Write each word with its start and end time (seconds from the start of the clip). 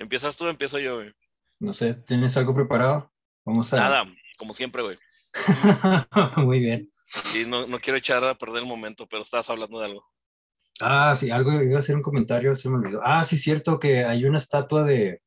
¿Empiezas 0.00 0.34
tú 0.36 0.46
o 0.46 0.48
empiezo 0.48 0.78
yo, 0.78 0.96
güey? 0.96 1.12
No 1.60 1.74
sé, 1.74 1.92
¿tienes 1.92 2.34
algo 2.38 2.54
preparado? 2.54 3.12
Vamos 3.44 3.70
a... 3.74 3.76
Nada, 3.76 4.04
como 4.38 4.54
siempre, 4.54 4.82
güey. 4.82 4.96
Muy 6.38 6.58
bien. 6.58 6.90
Sí, 7.06 7.44
no, 7.46 7.66
no 7.66 7.78
quiero 7.80 7.98
echar 7.98 8.24
a 8.24 8.34
perder 8.34 8.62
el 8.62 8.68
momento, 8.68 9.06
pero 9.06 9.22
estabas 9.22 9.50
hablando 9.50 9.78
de 9.78 9.84
algo. 9.86 10.04
Ah, 10.80 11.14
sí, 11.14 11.30
algo, 11.30 11.52
iba 11.62 11.76
a 11.76 11.80
hacer 11.80 11.96
un 11.96 12.02
comentario, 12.02 12.54
se 12.54 12.70
me 12.70 12.76
olvidó. 12.76 13.02
Ah, 13.04 13.22
sí, 13.24 13.36
cierto 13.36 13.78
que 13.78 14.04
hay 14.04 14.24
una 14.24 14.38
estatua 14.38 14.84
de... 14.84 15.20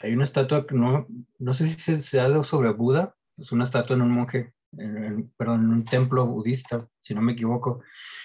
Hay 0.00 0.12
una 0.14 0.24
estatua 0.24 0.66
que 0.66 0.74
no, 0.74 1.06
no 1.38 1.52
sé 1.52 1.66
si 1.66 1.78
se, 1.78 2.00
se 2.00 2.20
habla 2.20 2.42
sobre 2.44 2.70
Buda, 2.70 3.14
es 3.36 3.52
una 3.52 3.64
estatua 3.64 3.96
en 3.96 4.02
un 4.02 4.12
monje, 4.12 4.54
en, 4.78 4.96
en- 5.04 5.30
perdón, 5.36 5.64
en 5.64 5.70
un 5.72 5.84
templo 5.84 6.24
budista, 6.24 6.88
si 7.00 7.14
no 7.14 7.20
me 7.20 7.32
equivoco. 7.32 7.82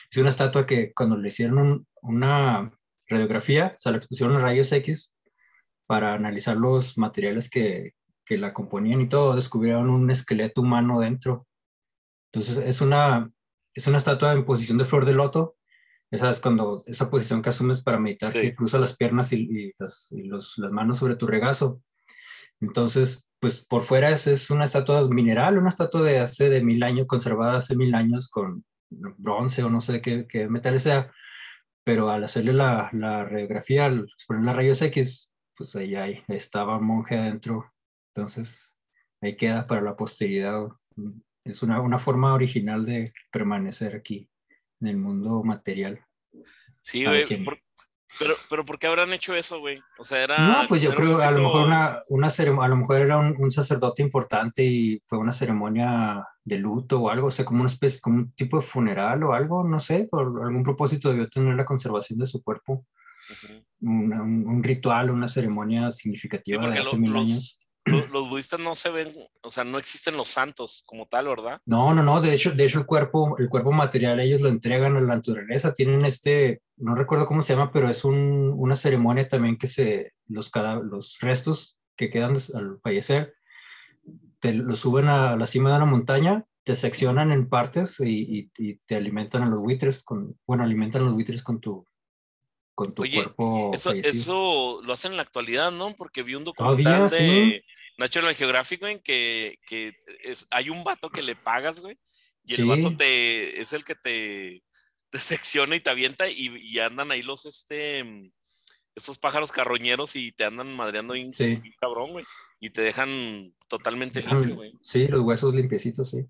Es 0.09 0.17
una 0.17 0.29
estatua 0.29 0.65
que 0.65 0.93
cuando 0.93 1.17
le 1.17 1.27
hicieron 1.27 1.57
un- 1.57 1.87
una 2.03 2.71
radiografía, 3.09 3.73
o 3.75 3.79
sea, 3.81 3.91
le 3.91 3.97
expusieron 3.97 4.39
rayos 4.39 4.71
X 4.71 5.12
para 5.93 6.15
analizar 6.15 6.57
los 6.57 6.97
materiales 6.97 7.51
que, 7.51 7.91
que 8.25 8.39
la 8.39 8.51
componían 8.51 8.99
y 9.01 9.07
todo, 9.07 9.35
descubrieron 9.35 9.91
un 9.91 10.09
esqueleto 10.09 10.61
humano 10.61 10.99
dentro. 10.99 11.45
Entonces 12.31 12.57
es 12.65 12.81
una, 12.81 13.29
es 13.75 13.85
una 13.85 13.99
estatua 13.99 14.33
en 14.33 14.43
posición 14.43 14.79
de 14.79 14.85
flor 14.85 15.05
de 15.05 15.13
loto. 15.13 15.55
Esa 16.09 16.31
es 16.31 16.39
cuando, 16.39 16.81
esa 16.87 17.11
posición 17.11 17.43
que 17.43 17.49
asumes 17.49 17.83
para 17.83 17.99
meditar, 17.99 18.31
Sí. 18.31 18.41
que 18.41 18.55
cruza 18.55 18.79
las 18.79 18.97
piernas 18.97 19.31
y, 19.33 19.41
y 19.41 19.71
las, 19.77 20.11
y 20.11 20.23
los- 20.23 20.57
las 20.57 20.71
manos 20.71 20.97
sobre 20.97 21.15
tu 21.15 21.27
regazo. 21.27 21.79
Entonces, 22.59 23.29
pues 23.39 23.63
por 23.63 23.83
fuera 23.83 24.09
es, 24.09 24.25
es 24.25 24.49
una 24.49 24.65
estatua 24.65 25.07
mineral, 25.07 25.59
una 25.59 25.69
estatua 25.69 26.01
de 26.01 26.17
hace 26.17 26.49
de 26.49 26.63
mil 26.63 26.81
años, 26.81 27.05
conservada 27.05 27.57
hace 27.57 27.75
mil 27.75 27.93
años 27.93 28.29
con 28.29 28.65
bronce 28.89 29.61
o 29.63 29.69
no 29.69 29.79
sé 29.79 30.01
qué, 30.01 30.25
qué 30.27 30.47
metal 30.49 30.79
sea, 30.79 31.11
pero 31.83 32.09
al 32.09 32.23
hacerle 32.23 32.53
la, 32.53 32.89
la 32.93 33.25
radiografía, 33.25 33.85
al 33.85 34.07
poner 34.27 34.43
las 34.43 34.55
rayos 34.55 34.81
X, 34.81 35.29
pues 35.55 35.75
ahí, 35.75 35.95
ahí 35.95 36.23
estaba 36.27 36.79
monje 36.79 37.17
adentro. 37.17 37.71
Entonces, 38.15 38.75
ahí 39.21 39.35
queda 39.35 39.65
para 39.67 39.81
la 39.81 39.95
posteridad. 39.95 40.67
Es 41.43 41.63
una, 41.63 41.81
una 41.81 41.99
forma 41.99 42.33
original 42.33 42.85
de 42.85 43.11
permanecer 43.31 43.95
aquí 43.95 44.29
en 44.81 44.87
el 44.87 44.97
mundo 44.97 45.43
material. 45.43 45.99
Sí, 46.81 47.05
güey. 47.05 47.25
Pero, 48.19 48.35
pero 48.47 48.63
¿por 48.63 48.77
qué 48.77 48.85
habrán 48.85 49.11
hecho 49.11 49.33
eso, 49.33 49.59
güey? 49.59 49.81
O 49.97 50.03
sea, 50.03 50.23
era. 50.23 50.37
No, 50.37 50.67
pues 50.67 50.83
yo 50.83 50.93
creo 50.93 51.17
a 51.19 51.31
lo 51.31 51.41
mejor 51.41 51.65
una, 51.65 52.03
una 52.09 52.27
ceremo- 52.29 52.63
a 52.63 52.67
lo 52.67 52.75
mejor 52.75 52.97
era 52.97 53.17
un, 53.17 53.35
un 53.39 53.51
sacerdote 53.51 54.03
importante 54.03 54.63
y 54.63 55.01
fue 55.07 55.17
una 55.17 55.31
ceremonia 55.31 56.23
de 56.43 56.59
luto 56.59 57.01
o 57.01 57.09
algo, 57.09 57.27
o 57.27 57.31
sea, 57.31 57.43
como 57.43 57.61
una 57.61 57.71
especie, 57.71 57.99
como 58.01 58.17
un 58.17 58.31
tipo 58.33 58.57
de 58.57 58.63
funeral 58.63 59.23
o 59.23 59.33
algo, 59.33 59.63
no 59.63 59.79
sé, 59.79 60.07
por 60.11 60.27
algún 60.45 60.61
propósito 60.61 61.09
debió 61.09 61.27
tener 61.27 61.55
la 61.55 61.65
conservación 61.65 62.19
de 62.19 62.27
su 62.27 62.43
cuerpo, 62.43 62.85
Una- 63.81 64.21
un, 64.21 64.63
ritual, 64.63 65.09
una 65.11 65.27
ceremonia 65.27 65.91
significativa 65.91 66.61
de 66.61 66.67
porque 66.67 66.79
hace 66.79 66.95
lo- 66.95 67.01
mil 67.01 67.11
los- 67.13 67.21
años. 67.29 67.59
Los, 67.85 68.09
los 68.11 68.29
budistas 68.29 68.59
no 68.61 68.75
se 68.75 68.89
ven, 68.91 69.13
o 69.41 69.49
sea, 69.51 69.63
no 69.65 69.77
existen 69.77 70.15
los 70.15 70.29
santos 70.29 70.83
como 70.85 71.05
tal, 71.07 71.27
¿verdad? 71.27 71.59
No, 71.65 71.93
no, 71.93 72.01
no, 72.01 72.21
de 72.21 72.33
hecho, 72.33 72.51
de 72.51 72.63
hecho 72.65 72.79
el 72.79 72.85
cuerpo, 72.85 73.37
el 73.39 73.49
cuerpo 73.49 73.71
material 73.73 74.19
ellos 74.21 74.39
lo 74.39 74.47
entregan 74.47 74.95
a 74.95 75.01
la 75.01 75.15
naturaleza, 75.15 75.73
tienen 75.73 76.05
este, 76.05 76.61
no 76.77 76.95
recuerdo 76.95 77.25
cómo 77.25 77.41
se 77.41 77.53
llama, 77.55 77.71
pero 77.73 77.89
es 77.89 78.05
un- 78.05 78.53
una 78.55 78.75
ceremonia 78.77 79.27
también 79.27 79.57
que 79.57 79.67
se, 79.67 80.11
los, 80.27 80.49
cada, 80.49 80.75
los 80.75 81.17
restos 81.19 81.77
que 81.97 82.09
quedan 82.09 82.35
al 82.55 82.79
fallecer, 82.81 83.33
te 84.39 84.53
los 84.53 84.79
suben 84.79 85.07
a 85.09 85.35
la 85.37 85.45
cima 85.45 85.69
de 85.71 85.77
una 85.77 85.85
montaña, 85.85 86.45
te 86.63 86.75
seccionan 86.75 87.31
en 87.33 87.49
partes 87.49 87.99
y, 87.99 88.39
y- 88.39 88.51
y 88.57 88.75
te 88.85 88.95
alimentan 88.95 89.43
a 89.43 89.47
los 89.49 89.59
buitres, 89.59 90.03
con, 90.03 90.37
bueno, 90.47 90.63
alimentan 90.63 91.01
a 91.01 91.05
los 91.05 91.13
buitres 91.13 91.43
con 91.43 91.59
tu, 91.59 91.85
con 92.75 92.93
tu 92.93 93.03
Oye, 93.03 93.15
cuerpo 93.23 93.71
Eso, 93.73 93.89
fallecido. 93.91 94.11
eso 94.21 94.81
lo 94.83 94.93
hacen 94.93 95.11
en 95.11 95.17
la 95.17 95.23
actualidad, 95.23 95.71
¿no? 95.71 95.95
Porque 95.95 96.23
vi 96.23 96.35
un 96.35 96.43
documental 96.43 97.09
de. 97.09 97.63
National 97.97 98.33
Geographic, 98.35 98.79
güey, 98.79 99.01
que, 99.03 99.59
que 99.67 99.93
es, 100.23 100.47
hay 100.49 100.69
un 100.71 100.83
vato 100.83 101.09
que 101.09 101.21
le 101.21 101.35
pagas, 101.35 101.79
güey, 101.79 101.95
y 102.43 102.55
el 102.55 102.61
Sí. 102.61 102.67
vato 102.67 102.95
te, 102.97 103.61
es 103.61 103.71
el 103.71 103.85
que 103.85 103.93
te, 103.93 104.63
te 105.11 105.19
secciona 105.19 105.75
y 105.75 105.79
te 105.79 105.91
avienta 105.91 106.27
y, 106.27 106.47
y 106.59 106.79
andan 106.79 107.11
ahí 107.11 107.21
los, 107.21 107.45
este, 107.45 108.03
mm, 108.03 108.31
estos 108.95 109.19
pájaros 109.19 109.51
carroñeros 109.51 110.15
y 110.15 110.31
te 110.31 110.43
andan 110.43 110.75
madreando 110.75 111.13
bien, 111.13 111.33
Sí. 111.33 111.61
cabrón, 111.79 112.13
güey, 112.13 112.25
y 112.59 112.71
te 112.71 112.81
dejan 112.81 113.53
totalmente 113.67 114.21
limpio, 114.23 114.55
güey. 114.55 114.73
Sí, 114.81 115.07
los 115.07 115.21
huesos 115.21 115.53
limpiecitos, 115.53 116.09
sí. 116.09 116.25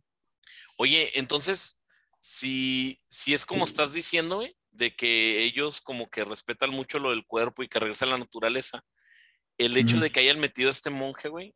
Oye, 0.77 1.17
entonces, 1.17 1.81
si, 2.19 2.99
si 3.05 3.33
es 3.33 3.45
como 3.45 3.63
estás 3.63 3.93
diciendo, 3.93 4.35
güey, 4.37 4.57
de 4.73 4.95
que 4.95 5.43
ellos 5.43 5.79
como 5.81 6.09
que 6.09 6.23
respetan 6.25 6.71
mucho 6.71 6.99
lo 6.99 7.11
del 7.11 7.25
cuerpo 7.25 7.63
y 7.63 7.67
que 7.69 7.79
regresan 7.79 8.09
a 8.09 8.13
la 8.13 8.17
naturaleza, 8.17 8.83
el 9.57 9.77
hecho 9.77 9.99
de 9.99 10.11
que 10.11 10.19
hayan 10.19 10.39
metido 10.39 10.69
a 10.69 10.71
este 10.71 10.89
monje, 10.89 11.29
güey, 11.29 11.55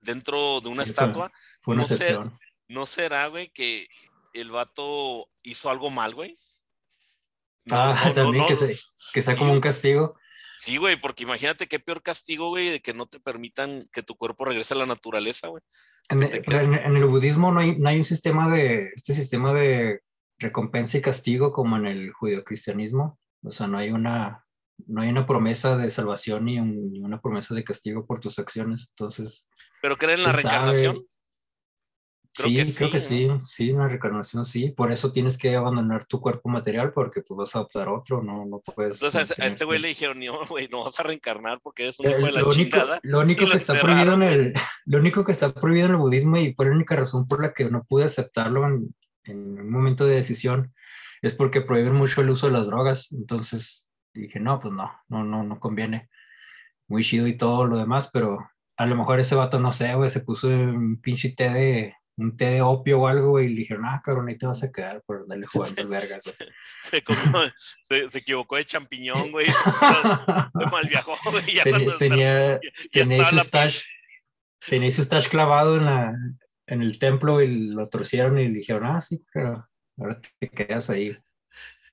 dentro 0.00 0.60
de 0.60 0.68
una 0.68 0.84
Sí, 0.84 0.90
estatua, 0.90 1.32
Fue 1.62 1.74
una 1.74 1.82
No 1.82 1.88
excepción. 1.88 2.38
¿no 2.68 2.84
será, 2.84 3.28
güey, 3.28 3.50
que 3.50 3.86
el 4.32 4.50
vato 4.50 5.28
hizo 5.42 5.70
algo 5.70 5.88
mal, 5.88 6.14
güey? 6.14 6.34
No, 7.64 7.76
Ah, 7.76 8.02
no, 8.06 8.12
también 8.12 8.46
que, 8.46 8.54
se, 8.56 8.76
que 9.12 9.22
sea 9.22 9.34
sí, 9.34 9.38
como 9.38 9.52
un 9.52 9.60
castigo. 9.60 10.18
Sí, 10.58 10.78
güey, 10.78 11.00
porque 11.00 11.22
imagínate 11.24 11.68
qué 11.68 11.78
peor 11.78 12.02
castigo, 12.02 12.48
güey, 12.48 12.70
de 12.70 12.80
que 12.82 12.92
no 12.94 13.06
te 13.06 13.20
permitan 13.20 13.88
que 13.92 14.02
tu 14.02 14.16
cuerpo 14.16 14.44
regrese 14.44 14.74
a 14.74 14.78
la 14.78 14.86
naturaleza, 14.86 15.48
güey. 15.48 15.62
En- 16.08 16.22
en 16.74 16.96
el 16.96 17.04
budismo 17.04 17.52
no 17.52 17.60
hay, 17.60 17.76
no 17.76 17.88
hay 17.88 17.98
un 17.98 18.04
sistema 18.04 18.52
de, 18.52 18.88
este 18.96 19.12
sistema 19.14 19.52
de 19.52 20.00
recompensa 20.38 20.98
y 20.98 21.00
castigo 21.02 21.52
como 21.52 21.76
en 21.76 21.86
el 21.86 22.12
judeocristianismo. 22.12 23.18
O 23.42 23.50
sea, 23.50 23.66
no 23.66 23.78
hay 23.78 23.90
una, 23.90 24.44
no 24.86 25.02
hay 25.02 25.08
una 25.08 25.26
promesa 25.26 25.76
de 25.76 25.88
salvación 25.90 26.44
ni, 26.46 26.58
un- 26.58 26.92
ni 26.92 27.00
una 27.00 27.20
promesa 27.20 27.54
de 27.54 27.64
castigo 27.64 28.04
por 28.06 28.20
tus 28.20 28.38
acciones. 28.38 28.88
Entonces, 28.90 29.48
¿Pero 29.82 29.96
creen 29.96 30.18
en 30.18 30.24
la 30.24 30.32
reencarnación? 30.32 31.04
Creo 32.38 32.48
sí, 32.50 32.56
que 32.56 32.74
creo 32.74 32.90
que 32.90 33.00
sí, 33.00 33.28
sí, 33.40 33.46
sí, 33.46 33.72
una 33.72 33.88
reencarnación 33.88 34.44
sí. 34.44 34.70
Por 34.76 34.92
eso 34.92 35.10
tienes 35.10 35.38
que 35.38 35.56
abandonar 35.56 36.04
tu 36.04 36.20
cuerpo 36.20 36.50
material 36.50 36.92
porque 36.92 37.22
pues 37.22 37.38
vas 37.38 37.54
a 37.56 37.60
adoptar 37.60 37.88
otro, 37.88 38.22
no, 38.22 38.44
no 38.44 38.60
puedes. 38.60 38.96
Entonces 38.96 39.16
a 39.18 39.22
este- 39.22 39.42
a 39.42 39.46
este 39.46 39.64
güey 39.64 39.78
le 39.78 39.88
dijeron, 39.88 40.18
no, 40.20 40.40
güey, 40.50 40.68
no 40.68 40.84
vas 40.84 41.00
a 41.00 41.02
reencarnar 41.02 41.60
porque 41.62 41.84
eres 41.84 41.98
un 41.98 42.06
Eh, 42.06 42.10
hijo 42.10 42.26
de 42.26 42.32
la 42.32 42.40
lo, 42.42 42.48
único, 42.50 42.78
lo 43.04 43.20
único 43.20 43.44
lo 43.44 43.50
que 43.52 43.56
está 43.56 43.80
prohibido 43.80 44.12
en 44.14 44.22
el, 44.22 44.52
lo 44.84 44.98
único 44.98 45.24
que 45.24 45.32
está 45.32 45.54
prohibido 45.54 45.86
en 45.86 45.92
el 45.92 45.98
budismo 45.98 46.36
y 46.36 46.52
fue 46.52 46.66
la 46.66 46.72
única 46.72 46.94
razón 46.94 47.26
por 47.26 47.40
la 47.40 47.54
que 47.54 47.70
no 47.70 47.84
pude 47.84 48.04
aceptarlo 48.04 48.66
en, 48.66 48.94
en 49.26 49.60
un 49.60 49.70
momento 49.70 50.04
de 50.04 50.16
decisión 50.16 50.74
es 51.22 51.34
porque 51.34 51.60
prohíben 51.60 51.94
mucho 51.94 52.20
el 52.20 52.30
uso 52.30 52.46
de 52.46 52.52
las 52.52 52.66
drogas. 52.66 53.12
Entonces 53.12 53.88
dije, 54.12 54.40
no, 54.40 54.60
pues 54.60 54.72
no, 54.72 54.92
no, 55.08 55.24
no, 55.24 55.42
no 55.42 55.60
conviene. 55.60 56.08
Muy 56.88 57.02
chido 57.02 57.26
y 57.26 57.36
todo 57.36 57.66
lo 57.66 57.78
demás, 57.78 58.10
pero 58.12 58.48
a 58.76 58.86
lo 58.86 58.94
mejor 58.94 59.18
ese 59.18 59.34
vato, 59.34 59.58
no 59.58 59.72
sé, 59.72 59.94
güey, 59.94 60.08
se 60.08 60.20
puso 60.20 60.48
un 60.48 61.00
pinche 61.00 61.30
té 61.30 61.50
de, 61.50 61.94
un 62.16 62.36
té 62.36 62.46
de 62.46 62.62
opio 62.62 63.00
o 63.00 63.08
algo, 63.08 63.30
güey, 63.30 63.46
y 63.46 63.48
le 63.50 63.60
dijeron, 63.60 63.84
ah, 63.86 64.00
cabrón, 64.04 64.28
ahí 64.28 64.38
te 64.38 64.46
vas 64.46 64.62
a 64.62 64.70
quedar 64.70 65.02
por 65.02 65.26
darle 65.26 65.46
jugando 65.52 65.88
vergas. 65.88 66.24
güey". 66.24 66.50
Se, 66.82 68.02
se, 68.02 68.10
se 68.10 68.18
equivocó 68.18 68.56
de 68.56 68.64
champiñón, 68.64 69.32
güey. 69.32 69.46
Se 70.58 70.66
mal 70.70 70.86
viajó, 70.88 71.16
güey. 71.30 71.54
Ya 71.54 71.64
Tenía, 71.64 71.78
cuando 71.78 71.96
tenía, 71.96 72.54
ya 72.54 72.60
tenía 72.92 73.24
su 73.24 73.38
stash, 73.38 73.82
tenía 74.68 74.90
su 74.90 75.02
stash 75.02 75.28
clavado 75.28 75.76
en, 75.76 75.84
la, 75.84 76.14
en 76.66 76.82
el 76.82 76.98
templo 76.98 77.40
y 77.42 77.68
lo 77.68 77.88
torcieron 77.88 78.38
y 78.38 78.48
le 78.48 78.54
dijeron, 78.58 78.84
ah, 78.86 79.00
sí, 79.00 79.22
pero 79.32 79.68
ahora 79.98 80.20
te 80.38 80.48
quedas 80.48 80.90
ahí 80.90 81.16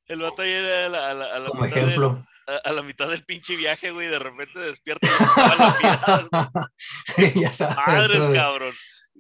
El 0.08 0.22
vato 0.22 0.42
ahí 0.42 0.52
era 0.52 0.86
a 0.86 0.90
la, 0.90 1.10
a 1.12 1.14
la- 1.14 1.26
a 1.36 1.40
la 1.40 1.48
como 1.50 1.62
mitad 1.64 1.76
del- 1.76 1.84
ejemplo. 1.86 2.26
a, 2.48 2.70
a 2.70 2.74
la 2.74 2.82
mitad 2.82 3.10
del 3.10 3.24
pinche 3.24 3.56
viaje, 3.56 3.92
güey. 3.92 4.08
De 4.10 4.20
repente 4.20 4.60
despierta 4.60 5.08
y 5.08 5.10
güey. 5.10 6.48
sí, 7.34 7.40
ya 7.40 7.54
sabes. 7.54 7.78
Madres, 7.88 8.28
de- 8.30 8.36
cabrón. 8.36 8.74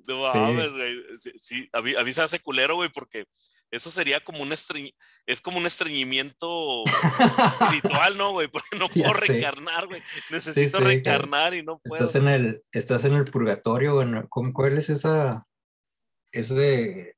No 0.07 0.31
Sí. 0.31 0.37
mames, 0.39 0.71
güey. 0.71 0.95
Sí, 1.19 1.31
sí, 1.37 1.69
a, 1.71 1.81
mí, 1.81 1.93
a 1.95 2.03
mí 2.03 2.13
se 2.13 2.21
hace 2.23 2.39
culero, 2.39 2.75
güey, 2.75 2.89
porque 2.91 3.25
eso 3.71 3.89
sería 3.91 4.23
como 4.23 4.41
un 4.43 4.51
estreñ... 4.51 4.89
es 5.25 5.39
como 5.39 5.57
un 5.59 5.65
estreñimiento 5.65 6.83
espiritual, 7.61 8.17
¿no, 8.17 8.31
güey? 8.31 8.47
Porque 8.49 8.77
no 8.77 8.89
puedo 8.89 9.13
reencarnar, 9.13 9.87
güey. 9.87 10.01
Necesito 10.31 10.79
sí, 10.79 10.83
reencarnar 10.83 11.53
y 11.53 11.63
no 11.63 11.79
puedo. 11.83 12.03
Estás 12.03 12.15
en 12.21 12.27
el, 12.27 12.61
estás 12.71 13.05
en 13.05 13.13
el 13.13 13.25
purgatorio, 13.25 14.01
en, 14.01 14.27
¿cómo- 14.27 14.51
¿cuál 14.51 14.77
es 14.77 14.89
esa, 14.89 15.29
ese, 16.33 17.15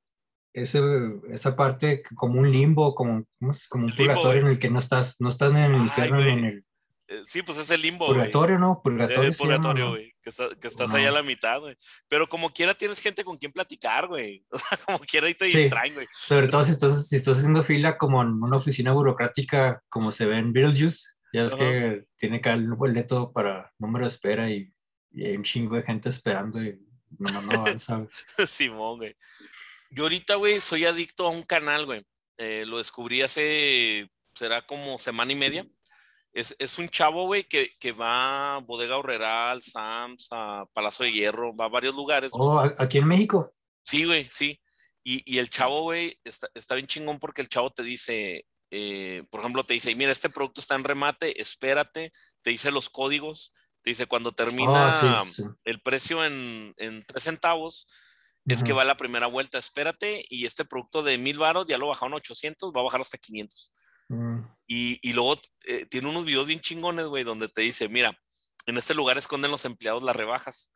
ese, 0.53 0.81
esa 1.29 1.55
parte 1.55 2.03
como 2.15 2.39
un 2.39 2.51
limbo, 2.51 2.93
como, 2.93 3.25
¿cómo 3.39 3.51
es? 3.51 3.67
como 3.67 3.85
un 3.85 3.89
El 3.91 3.95
purgatorio 3.97 4.41
güey. 4.41 4.41
en 4.41 4.47
el 4.47 4.59
que 4.59 4.69
no 4.69 4.79
estás, 4.79 5.19
no 5.19 5.29
estás 5.29 5.51
en 5.51 5.57
el 5.57 5.73
Ay, 5.75 5.81
infierno 5.81 6.21
ni 6.21 6.29
en 6.29 6.39
güey. 6.39 6.51
el 6.53 6.65
Eh, 7.07 7.21
Sí, 7.27 7.41
pues 7.43 7.57
es 7.59 7.69
el 7.71 7.81
limbo, 7.83 8.05
güey. 8.07 8.17
purgatorio, 8.17 8.57
¿no? 8.57 8.73
Es 8.73 8.81
Purgatorio. 8.83 9.21
el 9.29 9.33
se 9.35 9.43
llama, 9.43 9.55
purgatorio, 9.57 9.85
¿no? 9.85 9.91
güey. 9.91 10.13
Que, 10.23 10.29
está- 10.31 10.49
que 10.59 10.67
estás 10.67 10.89
No. 10.89 10.95
ahí 10.97 11.05
a 11.05 11.11
la 11.11 11.21
mitad, 11.21 11.59
güey. 11.59 11.75
Pero 12.07 12.27
como 12.27 12.49
quiera 12.51 12.73
tienes 12.73 12.99
gente 12.99 13.23
con 13.23 13.37
quien 13.37 13.51
platicar, 13.51 14.07
güey. 14.07 14.43
O 14.51 14.57
sea, 14.57 14.77
como 14.85 14.99
quiera 14.99 15.27
ahí 15.27 15.35
te 15.35 15.51
Sí. 15.51 15.57
distraen, 15.57 15.93
güey. 15.93 16.07
Sobre 16.11 16.47
todo 16.47 16.63
si 16.63 16.71
estás, 16.71 17.07
si 17.07 17.15
estás 17.15 17.37
haciendo 17.37 17.63
fila 17.63 17.97
como 17.97 18.21
en 18.23 18.29
una 18.41 18.57
oficina 18.57 18.91
burocrática, 18.91 19.83
como 19.89 20.11
se 20.11 20.25
ve 20.25 20.37
en 20.37 20.51
Beetlejuice, 20.51 21.09
ya 21.33 21.45
es 21.45 21.53
que 21.53 22.05
tiene 22.17 22.41
que 22.41 22.49
el 22.49 22.73
boleto 22.73 23.31
para 23.33 23.71
número 23.77 24.05
de 24.05 24.09
espera 24.09 24.49
y, 24.49 24.71
y 25.11 25.25
hay 25.25 25.35
un 25.37 25.43
chingo 25.43 25.75
de 25.75 25.83
gente 25.83 26.09
esperando 26.09 26.63
y 26.63 26.79
no, 27.19 27.41
no 27.41 27.51
avanza. 27.61 27.97
güey. 27.97 28.47
Simón, 28.47 28.97
güey. 28.97 29.15
Yo 29.91 30.03
ahorita, 30.03 30.35
güey, 30.35 30.59
soy 30.61 30.85
adicto 30.85 31.25
a 31.27 31.29
un 31.29 31.43
canal, 31.43 31.85
güey. 31.85 32.03
Eh, 32.37 32.65
lo 32.65 32.77
descubrí 32.79 33.21
hace, 33.21 34.09
será 34.33 34.65
como 34.65 34.97
semana 34.99 35.31
y 35.31 35.35
media. 35.35 35.65
Es, 36.33 36.53
es 36.59 36.77
un 36.77 36.89
chavo, 36.89 37.25
güey, 37.27 37.45
que, 37.45 37.71
que 37.79 37.93
va 37.93 38.55
a 38.55 38.59
Bodega 38.59 38.97
Horrera, 38.97 39.51
al 39.51 39.61
Sams, 39.61 40.27
a 40.31 40.65
Palacio 40.73 41.05
de 41.05 41.13
Hierro, 41.13 41.55
va 41.55 41.65
a 41.65 41.69
varios 41.69 41.95
lugares. 41.95 42.29
Oh, 42.33 42.59
¿a- 42.59 42.75
aquí 42.77 42.97
en 42.97 43.07
México. 43.07 43.53
Sí, 43.85 44.03
güey, 44.03 44.27
sí. 44.31 44.59
Y, 45.01 45.21
y 45.31 45.37
el 45.37 45.49
chavo, 45.49 45.83
güey, 45.83 46.19
está, 46.25 46.49
está 46.53 46.75
bien 46.75 46.87
chingón 46.87 47.19
porque 47.19 47.41
el 47.41 47.47
chavo 47.47 47.69
te 47.69 47.83
dice, 47.83 48.45
eh, 48.71 49.23
por 49.29 49.39
ejemplo, 49.39 49.63
te 49.63 49.75
dice, 49.75 49.95
mira, 49.95 50.11
este 50.11 50.29
producto 50.29 50.59
está 50.59 50.75
en 50.75 50.83
remate, 50.83 51.39
espérate, 51.39 52.11
te 52.41 52.49
dice 52.49 52.69
los 52.71 52.89
códigos, 52.89 53.53
dice 53.91 54.07
cuando 54.07 54.31
termina 54.31 54.91
sí, 55.23 55.33
sí. 55.33 55.43
el 55.63 55.81
precio 55.81 56.25
en, 56.25 56.73
en 56.77 57.05
3 57.05 57.23
centavos, 57.23 57.87
es 58.47 58.63
que 58.63 58.73
va 58.73 58.85
la 58.85 58.95
primera 58.95 59.25
vuelta, 59.25 59.57
espérate, 59.57 60.23
y 60.29 60.45
este 60.45 60.65
producto 60.65 61.01
de 61.01 61.17
mil 61.17 61.39
baros 61.39 61.65
ya 61.65 61.79
lo 61.79 61.87
bajaron 61.87 62.13
a 62.13 62.17
800, 62.17 62.71
va 62.75 62.81
a 62.81 62.83
bajar 62.83 63.01
hasta 63.01 63.17
500. 63.17 63.71
Mm, 64.09 64.39
Y, 64.67 64.99
y 65.09 65.13
luego 65.13 65.39
eh, 65.65 65.87
tiene 65.87 66.09
unos 66.09 66.25
videos 66.25 66.45
bien 66.45 66.59
chingones, 66.59 67.07
güey, 67.07 67.23
donde 67.23 67.47
te 67.49 67.61
dice, 67.63 67.89
mira, 67.89 68.15
en 68.67 68.77
este 68.77 68.93
lugar 68.93 69.17
esconden 69.17 69.49
los 69.49 69.65
empleados 69.65 70.03
las 70.03 70.15
rebajas. 70.15 70.71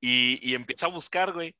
Y, 0.00 0.38
y 0.48 0.54
empieza 0.54 0.86
a 0.86 0.90
buscar, 0.90 1.32
güey. 1.32 1.56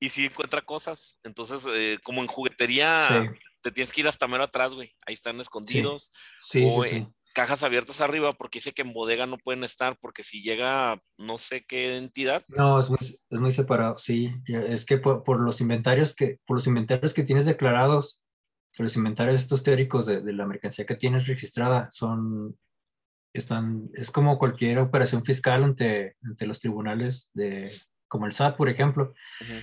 Y 0.00 0.10
sí 0.10 0.26
encuentra 0.26 0.62
cosas. 0.62 1.18
Entonces, 1.22 1.66
eh, 1.74 1.98
como 2.02 2.20
en 2.20 2.26
juguetería, 2.26 3.32
te 3.62 3.72
tienes 3.72 3.92
que 3.92 4.02
ir 4.02 4.08
hasta 4.08 4.26
mero 4.26 4.44
atrás, 4.44 4.74
güey. 4.74 4.94
Ahí 5.06 5.14
están 5.14 5.40
escondidos. 5.40 6.10
sí, 6.40 6.66
o 6.68 6.84
sí, 6.84 6.90
sí. 6.90 7.06
Cajas 7.36 7.62
abiertas 7.62 8.00
arriba, 8.00 8.32
porque 8.32 8.60
dice 8.60 8.72
que 8.72 8.80
en 8.80 8.94
bodega 8.94 9.26
no 9.26 9.36
pueden 9.36 9.62
estar, 9.62 9.98
porque 10.00 10.22
si 10.22 10.40
llega 10.40 11.02
no 11.18 11.36
sé 11.36 11.66
qué 11.68 11.98
entidad, 11.98 12.42
No, 12.48 12.80
es 12.80 12.88
muy, 12.88 12.98
es 12.98 13.38
muy 13.38 13.50
separado, 13.50 13.98
sí. 13.98 14.34
Es 14.46 14.86
que 14.86 14.96
por, 14.96 15.22
por 15.22 15.40
los 15.40 15.60
inventarios 15.60 16.16
que, 16.16 16.38
por 16.46 16.56
los 16.56 16.66
inventarios 16.66 17.12
que 17.12 17.24
tienes 17.24 17.44
declarados, 17.44 18.22
los 18.78 18.96
inventarios 18.96 19.36
estos 19.36 19.62
teóricos 19.62 20.06
de, 20.06 20.22
de 20.22 20.32
la 20.32 20.46
mercancía 20.46 20.86
que 20.86 20.96
tienes 20.96 21.26
registrada 21.26 21.90
son, 21.92 22.58
están, 23.34 23.90
es 23.92 24.10
como 24.10 24.38
cualquier 24.38 24.78
operación 24.78 25.22
fiscal 25.22 25.62
ante, 25.62 26.16
ante 26.22 26.46
los 26.46 26.58
tribunales 26.58 27.28
de, 27.34 27.68
como 28.08 28.24
el 28.24 28.32
SAT, 28.32 28.56
por 28.56 28.70
ejemplo. 28.70 29.12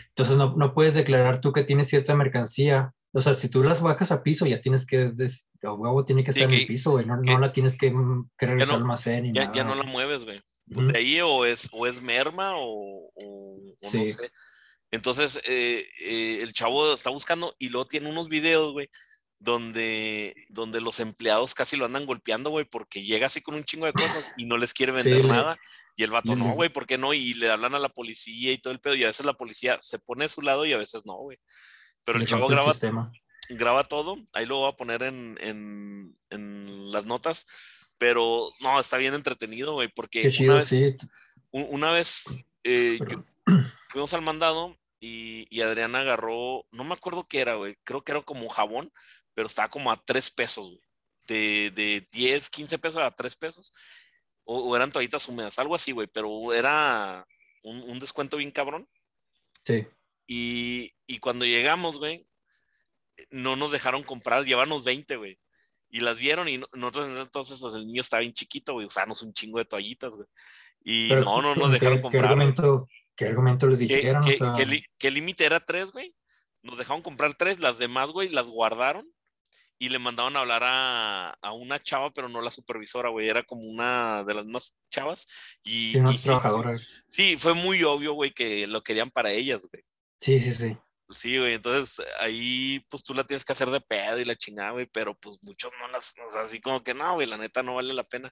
Entonces 0.09 0.37
no, 0.37 0.55
no 0.55 0.75
puedes 0.75 0.93
declarar 0.93 1.41
tú 1.41 1.51
que 1.51 1.63
tienes 1.63 1.87
cierta 1.87 2.13
mercancía. 2.13 2.93
O 3.15 3.21
sea, 3.21 3.33
si 3.33 3.48
tú 3.48 3.63
las 3.63 3.80
bajas 3.81 4.12
a 4.12 4.24
piso, 4.24 4.45
ya 4.48 4.60
tienes 4.60 4.86
que, 4.88 5.10
des- 5.13 5.50
a 5.62 5.71
huevo 5.71 6.04
tiene 6.04 6.24
que 6.24 6.33
Sí, 6.33 6.39
estar 6.42 6.54
en 6.54 6.62
el 6.62 6.68
piso, 6.68 6.92
güey. 6.92 7.06
No, 7.06 7.15
no 7.18 7.39
la 7.39 7.54
tienes 7.54 7.77
que, 7.77 7.92
mm, 7.92 8.31
que 8.38 8.45
regresar 8.48 8.69
no- 8.69 8.75
al 8.75 8.81
almacén 8.81 9.24
ni 9.24 9.33
ya, 9.33 9.44
nada. 9.44 9.56
ya 9.56 9.63
no 9.63 9.75
la 9.75 9.83
mueves, 9.83 10.25
güey. 10.25 10.42
Pues 10.74 10.88
de 10.88 10.98
ahí 10.98 11.21
o 11.21 11.45
es, 11.45 11.69
o 11.71 11.86
es 11.88 12.01
merma 12.01 12.56
o, 12.57 13.12
o- 13.13 13.56
o 13.56 13.75
no 13.81 13.89
sé. 13.89 14.15
Entonces, 14.92 15.39
eh, 15.45 15.88
eh, 16.01 16.39
el 16.42 16.54
chavo 16.54 16.94
está 16.94 17.10
buscando 17.10 17.56
y 17.60 17.69
luego 17.69 17.86
tiene 17.86 18.10
unos 18.10 18.30
videos, 18.30 18.71
güey, 18.74 18.89
donde, 19.39 20.33
donde 20.50 20.80
los 20.81 21.00
empleados 21.00 21.54
casi 21.54 21.75
lo 21.75 21.86
andan 21.86 22.06
golpeando, 22.06 22.50
güey, 22.50 22.66
porque 22.66 23.04
llega 23.04 23.27
así 23.27 23.42
con 23.42 23.56
un 23.56 23.63
chingo 23.66 23.86
de 23.86 23.94
cosas 23.94 24.25
y 24.38 24.45
no 24.45 24.57
les 24.57 24.74
quiere 24.74 24.92
vender 25.21 25.25
nada. 25.25 25.59
Y 25.95 26.04
el 26.04 26.12
vato, 26.12 26.36
no, 26.36 26.50
güey, 26.54 26.69
¿por 26.69 26.88
qué 26.88 26.98
no? 26.98 27.13
Y 27.13 27.33
le 27.36 27.50
hablan 27.51 27.75
a 27.75 27.80
la 27.80 27.89
policía 27.89 28.51
y 28.51 28.57
todo 28.57 28.74
el 28.74 28.80
pedo. 28.80 28.95
Y 28.95 29.04
a 29.04 29.07
veces 29.07 29.25
la 29.25 29.33
policía 29.33 29.77
se 29.81 30.00
pone 30.00 30.25
a 30.25 30.30
su 30.30 30.42
lado 30.42 30.66
y 30.66 30.74
a 30.74 30.77
veces 30.77 31.04
no, 31.06 31.16
güey. 31.18 31.38
Pero 32.05 32.19
el 32.19 32.25
chavo 32.27 32.47
graba, 32.47 32.73
graba 33.50 33.83
todo. 33.85 34.17
Ahí 34.33 34.45
lo 34.45 34.57
voy 34.57 34.69
a 34.71 34.75
poner 34.75 35.03
en, 35.03 35.38
en, 35.41 36.17
en 36.29 36.91
las 36.91 37.05
notas. 37.05 37.45
Pero 37.97 38.51
no, 38.59 38.79
está 38.79 38.97
bien 38.97 39.13
entretenido, 39.13 39.73
güey, 39.73 39.88
porque 39.88 40.21
Qué 40.21 40.27
una 40.27 40.35
chido, 40.38 40.55
vez, 40.55 40.67
sí. 40.67 40.97
una 41.51 41.91
vez 41.91 42.23
eh, 42.63 43.00
yo- 43.07 43.23
fuimos 43.89 44.13
al 44.13 44.21
mandado 44.23 44.77
y, 45.00 45.47
y 45.50 45.61
Adriana 45.61 46.00
agarró, 46.00 46.65
no 46.71 46.83
me 46.83 46.94
acuerdo 46.94 47.27
qué 47.27 47.39
era, 47.41 47.55
güey, 47.55 47.77
creo 47.83 48.03
que 48.03 48.11
era 48.11 48.21
como 48.21 48.49
jabón, 48.49 48.91
pero 49.33 49.47
estaba 49.47 49.69
como 49.69 49.91
a 49.91 50.01
tres 50.03 50.29
pesos, 50.31 50.67
güey. 50.67 50.81
De, 51.27 51.71
de 51.73 52.06
10, 52.11 52.49
15 52.49 52.77
pesos 52.79 53.01
a 53.01 53.11
3 53.11 53.35
pesos. 53.38 53.71
O, 54.44 54.59
o 54.59 54.75
eran 54.75 54.91
toallitas 54.91 55.25
húmedas, 55.29 55.57
algo 55.57 55.73
así, 55.75 55.94
güey, 55.94 56.07
pero 56.07 56.51
era 56.53 57.25
un, 57.61 57.81
un 57.83 57.99
descuento 57.99 58.35
bien 58.35 58.51
cabrón. 58.51 58.89
Sí. 59.63 59.88
Y, 60.27 60.91
y 61.07 61.19
cuando 61.19 61.45
llegamos, 61.45 61.99
güey, 61.99 62.25
no 63.29 63.55
nos 63.55 63.71
dejaron 63.71 64.03
comprar, 64.03 64.45
llevanos 64.45 64.83
20, 64.83 65.15
güey. 65.17 65.39
Y 65.89 65.99
las 65.99 66.17
vieron 66.19 66.49
y 66.49 66.57
no- 66.57 66.67
nosotros 66.73 67.07
entonces, 67.25 67.59
pues, 67.59 67.75
el 67.75 67.85
niño 67.85 68.01
estaba 68.01 68.21
bien 68.21 68.33
chiquito, 68.33 68.73
güey, 68.73 68.85
usábamos 68.87 69.21
un 69.21 69.33
chingo 69.33 69.59
de 69.59 69.65
toallitas, 69.65 70.15
güey. 70.15 70.27
Y 70.83 71.09
Pero, 71.09 71.21
no, 71.23 71.41
no 71.41 71.55
nos 71.55 71.67
¿qué- 71.67 71.73
dejaron 71.73 71.97
¿qué, 71.97 72.01
comprar. 72.01 72.21
güey. 72.23 72.31
argumento, 72.33 72.87
¿Qué 73.15 73.25
argumento 73.25 73.67
les 73.67 73.79
¿Qué, 73.79 73.85
dijeron? 73.85 74.23
qué- 74.23 74.33
o 74.33 74.37
sea, 74.37 74.53
qué 74.57 74.83
qué 74.97 75.11
límite 75.11 75.45
era 75.45 75.59
tres, 75.59 75.91
güey? 75.91 76.15
Nos 76.63 76.77
dejaron 76.79 77.01
comprar 77.03 77.35
tres, 77.35 77.59
las 77.59 77.77
demás, 77.77 78.11
güey, 78.11 78.29
las 78.29 78.47
guardaron 78.47 79.07
y 79.77 79.89
le 79.89 79.99
mandaron 79.99 80.35
a 80.35 80.39
hablar 80.39 80.63
a, 80.63 81.29
a 81.41 81.51
una 81.51 81.79
chava, 81.79 82.11
pero 82.11 82.27
no 82.29 82.41
la 82.41 82.49
supervisora, 82.49 83.09
güey, 83.09 83.27
era 83.29 83.43
como 83.43 83.63
una 83.63 84.23
de 84.23 84.33
las 84.33 84.45
más 84.45 84.75
chavas. 84.89 85.27
Y, 85.61 85.91
sí, 85.91 85.99
y 86.11 86.17
sí, 86.17 86.29
sí, 87.09 87.37
fue 87.37 87.53
muy 87.53 87.83
obvio, 87.83 88.13
güey, 88.13 88.31
que 88.33 88.65
lo 88.65 88.81
querían 88.81 89.11
para 89.11 89.31
ellas, 89.31 89.67
güey. 89.71 89.83
Sí, 90.23 90.39
sí, 90.39 90.53
sí. 90.53 90.77
Sí, 91.09 91.37
güey, 91.37 91.55
entonces 91.55 91.97
ahí 92.17 92.79
pues 92.89 93.03
tú 93.03 93.13
la 93.13 93.25
tienes 93.25 93.43
que 93.43 93.51
hacer 93.51 93.69
de 93.69 93.81
pedo 93.81 94.19
y 94.19 94.23
la 94.23 94.37
chingada, 94.37 94.71
güey, 94.71 94.85
pero 94.85 95.13
pues 95.19 95.37
muchos 95.41 95.69
no 95.81 95.89
las, 95.89 96.13
o 96.25 96.31
sea, 96.31 96.43
así 96.43 96.61
como 96.61 96.81
que 96.81 96.93
no, 96.93 97.15
güey, 97.15 97.27
la 97.27 97.35
neta 97.35 97.61
no 97.61 97.75
vale 97.75 97.93
la 97.93 98.05
pena, 98.05 98.31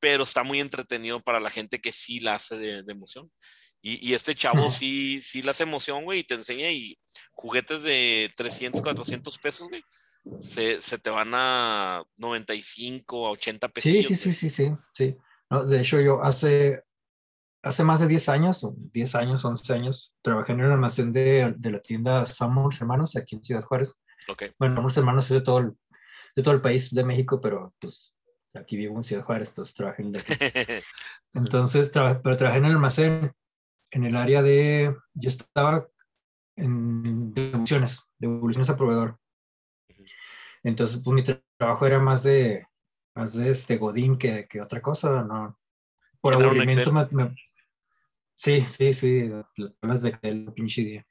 pero 0.00 0.24
está 0.24 0.42
muy 0.42 0.58
entretenido 0.58 1.20
para 1.20 1.38
la 1.38 1.50
gente 1.50 1.82
que 1.82 1.92
sí 1.92 2.18
la 2.18 2.36
hace 2.36 2.56
de, 2.56 2.82
de 2.82 2.92
emoción. 2.92 3.30
Y, 3.82 4.08
y 4.08 4.14
este 4.14 4.34
chavo 4.34 4.68
Ujú. 4.68 4.70
sí, 4.70 5.20
sí 5.20 5.42
la 5.42 5.50
hace 5.50 5.64
emoción, 5.64 6.04
güey, 6.04 6.20
y 6.20 6.24
te 6.24 6.34
enseña 6.34 6.70
y 6.70 6.98
juguetes 7.32 7.82
de 7.82 8.32
300, 8.34 8.80
400 8.80 9.36
pesos, 9.38 9.68
güey, 9.68 9.84
se, 10.40 10.80
se 10.80 10.98
te 10.98 11.10
van 11.10 11.32
a 11.34 12.02
95, 12.16 13.26
a 13.26 13.32
80 13.32 13.68
pesos. 13.68 13.92
Sí, 13.92 14.02
sí, 14.02 14.14
sí, 14.14 14.32
sí, 14.32 14.48
sí, 14.48 14.72
sí. 14.94 15.16
No, 15.50 15.66
de 15.66 15.80
hecho, 15.82 16.00
yo 16.00 16.22
hace, 16.22 16.84
hace 17.62 17.84
más 17.84 18.00
de 18.00 18.06
10 18.08 18.28
años, 18.28 18.62
o 18.64 18.74
10 18.76 19.14
años, 19.14 19.44
11 19.44 19.72
años, 19.74 20.14
trabajé 20.22 20.52
en 20.52 20.60
el 20.60 20.72
almacén 20.72 21.12
de, 21.12 21.54
de 21.56 21.70
la 21.70 21.80
tienda 21.80 22.24
Summers 22.26 22.80
Hermanos 22.80 23.16
aquí 23.16 23.36
en 23.36 23.42
Ciudad 23.44 23.62
Juárez. 23.64 23.94
Ok, 24.28 24.44
Bueno, 24.58 24.76
Summers 24.76 24.96
Hermanos 24.96 25.24
es 25.26 25.30
de 25.32 25.40
todo 25.40 25.58
el, 25.58 25.72
de 26.36 26.42
todo 26.42 26.54
el 26.54 26.60
país 26.60 26.90
de 26.94 27.04
México, 27.04 27.40
pero 27.40 27.74
pues 27.80 28.14
aquí 28.54 28.76
vivo 28.76 28.96
en 28.96 29.04
Ciudad 29.04 29.24
Juárez, 29.24 29.48
entonces 29.50 29.74
trabajé 29.74 30.02
en 30.02 30.14
el. 30.14 30.22
Entonces, 31.34 31.90
traba- 31.92 32.20
pero 32.22 32.36
trabajé 32.36 32.58
en 32.58 32.64
el 32.64 32.72
almacén, 32.72 33.32
en 33.90 34.04
el 34.04 34.16
área 34.16 34.42
de, 34.42 34.94
yo 35.14 35.28
estaba 35.28 35.86
en 36.56 37.32
devoluciones, 37.34 38.02
devoluciones 38.18 38.68
a 38.70 38.76
proveedor. 38.76 39.18
Entonces, 40.62 41.00
pues 41.04 41.14
mi 41.14 41.22
tra- 41.22 41.42
trabajo 41.56 41.86
era 41.86 41.98
más 42.00 42.22
de, 42.22 42.66
más 43.14 43.32
de 43.34 43.50
este 43.50 43.76
Godín 43.76 44.18
que, 44.18 44.46
que 44.48 44.60
otra 44.60 44.80
cosa, 44.80 45.22
¿no? 45.22 45.58
Por 46.20 46.34
aburrimiento 46.46 46.90
me, 46.92 47.24
me- 47.24 47.34
Sí, 48.38 48.60
sí, 48.62 48.92
sí, 48.92 49.28
las 49.82 50.02
de 50.02 50.10
Excel, 50.10 50.52
pinche 50.54 50.82
día. 50.82 51.06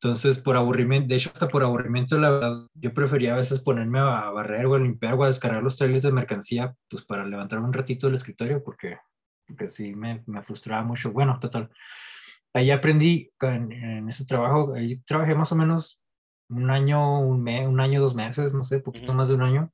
Entonces, 0.00 0.38
por 0.38 0.56
aburrimiento, 0.56 1.08
de 1.08 1.16
hecho, 1.16 1.30
hasta 1.32 1.48
por 1.48 1.64
aburrimiento, 1.64 2.16
la 2.18 2.30
verdad, 2.30 2.66
yo 2.74 2.94
prefería 2.94 3.34
a 3.34 3.38
veces 3.38 3.60
ponerme 3.60 3.98
a 3.98 4.30
barrer 4.30 4.66
o 4.66 4.76
a 4.76 4.78
limpiar 4.78 5.14
o 5.14 5.24
a 5.24 5.26
descargar 5.26 5.60
los 5.60 5.76
trailers 5.76 6.04
de 6.04 6.12
mercancía, 6.12 6.76
pues 6.88 7.04
para 7.04 7.26
levantarme 7.26 7.66
un 7.66 7.72
ratito 7.72 8.06
del 8.06 8.14
escritorio, 8.14 8.62
porque, 8.62 8.96
porque 9.44 9.68
sí 9.68 9.92
me, 9.96 10.22
me 10.26 10.40
frustraba 10.42 10.84
mucho. 10.84 11.10
Bueno, 11.12 11.36
total. 11.40 11.68
Ahí 12.54 12.70
aprendí, 12.70 13.32
en, 13.40 13.72
en 13.72 14.08
ese 14.08 14.24
trabajo, 14.24 14.72
ahí 14.74 14.98
trabajé 15.00 15.34
más 15.34 15.50
o 15.50 15.56
menos 15.56 16.00
un 16.48 16.70
año, 16.70 17.20
un, 17.20 17.42
mes, 17.42 17.66
un 17.66 17.80
año, 17.80 18.00
dos 18.00 18.14
meses, 18.14 18.54
no 18.54 18.62
sé, 18.62 18.78
poquito 18.78 19.12
más 19.14 19.28
de 19.28 19.34
un 19.34 19.42
año. 19.42 19.72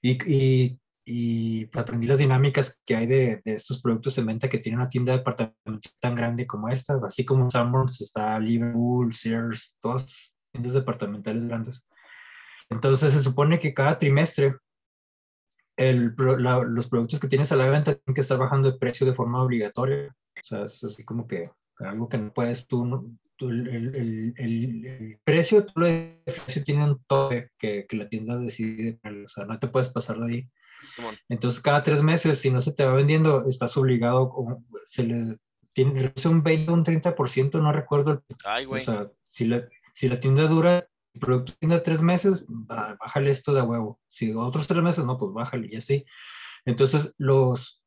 Y, 0.00 0.12
y, 0.32 0.80
y 1.04 1.68
aprendí 1.76 2.06
las 2.06 2.18
dinámicas 2.18 2.78
que 2.86 2.94
hay 2.96 3.06
de, 3.06 3.42
de 3.44 3.54
estos 3.54 3.80
productos 3.82 4.16
en 4.18 4.26
venta 4.26 4.48
que 4.48 4.58
tiene 4.58 4.76
una 4.78 4.88
tienda 4.88 5.12
departamental 5.16 5.80
tan 5.98 6.14
grande 6.14 6.46
como 6.46 6.68
esta, 6.68 6.98
así 7.04 7.24
como 7.24 7.50
Sanborns, 7.50 8.00
está 8.00 8.38
Liverpool, 8.38 9.12
Sears, 9.14 9.76
todas 9.80 10.34
tiendas 10.52 10.74
departamentales 10.74 11.44
grandes. 11.46 11.86
Entonces 12.70 13.12
se 13.12 13.22
supone 13.22 13.58
que 13.58 13.74
cada 13.74 13.98
trimestre 13.98 14.56
el, 15.76 16.14
la- 16.38 16.62
los 16.64 16.88
productos 16.88 17.18
que 17.20 17.28
tienes 17.28 17.50
a 17.52 17.56
la 17.56 17.68
venta 17.68 17.94
tienen 17.94 18.14
que 18.14 18.20
estar 18.20 18.38
bajando 18.38 18.70
de 18.70 18.78
precio 18.78 19.06
de 19.06 19.14
forma 19.14 19.42
obligatoria. 19.42 20.14
O 20.40 20.44
sea, 20.44 20.64
es 20.64 20.82
así 20.84 21.04
como 21.04 21.26
que 21.26 21.50
algo 21.78 22.08
que 22.08 22.18
no 22.18 22.32
puedes 22.32 22.66
tú, 22.66 22.84
no- 22.86 23.10
tú 23.36 23.48
el, 23.50 23.66
el- 23.68 24.34
el- 24.36 25.18
precio, 25.24 25.64
tú 25.66 25.84
el 25.84 26.20
precio 26.24 26.62
tiene 26.62 26.84
un 26.84 27.02
tope 27.06 27.50
que, 27.58 27.86
que 27.88 27.96
la 27.96 28.08
tienda 28.08 28.36
decide, 28.38 29.00
o 29.04 29.28
sea, 29.28 29.44
no 29.46 29.58
te 29.58 29.68
puedes 29.68 29.88
pasar 29.88 30.18
de 30.20 30.26
ahí. 30.32 30.48
Entonces, 31.28 31.60
cada 31.60 31.82
tres 31.82 32.02
meses, 32.02 32.38
si 32.38 32.50
no 32.50 32.60
se 32.60 32.72
te 32.72 32.84
va 32.84 32.94
vendiendo, 32.94 33.46
estás 33.48 33.76
obligado, 33.76 34.32
se 34.86 35.04
le 35.04 35.36
tiene 35.72 36.00
reduce 36.02 36.28
un 36.28 36.42
20 36.42 36.70
o 36.70 36.74
un 36.74 36.84
30%, 36.84 37.60
no 37.62 37.72
recuerdo. 37.72 38.12
el- 38.12 38.20
Ay, 38.44 38.64
O 38.66 38.68
güey. 38.70 38.80
sea, 38.84 39.10
si 39.24 39.46
la, 39.46 39.66
si 39.94 40.08
la 40.08 40.20
tienda 40.20 40.46
dura, 40.46 40.86
el 41.14 41.20
producto 41.20 41.54
tienda 41.58 41.82
tres 41.82 42.02
meses, 42.02 42.44
bájale 42.48 43.30
esto 43.30 43.52
de 43.54 43.62
huevo. 43.62 44.00
Si 44.06 44.32
otros 44.34 44.66
tres 44.66 44.82
meses, 44.82 45.04
no, 45.04 45.16
pues 45.18 45.32
bájale 45.32 45.68
y 45.70 45.76
así. 45.76 46.04
Entonces, 46.64 47.14
los, 47.18 47.82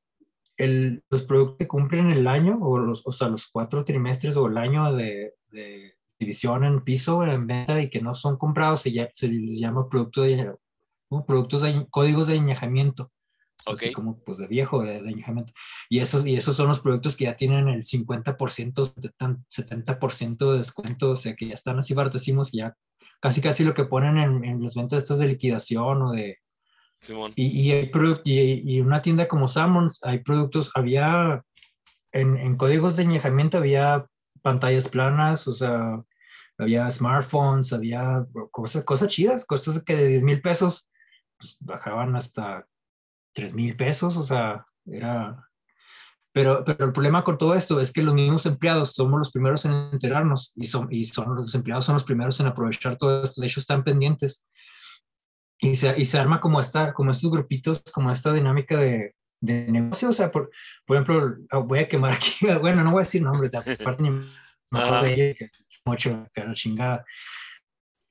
el, 0.58 1.04
los 1.10 1.24
productos 1.24 1.58
que 1.58 1.68
cumplen 1.68 2.10
el 2.12 2.28
año, 2.28 2.58
o, 2.62 2.78
los, 2.80 3.02
o 3.06 3.12
sea, 3.12 3.30
los 3.30 3.48
cuatro 3.48 3.84
trimestres 3.86 4.36
o 4.38 4.48
el 4.48 4.58
año 4.58 4.94
de, 4.94 5.36
de 5.52 5.96
división 6.20 6.64
en 6.64 6.80
piso, 6.82 7.24
en 7.24 7.46
venta 7.48 7.80
y 7.82 7.90
que 7.90 8.02
no 8.02 8.16
son 8.16 8.38
comprados, 8.38 8.82
se, 8.82 8.92
ya- 8.92 9.10
se 9.14 9.28
les 9.28 9.60
llama 9.60 9.88
producto 9.90 10.22
de, 10.22 10.54
productos 11.26 11.62
de 11.62 11.88
códigos 11.90 12.28
de 12.28 12.36
añejamiento. 12.36 13.12
O 13.68 13.74
así 13.74 13.92
como 13.92 14.20
pues 14.24 14.38
de 14.38 14.48
viejo, 14.48 14.84
de, 14.84 15.02
de 15.02 15.10
añejamiento. 15.10 15.52
Y 15.90 16.00
esos, 16.00 16.26
y 16.26 16.36
esos 16.36 16.56
son 16.56 16.68
los 16.68 16.82
productos 16.82 17.16
que 17.16 17.26
ya 17.26 17.36
tienen 17.36 17.68
el 17.68 17.84
50%, 17.84 18.36
70% 18.36 20.52
de 20.52 20.58
descuento, 20.58 21.12
o 21.12 21.16
sea 21.16 21.36
que 21.36 21.48
ya 21.48 21.54
están 21.54 21.80
así 21.80 21.94
baratísimos 21.94 22.52
ya 22.52 22.76
casi 23.20 23.42
casi 23.42 23.64
lo 23.64 23.74
que 23.74 23.86
ponen 23.86 24.20
en, 24.20 24.46
en 24.46 24.64
las 24.64 24.76
ventas 24.76 25.02
estas 25.02 25.18
de 25.18 25.28
liquidación 25.28 26.02
o 26.04 26.12
de... 26.12 26.38
Simón. 27.00 27.32
Y, 27.36 27.48
y, 27.48 27.72
hay 27.72 27.92
y, 28.24 28.76
y, 28.76 28.82
una 28.82 29.02
tienda 29.02 29.28
como 29.28 29.48
Salmons, 29.48 30.00
hay 30.04 30.20
productos, 30.20 30.72
había 30.76 31.44
en, 32.12 32.38
en 32.38 32.56
códigos 32.56 32.96
de 32.96 33.04
añejamiento, 33.04 33.58
había 33.58 34.06
pantallas 34.44 34.88
planas, 34.88 35.48
o 35.48 35.54
sea, 35.54 36.04
había 36.58 36.90
smartphones, 36.90 37.74
había 37.74 38.26
cosas, 38.52 38.86
cosas 38.86 39.10
chidas, 39.10 39.44
cosas 39.44 39.84
que 39.84 39.96
de 39.96 40.08
10 40.08 40.24
mil 40.24 40.42
pesos 40.42 40.88
pues, 41.38 41.58
bajaban 41.60 42.16
hasta 42.16 42.68
3 43.34 43.54
mil 43.54 43.76
pesos, 43.76 44.18
o 44.18 44.24
sea, 44.24 44.66
era... 44.86 45.42
Pero, 46.34 46.66
pero 46.66 46.86
el 46.86 46.92
problema 46.92 47.24
con 47.24 47.38
todo 47.38 47.56
esto 47.56 47.80
es 47.80 47.94
que 47.94 48.02
los 48.02 48.14
mismos 48.14 48.46
empleados 48.46 48.94
somos 48.94 49.18
los 49.18 49.32
primeros 49.32 49.64
en 49.64 49.72
enterarnos 49.72 50.52
y 50.56 50.66
son, 50.66 50.90
y 50.92 51.06
son 51.06 51.34
los 51.34 51.56
empleados 51.56 51.86
son 51.86 51.94
los 51.94 52.04
primeros 52.04 52.38
en 52.42 52.48
aprovechar 52.48 52.98
todo 52.98 53.24
esto, 53.24 53.40
de 53.40 53.48
hecho 53.48 53.62
están 53.62 53.86
pendientes. 53.86 54.46
Y 55.60 55.78
se, 55.78 55.98
y 55.98 56.04
se 56.04 56.20
arma 56.20 56.42
como, 56.42 56.60
esta, 56.60 56.94
como 56.94 57.12
estos 57.12 57.32
grupitos, 57.32 57.82
como 57.94 58.12
esta 58.12 58.34
dinámica 58.34 58.78
de, 58.78 59.16
de 59.40 59.68
negocio, 59.72 60.10
o 60.10 60.14
sea, 60.14 60.30
por, 60.30 60.50
por 60.86 60.98
ejemplo, 60.98 61.38
voy 61.66 61.80
a 61.80 61.88
quemar 61.88 62.14
aquí, 62.14 62.46
bueno, 62.62 62.84
no 62.84 62.92
voy 62.92 63.02
a 63.02 63.06
decir 63.06 63.22
nombre, 63.22 63.50
aparte 63.80 64.04
ni 64.04 64.10
me 64.10 64.24
acuerdo 64.72 65.06
de 65.06 65.30
ella, 65.30 65.52
mucho, 65.86 66.28
la 66.36 66.54
chingada 66.54 67.06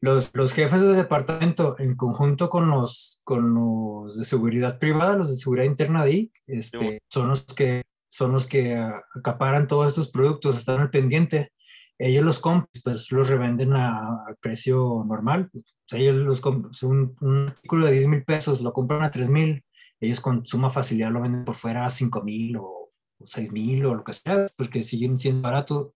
los, 0.04 0.30
los 0.34 0.52
jefes 0.52 0.82
de 0.82 0.92
departamento 0.92 1.76
en 1.78 1.96
conjunto 1.96 2.50
con 2.50 2.68
los, 2.68 3.22
con 3.24 3.54
los 3.54 4.18
de 4.18 4.24
seguridad 4.26 4.78
privada, 4.78 5.16
los 5.16 5.30
de 5.30 5.36
seguridad 5.36 5.64
interna 5.64 6.04
de 6.04 6.10
ahí, 6.10 6.32
este, 6.46 7.00
son 7.08 7.28
los 7.28 7.44
que 7.46 7.84
son 8.10 8.32
los 8.32 8.46
que 8.46 8.76
acaparan 9.16 9.66
todos 9.66 9.88
estos 9.88 10.10
productos, 10.10 10.58
están 10.58 10.82
al 10.82 10.90
pendiente. 10.90 11.52
Ellos 11.98 12.22
los 12.22 12.38
compran, 12.38 12.68
pues 12.84 13.10
los 13.10 13.28
revenden 13.28 13.72
a, 13.72 13.96
a 13.96 14.36
precio 14.40 15.04
normal. 15.08 15.50
Sea, 15.88 15.98
ellos 15.98 16.16
los 16.16 16.40
compran, 16.40 16.70
un, 16.82 17.16
un 17.22 17.48
artículo 17.48 17.86
de 17.86 17.92
10 17.92 18.08
mil 18.08 18.24
pesos 18.24 18.60
lo 18.60 18.74
compran 18.74 19.02
a 19.02 19.10
3 19.10 19.30
mil, 19.30 19.64
ellos 20.00 20.20
con 20.20 20.44
suma 20.44 20.68
facilidad 20.68 21.12
lo 21.12 21.22
venden 21.22 21.46
por 21.46 21.54
fuera 21.54 21.86
a 21.86 21.90
5 21.90 22.22
mil 22.22 22.58
o, 22.58 22.92
o 23.18 23.26
6 23.26 23.52
mil 23.52 23.86
o 23.86 23.94
lo 23.94 24.04
que 24.04 24.12
sea, 24.12 24.46
porque 24.54 24.82
siguen 24.82 25.18
siendo 25.18 25.42
baratos 25.42 25.92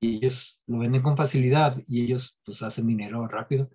y 0.00 0.16
ellos 0.16 0.60
lo 0.66 0.78
venden 0.78 1.02
con 1.02 1.16
facilidad 1.16 1.76
y 1.86 2.04
ellos 2.04 2.38
pues 2.44 2.62
hacen 2.62 2.86
dinero 2.86 3.26
rápido. 3.26 3.70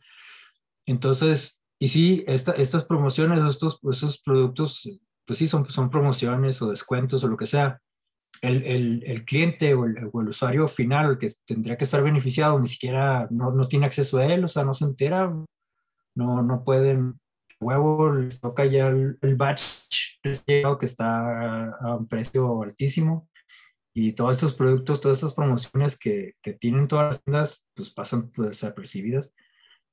Entonces, 0.85 1.61
y 1.79 1.89
sí, 1.89 2.23
esta, 2.27 2.53
estas 2.53 2.85
promociones, 2.85 3.43
estos, 3.43 3.79
estos 3.91 4.21
productos, 4.21 5.01
pues 5.25 5.39
sí, 5.39 5.47
son, 5.47 5.65
son 5.65 5.89
promociones 5.89 6.61
o 6.61 6.69
descuentos 6.69 7.23
o 7.23 7.27
lo 7.27 7.37
que 7.37 7.45
sea. 7.45 7.79
El, 8.41 8.63
el, 8.65 9.03
el 9.05 9.25
cliente 9.25 9.73
o 9.73 9.85
el, 9.85 9.95
o 10.11 10.21
el, 10.21 10.27
usuario 10.29 10.67
final, 10.67 11.11
el 11.11 11.17
que 11.17 11.29
tendría 11.45 11.77
que 11.77 11.83
estar 11.83 12.03
beneficiado, 12.03 12.59
ni 12.59 12.67
siquiera 12.67 13.27
no, 13.31 13.51
no 13.51 13.67
tiene 13.67 13.85
acceso 13.85 14.17
a 14.17 14.25
él, 14.25 14.43
o 14.43 14.47
sea, 14.47 14.63
no 14.63 14.73
se 14.73 14.85
entera, 14.85 15.33
no, 16.15 16.41
no 16.41 16.63
pueden, 16.63 17.19
huevo, 17.59 18.11
les 18.11 18.41
toca 18.41 18.65
ya 18.65 18.89
el 18.89 19.35
batch 19.37 19.63
que 20.21 20.85
está 20.85 21.69
a 21.69 21.95
un 21.95 22.07
precio 22.07 22.63
altísimo 22.63 23.29
y 23.93 24.13
todos 24.13 24.31
estos 24.31 24.53
productos, 24.53 24.99
todas 24.99 25.17
estas 25.17 25.33
promociones 25.33 25.97
que, 25.97 26.33
que 26.41 26.53
tienen 26.53 26.87
todas 26.87 27.05
las 27.05 27.23
tiendas, 27.23 27.67
pues 27.75 27.91
pasan 27.91 28.31
pues, 28.31 28.49
desapercibidas. 28.49 29.33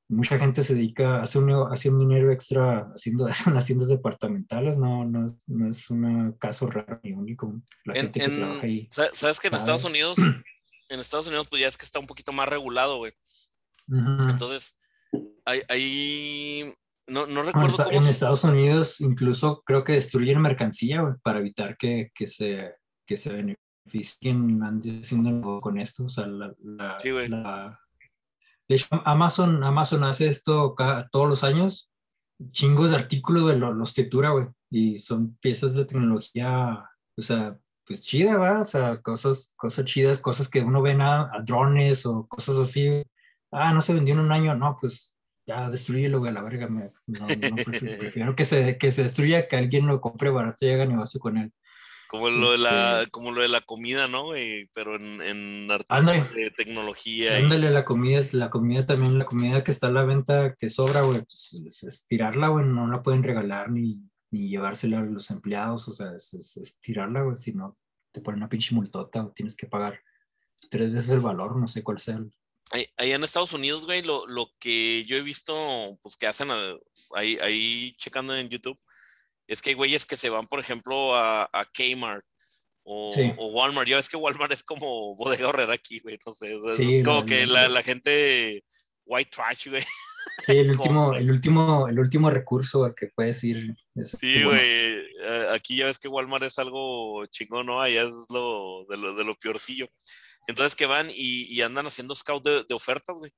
Mucha 0.09 0.38
gente 0.38 0.62
se 0.62 0.75
dedica 0.75 1.16
a 1.16 1.23
hacer 1.23 1.42
un, 1.42 1.73
hace 1.73 1.90
un 1.90 1.99
dinero 1.99 2.33
extra 2.33 2.90
haciendo 2.95 3.28
eso 3.28 3.50
en 3.50 3.54
las 3.54 3.66
tiendas 3.66 3.88
departamentales, 3.88 4.78
no, 4.78 5.04
no, 5.04 5.26
es, 5.26 5.38
no 5.47 5.69
es 5.69 5.90
un 5.90 6.33
caso 6.33 6.66
raro 6.66 6.99
ni 7.02 7.12
único. 7.12 7.61
La 7.85 7.95
en, 7.95 8.02
gente 8.04 8.25
en, 8.25 8.30
que 8.30 8.37
trabaja 8.38 8.66
ahí. 8.66 8.88
¿Sabes 8.90 9.38
que 9.38 9.49
en 9.49 9.54
Estados 9.54 9.85
Unidos, 9.85 10.16
en 10.88 11.00
Estados 11.00 11.26
Unidos, 11.26 11.47
pues 11.49 11.61
ya 11.61 11.69
es 11.69 11.76
que 11.76 11.85
está 11.85 11.99
un 11.99 12.07
poquito 12.07 12.33
más 12.33 12.49
regulado, 12.49 12.97
güey? 12.97 13.12
Uh 13.88 13.97
-huh. 13.97 14.30
Entonces, 14.30 14.78
hay, 15.45 15.61
hay 15.69 16.75
no, 17.07 17.26
no 17.26 17.42
recuerdo 17.42 17.76
bueno, 17.76 17.90
cómo 17.90 18.00
En 18.00 18.07
Estados 18.07 18.45
Unidos 18.45 19.00
incluso 19.00 19.62
creo 19.66 19.85
que 19.85 19.92
destruyen 19.92 20.40
mercancía, 20.40 21.16
para 21.23 21.40
evitar 21.40 21.76
que, 21.76 22.11
que 22.14 22.26
se, 22.26 22.76
que 23.07 23.16
se 23.16 23.30
beneficien 23.91 24.63
ande 24.63 25.01
haciendo 25.03 25.61
con 25.61 25.79
esto. 25.79 26.05
O 26.05 26.09
sea, 26.09 26.27
la, 26.27 26.53
la, 26.63 26.99
Sí, 27.01 27.11
güey. 27.11 27.29
la- 27.29 27.79
de 28.69 28.77
hecho, 28.77 28.87
Amazon, 29.05 29.65
Amazon 29.65 30.05
hace 30.05 30.29
esto 30.29 30.75
cada, 30.75 31.09
todos 31.09 31.29
los 31.29 31.45
años. 31.45 31.91
Chingos 32.53 32.91
de 32.91 32.97
artículos, 32.97 33.43
güey, 33.43 33.59
lo- 33.59 33.75
los 33.75 33.93
tritura, 33.93 34.31
güey. 34.31 34.47
Y 34.71 34.99
son 34.99 35.37
piezas 35.41 35.75
de 35.75 35.85
tecnología, 35.85 36.89
o 37.17 37.23
sea, 37.23 37.59
pues 37.85 38.03
chida, 38.03 38.37
¿va? 38.39 38.63
O 38.63 38.65
sea, 38.65 39.03
cosas, 39.03 39.53
cosas 39.57 39.85
chidas, 39.85 40.21
cosas 40.21 40.49
que 40.49 40.61
uno 40.61 40.81
ve 40.81 40.93
a, 40.93 41.23
a 41.23 41.43
drones 41.43 42.07
o 42.07 42.27
cosas 42.29 42.57
así. 42.59 43.03
Ah, 43.51 43.75
no 43.75 43.83
se 43.83 43.93
vendió 43.93 44.15
en 44.15 44.21
un 44.21 44.33
año, 44.33 44.55
no, 44.55 44.79
pues 44.81 45.17
ya 45.45 45.69
destruyelo, 45.69 46.21
güey, 46.21 46.31
a 46.31 46.35
la 46.35 46.43
verga. 46.43 46.69
me- 46.69 46.93
no, 47.07 47.27
no, 47.27 47.57
prefiero, 47.65 47.99
prefiero 47.99 48.37
que 48.37 48.45
se, 48.45 48.79
que 48.79 48.93
se 48.93 49.03
destruya, 49.03 49.49
que 49.49 49.57
alguien 49.57 49.87
lo 49.89 50.01
compre 50.01 50.31
barato 50.31 50.65
y 50.65 50.71
haga 50.71 50.87
negocio 50.87 51.19
con 51.19 51.37
él. 51.37 51.53
Como 52.11 52.29
lo 52.29 52.50
de 52.50 52.59
la, 52.59 52.99
Este- 53.02 53.11
como 53.12 53.31
lo 53.31 53.40
de 53.40 53.49
la 53.49 53.61
comida, 53.61 54.09
¿no, 54.09 54.25
güey? 54.25 54.69
Pero 54.75 54.97
en, 54.97 55.23
en 55.23 55.71
artículos 55.71 56.35
de 56.35 56.50
tecnología. 56.50 57.38
y- 57.38 57.43
Ándale, 57.45 57.71
la 57.71 57.85
comida, 57.85 58.26
la 58.33 58.50
comida 58.50 58.85
también, 58.85 59.17
la 59.19 59.25
comida 59.26 59.62
que 59.62 59.71
está 59.71 59.87
a 59.87 59.93
la 59.93 60.05
venta 60.05 60.57
que 60.59 60.69
sobra, 60.69 61.02
güey, 61.02 61.21
pues 61.23 61.85
es, 61.85 62.07
tirarla, 62.09 62.49
güey, 62.49 62.67
no 62.67 62.88
la 62.88 63.02
pueden 63.02 63.23
regalar 63.23 63.71
ni, 63.71 64.00
ni 64.33 64.49
llevársela 64.49 64.99
a 64.99 65.02
los 65.02 65.31
empleados, 65.31 65.87
o 65.88 65.93
sea, 65.93 66.12
es, 66.17 66.35
es- 66.35 66.57
es 66.57 66.81
tirarla, 66.81 67.23
güey, 67.23 67.37
si 67.37 67.52
no 67.52 67.79
te 68.12 68.21
ponen 68.21 68.38
una 68.40 68.49
pinche 68.49 68.75
multota 68.75 69.23
o 69.23 69.31
tienes 69.33 69.55
que 69.57 69.67
pagar 69.69 70.00
tres 70.69 70.93
veces 70.93 71.11
el 71.11 71.21
valor, 71.21 71.57
no 71.57 71.69
sé 71.69 71.83
cuál 71.85 72.00
sea. 72.00 72.17
el- 72.17 72.33
ahí 72.97 73.12
en 73.12 73.23
Estados 73.25 73.52
Unidos, 73.52 73.87
güey, 73.87 74.02
lo, 74.02 74.26
lo 74.26 74.50
que 74.59 75.05
yo 75.05 75.17
he 75.17 75.23
visto, 75.23 75.99
pues 76.02 76.17
que 76.17 76.26
hacen 76.26 76.50
a- 76.50 76.76
ahí, 77.14 77.37
ahí 77.40 77.95
checando 77.97 78.35
en 78.37 78.49
YouTube, 78.49 78.79
es 79.50 79.61
que 79.62 79.71
hay 79.71 79.75
güeyes 79.76 80.07
que 80.07 80.16
se 80.16 80.30
van, 80.30 80.47
por 80.47 80.61
ejemplo, 80.61 81.14
a, 81.14 81.45
a 81.52 81.64
Kmart 81.66 82.25
o, 82.85 83.11
Sí. 83.12 83.33
o 83.37 83.49
Walmart. 83.49 83.88
Ya 83.88 83.97
ves 83.97 84.09
que 84.09 84.16
Walmart 84.16 84.52
es 84.52 84.62
como 84.62 85.14
bodega 85.16 85.49
horrera 85.49 85.75
aquí, 85.75 86.00
güey, 86.00 86.19
no 86.25 86.33
sé. 86.33 86.57
Sí, 86.75 86.97
es 86.97 87.04
como 87.04 87.26
que 87.26 87.47
la- 87.47 87.83
gente 87.83 88.64
white 89.04 89.30
trash, 89.30 89.69
güey. 89.69 89.83
Sí, 90.38 90.52
el 90.57 90.71
último, 90.71 91.14
el 91.14 91.30
último, 91.30 91.88
el 91.88 91.99
último 91.99 92.30
recurso 92.30 92.85
al 92.85 92.95
que 92.95 93.09
puedes 93.09 93.42
ir. 93.45 93.75
es- 93.95 94.16
Sí, 94.21 94.42
güey. 94.45 95.02
Aquí 95.50 95.76
ya 95.76 95.87
ves 95.87 95.99
que 95.99 96.09
Walmart 96.09 96.45
es 96.45 96.59
algo 96.59 97.26
chingón, 97.26 97.66
¿no? 97.66 97.80
Allá 97.83 98.02
es 98.04 98.11
lo 98.30 98.87
de 98.88 98.97
lo, 98.97 99.14
de 99.14 99.25
lo 99.25 99.35
peorcillo. 99.35 99.88
Entonces 100.47 100.75
que 100.76 100.87
van 100.87 101.11
y, 101.11 101.45
y 101.45 101.61
andan 101.62 101.87
haciendo 101.87 102.14
scout 102.14 102.42
de, 102.45 102.64
de 102.64 102.75
ofertas, 102.75 103.16
güey. 103.19 103.33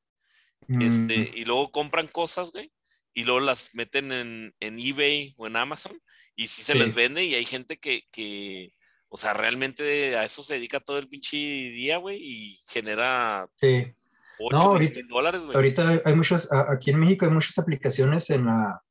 Este, 0.68 1.30
mm, 1.32 1.36
y 1.36 1.44
luego 1.44 1.72
compran 1.72 2.06
cosas, 2.06 2.52
güey, 2.52 2.70
y 3.14 3.24
luego 3.24 3.40
las 3.40 3.70
meten 3.74 4.12
en, 4.12 4.54
en 4.60 4.78
eBay 4.78 5.34
o 5.36 5.46
en 5.46 5.56
Amazon, 5.56 5.98
y 6.36 6.46
sí 6.48 6.62
se 6.62 6.72
Sí. 6.72 6.78
les 6.78 6.94
vende, 6.94 7.24
y 7.24 7.34
hay 7.34 7.44
gente 7.44 7.78
que, 7.78 8.02
que, 8.10 8.72
o 9.08 9.16
sea, 9.16 9.34
realmente 9.34 10.16
a 10.16 10.24
eso 10.24 10.42
se 10.42 10.54
dedica 10.54 10.80
todo 10.80 10.98
el 10.98 11.08
pinche 11.08 11.36
día, 11.36 11.98
güey, 11.98 12.18
y 12.22 12.60
genera 12.68 13.48
sí. 13.56 13.92
8 14.38 14.56
No, 14.56 14.62
ahorita- 14.72 15.00
dólares, 15.08 15.42
güey. 15.42 15.54
Ahorita 15.54 16.02
hay 16.04 16.14
muchos, 16.14 16.48
aquí 16.50 16.90
en 16.90 16.98
México 16.98 17.26
hay 17.26 17.30
muchas 17.32 17.58
aplicaciones 17.58 18.28
en 18.30 18.46
la, 18.46 18.82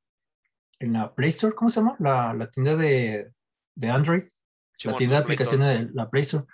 en 0.80 0.94
la 0.94 1.14
Play 1.14 1.30
Store, 1.30 1.54
¿cómo 1.56 1.70
se 1.70 1.80
llama? 1.80 1.96
La, 2.00 2.34
la 2.34 2.50
tienda 2.50 2.76
de, 2.76 3.32
de 3.76 3.90
Android. 3.90 4.24
La 4.84 4.96
tienda 4.96 5.18
de 5.18 5.22
aplicaciones 5.24 5.88
de 5.88 5.94
la 5.94 6.10
Play 6.10 6.22
Store. 6.24 6.46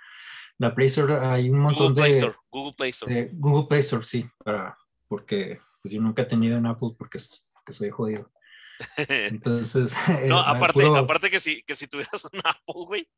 La 0.58 0.74
Play 0.76 0.88
Store 0.88 1.16
hay 1.28 1.50
un 1.50 1.60
montón 1.60 1.90
Google 1.94 2.02
Play 2.02 2.12
de, 2.14 2.18
Store, 2.18 2.36
Google 2.50 2.74
Play 2.76 2.90
Store. 2.90 3.14
de 3.14 3.30
Google 3.34 3.68
Play 3.70 3.80
Store, 3.80 4.04
sí, 4.04 4.26
para, 4.44 4.78
porque 5.08 5.62
pues, 5.82 5.94
yo 5.94 6.02
nunca 6.02 6.24
he 6.24 6.26
tenido 6.26 6.58
un 6.58 6.66
Apple 6.66 6.90
porque, 6.98 7.20
porque 7.68 7.78
soy 7.78 7.90
jodido. 7.90 8.32
Entonces, 8.98 9.96
No, 10.26 10.40
eh, 10.40 10.44
aparte, 10.46 10.84
puro- 10.84 10.96
aparte 10.96 11.30
que 11.30 11.40
si, 11.40 11.64
que 11.64 11.76
si 11.76 11.88
tuvieras 11.88 12.24
un 12.26 12.40
Apple, 12.44 12.86
güey, 12.86 13.10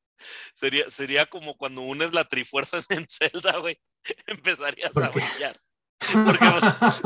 sería, 0.54 0.90
sería 0.90 1.26
como 1.28 1.56
cuando 1.58 1.82
unes 1.82 2.14
la 2.14 2.26
trifuerza 2.26 2.80
en 2.90 3.06
Zelda, 3.08 3.58
güey. 3.60 3.80
Empezarías 4.28 4.92
¿Por 4.92 5.04
a 5.04 5.10
brillar. 5.10 5.60
Porque 6.26 6.46
pues, 6.80 7.02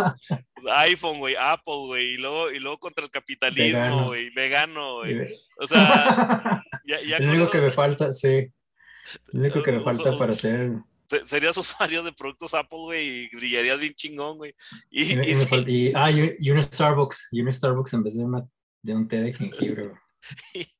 iPhone, 0.75 1.17
güey, 1.17 1.35
Apple, 1.35 1.87
güey, 1.87 2.13
y 2.13 2.17
luego, 2.17 2.51
y 2.51 2.59
luego 2.59 2.77
contra 2.77 3.03
el 3.03 3.09
capitalismo, 3.09 4.05
güey, 4.05 4.29
vegano, 4.29 4.97
güey. 4.99 5.33
O 5.57 5.67
sea, 5.67 6.63
ya, 6.85 7.01
ya 7.01 7.19
lo 7.19 7.31
único 7.31 7.49
que 7.49 7.57
me 7.59 7.71
falta, 7.71 8.13
sí. 8.13 8.47
Lo 9.31 9.39
único 9.41 9.63
que 9.63 9.71
me 9.71 9.81
falta 9.81 10.15
para 10.15 10.33
hacer. 10.33 10.73
Se- 11.19 11.27
serías 11.27 11.57
usuario 11.57 12.03
de 12.03 12.11
productos 12.13 12.53
Apple, 12.53 12.79
güey, 12.79 13.07
y 13.07 13.35
brillarías 13.35 13.79
bien 13.79 13.93
chingón, 13.93 14.37
güey. 14.37 14.53
Y, 14.89 15.93
ah, 15.95 16.11
y, 16.11 16.51
un 16.51 16.61
Starbucks. 16.63 17.29
Y 17.31 17.41
un 17.41 17.51
Starbucks 17.51 17.93
en 17.93 18.03
vez 18.03 18.17
de, 18.17 18.23
una, 18.25 18.43
de 18.81 18.95
un 18.95 19.07
té 19.07 19.21
de 19.21 19.33
jengibre. 19.33 19.87
güey. 19.89 19.99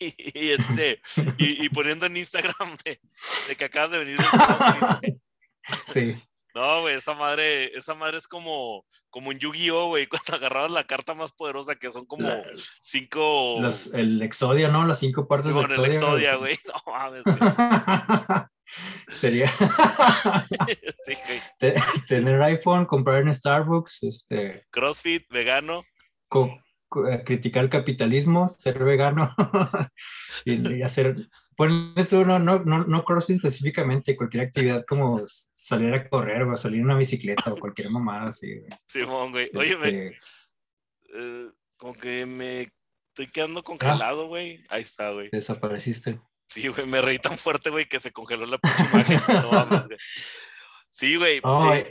y, 0.00 0.14
y 0.40 0.50
este, 0.50 1.00
y, 1.38 1.64
y 1.64 1.68
poniendo 1.68 2.06
en 2.06 2.16
Instagram 2.16 2.76
de, 2.84 3.00
de 3.48 3.56
que 3.56 3.64
acabas 3.64 3.90
de 3.92 3.98
venir 3.98 4.18
de. 4.18 5.20
Sí. 5.86 6.22
No, 6.52 6.80
güey, 6.80 6.96
esa 6.96 7.14
madre, 7.14 7.76
esa 7.78 7.94
madre 7.94 8.18
es 8.18 8.26
como, 8.26 8.84
como 9.08 9.28
un 9.28 9.38
Yu-Gi-Oh, 9.38 9.86
güey, 9.86 10.08
cuando 10.08 10.34
agarrabas 10.34 10.72
la 10.72 10.82
carta 10.82 11.14
más 11.14 11.30
poderosa, 11.30 11.76
que 11.76 11.92
son 11.92 12.06
como 12.06 12.28
La- 12.28 12.42
cinco. 12.80 13.58
Los- 13.60 13.94
el 13.94 14.20
Exodia, 14.20 14.66
¿no? 14.68 14.84
Las 14.84 14.98
cinco 14.98 15.28
partes 15.28 15.52
con 15.52 15.68
de 15.68 15.74
el 15.76 15.84
Exodia. 15.92 16.32
Exodia, 16.32 16.34
güey. 16.36 16.58
No 16.66 16.92
mames, 16.92 17.22
güey. 17.22 17.38
Sería 19.08 19.50
tener 22.08 22.42
iPhone, 22.42 22.86
comprar 22.86 23.22
en 23.22 23.34
Starbucks, 23.34 24.02
este, 24.04 24.64
CrossFit, 24.70 25.26
vegano. 25.30 25.84
co- 26.28 26.58
eh, 27.08 27.22
criticar 27.24 27.62
el 27.64 27.70
capitalismo, 27.70 28.48
ser 28.48 28.82
vegano 28.82 29.32
y, 30.44 30.76
y 30.78 30.82
hacer, 30.82 31.14
ponle 31.56 32.04
tú, 32.04 32.24
no, 32.24 32.38
no, 32.40 32.58
no, 32.60 32.84
no 32.84 33.04
CrossFit 33.04 33.36
específicamente, 33.36 34.16
cualquier 34.16 34.44
actividad 34.46 34.84
como 34.86 35.22
salir 35.54 35.94
a 35.94 36.08
correr 36.08 36.42
o 36.42 36.56
salir 36.56 36.80
en 36.80 36.86
una 36.86 36.96
bicicleta 36.96 37.52
o 37.52 37.56
cualquier 37.56 37.90
mamada 37.90 38.30
así. 38.30 38.60
Simón, 38.88 39.30
güey. 39.30 39.50
Oye, 39.54 39.76
me- 39.76 39.88
Este, 39.88 40.18
eh, 41.14 41.48
como 41.76 41.92
que 41.94 42.26
me 42.26 42.60
estoy 42.62 43.26
Ah. 43.26 43.30
quedando 43.32 43.62
congelado, 43.62 44.26
güey. 44.26 44.64
Ahí 44.68 44.82
está, 44.82 45.10
güey. 45.10 45.28
desapareciste. 45.30 46.20
Sí, 46.50 46.66
güey, 46.68 46.86
me 46.86 47.00
reí 47.00 47.18
tan 47.18 47.38
fuerte, 47.38 47.70
güey, 47.70 47.86
que 47.88 48.00
se 48.00 48.12
congeló 48.12 48.44
la 48.46 48.58
pinche 48.58 48.82
imagen. 48.92 49.20
No 49.42 49.52
mames, 49.52 49.86
güey. 49.86 49.98
Sí, 50.90 51.16
güey. 51.16 51.40
Oh, 51.44 51.72
eh, 51.72 51.88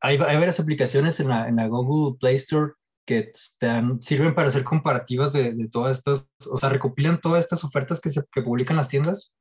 Hay, 0.00 0.16
hay 0.16 0.36
varias 0.36 0.60
aplicaciones 0.60 1.18
en 1.20 1.28
la, 1.28 1.48
en 1.48 1.56
la 1.56 1.66
Google 1.66 2.16
Play 2.20 2.36
Store 2.36 2.72
que 3.04 3.32
te 3.58 3.66
dan- 3.66 4.00
sirven 4.02 4.34
para 4.34 4.48
hacer 4.48 4.62
comparativas 4.64 5.32
de, 5.32 5.54
de 5.54 5.68
todas 5.68 5.96
estas, 5.98 6.28
o 6.50 6.58
sea, 6.60 6.68
recopilan 6.68 7.20
todas 7.20 7.42
estas 7.42 7.64
ofertas 7.64 8.00
que, 8.00 8.10
se, 8.10 8.22
que 8.30 8.42
publican 8.42 8.76
las 8.76 8.88
tiendas 8.88 9.32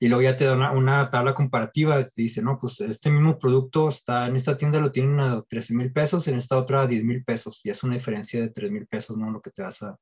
y 0.00 0.08
luego 0.08 0.22
ya 0.22 0.34
te 0.34 0.46
da 0.46 0.54
una, 0.54 0.72
una 0.72 1.10
tabla 1.10 1.34
comparativa. 1.34 2.02
Te 2.02 2.22
dice, 2.22 2.42
no, 2.42 2.58
pues 2.58 2.80
este 2.80 3.10
mismo 3.10 3.38
producto 3.38 3.90
está 3.90 4.26
en 4.26 4.34
esta 4.34 4.56
tienda 4.56 4.80
lo 4.80 4.90
tienen 4.90 5.20
a 5.20 5.42
13 5.42 5.74
mil 5.74 5.92
pesos, 5.92 6.26
en 6.26 6.34
esta 6.36 6.56
otra 6.56 6.80
a 6.82 6.86
10 6.86 7.04
mil 7.04 7.22
pesos. 7.22 7.60
Y 7.62 7.70
es 7.70 7.82
una 7.84 7.94
diferencia 7.94 8.40
de 8.40 8.48
3 8.48 8.70
mil 8.72 8.86
pesos, 8.86 9.16
¿no? 9.18 9.30
Lo 9.30 9.40
que 9.42 9.50
te 9.50 9.62
vas 9.62 9.82
a 9.82 9.96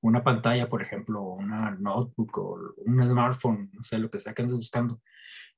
una 0.00 0.22
pantalla, 0.22 0.68
por 0.68 0.82
ejemplo, 0.82 1.22
una 1.22 1.72
notebook 1.72 2.38
o 2.38 2.58
un 2.84 3.02
smartphone, 3.08 3.70
no 3.72 3.82
sé, 3.82 3.98
lo 3.98 4.10
que 4.10 4.18
sea 4.18 4.32
que 4.34 4.42
andes 4.42 4.56
buscando. 4.56 5.00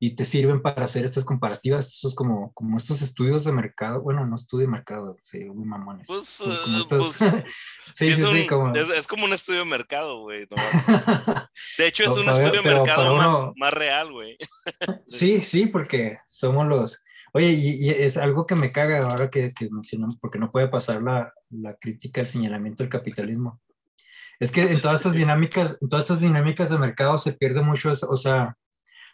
Y 0.03 0.17
te 0.17 0.25
sirven 0.25 0.63
para 0.63 0.85
hacer 0.85 1.05
estas 1.05 1.25
comparativas, 1.27 1.87
estos 1.95 2.15
como, 2.15 2.53
como 2.55 2.79
estos 2.79 3.03
estudios 3.03 3.45
de 3.45 3.53
mercado, 3.53 4.01
bueno, 4.01 4.27
no 4.27 4.35
estudio 4.35 4.67
de 4.67 4.73
mercado, 4.73 5.17
sí, 5.23 5.45
muy 5.45 5.67
mamones. 5.67 6.07
Pues, 6.09 6.41
eh, 6.41 6.59
como 6.65 6.79
estos- 6.79 7.17
pues, 7.19 7.31
sí, 7.95 8.07
sí, 8.07 8.23
es, 8.23 8.29
sí, 8.31 8.41
un- 8.43 8.47
como... 8.47 8.75
es, 8.75 8.89
es 8.89 9.07
como 9.07 9.27
un 9.27 9.33
estudio 9.35 9.59
de 9.61 9.67
mercado, 9.67 10.21
güey. 10.23 10.47
nomás. 10.51 10.87
De 11.79 11.87
hecho, 11.87 12.05
es 12.05 12.11
No, 12.17 12.23
un 12.23 12.29
estudio 12.31 12.63
de 12.63 12.71
mercado 12.75 13.15
más, 13.17 13.27
uno- 13.41 13.53
más 13.57 13.75
real, 13.75 14.11
güey. 14.11 14.39
Sí, 15.09 15.41
sí, 15.43 15.67
porque 15.67 16.19
somos 16.27 16.67
los... 16.67 17.03
Oye, 17.33 17.51
y, 17.51 17.85
y 17.87 17.91
es 17.91 18.17
algo 18.17 18.45
que 18.47 18.55
me 18.57 18.73
caga 18.73 19.01
ahora 19.07 19.31
que, 19.31 19.53
que 19.53 19.69
mencionamos, 19.71 20.17
porque 20.19 20.39
no 20.39 20.51
puede 20.51 20.67
pasar 20.69 21.01
la, 21.03 21.33
la 21.51 21.75
crítica, 21.75 22.21
el 22.23 22.27
señalamiento 22.27 22.83
del 22.83 22.91
capitalismo. 22.91 23.61
Es 24.41 24.51
que 24.51 24.63
en 24.63 24.81
todas 24.81 24.99
estas 25.01 25.15
dinámicas, 25.15 25.79
en 25.81 25.89
todas 25.89 26.05
estas 26.05 26.21
dinámicas 26.21 26.71
de 26.71 26.79
mercado 26.79 27.19
se 27.19 27.33
pierde 27.33 27.63
mucho, 27.63 27.93
o 28.09 28.17
sea, 28.17 28.57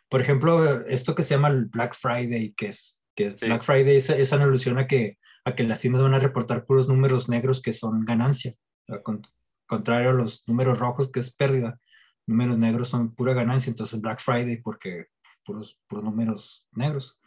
por 0.08 0.20
ejemplo, 0.20 0.86
esto 0.86 1.14
que 1.14 1.24
se 1.24 1.34
llama 1.34 1.48
el 1.48 1.66
Black 1.66 1.94
Friday, 1.94 2.54
que 2.56 2.68
es 2.68 3.00
que 3.16 3.36
Sí. 3.36 3.46
Black 3.46 3.62
Friday 3.64 3.96
es, 3.96 4.08
es 4.10 4.32
una 4.32 4.44
alusión 4.44 4.78
a 4.78 4.86
que, 4.86 5.18
a 5.44 5.54
que 5.54 5.64
las 5.64 5.80
tiendas 5.80 6.02
van 6.02 6.14
a 6.14 6.18
reportar 6.20 6.64
puros 6.64 6.86
números 6.86 7.28
negros 7.28 7.60
que 7.60 7.72
son 7.72 8.04
ganancia, 8.04 8.54
con- 9.02 9.22
contrario 9.66 10.10
a 10.10 10.12
los 10.12 10.44
números 10.46 10.78
rojos 10.78 11.10
que 11.10 11.20
es 11.20 11.34
pérdida. 11.34 11.80
Números 12.26 12.58
negros 12.58 12.88
son 12.90 13.14
pura 13.14 13.32
ganancia, 13.34 13.70
entonces 13.70 14.00
Black 14.00 14.20
Friday 14.20 14.58
porque 14.62 15.06
puros, 15.44 15.80
puros 15.88 16.04
números 16.04 16.66
negros. 16.72 17.18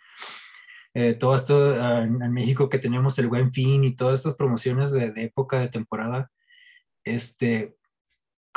Eh, 0.94 1.16
todo 1.16 1.36
esto 1.36 1.76
en, 1.76 2.22
en 2.22 2.32
México 2.32 2.70
que 2.70 2.80
tenemos 2.80 3.18
el 3.20 3.28
Buen 3.28 3.52
Fin 3.52 3.84
y 3.84 3.96
todas 3.96 4.20
estas 4.20 4.36
promociones 4.36 4.92
de, 4.92 5.12
de 5.12 5.24
época 5.24 5.60
de 5.60 5.70
temporada, 5.70 6.32
este, 7.04 7.76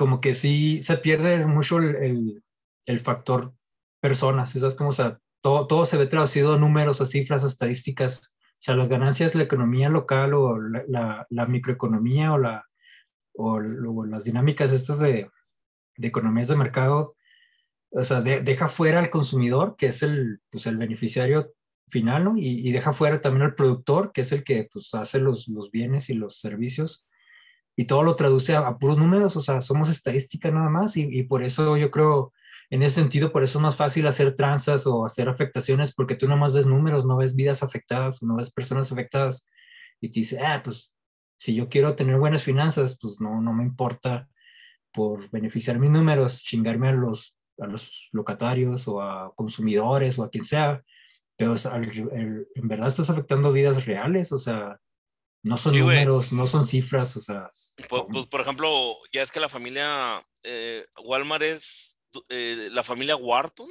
como 0.03 0.21
que 0.21 0.35
sí 0.35 0.81
se 0.81 0.97
pierde 0.97 1.47
mucho 1.47 1.79
el, 1.79 1.95
el, 1.95 2.45
el 2.87 2.99
factor 2.99 3.55
personas, 4.01 4.51
¿sabes? 4.51 4.75
Como, 4.75 4.91
o 4.91 4.93
sea, 4.93 5.21
todo, 5.43 5.69
todo 5.69 5.85
se 5.85 5.97
ve 5.97 6.09
traducido 6.09 6.55
a 6.55 6.59
números, 6.59 7.01
a 7.01 7.07
cifras, 7.07 7.45
a 7.45 7.47
estadísticas, 7.47 8.35
o 8.35 8.57
sea, 8.59 8.75
las 8.75 8.89
ganancias, 8.89 9.37
la 9.37 9.45
economía 9.45 9.91
local 9.91 10.35
o 10.35 10.59
la, 10.61 10.83
la, 10.89 11.27
la 11.31 11.47
microeconomía 11.47 12.33
o, 12.33 12.39
la, 12.39 12.67
o, 13.35 13.61
o, 13.61 14.05
las 14.05 14.25
dinámicas 14.25 14.73
estas 14.73 14.99
de, 14.99 15.31
de 15.97 16.09
economías 16.09 16.49
de 16.49 16.57
mercado, 16.57 17.15
o 17.91 18.03
sea, 18.03 18.21
de, 18.23 18.41
deja 18.41 18.67
fuera 18.67 18.99
al 18.99 19.09
consumidor, 19.09 19.77
que 19.79 19.87
es 19.87 20.03
el, 20.03 20.41
pues, 20.51 20.67
el 20.67 20.79
beneficiario 20.79 21.53
final, 21.87 22.25
¿no? 22.25 22.37
Y, 22.37 22.69
y, 22.69 22.73
deja 22.73 22.93
fuera 22.93 23.21
también 23.21 23.43
al 23.45 23.55
productor, 23.55 24.11
que 24.11 24.23
es 24.23 24.33
el 24.33 24.43
que 24.43 24.69
pues, 24.73 24.93
hace 24.95 25.21
los, 25.21 25.47
los 25.47 25.71
bienes 25.71 26.11
y 26.11 26.15
los 26.15 26.41
servicios, 26.41 27.07
y 27.77 27.87
todo 27.87 28.03
lo 28.03 28.15
traduce 28.15 28.55
a, 28.55 28.77
puros 28.79 28.99
números, 28.99 29.37
o 29.37 29.41
sea, 29.41 29.61
somos 29.61 29.89
estadística 29.89 30.51
nada 30.51 30.69
más, 30.69 30.97
y, 30.97 31.23
por 31.25 31.43
eso 31.43 31.77
yo 31.77 31.91
creo, 31.91 32.33
en 32.71 32.83
ese 32.83 33.01
sentido, 33.01 33.33
por 33.33 33.43
eso 33.43 33.59
es 33.59 33.63
más 33.63 33.77
fácil 33.77 34.07
hacer 34.07 34.35
tranzas 34.35 34.87
o 34.87 35.05
hacer 35.05 35.29
afectaciones, 35.29 35.95
porque 35.95 36.15
tú 36.17 36.29
nomás 36.29 36.53
ves 36.53 36.67
números, 36.67 37.05
no 37.05 37.17
ves 37.17 37.35
vidas 37.35 37.63
afectadas, 37.63 38.23
no 38.23 38.37
ves 38.37 38.53
personas 38.53 38.93
afectadas, 38.93 39.47
y 40.01 40.11
te 40.11 40.21
dice, 40.21 40.41
ah, 40.41 40.61
pues 40.63 40.95
si 41.39 41.55
yo 41.55 41.69
quiero 41.69 41.97
tener 41.97 42.19
buenas 42.19 42.43
finanzas, 42.43 42.99
pues 43.01 43.21
no, 43.21 43.41
no 43.41 43.53
me 43.53 43.65
importa 43.65 44.29
por 44.93 45.31
beneficiar 45.31 45.79
mis 45.79 45.91
números, 45.91 46.43
chingarme 46.43 46.89
a 46.89 46.93
los, 46.93 47.37
a 47.59 47.67
los 47.67 48.09
locatarios 48.13 48.87
o 48.89 49.01
a 49.01 49.33
consumidores 49.35 50.19
o 50.19 50.25
a 50.25 50.31
quien 50.31 50.45
sea, 50.45 50.83
pero 51.37 51.53
o 51.53 51.57
sea, 51.57 51.77
en 51.77 52.69
verdad 52.69 52.89
estás 52.89 53.11
afectando 53.11 53.53
vidas 53.53 53.87
reales, 53.87 54.31
o 54.33 54.39
sea, 54.39 54.79
no 55.43 55.57
son 55.57 55.75
Sí, 55.75 55.81
números, 55.81 56.33
no 56.33 56.47
son 56.47 56.67
cifras, 56.67 57.17
o 57.17 57.21
sea. 57.21 57.49
Pues, 57.89 58.03
pues, 58.11 58.27
por 58.27 58.41
ejemplo, 58.41 58.95
ya 59.13 59.23
es 59.23 59.33
que 59.33 59.41
la 59.41 59.49
familia 59.49 60.25
eh, 60.45 60.87
Walmart 61.05 61.43
es 61.43 61.99
eh, 62.29 62.69
la 62.71 62.83
familia 62.83 63.17
Wharton. 63.17 63.69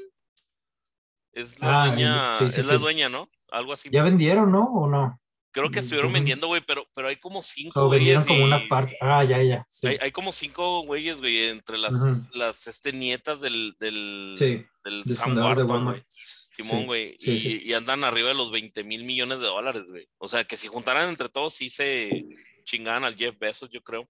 Es 1.34 1.60
la 1.62 1.84
Ah, 1.84 1.88
dueña, 1.88 2.38
sí, 2.40 2.50
sí, 2.50 2.60
es 2.60 2.68
la 2.68 2.78
dueña, 2.78 3.08
¿no? 3.08 3.30
Algo 3.52 3.72
así. 3.72 3.90
¿Ya 3.90 4.04
vendieron, 4.04 4.52
no? 4.52 4.66
¿O 4.66 4.88
no? 4.88 5.21
Creo 5.54 5.70
que 5.70 5.80
estuvieron 5.80 6.14
vendiendo, 6.14 6.48
güey, 6.48 6.62
pero, 6.66 6.88
pero 6.94 7.10
hay 7.10 7.18
como 7.18 7.42
cinco 7.42 7.88
güeyes 7.88 8.26
como 8.26 8.40
y- 8.40 8.44
una 8.44 8.68
parte. 8.70 8.98
Ah, 9.02 9.24
ya, 9.24 9.42
ya. 9.44 9.66
Sí, 9.70 9.88
Hay, 9.88 9.98
hay 10.02 10.12
como 10.12 10.32
cinco 10.32 10.82
güeyes, 10.84 11.20
güey, 11.20 11.46
entre 11.48 11.78
las, 11.78 11.94
las 12.34 12.68
este, 12.68 12.94
nietas 12.94 13.42
del, 13.42 13.76
del, 13.80 14.34
Sí, 14.38 14.64
del 14.86 15.04
de 15.04 15.16
Sam 15.16 15.38
Walmart. 15.38 15.62
güey. 15.70 16.04
Simón, 16.10 16.86
güey. 16.86 17.16
sí, 17.20 17.32
y, 17.66 17.70
y 17.70 17.74
andan 17.74 18.04
arriba 18.04 18.30
de 18.30 18.34
los 18.36 18.52
20 18.52 18.84
mil 18.86 19.04
millones 19.04 19.40
de 19.40 19.46
dólares, 19.46 19.86
güey. 19.90 20.08
O 20.18 20.28
sea, 20.28 20.44
que 20.46 20.56
si 20.58 20.68
juntaran 20.68 21.10
entre 21.10 21.28
todos, 21.30 21.54
sí 21.54 21.70
se 21.70 22.26
chingaban 22.64 23.04
al 23.04 23.16
Jeff 23.16 23.38
Bezos, 23.40 23.70
yo 23.72 23.82
creo. 23.82 24.08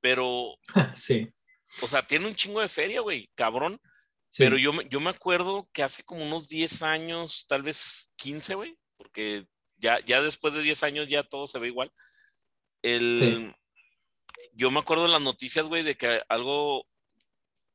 Pero, 0.00 0.56
sí. 0.96 1.28
o 1.82 1.86
sea, 1.86 2.02
tiene 2.02 2.26
un 2.26 2.34
chingo 2.34 2.60
de 2.60 2.68
feria, 2.68 3.00
güey, 3.00 3.28
cabrón. 3.34 3.80
Pero 4.36 4.58
yo, 4.58 4.72
yo 4.90 4.98
me 4.98 5.10
acuerdo 5.10 5.68
que 5.72 5.82
hace 5.84 6.02
como 6.02 6.24
unos 6.26 6.48
10 6.48 6.82
años, 6.82 7.44
tal 7.48 7.62
vez 7.62 8.10
15, 8.16 8.54
güey, 8.56 8.76
porque 8.96 9.46
ya, 9.84 10.00
ya 10.06 10.22
después 10.22 10.54
de 10.54 10.62
10 10.62 10.82
años 10.82 11.08
ya 11.08 11.22
todo 11.22 11.46
se 11.46 11.58
ve 11.58 11.68
igual. 11.68 11.92
El, 12.82 13.18
Sí. 13.18 13.54
Yo 14.56 14.70
me 14.70 14.80
acuerdo 14.80 15.04
de 15.04 15.10
las 15.10 15.20
noticias, 15.20 15.66
güey, 15.66 15.82
de 15.82 15.96
que 15.96 16.22
algo, 16.28 16.84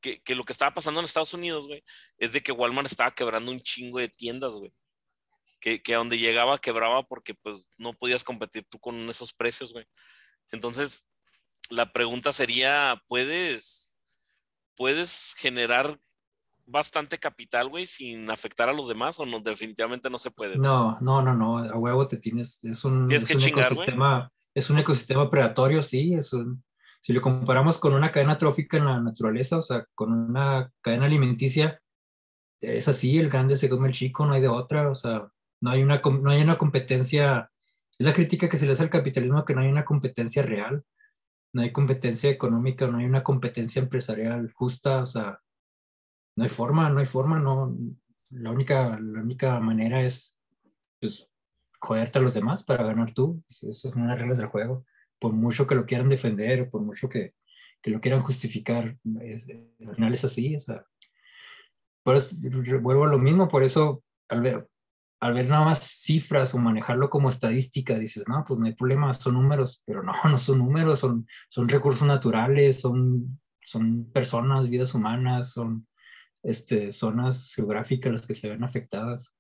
que, 0.02 0.22
que 0.22 0.34
lo 0.34 0.46
que 0.46 0.54
estaba 0.54 0.74
pasando 0.74 1.00
en 1.00 1.06
Estados 1.06 1.34
Unidos, 1.34 1.68
güey, 1.68 1.84
es 2.18 2.32
de 2.32 2.42
que 2.42 2.54
Walmart 2.54 2.88
estaba 2.88 3.14
quebrando 3.14 3.52
un 3.52 3.60
chingo 3.60 4.00
de 4.00 4.08
tiendas, 4.08 4.54
güey. 4.54 4.72
Que, 5.60 5.84
que 5.84 5.94
a 5.94 5.98
donde 5.98 6.18
llegaba 6.18 6.58
quebraba 6.58 7.04
porque 7.04 7.34
pues 7.34 7.70
no 7.78 7.94
podías 7.94 8.24
competir 8.24 8.64
tú 8.70 8.80
con 8.80 9.10
esos 9.10 9.34
precios, 9.34 9.74
güey. 9.74 9.86
Entonces, 10.52 11.06
la 11.70 11.92
pregunta 11.92 12.32
sería, 12.32 13.04
¿puedes, 13.08 13.94
puedes 14.76 15.36
generar 15.36 16.00
bastante 16.70 17.18
capital, 17.18 17.70
güey, 17.70 17.86
sin 17.86 18.30
afectar 18.30 18.70
a 18.70 18.74
los 18.74 18.88
demás 18.88 19.20
o 19.20 19.26
no, 19.26 19.40
definitivamente 19.40 20.10
no 20.10 20.20
se 20.20 20.32
puede. 20.32 20.58
No, 20.58 20.98
no, 21.02 21.22
no, 21.22 21.34
no, 21.34 21.58
a 21.58 21.78
huevo 21.78 22.08
te 22.08 22.18
tienes, 22.18 22.64
es 22.64 22.86
un, 22.86 23.06
Tienes 23.08 23.24
es 23.24 23.30
que 23.30 23.36
un 23.36 23.40
chingar, 23.42 23.66
ecosistema, 23.66 24.32
es 24.54 24.70
un 24.70 24.80
ecosistema 24.80 25.30
predatorio, 25.30 25.82
sí, 25.84 26.14
es 26.14 26.32
un- 26.34 26.64
si 27.02 27.14
lo 27.14 27.22
comparamos 27.22 27.78
con 27.78 27.94
una 27.94 28.12
cadena 28.12 28.38
trófica 28.38 28.78
en 28.78 28.86
la 28.86 29.00
naturaleza, 29.02 29.58
o 29.58 29.62
sea, 29.62 29.86
con 29.96 30.12
una 30.12 30.72
cadena 30.82 31.06
alimenticia, 31.06 31.82
es 32.62 32.88
así, 32.88 33.18
el 33.18 33.30
grande 33.30 33.56
se 33.56 33.70
come 33.70 33.88
el 33.88 33.94
chico, 33.94 34.26
no 34.26 34.34
hay 34.34 34.42
de 34.42 34.50
otra, 34.50 34.90
o 34.90 34.96
sea, 34.96 35.28
no 35.62 35.72
hay 35.72 35.82
una, 35.82 36.02
no 36.04 36.30
hay 36.30 36.42
una 36.42 36.58
competencia, 36.58 37.50
es 37.98 38.06
la 38.06 38.14
crítica 38.14 38.50
que 38.50 38.58
se 38.58 38.66
le 38.66 38.74
hace 38.74 38.84
al 38.84 38.90
capitalismo, 38.90 39.46
que 39.46 39.56
no 39.56 39.62
hay 39.62 39.70
una 39.70 39.86
competencia 39.86 40.44
real, 40.44 40.84
no 41.54 41.62
hay 41.62 41.72
competencia 41.72 42.30
económica, 42.30 42.86
no 42.88 42.98
hay 43.00 43.06
una 43.06 43.24
competencia 43.24 43.82
empresarial 43.82 44.52
justa, 44.54 45.02
o 45.02 45.06
sea, 45.06 45.40
no 46.40 46.44
hay 46.46 46.50
forma, 46.50 46.90
no 46.90 47.00
hay 47.00 47.06
forma, 47.06 47.38
no, 47.38 47.76
la 48.30 48.52
única, 48.52 48.98
la 48.98 49.22
única 49.22 49.60
manera 49.60 50.02
es, 50.02 50.38
pues, 51.02 51.28
joderte 51.82 52.20
a 52.20 52.22
los 52.22 52.34
demás 52.34 52.64
para 52.64 52.86
ganar 52.86 53.14
tú, 53.14 53.44
esas 53.50 53.78
son 53.92 54.08
las 54.08 54.18
reglas 54.18 54.38
del 54.38 54.48
juego, 54.48 54.86
por 55.20 55.34
mucho 55.34 55.68
que 55.68 55.76
lo 55.76 55.86
quieran 55.86 56.08
defender, 56.08 56.70
por 56.70 56.82
mucho 56.82 57.10
que, 57.10 57.34
que 57.82 57.92
lo 57.92 58.00
quieran 58.00 58.22
justificar, 58.22 58.98
es- 59.22 59.48
al 59.86 59.96
final 59.96 60.14
es 60.14 60.24
así, 60.24 60.56
o 60.56 60.60
sea, 60.62 60.86
por 62.04 62.16
eso, 62.16 62.36
vuelvo 62.82 63.04
a 63.04 63.08
lo 63.10 63.20
mismo, 63.20 63.50
por 63.50 63.64
eso, 63.64 64.04
al 64.30 64.42
ver- 64.42 64.68
al 65.22 65.34
ver 65.34 65.50
nada 65.50 65.66
más 65.66 65.80
cifras 65.80 66.56
o 66.56 66.58
manejarlo 66.60 67.10
como 67.10 67.28
estadística, 67.28 68.00
dices, 68.00 68.24
no, 68.30 68.46
pues 68.48 68.58
no 68.60 68.66
hay 68.66 68.74
problema, 68.76 69.14
son 69.14 69.34
números, 69.34 69.84
pero 69.86 70.02
no, 70.04 70.14
no 70.32 70.38
son 70.38 70.60
números, 70.60 71.00
son, 71.00 71.28
son 71.50 71.68
recursos 71.68 72.08
naturales, 72.08 72.80
son, 72.80 73.40
son 73.62 74.06
personas, 74.14 74.70
vidas 74.70 74.94
humanas, 74.96 75.52
son 75.52 75.86
este, 76.44 76.92
zonas 76.92 77.54
geográficas 77.56 78.12
las 78.12 78.28
que 78.28 78.34
se 78.34 78.50
ven 78.50 78.64
afectadas. 78.64 79.36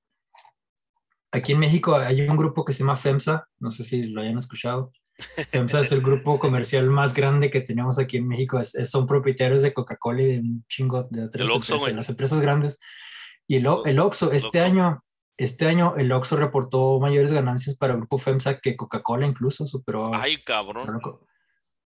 Aquí 1.31 1.51
en 1.53 1.59
México 1.59 1.95
hay 1.95 2.21
un 2.21 2.37
grupo 2.37 2.65
que 2.65 2.73
se 2.73 2.79
llama 2.79 2.97
FEMSA, 2.97 3.47
no 3.59 3.69
sé 3.69 3.83
si 3.83 4.03
lo 4.03 4.21
hayan 4.21 4.37
escuchado. 4.37 4.91
FEMSA 5.51 5.81
es 5.81 5.91
el 5.91 6.01
grupo 6.01 6.39
comercial 6.39 6.89
más 6.89 7.13
grande 7.13 7.51
que 7.51 7.61
tenemos 7.61 7.99
aquí 7.99 8.17
en 8.17 8.27
México. 8.27 8.61
son 8.63 9.05
propietarios 9.05 9.61
de 9.61 9.73
Coca-Cola 9.73 10.21
y 10.21 10.25
de 10.25 10.39
un 10.39 10.65
chingo 10.67 11.03
de 11.09 11.25
otras 11.25 11.47
empresas, 11.49 11.93
las 11.93 12.09
empresas 12.09 12.41
grandes. 12.41 12.79
Y 13.47 13.57
el, 13.57 13.67
el 13.85 13.99
Oxxo, 13.99 14.31
este 14.31 14.59
año, 14.59 15.03
este 15.37 15.67
año 15.67 15.95
el 15.97 16.11
Oxxo 16.11 16.35
reportó 16.35 16.99
mayores 16.99 17.31
ganancias 17.31 17.77
para 17.77 17.93
el 17.93 17.99
grupo 17.99 18.17
FEMSA 18.17 18.59
que 18.59 18.75
Coca-Cola 18.75 19.25
incluso 19.25 19.65
superó. 19.65 20.13
Ay, 20.13 20.41
cabrón. 20.41 20.99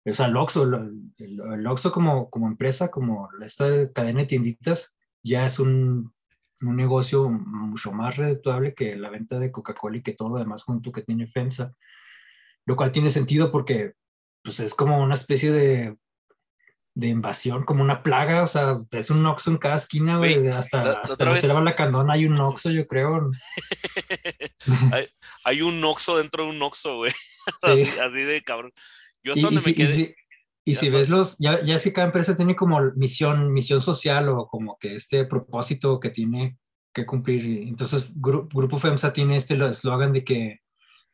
O 0.04 0.12
sea, 0.12 0.26
el 0.26 0.36
Oxxo, 0.36 0.64
el, 0.64 1.12
el 1.18 1.66
Oxxo 1.66 1.92
como, 1.92 2.30
como 2.30 2.48
empresa, 2.48 2.90
como 2.90 3.28
esta 3.40 3.92
cadena 3.92 4.20
de 4.20 4.26
tienditas, 4.26 4.94
ya 5.22 5.46
es 5.46 5.58
un, 5.58 6.12
un 6.60 6.76
negocio 6.76 7.28
mucho 7.28 7.92
más 7.92 8.16
redituable 8.16 8.74
que 8.74 8.96
la 8.96 9.10
venta 9.10 9.38
de 9.38 9.50
Coca-Cola 9.50 9.98
y 9.98 10.02
que 10.02 10.12
todo 10.12 10.30
lo 10.30 10.38
demás 10.38 10.62
junto 10.64 10.92
que 10.92 11.02
tiene 11.02 11.26
FEMSA, 11.26 11.74
lo 12.66 12.76
cual 12.76 12.92
tiene 12.92 13.10
sentido 13.10 13.50
porque 13.50 13.94
pues, 14.42 14.60
es 14.60 14.74
como 14.74 15.02
una 15.02 15.14
especie 15.14 15.52
de, 15.52 15.96
de 16.94 17.08
invasión, 17.08 17.64
como 17.64 17.82
una 17.82 18.02
plaga, 18.02 18.42
o 18.42 18.46
sea, 18.46 18.80
es 18.90 19.10
un 19.10 19.24
Oxxo 19.24 19.50
en 19.50 19.58
cada 19.58 19.76
esquina, 19.76 20.18
güey, 20.18 20.46
hasta, 20.48 21.00
hasta 21.00 21.24
la 21.24 21.34
selva 21.34 21.62
la 21.62 21.74
Candona 21.74 22.14
hay 22.14 22.26
un 22.26 22.38
Oxxo, 22.38 22.70
yo 22.70 22.86
creo. 22.86 23.30
hay, 24.92 25.08
hay, 25.44 25.62
un 25.62 25.82
Oxxo 25.82 26.18
dentro 26.18 26.44
de 26.44 26.50
un 26.50 26.62
Oxxo, 26.62 26.96
güey, 26.96 27.12
así, 27.62 27.82
así, 27.82 28.18
de 28.18 28.42
cabrón. 28.42 28.72
Yo 29.24 29.34
es 29.34 29.42
donde 29.42 29.62
me 29.64 29.74
quedé... 29.74 30.00
Y 30.00 30.14
si 30.66 30.90
ves 30.90 31.08
los, 31.08 31.36
ya, 31.38 31.62
ya 31.62 31.74
es 31.74 31.82
que 31.82 31.92
cada 31.92 32.06
empresa 32.06 32.36
tiene 32.36 32.54
como 32.54 32.80
misión, 32.94 33.52
misión 33.52 33.82
social 33.82 34.28
o 34.28 34.46
como 34.46 34.78
que 34.78 34.94
este 34.94 35.24
propósito 35.24 35.98
que 35.98 36.10
tiene 36.10 36.58
que 36.92 37.06
cumplir. 37.06 37.66
Entonces, 37.66 38.12
Grupo 38.14 38.78
FEMSA 38.78 39.12
tiene 39.12 39.36
este 39.36 39.54
eslogan 39.54 40.12
de 40.12 40.24
que 40.24 40.60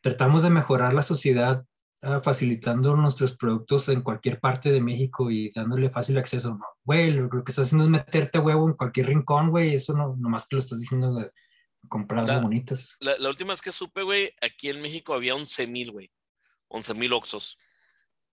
tratamos 0.01 0.43
de 0.43 0.51
mejorar 0.51 0.93
la 0.93 1.03
sociedad 1.03 1.65
ah, 2.03 2.21
facilitando 2.23 2.95
nuestros 2.97 3.37
productos 3.37 3.89
en 3.89 4.03
cualquier 4.03 4.41
parte 4.41 4.71
de 4.71 4.81
México 4.81 5.31
y 5.31 5.51
dándole 5.51 5.91
fácil 5.91 6.19
acceso. 6.19 6.51
No, 6.51 6.67
güey, 6.85 7.13
lo, 7.13 7.31
que 7.31 7.51
estás 7.51 7.67
haciendo 7.67 7.85
es 7.85 7.91
meterte 7.91 8.39
huevo 8.39 8.69
en 8.69 8.75
cualquier 8.75 9.07
rincón, 9.07 9.51
güey. 9.51 9.75
Eso 9.75 9.95
no, 9.95 10.15
nomás 10.19 10.47
que 10.47 10.57
lo 10.57 10.61
estás 10.63 10.81
diciendo 10.81 11.15
de 11.15 11.31
comprar 11.89 12.27
la, 12.27 12.41
bonitas. 12.41 12.97
La, 13.01 13.17
la, 13.19 13.29
última 13.29 13.53
vez 13.53 13.63
que 13.63 13.73
supe, 13.73 14.03
güey, 14.03 14.33
aquí 14.43 14.69
en 14.69 14.83
México 14.83 15.15
había 15.15 15.35
11 15.35 15.67
mil, 15.69 15.93
güey. 15.93 16.11
11 16.69 16.95
mil 16.95 17.13
Oxos. 17.13 17.57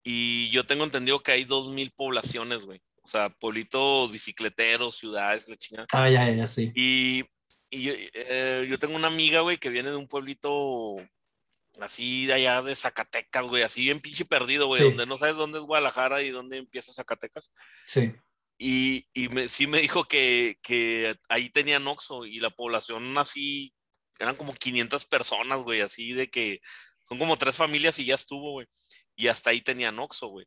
Y 0.07 0.51
yo 0.51 0.67
tengo 0.67 0.83
entendido 0.83 1.23
que 1.23 1.31
hay 1.31 1.45
dos 1.45 1.69
mil 1.69 1.91
poblaciones, 1.91 2.63
güey. 2.63 2.79
O 3.01 3.07
sea, 3.07 3.29
pueblitos 3.29 4.11
bicicleteros, 4.11 4.97
ciudades, 4.97 5.49
la 5.49 5.57
chingada. 5.57 5.87
Ah, 5.91 6.07
ya, 6.07 6.29
ya, 6.29 6.45
sí. 6.45 6.71
Y, 6.75 7.23
y 7.71 7.81
yo, 7.81 7.93
eh, 8.13 8.67
yo, 8.69 8.77
tengo 8.77 8.95
una 8.95 9.07
amiga, 9.07 9.41
güey, 9.41 9.57
que 9.57 9.69
viene 9.69 9.89
de 9.89 9.95
un 9.95 10.07
pueblito 10.07 10.95
así 11.81 12.27
de 12.27 12.33
allá 12.33 12.61
de 12.61 12.75
Zacatecas, 12.75 13.47
güey, 13.47 13.63
así 13.63 13.81
bien 13.81 13.99
pinche 13.99 14.25
perdido, 14.25 14.67
güey, 14.67 14.83
donde 14.83 15.07
no 15.07 15.17
sabes 15.17 15.37
dónde 15.37 15.57
es 15.57 15.65
Guadalajara 15.65 16.21
y 16.21 16.29
dónde 16.29 16.57
empieza 16.57 16.93
Zacatecas. 16.93 17.51
Sí. 17.87 18.13
Y, 18.59 19.07
y 19.11 19.27
me, 19.29 19.47
sí 19.47 19.65
me 19.65 19.81
dijo 19.81 20.05
que, 20.05 20.59
que 20.61 21.15
ahí 21.29 21.49
tenían 21.49 21.87
Oxxo 21.87 22.27
y 22.27 22.39
la 22.39 22.51
población 22.51 23.17
así, 23.17 23.73
eran 24.19 24.35
como 24.35 24.53
500 24.53 25.03
personas, 25.05 25.63
güey, 25.63 25.81
así 25.81 26.13
de 26.13 26.29
que 26.29 26.61
son 27.07 27.17
como 27.17 27.37
tres 27.37 27.55
familias 27.55 27.97
y 27.97 28.05
ya 28.05 28.15
estuvo, 28.15 28.51
güey 28.51 28.67
y 29.15 29.27
hasta 29.27 29.49
ahí 29.49 29.61
tenían 29.61 29.99
Oxxo, 29.99 30.27
güey. 30.27 30.45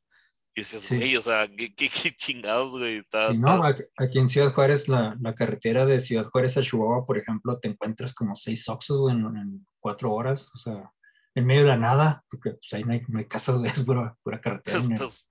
Y 0.55 0.63
dices, 0.63 0.89
güey, 0.91 1.17
o 1.17 1.23
sea, 1.23 1.49
¿qué, 1.49 1.73
qué, 1.75 2.15
chingados, 2.17 2.73
güey? 2.73 3.01
sí, 3.01 3.39
no, 3.39 3.63
aquí 3.63 4.19
en 4.19 4.29
Ciudad 4.29 4.53
Juárez, 4.53 4.89
la, 4.89 5.17
la, 5.21 5.35
carretera 5.35 5.87
de 5.87 6.01
Ciudad 6.01 6.25
Juárez 6.25 6.57
a 6.57 6.63
Chihuahua, 6.63 7.07
por 7.07 7.17
ejemplo, 7.17 7.59
te 7.61 7.69
encuentras 7.69 8.13
como 8.13 8.35
seis 8.35 8.69
Oxxos, 8.69 8.99
güey, 8.99 9.15
en, 9.15 9.67
cuatro 9.79 10.13
horas, 10.13 10.51
o 10.55 10.59
sea, 10.59 10.91
en 11.35 11.47
medio 11.47 11.63
de 11.63 11.69
la 11.69 11.77
nada, 11.77 12.25
porque 12.29 12.51
pues 12.51 12.73
ahí 12.73 12.83
no 12.83 12.93
hay, 12.93 13.03
no 13.07 13.19
hay 13.21 13.27
casas, 13.27 13.59
güey, 13.59 13.71
es 13.77 13.85
pura, 13.85 14.17
pura 14.23 14.41
carretera. 14.41 14.83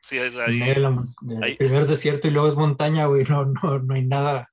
sí, 0.02 0.17
es 0.17 0.36
ahí. 0.36 0.54
En 0.54 0.60
medio 0.60 0.73
de 0.73 0.80
la, 1.39 1.58
primero 1.58 1.82
es 1.82 1.89
desierto 1.89 2.28
y 2.28 2.32
luego 2.32 2.47
es 2.47 2.56
montaña, 2.56 3.08
güey, 3.08 3.26
no, 3.30 3.45
no, 3.45 3.80
no 3.80 3.93
hay 3.93 4.06
nada. 4.06 4.50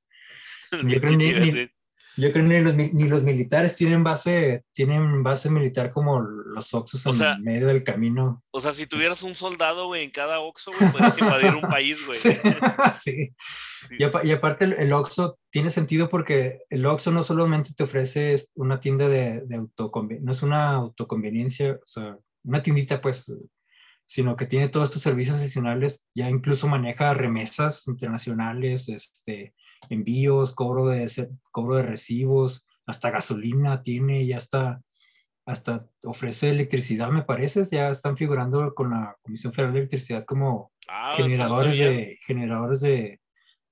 Yo 0.73 1.01
creo 1.01 1.16
ni, 1.16 1.33
ni, 1.33 1.68
yo 2.16 2.33
creo 2.33 2.48
que 2.48 2.90
ni 2.92 3.09
los, 3.09 3.22
militares 3.22 3.74
tienen 3.74 4.05
base, 4.05 4.64
tienen 4.72 5.22
base 5.22 5.50
militar 5.50 5.90
como 5.90 6.20
los 6.20 6.72
Oxos 6.72 7.05
en 7.07 7.42
medio 7.42 7.66
del 7.66 7.83
camino. 7.83 8.42
O 8.53 8.61
sea, 8.61 8.72
si 8.72 8.87
tuvieras 8.87 9.22
un 9.22 9.35
soldado, 9.35 9.87
güey, 9.87 10.05
en 10.05 10.11
cada 10.11 10.40
Oxo, 10.40 10.70
güey, 10.79 10.92
puedes 10.92 11.18
invadir 11.18 11.55
un 11.55 11.62
país, 11.62 11.98
güey. 12.07 12.18
Sí. 12.94 13.31
Y, 13.98 14.33
aparte 14.33 14.64
el, 14.64 14.92
Oxo 14.94 15.38
tiene 15.50 15.68
sentido 15.68 16.09
porque 16.09 16.61
el 16.70 16.87
Oxo 16.87 17.12
no 17.12 17.22
solamente 17.22 17.74
te 17.77 17.85
ofrece 17.85 18.35
una 18.55 18.81
tienda 18.81 19.09
de, 19.11 19.42
de 19.44 19.57
autoconveniencia, 19.57 20.24
no 20.24 20.33
es 20.33 20.42
una 20.42 20.70
autoconveniencia, 20.70 21.72
o 21.72 21.87
sea, 21.87 22.16
una 22.44 22.62
tiendita, 22.62 23.03
pues, 23.03 23.31
sino 24.07 24.37
que 24.37 24.46
tiene 24.46 24.70
todos 24.70 24.88
estos 24.88 25.03
servicios 25.03 25.37
adicionales, 25.37 26.07
ya 26.14 26.31
incluso 26.31 26.66
maneja 26.66 27.12
remesas 27.12 27.87
internacionales, 27.87 28.88
este 28.88 29.55
envíos, 29.90 30.55
cobro 30.55 30.87
de, 30.87 31.29
cobro 31.51 31.77
de 31.77 31.83
recibos, 31.83 32.66
hasta 32.87 33.11
gasolina 33.11 33.83
tiene, 33.83 34.27
ya 34.27 34.37
está, 34.37 34.83
hasta 35.47 35.87
ofrece 36.05 36.51
electricidad, 36.51 37.11
me 37.11 37.23
parece, 37.23 37.64
ya 37.70 37.90
están 37.90 38.16
figurando 38.16 38.75
con 38.75 38.90
la 38.90 39.16
Comisión 39.23 39.53
Federal 39.53 39.75
de 39.75 39.81
Electricidad 39.81 40.25
como 40.25 40.73
ah, 40.88 41.12
generadores, 41.16 41.79
de, 41.79 42.18
generadores 42.23 42.81
de, 42.81 43.20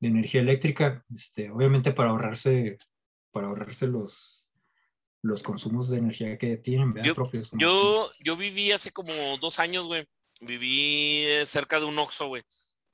de, 0.00 0.08
energía 0.08 0.40
eléctrica, 0.40 1.04
este, 1.10 1.50
obviamente 1.50 1.92
para 1.92 2.10
ahorrarse, 2.10 2.76
para 3.30 3.48
ahorrarse 3.48 3.86
los, 3.86 4.48
los 5.22 5.42
consumos 5.42 5.88
de 5.90 5.98
energía 5.98 6.36
que 6.36 6.56
tienen, 6.56 6.94
yo, 7.02 7.14
propios. 7.14 7.50
Yo, 7.52 8.10
yo 8.20 8.36
viví 8.36 8.72
hace 8.72 8.90
como 8.90 9.12
dos 9.40 9.58
años, 9.58 9.86
güey, 9.86 10.06
viví 10.40 11.24
cerca 11.46 11.78
de 11.78 11.86
un 11.86 11.98
Oxxo, 11.98 12.28
güey, 12.28 12.42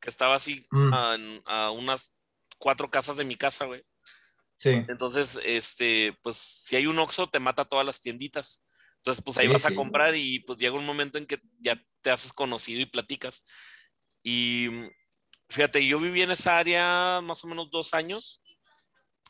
que 0.00 0.10
estaba 0.10 0.36
así 0.36 0.66
mm. 0.70 0.92
a, 0.92 1.16
a, 1.46 1.70
unas 1.70 2.12
cuatro 2.58 2.90
casas 2.90 3.16
de 3.16 3.24
mi 3.24 3.36
casa, 3.36 3.64
güey. 3.64 3.82
Sí. 4.58 4.70
Entonces, 4.88 5.38
este, 5.44 6.16
pues 6.22 6.36
si 6.36 6.76
hay 6.76 6.86
un 6.86 6.98
Oxxo, 6.98 7.28
te 7.28 7.40
mata 7.40 7.64
todas 7.64 7.86
las 7.86 8.00
tienditas. 8.00 8.64
Entonces, 8.96 9.22
pues 9.24 9.38
ahí 9.38 9.46
vas 9.46 9.64
a 9.64 9.74
comprar 9.74 10.14
y 10.16 10.40
pues 10.40 10.58
llega 10.58 10.76
un 10.76 10.84
momento 10.84 11.18
en 11.18 11.26
que 11.26 11.40
ya 11.60 11.80
te 12.02 12.10
haces 12.10 12.32
conocido 12.32 12.80
y 12.80 12.86
platicas. 12.86 13.44
Y 14.22 14.68
fíjate, 15.48 15.86
yo 15.86 16.00
viví 16.00 16.22
en 16.22 16.32
esa 16.32 16.58
área 16.58 17.20
más 17.22 17.44
o 17.44 17.46
menos 17.46 17.70
dos 17.70 17.94
años 17.94 18.42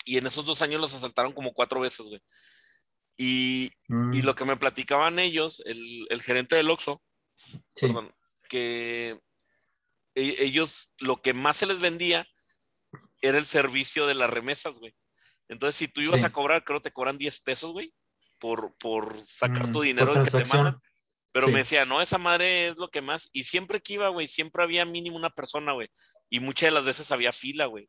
y 0.04 0.16
en 0.16 0.26
esos 0.26 0.46
dos 0.46 0.62
años 0.62 0.80
los 0.80 0.94
asaltaron 0.94 1.32
como 1.32 1.52
cuatro 1.52 1.80
veces, 1.80 2.06
güey. 2.06 2.22
Y, 3.16 3.70
mm. 3.88 4.14
y, 4.14 4.22
lo 4.22 4.34
que 4.34 4.44
me 4.44 4.56
platicaban 4.56 5.18
ellos, 5.18 5.60
el, 5.66 6.06
el 6.08 6.22
gerente 6.22 6.56
del 6.56 6.70
Oxxo, 6.70 7.02
perdón, 7.78 8.14
que 8.48 9.20
e, 10.14 10.36
ellos 10.44 10.92
lo 10.98 11.20
que 11.20 11.34
más 11.34 11.58
se 11.58 11.66
les 11.66 11.80
vendía 11.80 12.26
era 13.20 13.38
el 13.38 13.46
servicio 13.46 14.07
de 14.07 14.14
las 14.14 14.31
remesas, 14.31 14.78
güey. 14.78 14.94
Entonces, 15.48 15.76
si 15.76 15.88
tú 15.88 16.00
ibas 16.00 16.24
a 16.24 16.33
cobrar, 16.33 16.62
creo 16.64 16.78
que 16.78 16.90
te 16.90 16.92
cobran 16.92 17.16
10 17.18 17.40
pesos, 17.40 17.72
güey, 17.72 17.92
por, 18.38 18.76
por 18.76 19.18
sacar 19.20 19.68
mm, 19.68 19.72
tu 19.72 19.81
dinero 19.81 20.12
que 20.12 20.31
te 20.31 20.44
mandan. 20.44 20.81
Pero 21.33 21.48
me 21.48 21.59
decía, 21.59 21.85
no, 21.85 22.00
esa 22.00 22.18
madre 22.18 22.68
es 22.68 22.76
lo 22.76 22.88
que 22.88 23.00
más. 23.00 23.28
Y 23.33 23.44
siempre 23.44 23.81
que 23.81 23.94
iba, 23.94 24.09
güey, 24.09 24.26
siempre 24.26 24.62
había 24.62 24.85
mínimo 24.85 25.16
una 25.16 25.31
persona, 25.31 25.72
güey. 25.72 25.88
Y 26.31 26.40
muchas 26.40 26.68
de 26.68 26.70
las 26.72 26.85
veces 26.85 27.12
había 27.12 27.33
fila, 27.33 27.66
güey. 27.66 27.88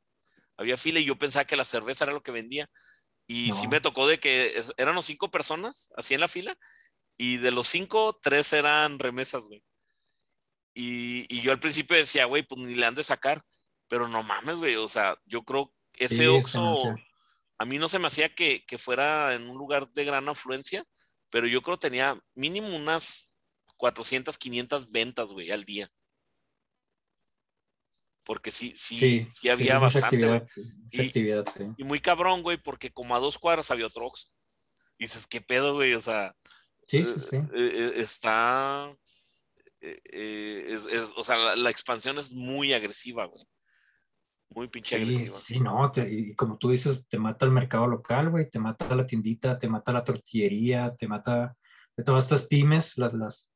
Había 0.58 0.78
fila 0.78 1.00
y 1.00 1.06
yo 1.06 1.18
pensaba 1.18 1.46
que 1.46 1.56
la 1.56 1.65
cerveza 1.65 2.06
era 2.06 2.13
lo 2.13 2.22
que 2.22 2.32
vendía. 2.32 2.70
Y 3.28 3.52
sí 3.54 3.68
me 3.68 3.80
tocó 3.80 4.08
de 4.08 4.20
que 4.20 4.62
eran 4.78 4.96
los 4.96 5.06
cinco 5.06 5.30
personas 5.30 5.92
así 5.96 6.13
en 6.13 6.20
la 6.20 6.28
fila. 6.28 6.58
Y 7.18 7.38
de 7.38 7.52
los 7.52 7.68
cinco, 7.68 8.18
tres 8.22 8.54
eran 8.54 9.00
remesas, 9.00 9.44
güey. 9.44 9.63
Y, 10.74 11.26
y 11.34 11.42
yo 11.42 11.52
al 11.52 11.60
principio 11.60 11.98
decía, 11.98 12.26
güey, 12.26 12.44
pues 12.44 12.62
ni 12.62 12.76
le 12.76 12.86
han 12.86 12.96
de 12.96 13.04
sacar. 13.04 13.44
Pero 13.89 14.08
no 14.08 14.23
mames, 14.23 14.60
güey, 14.60 14.75
o 14.75 14.88
sea, 14.88 15.19
yo 15.25 15.43
creo 15.43 15.73
que 15.91 16.06
ese 16.06 16.28
Oxxo, 16.28 16.95
a 17.58 17.65
mí 17.65 17.78
no 17.80 17.89
se 17.89 17.99
me 17.99 18.08
hacía 18.08 18.34
que, 18.34 18.63
fuera 18.78 19.34
en 19.34 19.49
un 19.49 19.58
lugar 19.58 19.91
de 19.91 20.06
gran 20.06 20.30
afluencia, 20.30 20.86
pero 21.30 21.47
yo 21.47 21.62
creo 21.62 21.78
que 21.78 21.89
tenía 21.89 22.17
mínimo 22.36 22.73
unas 22.73 23.30
400, 23.78 24.38
500 24.38 24.91
ventas, 24.91 25.34
güey, 25.34 25.52
al 25.52 25.65
día. 25.65 25.91
Porque 28.23 28.52
sí, 28.52 28.73
sí, 28.75 29.25
sí, 29.28 29.49
había 29.49 29.80
bastante. 29.80 30.45
y, 30.91 31.84
muy 31.84 31.99
cabrón, 31.99 32.43
güey, 32.43 32.58
porque 32.58 32.91
como 32.91 33.15
a 33.15 33.19
dos 33.19 33.39
cuadras 33.39 33.71
había 33.71 33.88
otro 33.88 34.06
Oxxo. 34.06 34.28
Y 34.99 35.06
dices, 35.06 35.25
¿qué 35.25 35.41
pedo, 35.41 35.73
güey? 35.73 35.95
O 35.95 36.02
sea, 36.02 36.36
sí, 36.86 37.04
sí, 37.06 37.19
sí. 37.19 37.38
Eh, 37.38 37.49
eh, 37.54 37.93
está. 37.95 38.95
Eh, 39.82 40.78
o 41.15 41.23
sea, 41.23 41.38
la, 41.38 41.56
la, 41.56 41.69
expansión 41.71 42.19
es 42.19 42.34
muy 42.34 42.73
agresiva, 42.73 43.25
güey. 43.25 43.47
Muy 44.50 44.68
pinche 44.68 44.96
Sí, 44.98 45.02
agresiva. 45.04 45.38
sí, 45.38 45.60
no, 45.60 45.92
te- 45.92 46.12
y 46.12 46.36
como 46.36 46.58
tú 46.58 46.70
dices, 46.72 47.08
te 47.08 47.20
mata 47.20 47.46
el 47.46 47.52
mercado 47.52 47.88
local, 47.88 48.30
güey, 48.30 48.50
te 48.50 48.60
mata 48.60 48.96
la 48.96 49.06
tiendita, 49.06 49.60
te 49.60 49.68
mata 49.70 49.92
la 49.94 50.04
tortillería, 50.04 50.96
te 50.96 51.08
mata 51.08 51.56
de 51.96 52.04
todas 52.04 52.24
estas 52.26 52.44
pymes, 52.48 52.98
las, 52.98 53.14
las, 53.14 53.52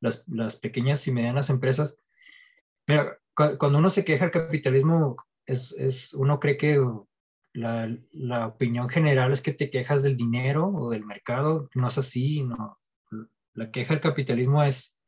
las, 0.00 0.24
las 0.28 0.56
pequeñas 0.56 1.06
y 1.08 1.12
medianas 1.12 1.48
empresas. 1.50 1.96
Mira, 2.86 3.18
cu- 3.34 3.56
cuando 3.58 3.78
uno 3.78 3.88
se 3.90 4.04
queja 4.04 4.24
del 4.26 4.32
capitalismo, 4.32 5.16
es, 5.46 5.72
es, 5.72 6.12
uno 6.14 6.38
cree 6.38 6.56
que 6.56 6.78
la, 7.54 7.88
la 8.12 8.46
opinión 8.48 8.88
general 8.88 9.32
es 9.32 9.40
que 9.40 9.52
te 9.54 9.70
quejas 9.70 10.02
del 10.02 10.16
dinero 10.16 10.66
o 10.68 10.90
del 10.90 11.06
mercado, 11.06 11.70
no 11.74 11.88
es 11.88 11.96
así, 11.96 12.42
no. 12.42 12.78
La 13.54 13.70
queja 13.70 13.94
del 13.94 14.02
capitalismo 14.02 14.62
es 14.62 14.98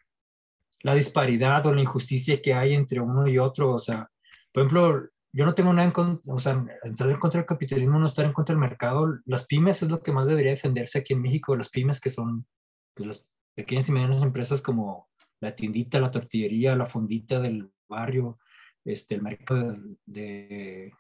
la 0.83 0.95
disparidad 0.95 1.67
o 1.67 1.75
la 1.75 1.83
injusticia 1.83 2.41
que 2.41 2.55
hay 2.55 2.73
entre 2.73 3.01
uno 3.01 3.29
y 3.29 3.37
otro, 3.38 3.73
o 3.75 3.79
sea, 3.79 4.11
por 4.53 4.62
ejemplo, 4.62 5.09
yo 5.33 5.45
no 5.45 5.55
tengo 5.55 5.73
nada 5.73 5.85
en 5.87 5.93
contra, 5.93 6.33
o 6.33 6.38
sea, 6.38 6.64
estar 6.85 7.09
en 7.11 7.19
contra 7.19 7.41
del 7.41 7.47
capitalismo, 7.47 7.99
no 7.99 8.07
estar 8.07 8.25
en 8.25 8.33
contra 8.33 8.55
del 8.55 8.61
mercado. 8.61 9.19
Las 9.27 9.47
pymes 9.47 9.83
es 9.83 9.88
lo 9.91 10.01
que 10.03 10.12
más 10.12 10.27
debería 10.27 10.53
defenderse 10.53 10.99
aquí 10.99 11.12
en 11.12 11.23
México, 11.23 11.55
las 11.57 11.69
pymes 11.69 12.01
que 12.01 12.11
son 12.11 12.47
pues, 12.95 13.07
las 13.07 13.27
pequeñas 13.55 13.88
y 13.88 13.93
medianas 13.93 14.23
empresas 14.23 14.62
como 14.62 15.09
la 15.41 15.55
tiendita, 15.55 16.01
la 16.01 16.11
tortillería, 16.11 16.75
la 16.77 16.87
fondita 16.87 17.41
del 17.41 17.71
barrio, 17.88 18.38
este, 18.85 19.14
el 19.17 19.23
mercado 19.23 19.73
de, 19.73 19.97
de- 20.07 20.93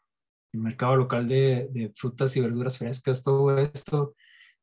el 0.54 0.60
mercado 0.60 0.96
local 0.96 1.28
de, 1.28 1.68
de 1.72 1.92
frutas 1.94 2.34
y 2.36 2.40
verduras 2.40 2.78
frescas, 2.78 3.22
todo 3.22 3.58
esto, 3.58 4.14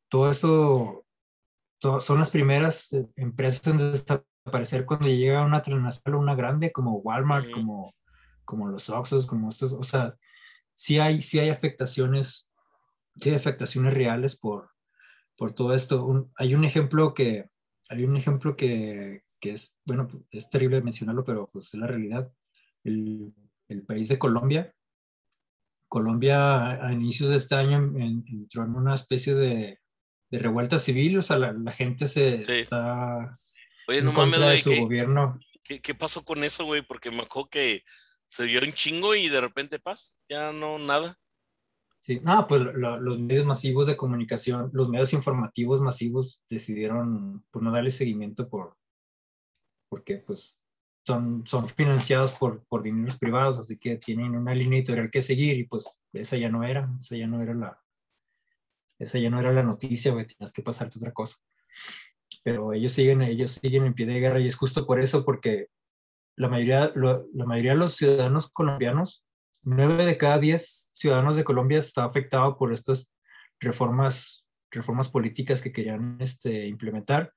todo 0.10 0.32
esto 0.32 1.06
to- 1.80 2.00
son 2.00 2.20
las 2.20 2.32
primeras 2.32 2.92
eh, 2.94 3.08
empresas 3.18 3.68
en 3.68 3.78
desaparecer 3.78 4.86
cuando 4.86 5.08
llega 5.08 5.46
una 5.46 5.62
transnacional, 5.62 6.20
una 6.20 6.36
grande 6.36 6.72
como 6.72 6.98
Walmart, 6.98 7.46
Ujú. 7.48 7.54
como, 7.56 7.94
como 8.46 8.68
los 8.68 8.90
Oxxos, 8.90 9.28
como 9.28 9.50
estos, 9.50 9.74
o 9.74 9.84
sea, 9.84 10.16
sí 10.74 11.00
hay, 11.00 11.22
sí 11.22 11.40
hay 11.40 11.50
afectaciones, 11.50 12.50
sí 13.18 13.30
hay 13.30 13.36
afectaciones 13.36 13.94
reales 13.94 14.38
por, 14.38 14.70
por 15.36 15.54
todo 15.54 15.74
esto. 15.74 16.06
Un- 16.06 16.32
hay 16.36 16.54
un 16.56 16.64
ejemplo 16.66 17.14
que, 17.14 17.50
hay 17.90 18.04
un 18.06 18.16
ejemplo 18.18 18.56
que, 18.56 19.24
que 19.40 19.52
es, 19.52 19.76
bueno, 19.86 20.08
es 20.32 20.50
terrible 20.50 20.82
mencionarlo, 20.82 21.24
pero 21.24 21.50
pues 21.52 21.68
es 21.74 21.80
la 21.80 21.88
realidad. 21.88 22.32
El, 22.84 23.34
el 23.68 23.84
país 23.84 24.08
de 24.10 24.20
Colombia, 24.20 24.74
Colombia 25.88 26.86
a, 26.86 26.92
inicios 26.94 27.30
de 27.30 27.38
este 27.38 27.56
año 27.56 27.78
en- 27.78 28.02
en- 28.02 28.26
entró 28.28 28.64
en 28.64 28.76
una 28.76 28.96
especie 28.96 29.34
de, 29.36 29.80
de 30.30 30.40
revuelta 30.40 30.78
civil, 30.80 31.18
o 31.18 31.22
sea, 31.22 31.38
la, 31.38 31.54
la 31.54 31.72
gente 31.72 32.08
se 32.08 32.44
Sí. 32.44 32.52
está 32.54 33.40
Oye, 33.88 34.00
en 34.00 34.06
no 34.06 34.12
mames, 34.14 34.34
contra 34.34 34.40
de 34.50 34.52
güey, 34.54 34.62
su 34.64 34.70
¿qué, 34.72 34.80
gobierno. 34.80 35.40
qué, 35.64 35.82
qué 35.82 35.96
pasó 35.96 36.26
con 36.26 36.44
eso, 36.44 36.66
güey? 36.66 36.82
Porque 36.82 37.12
me 37.12 37.22
acuerdo 37.22 37.50
que 37.50 37.84
se 38.36 38.44
vio 38.44 38.60
un 38.62 38.74
chingo 38.74 39.16
y 39.16 39.30
de 39.30 39.40
repente 39.40 39.80
paz, 39.80 40.18
ya 40.30 40.52
no, 40.52 40.78
nada. 40.78 41.18
Sí, 42.02 42.20
no, 42.22 42.46
pues 42.48 42.62
lo- 42.62 43.00
los 43.00 43.18
medios 43.18 43.46
masivos 43.46 43.88
de 43.88 43.96
comunicación, 43.96 44.70
los 44.74 44.90
medios 44.90 45.14
informativos 45.14 45.80
masivos 45.80 46.42
decidieron 46.50 47.46
pues, 47.50 47.64
no 47.64 47.72
darle 47.72 47.92
seguimiento 47.92 48.50
por, 48.50 48.78
porque 49.90 50.18
pues 50.18 50.60
son, 51.08 51.48
son 51.48 51.70
financiados 51.70 52.34
por, 52.34 52.66
por 52.66 52.84
dineros 52.84 53.18
privados, 53.18 53.58
así 53.58 53.78
que 53.78 53.96
tienen 53.98 54.36
una 54.36 54.54
línea 54.54 54.80
editorial 54.80 55.10
que 55.10 55.22
seguir 55.22 55.58
y 55.58 55.64
pues 55.64 56.02
esa 56.12 56.36
ya 56.36 56.50
no 56.50 56.64
era, 56.64 56.90
esa 57.00 57.16
ya 57.16 57.28
no 57.28 57.42
era 57.42 57.54
la, 57.54 57.82
esa 59.00 59.18
ya 59.18 59.30
no 59.30 59.40
era 59.40 59.54
la 59.54 59.64
noticia, 59.64 60.12
güey, 60.12 60.28
tenías 60.28 60.52
que 60.52 60.62
pasarte 60.62 61.00
otra 61.00 61.14
cosa. 61.14 61.38
Pero 62.44 62.74
ellos 62.74 62.92
siguen, 62.92 63.22
ellos 63.22 63.52
siguen 63.54 63.86
en 63.86 63.94
pie 63.94 64.06
de 64.06 64.20
guerra 64.20 64.40
y 64.42 64.48
es 64.48 64.56
justo 64.56 64.86
por 64.86 65.00
eso, 65.00 65.24
porque 65.26 65.70
la 66.36 66.50
mayoría, 66.50 66.92
lo- 66.96 67.28
la 67.34 67.46
mayoría 67.46 67.72
de 67.72 67.78
los 67.78 67.96
ciudadanos 67.96 68.50
colombianos, 68.52 69.26
nueve 69.64 70.06
de 70.06 70.18
cada 70.18 70.38
diez 70.40 70.90
ciudadanos 70.94 71.36
de 71.38 71.44
Colombia 71.44 71.80
está 71.80 72.06
afectado 72.06 72.58
por 72.58 72.72
estas 72.74 73.12
reformas, 73.60 74.46
reformas 74.72 75.10
políticas 75.10 75.62
que 75.62 75.72
querían 75.72 76.18
este, 76.20 76.68
implementar. 76.68 77.34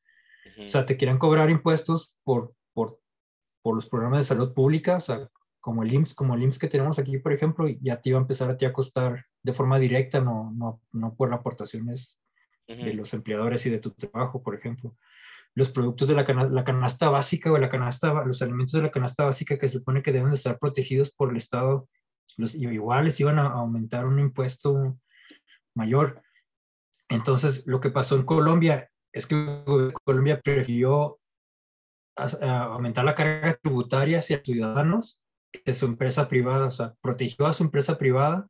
Ujú. 0.52 0.64
O 0.64 0.68
sea, 0.68 0.84
te 0.84 0.96
querían 0.96 1.18
cobrar 1.18 1.48
impuestos 1.50 2.16
por, 2.24 2.54
por, 2.74 3.00
por 3.62 3.74
los 3.74 3.88
programas 3.88 4.20
de 4.20 4.24
salud 4.26 4.52
pública, 4.52 4.96
o 4.96 5.00
sea, 5.00 5.28
como 5.60 5.82
el 5.82 5.92
IMSS, 5.92 6.14
como 6.14 6.34
el 6.34 6.42
IMSS 6.42 6.58
que 6.58 6.68
tenemos 6.68 6.98
aquí, 6.98 7.18
por 7.18 7.32
ejemplo, 7.32 7.66
ya 7.80 8.00
te 8.00 8.10
iba 8.10 8.18
a 8.18 8.22
empezar 8.22 8.50
a 8.50 8.56
ti 8.56 8.64
a 8.64 8.72
costar 8.72 9.26
de 9.42 9.52
forma 9.52 9.78
directa, 9.78 10.20
no, 10.20 10.52
no, 10.54 10.80
no 10.92 11.14
por 11.14 11.32
aportaciones 11.32 12.20
Ujú. 12.68 12.84
de 12.84 12.94
los 12.94 13.14
empleadores 13.14 13.64
y 13.66 13.70
de 13.70 13.78
tu 13.78 13.90
trabajo, 13.92 14.42
por 14.42 14.54
ejemplo. 14.54 14.96
Los 15.54 15.70
productos 15.70 16.06
de 16.08 16.14
la, 16.14 16.24
cana- 16.24 16.48
la 16.48 16.64
canasta 16.64 17.08
básica 17.10 17.50
o 17.50 17.58
la 17.58 17.68
canasta, 17.68 18.12
los 18.24 18.42
alimentos 18.42 18.72
de 18.72 18.82
la 18.82 18.90
canasta 18.90 19.24
básica 19.24 19.58
que 19.58 19.68
se 19.68 19.78
supone 19.78 20.02
que 20.02 20.12
deben 20.12 20.28
de 20.30 20.36
estar 20.36 20.58
protegidos 20.58 21.10
por 21.10 21.30
el 21.30 21.36
Estado, 21.36 21.88
los, 22.36 22.54
y 22.54 22.66
igual 22.68 23.06
les 23.06 23.18
iban 23.20 23.38
a 23.38 23.48
aumentar 23.48 24.06
un 24.06 24.18
impuesto 24.20 24.98
mayor. 25.74 26.22
Entonces, 27.08 27.66
lo 27.66 27.80
que 27.80 27.90
pasó 27.90 28.16
en 28.16 28.24
Colombia 28.24 28.90
es 29.12 29.26
que 29.26 29.64
Colombia 30.04 30.40
prefirió 30.40 31.18
a- 32.16 32.64
aumentar 32.64 33.04
la 33.04 33.14
carga 33.14 33.54
tributaria 33.54 34.18
hacia 34.18 34.42
ciudadanos 34.42 35.20
que 35.64 35.72
su 35.72 35.86
empresa 35.86 36.28
privada, 36.28 36.66
o 36.66 36.70
sea, 36.70 36.94
protegió 37.00 37.46
a 37.46 37.52
su 37.54 37.64
empresa 37.64 37.96
privada 37.96 38.46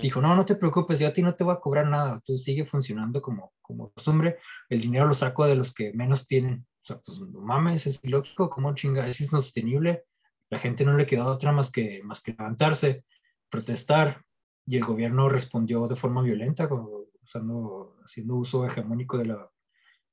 Dijo, 0.00 0.20
no, 0.20 0.34
no 0.34 0.44
te 0.46 0.54
preocupes, 0.56 0.98
yo 0.98 1.08
a 1.08 1.12
ti 1.12 1.22
no 1.22 1.34
te 1.34 1.44
voy 1.44 1.54
a 1.54 1.60
cobrar 1.60 1.86
nada, 1.86 2.20
tú 2.24 2.36
sigue 2.38 2.64
funcionando 2.66 3.20
como, 3.22 3.52
como 3.62 3.90
costumbre, 3.90 4.36
el 4.68 4.80
dinero 4.80 5.06
lo 5.06 5.14
saco 5.14 5.46
de 5.46 5.54
los 5.56 5.72
que 5.72 5.92
menos 5.92 6.26
tienen. 6.26 6.66
O 6.82 6.86
sea, 6.86 6.98
pues 7.00 7.18
no 7.20 7.40
mames, 7.40 7.86
es 7.86 8.00
ilógico, 8.02 8.48
como 8.50 8.74
chinga, 8.74 9.06
es 9.06 9.20
insostenible. 9.20 10.04
La 10.48 10.58
gente 10.58 10.84
no 10.84 10.96
le 10.96 11.06
quedó 11.06 11.26
otra 11.26 11.52
más 11.52 11.70
que, 11.70 12.00
más 12.02 12.20
que 12.22 12.32
levantarse, 12.32 13.04
protestar, 13.48 14.24
y 14.66 14.76
el 14.76 14.84
gobierno 14.84 15.28
respondió 15.28 15.86
de 15.88 15.96
forma 15.96 16.22
violenta, 16.22 16.68
como 16.68 17.06
usando, 17.22 17.96
haciendo 18.04 18.34
uso 18.36 18.66
hegemónico 18.66 19.18
de 19.18 19.26
la, 19.26 19.50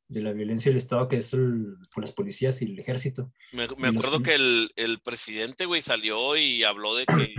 de 0.08 0.22
la 0.22 0.32
violencia 0.34 0.70
del 0.70 0.78
Estado, 0.78 1.08
que 1.08 1.18
es 1.18 1.34
el, 1.34 1.78
por 1.94 2.04
las 2.04 2.12
policías 2.12 2.62
y 2.62 2.66
el 2.66 2.80
ejército. 2.80 3.32
Me, 3.52 3.68
me 3.78 3.90
y 3.90 3.94
los- 3.94 4.06
acuerdo 4.06 4.24
que 4.24 4.36
el, 4.36 4.72
el 4.76 5.00
presidente, 5.02 5.66
güey, 5.66 5.82
salió 5.82 6.36
y 6.38 6.64
habló 6.64 6.96
de 6.96 7.06
que 7.06 7.36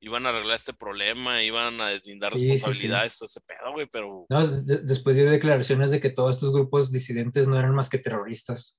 iban 0.00 0.26
a 0.26 0.28
arreglar 0.30 0.56
este 0.56 0.72
problema, 0.72 1.42
iban 1.42 1.80
a 1.80 1.88
deslindar 1.88 2.32
Sí, 2.34 2.38
sí, 2.38 2.44
sí. 2.46 2.52
responsabilidades, 2.52 3.18
todo 3.18 3.26
ese 3.26 3.40
pedo, 3.40 3.72
güey, 3.72 3.86
pero 3.90 4.26
No, 4.30 4.46
de- 4.46 4.78
después 4.78 5.16
dio 5.16 5.28
declaraciones 5.30 5.90
de 5.90 6.00
que 6.00 6.10
todos 6.10 6.36
estos 6.36 6.52
grupos 6.52 6.92
disidentes 6.92 7.48
no 7.48 7.58
eran 7.58 7.74
más 7.74 7.88
que 7.88 7.98
terroristas. 7.98 8.76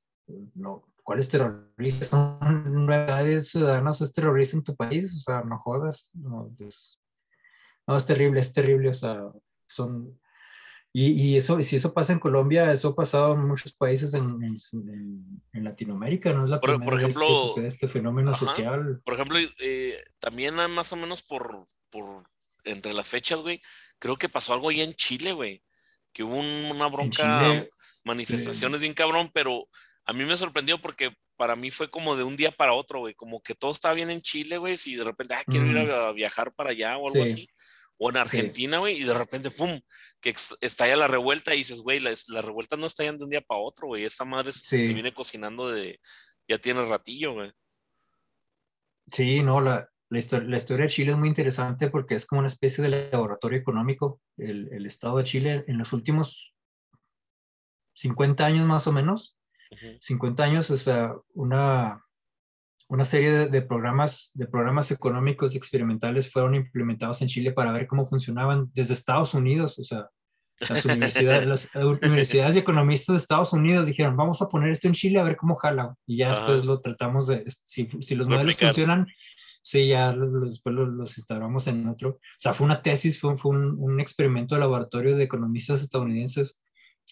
No, 0.55 0.85
¿cuáles 1.03 1.27
terroristas? 1.27 2.07
Son 2.09 2.39
nueve 2.85 3.41
ciudadanos, 3.41 4.01
es 4.01 4.13
terrorista 4.13 4.55
en 4.57 4.63
tu 4.63 4.75
país, 4.75 5.13
o 5.15 5.19
sea, 5.19 5.41
no 5.41 5.57
jodas. 5.57 6.09
No, 6.13 6.53
es, 6.59 6.99
no, 7.87 7.97
es 7.97 8.05
terrible, 8.05 8.39
es 8.39 8.53
terrible, 8.53 8.89
o 8.89 8.93
sea, 8.93 9.21
son... 9.67 10.19
Y, 10.91 11.11
y 11.11 11.35
eso, 11.37 11.61
si 11.61 11.75
eso 11.75 11.93
pasa 11.93 12.13
en 12.13 12.19
Colombia, 12.19 12.71
eso 12.73 12.89
ha 12.89 12.95
pasado 12.95 13.33
en 13.33 13.45
muchos 13.47 13.73
países 13.75 14.13
en, 14.15 14.23
en- 14.43 14.57
en- 15.53 15.63
Latinoamérica, 15.63 16.33
no 16.33 16.45
es 16.45 16.49
la 16.49 16.59
Por- 16.59 16.71
primera 16.71 16.89
por 16.89 16.95
vez 16.99 17.03
ejemplo, 17.15 17.27
que 17.27 17.33
sucede 17.49 17.67
este 17.67 17.87
fenómeno 17.87 18.31
ajá. 18.31 18.39
social. 18.45 19.01
Por 19.05 19.13
ejemplo, 19.13 19.37
eh, 19.59 20.03
también 20.19 20.55
más 20.55 20.91
o 20.91 20.95
menos 20.95 21.21
por, 21.21 21.65
por 21.91 22.23
entre 22.63 22.93
las 22.93 23.07
fechas, 23.07 23.41
güey, 23.41 23.61
creo 23.99 24.17
que 24.17 24.29
pasó 24.29 24.53
algo 24.53 24.69
ahí 24.69 24.81
en 24.81 24.93
Chile, 24.95 25.33
güey, 25.33 25.61
que 26.11 26.23
hubo 26.23 26.35
un- 26.37 26.71
una 26.75 26.87
bronca, 26.87 27.41
Chile, 27.51 27.69
manifestaciones 28.03 28.79
bien 28.79 28.93
cabrón, 28.93 29.29
pero 29.33 29.67
a 30.05 30.13
mí 30.13 30.23
me 30.25 30.37
sorprendió 30.37 30.79
porque 30.81 31.11
para 31.35 31.55
mí 31.55 31.69
fue 31.71 31.89
como 31.91 32.15
de 32.15 32.23
un 32.23 32.35
día 32.35 32.51
para 32.51 32.73
otro, 32.73 32.99
güey, 32.99 33.13
como 33.13 33.41
que 33.41 33.53
todo 33.53 33.71
estaba 33.71 33.93
bien 33.93 34.09
en 34.09 34.21
Chile, 34.21 34.57
güey, 34.57 34.75
si 34.77 34.95
de 34.95 35.03
repente, 35.03 35.35
ah, 35.35 35.43
quiero 35.45 35.67
ir 35.67 35.75
Mm. 35.87 35.91
a, 35.91 36.07
a 36.07 36.11
viajar 36.13 36.51
para 36.53 36.71
allá 36.71 36.97
o 36.97 37.07
algo 37.07 37.25
Sí. 37.25 37.31
así, 37.31 37.49
o 38.01 38.09
en 38.09 38.17
Argentina, 38.17 38.79
güey, 38.79 38.97
y 39.01 39.03
de 39.03 39.13
repente, 39.13 39.51
pum, 39.51 39.79
que 40.21 40.33
estalla 40.61 40.95
la 40.95 41.07
revuelta 41.07 41.53
y 41.53 41.59
dices, 41.59 41.81
güey, 41.81 41.99
la, 41.99 42.11
la 42.29 42.41
revuelta 42.41 42.77
no 42.77 42.87
estallan 42.87 43.17
de 43.17 43.25
un 43.25 43.29
día 43.29 43.41
para 43.41 43.59
otro, 43.59 43.87
güey, 43.87 44.05
esta 44.05 44.23
madre 44.25 44.51
se- 44.53 44.59
se 44.61 44.85
Sí. 44.87 44.93
viene 44.93 45.13
cocinando 45.13 45.69
de, 45.69 45.99
ya 46.47 46.57
tiene 46.57 46.85
ratillo, 46.85 47.33
güey. 47.33 47.51
Sí, 49.11 49.43
no, 49.43 49.59
la, 49.59 49.89
la, 50.09 50.19
historia, 50.19 50.47
la 50.47 50.57
historia 50.57 50.83
de 50.85 50.91
Chile 50.91 51.11
es 51.11 51.17
muy 51.17 51.27
interesante 51.27 51.89
porque 51.89 52.15
es 52.15 52.25
como 52.25 52.39
una 52.39 52.47
especie 52.47 52.83
de 52.83 53.09
laboratorio 53.11 53.59
económico. 53.59 54.21
El, 54.37 54.71
el 54.71 54.85
Estado 54.85 55.17
de 55.17 55.23
Chile 55.23 55.63
en 55.67 55.77
los 55.77 55.93
últimos 55.93 56.53
50 57.95 58.45
años 58.45 58.65
más 58.65 58.87
o 58.87 58.91
menos, 58.93 59.35
Ujú. 59.71 59.97
50 59.99 60.43
años, 60.43 60.71
o 60.71 60.77
sea, 60.77 61.13
una, 61.33 62.03
una 62.89 63.05
serie 63.05 63.31
de, 63.31 63.47
de 63.47 63.61
programas, 63.61 64.31
de 64.33 64.47
programas 64.47 64.91
económicos 64.91 65.55
experimentales 65.55 66.31
fueron 66.31 66.55
implementados 66.55 67.21
en 67.21 67.27
Chile 67.27 67.51
para 67.51 67.71
ver 67.71 67.87
cómo 67.87 68.05
funcionaban 68.05 68.69
desde 68.73 68.93
Estados 68.93 69.33
Unidos, 69.33 69.79
o 69.79 69.83
sea, 69.83 70.09
las 70.59 70.85
universidades, 70.85 71.47
las 71.47 71.75
universidades 72.03 72.55
y 72.55 72.59
economistas 72.59 73.13
de 73.13 73.19
Estados 73.19 73.53
Unidos 73.53 73.85
dijeron, 73.85 74.17
vamos 74.17 74.41
a 74.41 74.49
poner 74.49 74.69
esto 74.69 74.87
en 74.87 74.93
Chile 74.93 75.19
a 75.19 75.23
ver 75.23 75.37
cómo 75.37 75.55
jala. 75.55 75.95
Y 76.05 76.17
ya 76.17 76.31
Ajá. 76.31 76.41
después 76.41 76.65
lo 76.65 76.81
tratamos 76.81 77.27
de, 77.27 77.43
si, 77.47 77.87
si 78.01 78.15
los 78.15 78.27
modelos 78.27 78.47
Replicar. 78.47 78.69
funcionan, 78.69 79.07
sí, 79.61 79.87
ya 79.87 80.11
los, 80.11 80.49
después 80.49 80.75
los, 80.75 80.89
los 80.89 81.17
instauramos 81.17 81.67
en 81.67 81.87
otro. 81.87 82.09
O 82.09 82.19
sea, 82.37 82.53
fue 82.53 82.65
una 82.65 82.81
tesis, 82.81 83.19
fue, 83.19 83.37
fue 83.37 83.51
un, 83.51 83.75
un 83.79 83.99
experimento 83.99 84.55
de 84.55 84.61
laboratorio 84.61 85.15
de 85.15 85.23
economistas 85.23 85.81
estadounidenses 85.81 86.59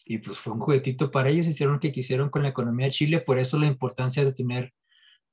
y 0.05 0.19
pues 0.19 0.37
fue 0.37 0.53
un 0.53 0.59
juguetito 0.59 1.09
para 1.09 1.29
ellos, 1.29 1.47
hicieron 1.47 1.75
lo 1.75 1.79
que 1.79 1.91
quisieron 1.91 2.29
con 2.29 2.43
la 2.43 2.49
economía 2.49 2.87
de 2.87 2.91
Chile, 2.91 3.19
por 3.19 3.39
eso 3.39 3.57
la 3.59 3.67
importancia 3.67 4.23
de 4.23 4.33
tener 4.33 4.73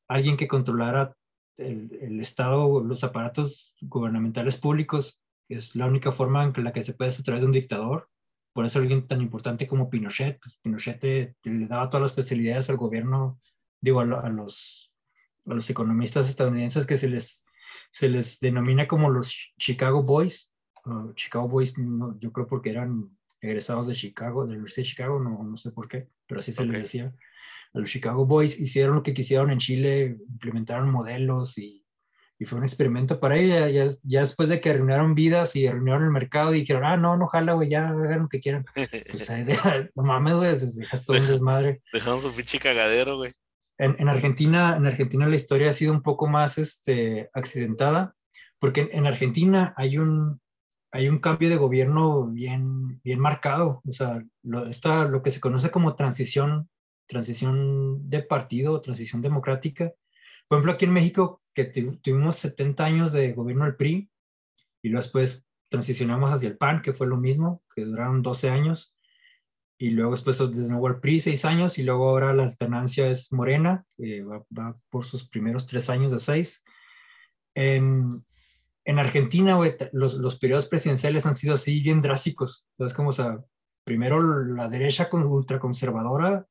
alguien 0.08 0.36
que 0.36 0.48
controlara 0.48 1.16
el, 1.56 1.96
el, 2.00 2.20
Estado, 2.20 2.82
los 2.82 3.04
aparatos 3.04 3.74
gubernamentales 3.80 4.58
públicos, 4.58 5.20
es 5.48 5.76
la 5.76 5.86
única 5.86 6.12
forma 6.12 6.44
en 6.44 6.64
la 6.64 6.72
que 6.72 6.82
se 6.82 6.94
puede 6.94 7.10
hacer 7.10 7.20
a 7.22 7.24
través 7.24 7.42
de 7.42 7.46
un 7.46 7.52
dictador. 7.52 8.08
Por 8.52 8.64
eso 8.64 8.78
alguien 8.78 9.06
tan 9.06 9.20
importante 9.20 9.66
como 9.66 9.90
Pinochet, 9.90 10.38
pues 10.40 10.58
Pinochet 10.62 11.00
te, 11.00 11.36
le 11.44 11.66
daba 11.66 11.88
todas 11.88 12.02
las 12.02 12.14
facilidades 12.14 12.70
al 12.70 12.76
gobierno, 12.76 13.40
digo, 13.80 14.00
a, 14.00 14.04
los, 14.04 14.92
a 15.46 15.54
los 15.54 15.68
economistas 15.70 16.28
estadounidenses 16.28 16.86
que 16.86 16.96
se 16.96 17.08
les, 17.08 17.44
se 17.90 18.08
les 18.08 18.38
denomina 18.40 18.86
como 18.86 19.10
los 19.10 19.52
Chicago 19.58 20.02
Boys. 20.02 20.52
Uh, 20.84 21.12
Chicago 21.14 21.48
Boys, 21.48 21.76
no, 21.78 22.18
yo 22.20 22.30
creo 22.32 22.46
porque 22.46 22.70
eran 22.70 23.16
egresados 23.44 23.86
de 23.86 23.94
Chicago, 23.94 24.42
de 24.42 24.48
la 24.48 24.54
Universidad 24.54 24.84
de 24.84 24.90
Chicago, 24.90 25.20
no, 25.20 25.42
no 25.42 25.56
sé 25.56 25.70
por 25.70 25.88
qué, 25.88 26.08
pero 26.26 26.40
así 26.40 26.52
se 26.52 26.62
okay. 26.62 26.72
les 26.72 26.82
decía 26.82 27.14
a 27.74 27.78
los 27.78 27.90
Chicago 27.90 28.24
Boys, 28.24 28.58
hicieron 28.58 28.94
lo 28.94 29.02
que 29.02 29.14
quisieron 29.14 29.50
en 29.50 29.58
Chile, 29.58 30.16
implementaron 30.28 30.90
modelos 30.90 31.58
y, 31.58 31.84
y 32.38 32.44
fue 32.44 32.58
un 32.58 32.64
experimento 32.64 33.18
para 33.18 33.36
ella. 33.36 33.68
Ya, 33.68 33.86
ya, 34.04 34.20
después 34.20 34.48
de 34.48 34.60
que 34.60 34.70
arruinaron 34.70 35.14
vidas 35.14 35.56
y 35.56 35.66
arruinaron 35.66 36.04
el 36.04 36.10
mercado, 36.10 36.52
dijeron, 36.52 36.84
ah, 36.84 36.96
no, 36.96 37.16
no, 37.16 37.26
jala, 37.26 37.54
güey, 37.54 37.68
ya 37.68 37.88
hagan 37.88 38.22
lo 38.22 38.28
que 38.28 38.40
quieran. 38.40 38.64
Pues 39.10 39.30
no 39.94 40.02
mames, 40.02 40.34
güey, 40.34 40.56
dejas 40.76 41.04
todo 41.04 41.18
un 41.18 41.26
desmadre. 41.26 41.82
Dejamos 41.92 42.24
un 42.24 42.32
pinche 42.32 42.58
cagadero, 42.58 43.16
güey. 43.16 43.32
En, 43.76 43.96
en, 43.98 44.08
Argentina, 44.08 44.76
en 44.76 44.86
Argentina 44.86 45.26
la 45.26 45.34
historia 45.34 45.70
ha 45.70 45.72
sido 45.72 45.92
un 45.92 46.02
poco 46.02 46.28
más 46.28 46.58
este, 46.58 47.28
accidentada, 47.32 48.14
porque 48.60 48.82
en, 48.82 48.88
en 48.92 49.06
Argentina 49.06 49.74
hay 49.76 49.98
un, 49.98 50.40
hay 50.94 51.08
un 51.08 51.18
cambio 51.18 51.50
de 51.50 51.56
gobierno 51.56 52.26
bien, 52.26 53.00
bien 53.02 53.18
marcado. 53.18 53.82
O 53.84 53.92
sea, 53.92 54.24
lo, 54.42 54.66
está, 54.66 55.08
lo 55.08 55.22
que 55.22 55.32
se 55.32 55.40
conoce 55.40 55.70
como 55.70 55.96
transición 55.96 56.68
transición 57.06 58.08
de 58.08 58.22
partido, 58.22 58.80
transición 58.80 59.20
democrática. 59.22 59.92
Por 60.48 60.58
ejemplo, 60.58 60.72
aquí 60.72 60.84
en 60.84 60.92
México, 60.92 61.42
que 61.54 61.64
tuvimos 61.64 62.36
70 62.36 62.84
años 62.84 63.12
de 63.12 63.32
gobierno 63.32 63.64
del 63.64 63.76
PRI 63.76 64.10
y 64.82 64.88
después 64.90 65.44
transicionamos 65.68 66.30
hacia 66.30 66.48
el 66.48 66.56
PAN, 66.56 66.82
que 66.82 66.92
fue 66.92 67.06
lo 67.06 67.16
mismo, 67.16 67.62
que 67.74 67.84
duraron 67.84 68.22
12 68.22 68.50
años, 68.50 68.94
y 69.78 69.90
luego 69.90 70.12
después 70.12 70.38
de 70.38 70.68
nuevo 70.68 70.88
el 70.88 71.00
PRI, 71.00 71.20
6 71.20 71.44
años, 71.44 71.78
y 71.78 71.82
luego 71.82 72.08
ahora 72.08 72.32
la 72.32 72.44
alternancia 72.44 73.08
es 73.08 73.32
Morena, 73.32 73.84
que 73.96 74.22
va, 74.22 74.44
va 74.56 74.76
por 74.88 75.04
sus 75.04 75.28
primeros 75.28 75.66
3 75.66 75.90
años 75.90 76.12
de 76.12 76.20
6. 76.20 76.64
En, 77.56 78.24
en 78.84 78.98
Argentina, 78.98 79.58
wey, 79.58 79.74
los, 79.92 80.14
los 80.14 80.38
periodos 80.38 80.66
presidenciales 80.66 81.26
han 81.26 81.34
sido 81.34 81.54
así 81.54 81.80
bien 81.80 82.00
drásticos. 82.00 82.66
Entonces, 82.72 82.96
como, 82.96 83.10
o 83.10 83.12
sea, 83.12 83.38
primero 83.84 84.20
la 84.44 84.68
derecha 84.68 85.08
ultraconservadora 85.12 86.46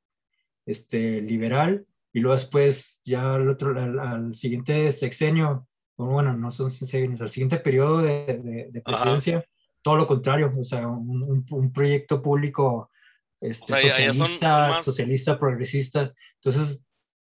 este, 0.65 1.22
liberal, 1.22 1.86
y 2.12 2.19
luego 2.19 2.36
después 2.36 3.02
ya 3.04 3.36
al, 3.36 3.50
otro, 3.50 3.80
al, 3.80 4.00
al 4.00 4.36
siguiente 4.36 4.91
sexenio, 4.91 5.67
bueno, 5.98 6.36
no 6.36 6.52
son 6.52 6.69
sexenios, 6.72 7.22
al 7.22 7.30
siguiente 7.30 7.58
periodo 7.58 8.02
de, 8.02 8.41
de, 8.43 8.67
de 8.72 8.82
presidencia, 8.82 9.38
Ajá. 9.38 9.48
todo 9.82 9.96
lo 9.98 10.08
contrario, 10.08 10.54
o 10.58 10.63
sea, 10.63 10.88
un, 10.88 11.24
un, 11.24 11.46
un 11.50 11.74
proyecto 11.74 12.22
público 12.22 12.89
este, 13.41 13.74
o 13.74 13.76
sea, 13.76 13.89
socialista, 13.91 14.26
son, 14.26 14.39
son 14.39 14.69
más... 14.69 14.84
socialista, 14.86 15.39
progresista. 15.39 16.13
Entonces, 16.36 16.84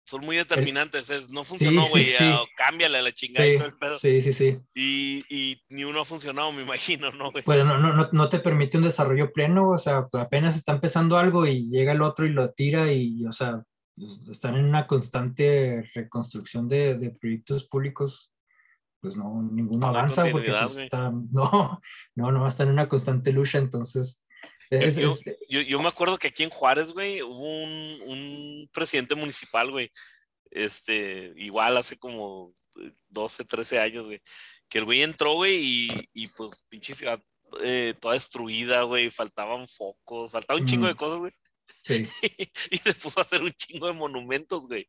son 0.10 0.22
muy 0.22 0.38
determinantes. 0.38 1.10
Es, 1.12 1.30
no 1.30 1.43
funcionó, 1.43 1.86
güey. 1.88 2.06
Sí, 2.06 2.10
sí, 2.10 2.17
sí. 2.17 2.34
cámbiale 2.58 2.98
a 2.98 3.02
la 3.04 3.12
chingada 3.12 3.48
y 3.48 3.58
todo 3.58 3.67
el 3.67 3.78
pedo. 3.78 3.98
Sí, 3.98 4.22
sí, 4.22 4.34
sí. 4.34 4.58
Y, 4.74 5.24
y, 5.30 5.62
ni 5.69 5.84
uno 5.84 6.02
ha 6.02 6.06
funcionado, 6.06 6.52
me 6.52 6.63
imagino, 6.63 7.12
¿no, 7.12 7.32
güey? 7.32 7.43
Pues 7.43 7.63
no, 7.63 7.78
no, 7.78 8.10
no, 8.12 8.30
te 8.30 8.39
permite 8.39 8.78
un 8.78 8.84
desarrollo 8.84 9.32
pleno, 9.32 9.69
o 9.69 9.78
sea, 9.78 10.08
apenas 10.13 10.56
está 10.56 10.72
empezando 10.72 11.17
algo 11.17 11.45
y 11.45 11.69
llega 11.69 11.91
el 11.91 12.02
otro 12.02 12.26
y 12.26 12.30
lo 12.30 12.52
tira 12.52 12.91
y, 12.91 13.24
o 13.26 13.32
sea, 13.32 13.63
están 14.30 14.56
en 14.56 14.65
una 14.65 14.88
constante 14.88 15.88
reconstrucción 15.93 16.67
de, 16.67 16.98
de 16.98 17.12
proyectos 17.12 17.67
públicos. 17.67 18.34
Pues 19.02 19.15
no, 19.15 19.41
ninguno 19.43 19.80
no 19.80 19.88
avanza 19.88 20.26
porque 20.30 20.52
pues, 20.52 20.78
está, 20.78 21.12
no, 21.32 21.80
no, 22.15 22.32
no, 22.32 22.48
están 22.48 22.67
en 22.67 22.74
una 22.74 22.89
constante 22.89 23.32
lucha, 23.32 23.60
entonces 23.60 24.26
es, 24.70 24.96
yo, 24.96 25.12
es, 25.12 25.38
yo, 25.48 25.62
yo, 25.62 25.82
me 25.82 25.90
acuerdo 25.90 26.18
que 26.18 26.28
aquí 26.28 26.44
en 26.44 26.50
Juárez, 26.50 26.92
güey, 26.92 27.22
hubo 27.22 27.64
un, 27.64 28.02
un, 28.06 28.70
presidente 28.72 29.16
municipal, 29.16 29.72
güey, 29.72 29.92
este, 30.52 31.34
igual 31.38 31.78
hace 31.78 31.98
como 31.98 32.54
12, 33.10 33.46
13 33.46 33.80
años, 33.80 34.06
güey, 34.06 34.22
que 34.68 34.80
el 34.80 34.86
güey 34.86 35.02
entró, 35.02 35.34
güey, 35.34 35.58
y, 35.58 36.10
y, 36.14 36.28
pues 36.30 36.64
pinche 36.70 36.94
ciudad 36.94 37.22
eh, 37.62 37.96
toda 38.00 38.14
destruida, 38.14 38.84
güey, 38.84 39.10
faltaban 39.10 39.68
focos, 39.68 40.32
faltaba 40.32 40.60
un 40.60 40.66
chingo 40.66 40.86
mm. 40.86 40.90
de 40.90 40.96
cosas, 40.96 41.18
güey. 41.18 41.32
Sí. 41.82 42.08
y 42.72 42.78
se 42.78 42.94
puso 42.94 43.20
a 43.20 43.24
hacer 43.24 43.42
un 43.42 43.52
chingo 43.52 43.88
de 43.88 43.94
monumentos, 43.94 44.68
güey. 44.68 44.88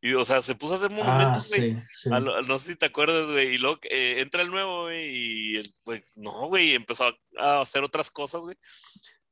Y, 0.00 0.12
o 0.14 0.24
sea, 0.24 0.42
se 0.42 0.54
puso 0.54 0.74
a 0.74 0.76
hacer 0.76 0.90
monumentos, 0.90 1.48
güey. 1.48 1.72
Ah, 1.72 1.86
sí, 1.92 2.08
sí. 2.08 2.10
no 2.10 2.58
sé 2.58 2.72
si 2.72 2.76
te 2.76 2.86
acuerdas, 2.86 3.26
güey. 3.26 3.54
Y 3.54 3.58
luego 3.58 3.80
eh, 3.84 4.20
entra 4.20 4.42
el 4.42 4.50
nuevo, 4.50 4.84
güey, 4.84 5.08
y 5.08 5.56
el, 5.56 5.74
pues, 5.82 6.02
no, 6.16 6.48
güey, 6.48 6.74
empezó 6.74 7.04
a, 7.04 7.16
a 7.38 7.60
hacer 7.62 7.82
otras 7.82 8.10
cosas, 8.10 8.42
güey 8.42 8.56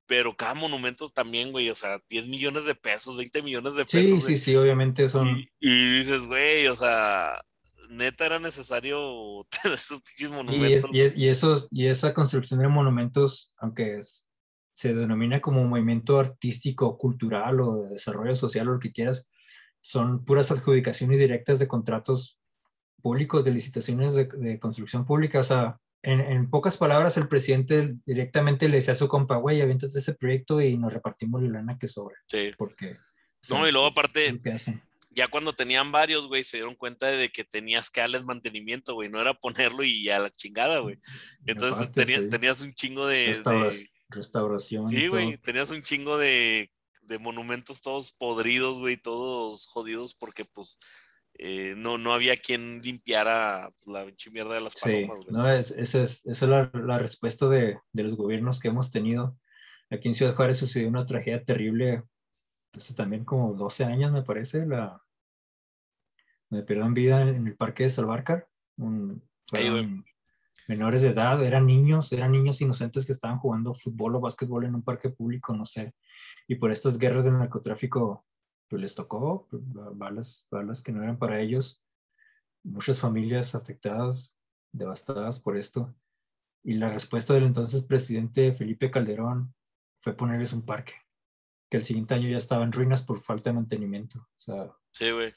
pero 0.06 0.36
cada 0.36 0.54
monumento 0.54 1.08
también, 1.08 1.52
güey, 1.52 1.70
o 1.70 1.74
sea, 1.74 2.00
10 2.08 2.28
millones 2.28 2.64
de 2.66 2.74
pesos, 2.74 3.16
20 3.16 3.42
millones 3.42 3.74
de 3.74 3.84
pesos. 3.84 4.24
Sí, 4.24 4.36
sí, 4.36 4.38
sí, 4.38 4.56
obviamente 4.56 5.08
son. 5.08 5.28
Y, 5.28 5.48
y, 5.60 5.98
dices, 5.98 6.26
güey, 6.26 6.66
o 6.68 6.76
sea, 6.76 7.42
neta 7.88 8.26
era 8.26 8.38
necesario 8.38 9.46
tener 9.62 9.78
esos 9.78 10.02
monumentos. 10.30 10.90
Y, 10.92 11.00
es, 11.00 11.16
y, 11.16 11.28
esos, 11.28 11.68
y 11.70 11.86
esa 11.86 12.12
construcción 12.12 12.60
de 12.60 12.68
monumentos, 12.68 13.52
aunque 13.56 13.98
es, 13.98 14.28
se 14.72 14.94
denomina 14.94 15.40
como 15.40 15.64
movimiento 15.64 16.18
artístico, 16.18 16.98
cultural 16.98 17.60
o 17.60 17.82
de 17.84 17.90
desarrollo 17.90 18.34
social 18.34 18.68
o 18.68 18.72
lo 18.72 18.80
que 18.80 18.92
quieras, 18.92 19.28
son 19.80 20.24
puras 20.24 20.50
adjudicaciones 20.50 21.18
directas 21.20 21.58
de 21.58 21.68
contratos 21.68 22.38
públicos, 23.02 23.44
de 23.44 23.52
licitaciones 23.52 24.14
de, 24.14 24.24
de 24.24 24.58
construcción 24.58 25.04
pública, 25.04 25.40
o 25.40 25.44
sea, 25.44 25.78
en, 26.04 26.20
en, 26.20 26.50
pocas 26.50 26.76
palabras, 26.76 27.16
el 27.16 27.28
presidente 27.28 27.94
directamente 28.04 28.68
le 28.68 28.76
decía 28.76 28.92
a 28.92 28.96
su 28.96 29.08
compa, 29.08 29.36
güey, 29.36 29.60
aviéntate 29.60 29.98
ese 29.98 30.14
proyecto 30.14 30.60
y 30.60 30.76
nos 30.76 30.92
repartimos 30.92 31.42
la 31.42 31.48
lana 31.48 31.78
que 31.78 31.88
sobra. 31.88 32.16
Sí. 32.28 32.52
Porque. 32.58 32.96
No, 33.48 33.66
y 33.66 33.72
luego 33.72 33.86
aparte, 33.86 34.40
ya 35.10 35.28
cuando 35.28 35.54
tenían 35.54 35.92
varios, 35.92 36.26
güey, 36.28 36.44
se 36.44 36.58
dieron 36.58 36.74
cuenta 36.74 37.06
de 37.06 37.30
que 37.30 37.44
tenías 37.44 37.90
que 37.90 38.00
darles 38.00 38.24
mantenimiento, 38.24 38.94
güey, 38.94 39.08
no 39.08 39.20
era 39.20 39.34
ponerlo 39.34 39.82
y 39.84 40.08
a 40.10 40.18
la 40.18 40.30
chingada, 40.30 40.80
güey. 40.80 40.98
Entonces 41.46 41.88
aparte, 41.88 42.06
sí. 42.06 42.28
tenías 42.28 42.60
un 42.60 42.74
chingo 42.74 43.06
de. 43.06 43.26
Restauración. 43.26 43.84
De... 43.84 44.16
restauración 44.16 44.86
sí, 44.88 45.08
güey, 45.08 45.38
tenías 45.38 45.70
un 45.70 45.82
chingo 45.82 46.18
de, 46.18 46.70
de 47.02 47.18
monumentos 47.18 47.80
todos 47.80 48.12
podridos, 48.12 48.78
güey, 48.78 48.96
todos 48.96 49.66
jodidos 49.66 50.14
porque, 50.14 50.44
pues 50.44 50.78
eh, 51.36 51.74
no, 51.76 51.98
no 51.98 52.12
había 52.12 52.36
quien 52.36 52.80
limpiara 52.80 53.70
la 53.86 54.06
mierda 54.30 54.54
de 54.54 54.60
las 54.60 54.80
palomas. 54.80 55.18
Sí, 55.20 55.32
no, 55.32 55.48
es, 55.50 55.70
esa 55.72 56.02
es, 56.02 56.22
esa 56.24 56.44
es 56.44 56.50
la, 56.50 56.70
la 56.74 56.98
respuesta 56.98 57.48
de, 57.48 57.78
de, 57.92 58.02
los 58.02 58.14
gobiernos 58.14 58.60
que 58.60 58.68
hemos 58.68 58.90
tenido. 58.90 59.36
Aquí 59.90 60.08
en 60.08 60.14
Ciudad 60.14 60.34
Juárez 60.34 60.58
sucedió 60.58 60.88
una 60.88 61.04
tragedia 61.04 61.42
terrible, 61.44 62.04
pues, 62.70 62.94
también 62.94 63.24
como 63.24 63.54
12 63.54 63.84
años 63.84 64.12
me 64.12 64.22
parece, 64.22 64.64
la, 64.64 65.00
perdieron 66.50 66.94
vida 66.94 67.22
en 67.22 67.46
el 67.46 67.56
parque 67.56 67.84
de 67.84 67.90
Salvarcar. 67.90 68.46
Un, 68.76 69.22
fueron 69.46 70.04
menores 70.68 71.02
de 71.02 71.08
edad, 71.08 71.42
eran 71.44 71.66
niños, 71.66 72.12
eran 72.12 72.32
niños 72.32 72.60
inocentes 72.60 73.04
que 73.04 73.12
estaban 73.12 73.38
jugando 73.38 73.74
fútbol 73.74 74.16
o 74.16 74.20
básquetbol 74.20 74.64
en 74.64 74.74
un 74.74 74.82
parque 74.82 75.10
público, 75.10 75.54
no 75.54 75.66
sé. 75.66 75.94
Y 76.48 76.54
por 76.56 76.70
estas 76.70 76.98
guerras 76.98 77.24
del 77.24 77.38
narcotráfico 77.38 78.24
pues 78.74 78.82
les 78.82 78.94
tocó 78.96 79.46
pues, 79.48 79.62
balas, 79.96 80.48
balas 80.50 80.82
que 80.82 80.90
no 80.90 81.00
eran 81.00 81.16
para 81.16 81.38
ellos, 81.38 81.80
muchas 82.64 82.98
familias 82.98 83.54
afectadas, 83.54 84.36
devastadas 84.72 85.38
por 85.38 85.56
esto. 85.56 85.94
Y 86.64 86.74
la 86.74 86.88
respuesta 86.88 87.34
del 87.34 87.44
entonces 87.44 87.86
presidente 87.86 88.52
Felipe 88.52 88.90
Calderón 88.90 89.54
fue 90.00 90.16
ponerles 90.16 90.52
un 90.52 90.66
parque, 90.66 90.94
que 91.70 91.76
el 91.76 91.84
siguiente 91.84 92.14
año 92.14 92.28
ya 92.28 92.36
estaba 92.36 92.64
en 92.64 92.72
ruinas 92.72 93.00
por 93.00 93.20
falta 93.20 93.50
de 93.50 93.54
mantenimiento. 93.54 94.18
O 94.18 94.40
sea, 94.40 94.72
sí, 94.90 95.08
güey. 95.12 95.32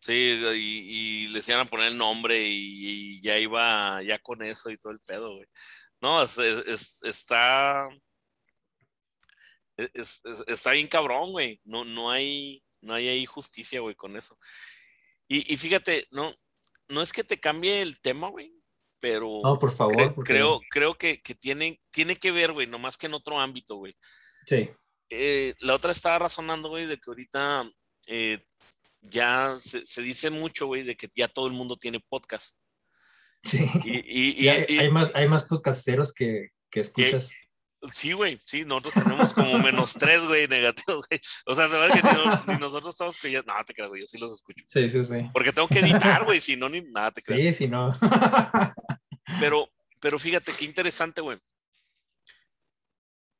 Sí, 0.00 0.14
y, 0.14 1.24
y, 1.26 1.28
les 1.28 1.46
iban 1.46 1.60
a 1.60 1.68
poner 1.68 1.88
el 1.88 1.98
nombre 1.98 2.42
y, 2.48 3.16
y, 3.16 3.20
ya 3.20 3.38
iba 3.38 4.02
ya 4.02 4.18
con 4.18 4.42
eso 4.42 4.70
y 4.70 4.78
todo 4.78 4.94
el 4.94 5.00
pedo, 5.00 5.34
güey. 5.34 5.46
No, 6.00 6.22
es, 6.22 6.38
es, 6.38 7.02
está 7.02 7.90
es, 9.94 10.20
es, 10.24 10.44
está 10.46 10.72
bien 10.72 10.88
cabrón, 10.88 11.32
güey. 11.32 11.60
No, 11.64 11.84
no, 11.84 12.10
hay, 12.10 12.62
no 12.80 12.94
hay 12.94 13.08
ahí 13.08 13.26
justicia, 13.26 13.80
güey, 13.80 13.94
con 13.94 14.16
eso. 14.16 14.38
Y, 15.28 15.52
y, 15.52 15.56
fíjate, 15.56 16.06
no, 16.10 16.34
no 16.88 17.02
es 17.02 17.12
que 17.12 17.24
te 17.24 17.38
cambie 17.38 17.82
el 17.82 18.00
tema, 18.00 18.28
güey, 18.28 18.52
pero... 19.00 19.40
No, 19.44 19.58
por 19.58 19.72
favor. 19.72 19.96
Cre 19.96 20.10
porque... 20.10 20.32
Creo, 20.32 20.60
creo 20.70 20.94
que, 20.94 21.22
que 21.22 21.34
tiene, 21.34 21.80
tiene 21.90 22.16
que 22.16 22.32
ver, 22.32 22.52
güey, 22.52 22.66
nomás 22.66 22.96
que 22.96 23.06
en 23.06 23.14
otro 23.14 23.38
ámbito, 23.38 23.76
güey. 23.76 23.96
Sí. 24.46 24.70
Eh, 25.08 25.54
la 25.60 25.74
otra 25.74 25.92
estaba 25.92 26.18
razonando, 26.18 26.68
güey, 26.68 26.86
de 26.86 26.96
que 26.96 27.08
ahorita 27.10 27.70
eh, 28.06 28.44
ya 29.00 29.56
se, 29.60 29.86
se, 29.86 30.02
dice 30.02 30.30
mucho, 30.30 30.66
güey, 30.66 30.82
de 30.82 30.96
que 30.96 31.08
ya 31.14 31.28
todo 31.28 31.46
el 31.46 31.52
mundo 31.52 31.76
tiene 31.76 32.00
podcast. 32.00 32.56
Sí. 33.42 33.64
Y, 33.84 33.98
y, 33.98 34.44
y 34.44 34.48
hay, 34.48 34.78
hay, 34.78 34.90
más, 34.90 35.10
hay 35.14 35.28
más 35.28 35.44
podcasteros 35.44 36.12
que, 36.12 36.50
que 36.70 36.80
escuchas. 36.80 37.32
Sí, 37.92 38.12
güey, 38.12 38.38
sí, 38.44 38.64
nosotros 38.64 38.94
tenemos 38.94 39.32
como 39.32 39.58
menos 39.58 39.94
tres, 39.94 40.26
güey, 40.26 40.46
negativos, 40.46 41.06
güey. 41.08 41.20
O 41.46 41.54
sea, 41.54 41.68
se 41.68 41.78
ve 41.78 41.88
que 41.88 42.52
ni, 42.52 42.58
nosotros 42.58 42.94
estamos 42.94 43.18
creyendo. 43.18 43.52
No, 43.52 43.64
te 43.64 43.72
creo, 43.72 43.88
güey, 43.88 44.02
yo 44.02 44.06
sí 44.06 44.18
los 44.18 44.32
escucho. 44.32 44.64
Sí, 44.68 44.88
sí, 44.90 45.02
sí. 45.02 45.30
Porque 45.32 45.52
tengo 45.52 45.66
que 45.66 45.78
editar, 45.78 46.24
güey, 46.24 46.40
si 46.40 46.56
no, 46.56 46.68
ni 46.68 46.82
nada 46.82 47.10
te 47.10 47.22
creo. 47.22 47.38
Sí, 47.38 47.52
si 47.52 47.68
no. 47.68 47.96
pero, 49.40 49.68
pero 49.98 50.18
fíjate 50.18 50.52
qué 50.52 50.66
interesante, 50.66 51.22
güey. 51.22 51.38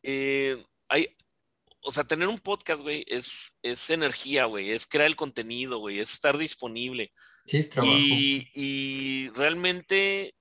Eh, 0.02 0.64
hay, 0.88 1.14
o 1.82 1.92
sea, 1.92 2.04
tener 2.04 2.28
un 2.28 2.38
podcast, 2.38 2.80
güey, 2.80 3.04
es, 3.08 3.56
es 3.62 3.90
energía, 3.90 4.46
güey, 4.46 4.70
es 4.70 4.86
crear 4.86 5.06
el 5.06 5.16
contenido, 5.16 5.78
güey, 5.78 6.00
es 6.00 6.12
estar 6.12 6.38
disponible. 6.38 7.12
Sí, 7.44 7.58
es 7.58 7.68
trabajo. 7.68 7.94
Y, 7.94 8.48
y 8.54 9.28
realmente 9.30 10.34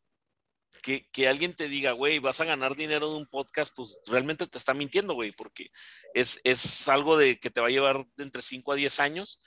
que, 0.82 1.28
alguien 1.28 1.54
te 1.54 1.68
diga, 1.68 1.92
güey, 1.92 2.20
vas 2.20 2.42
a 2.42 2.46
ganar 2.46 2.76
dinero 2.76 3.12
de 3.12 3.18
un 3.18 3.28
podcast, 3.28 3.74
pues 3.76 4.00
realmente 4.08 4.48
te 4.48 4.58
está 4.58 4.74
mintiendo, 4.74 5.14
güey, 5.14 5.32
porque 5.32 5.70
es, 6.14 6.40
es 6.44 6.88
algo 6.88 7.18
de 7.18 7.40
que 7.40 7.50
te 7.50 7.62
va 7.62 7.68
a 7.68 7.72
llevar 7.72 8.06
de 8.16 8.24
entre 8.24 8.42
5 8.42 8.72
a 8.72 8.76
10 8.76 9.00
años. 9.00 9.40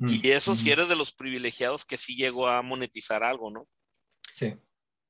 y 0.00 0.18
mm, 0.18 0.20
eso 0.24 0.54
si 0.54 0.70
eres 0.70 0.88
de 0.88 0.96
los 0.96 1.12
privilegiados 1.12 1.84
que 1.84 1.96
sí 1.96 2.16
llegó 2.16 2.48
a 2.48 2.62
monetizar 2.62 3.22
algo, 3.22 3.50
¿no? 3.50 3.68
Sí. 4.34 4.54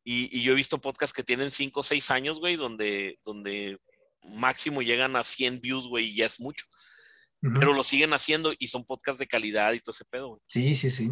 Y, 0.04 0.36
y 0.36 0.42
yo 0.42 0.52
he 0.52 0.56
visto 0.56 0.80
podcasts 0.80 1.14
que 1.14 1.22
tienen 1.22 1.50
5 1.50 1.80
o 1.80 1.82
6 1.82 2.10
años, 2.10 2.40
güey, 2.40 2.56
donde, 2.56 3.18
donde 3.24 3.78
máximo 4.22 4.82
llegan 4.82 5.16
a 5.16 5.24
100 5.24 5.60
views, 5.60 5.88
güey, 5.88 6.06
y 6.06 6.16
ya 6.16 6.26
es 6.26 6.40
mucho. 6.40 6.66
Pero 7.40 7.72
lo 7.72 7.82
siguen 7.82 8.12
haciendo 8.12 8.52
y 8.56 8.68
son 8.68 8.84
podcasts 8.84 9.18
de 9.18 9.26
calidad 9.26 9.72
y 9.72 9.80
todo 9.80 9.90
ese 9.90 10.04
pedo, 10.04 10.28
güey. 10.28 10.40
Sí, 10.46 10.76
sí, 10.76 10.92
sí. 10.92 11.10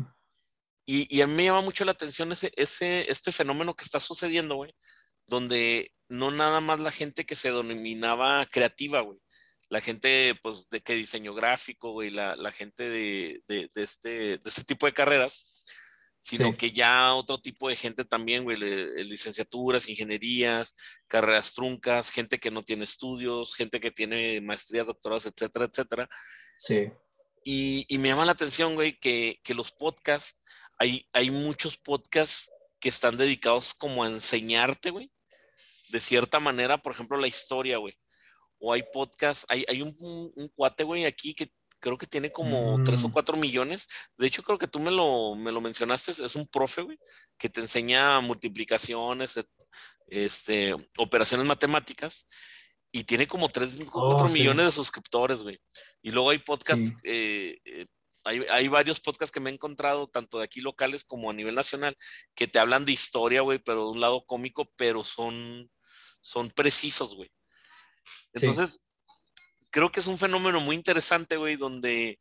Y, 0.93 1.21
a 1.21 1.27
mí 1.29 1.35
me 1.35 1.45
llama 1.45 1.61
mucho 1.61 1.85
la 1.85 1.93
atención 1.93 2.33
ese, 2.33 2.51
ese, 2.57 3.09
este 3.09 3.31
fenómeno 3.31 3.77
que 3.77 3.85
está 3.85 4.01
sucediendo, 4.01 4.57
güey, 4.57 4.75
donde 5.25 5.93
no 6.09 6.33
nada 6.33 6.61
más 6.61 6.81
la 6.81 6.91
gente 6.91 7.25
que 7.25 7.37
se 7.37 7.53
denominaba 7.53 8.45
creativa, 8.47 9.01
güey, 9.01 9.21
la 9.69 9.81
gente, 9.81 10.35
pues, 10.43 10.69
de 10.69 10.81
que 10.81 10.95
diseño 10.95 11.33
gráfico, 11.33 11.93
güey, 11.93 12.11
la, 12.11 12.35
la 12.35 12.51
gente 12.51 12.91
de, 12.91 13.41
de, 13.47 13.71
de, 13.73 13.83
este, 13.85 14.09
de 14.09 14.41
este 14.45 14.65
tipo 14.65 14.87
de 14.87 14.93
carreras, 14.93 15.65
sino 16.19 16.57
que 16.57 16.73
ya 16.73 17.15
otro 17.15 17.39
tipo 17.41 17.69
de 17.69 17.77
gente 17.77 18.05
también, 18.05 18.43
güey, 18.43 18.57
licenciaturas, 18.57 19.89
ingenierías, 19.89 20.75
carreras 21.07 21.55
truncas, 21.55 22.11
gente 22.11 22.41
que 22.41 22.51
no 22.51 22.65
tiene 22.65 22.83
estudios, 22.83 23.55
gente 23.55 23.79
que 23.79 23.93
tiene 23.93 24.41
maestrías, 24.41 24.89
doctorados, 24.89 25.27
etcétera, 25.27 25.67
etcétera. 25.67 26.09
Sí. 26.59 26.91
Y, 27.45 27.87
y 27.89 27.99
me 27.99 28.09
llama 28.09 28.25
la 28.25 28.33
atención, 28.33 28.75
güey, 28.75 28.99
que, 28.99 29.41
que 29.45 29.55
los 29.55 29.71
podcasts 29.71 30.37
hay, 30.81 31.31
muchos 31.31 31.77
podcasts 31.77 32.51
que 32.81 32.89
están 32.89 33.17
dedicados 33.17 33.75
como 33.75 34.03
a 34.03 34.09
enseñarte, 34.09 34.91
güey. 34.91 35.11
De 35.91 36.01
cierta 36.01 36.41
manera, 36.41 36.83
por 36.83 36.93
ejemplo, 36.93 37.19
la 37.19 37.27
historia, 37.27 37.77
güey. 37.79 37.95
O 38.59 38.73
hay 38.73 38.83
podcasts, 38.93 39.45
hay, 39.49 39.65
hay 39.69 39.83
un, 39.83 39.95
un, 40.01 40.49
cuate, 40.49 40.85
güey, 40.85 41.05
aquí 41.05 41.35
que 41.35 41.53
creo 41.81 41.99
que 41.99 42.07
tiene 42.07 42.31
como 42.31 42.83
3 42.85 43.05
o 43.05 43.13
4 43.13 43.37
mm. 43.37 43.41
millones. 43.41 43.89
De 44.17 44.27
hecho, 44.27 44.43
creo 44.43 44.59
que 44.59 44.69
tú 44.69 44.79
me 44.79 44.91
lo, 44.91 45.35
me 45.35 45.53
lo 45.53 45.61
mencionaste, 45.61 46.13
es 46.13 46.35
un 46.35 46.47
profe, 46.47 46.83
güey, 46.83 46.99
que 47.39 47.49
te 47.49 47.61
enseña 47.61 48.21
multiplicaciones, 48.21 49.41
este, 50.07 50.75
operaciones 50.99 51.47
matemáticas, 51.47 52.27
y 52.93 53.05
tiene 53.05 53.27
como 53.27 53.49
3 53.49 53.89
o 53.93 54.17
4 54.17 54.29
millones 54.31 54.67
de 54.67 54.73
suscriptores, 54.73 55.43
güey. 55.43 55.61
Y 56.03 56.11
luego 56.11 56.31
hay 56.31 56.39
podcasts 56.39 56.93
eh, 57.05 57.59
eh, 57.65 57.87
hay, 58.25 58.69
varios 58.69 59.01
podcasts 59.01 59.33
que 59.33 59.41
me 59.41 59.51
he 59.51 59.55
encontrado, 59.55 60.09
tanto 60.09 60.39
de 60.39 60.45
aquí 60.45 60.61
locales 60.61 61.05
como 61.05 61.31
a 61.31 61.35
nivel 61.35 61.55
nacional, 61.55 61.97
que 62.35 62.47
te 62.47 62.59
hablan 62.59 62.85
de 62.85 62.93
historia, 62.93 63.41
güey, 63.41 63.59
pero 63.59 63.85
de 63.85 63.91
un 63.93 64.01
lado 64.01 64.25
cómico, 64.27 64.71
pero 64.77 65.05
son, 65.05 65.71
son 66.21 66.51
precisos, 66.51 67.15
güey. 67.17 67.31
Entonces, 68.33 68.83
creo 69.71 69.91
que 69.91 70.01
es 70.01 70.07
un 70.07 70.19
fenómeno 70.19 70.61
muy 70.61 70.77
interesante, 70.77 71.37
güey, 71.37 71.57
donde 71.57 72.21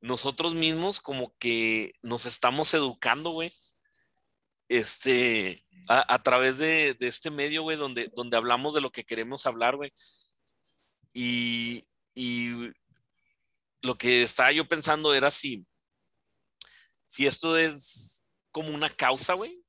nosotros 0.00 0.54
mismos 0.54 1.00
como 1.00 1.34
que 1.38 1.92
nos 2.02 2.26
estamos 2.26 2.74
educando, 2.74 3.30
güey, 3.30 3.52
este, 4.68 5.64
a, 5.88 6.22
través 6.22 6.58
de, 6.58 6.96
este 7.00 7.30
medio, 7.30 7.62
güey, 7.62 7.78
donde, 7.78 8.10
donde 8.14 8.36
hablamos 8.36 8.74
de 8.74 8.82
lo 8.82 8.92
que 8.92 9.04
queremos 9.04 9.46
hablar, 9.46 9.76
güey. 9.76 9.92
Y, 11.14 11.86
y 12.14 12.50
lo 13.80 13.94
que 13.94 14.22
estaba 14.22 14.52
yo 14.52 14.66
pensando 14.66 15.14
era 15.14 15.30
si, 15.30 15.66
si 17.06 17.26
esto 17.26 17.56
es 17.56 18.26
como 18.50 18.70
una 18.70 18.90
causa, 18.90 19.34
güey. 19.34 19.62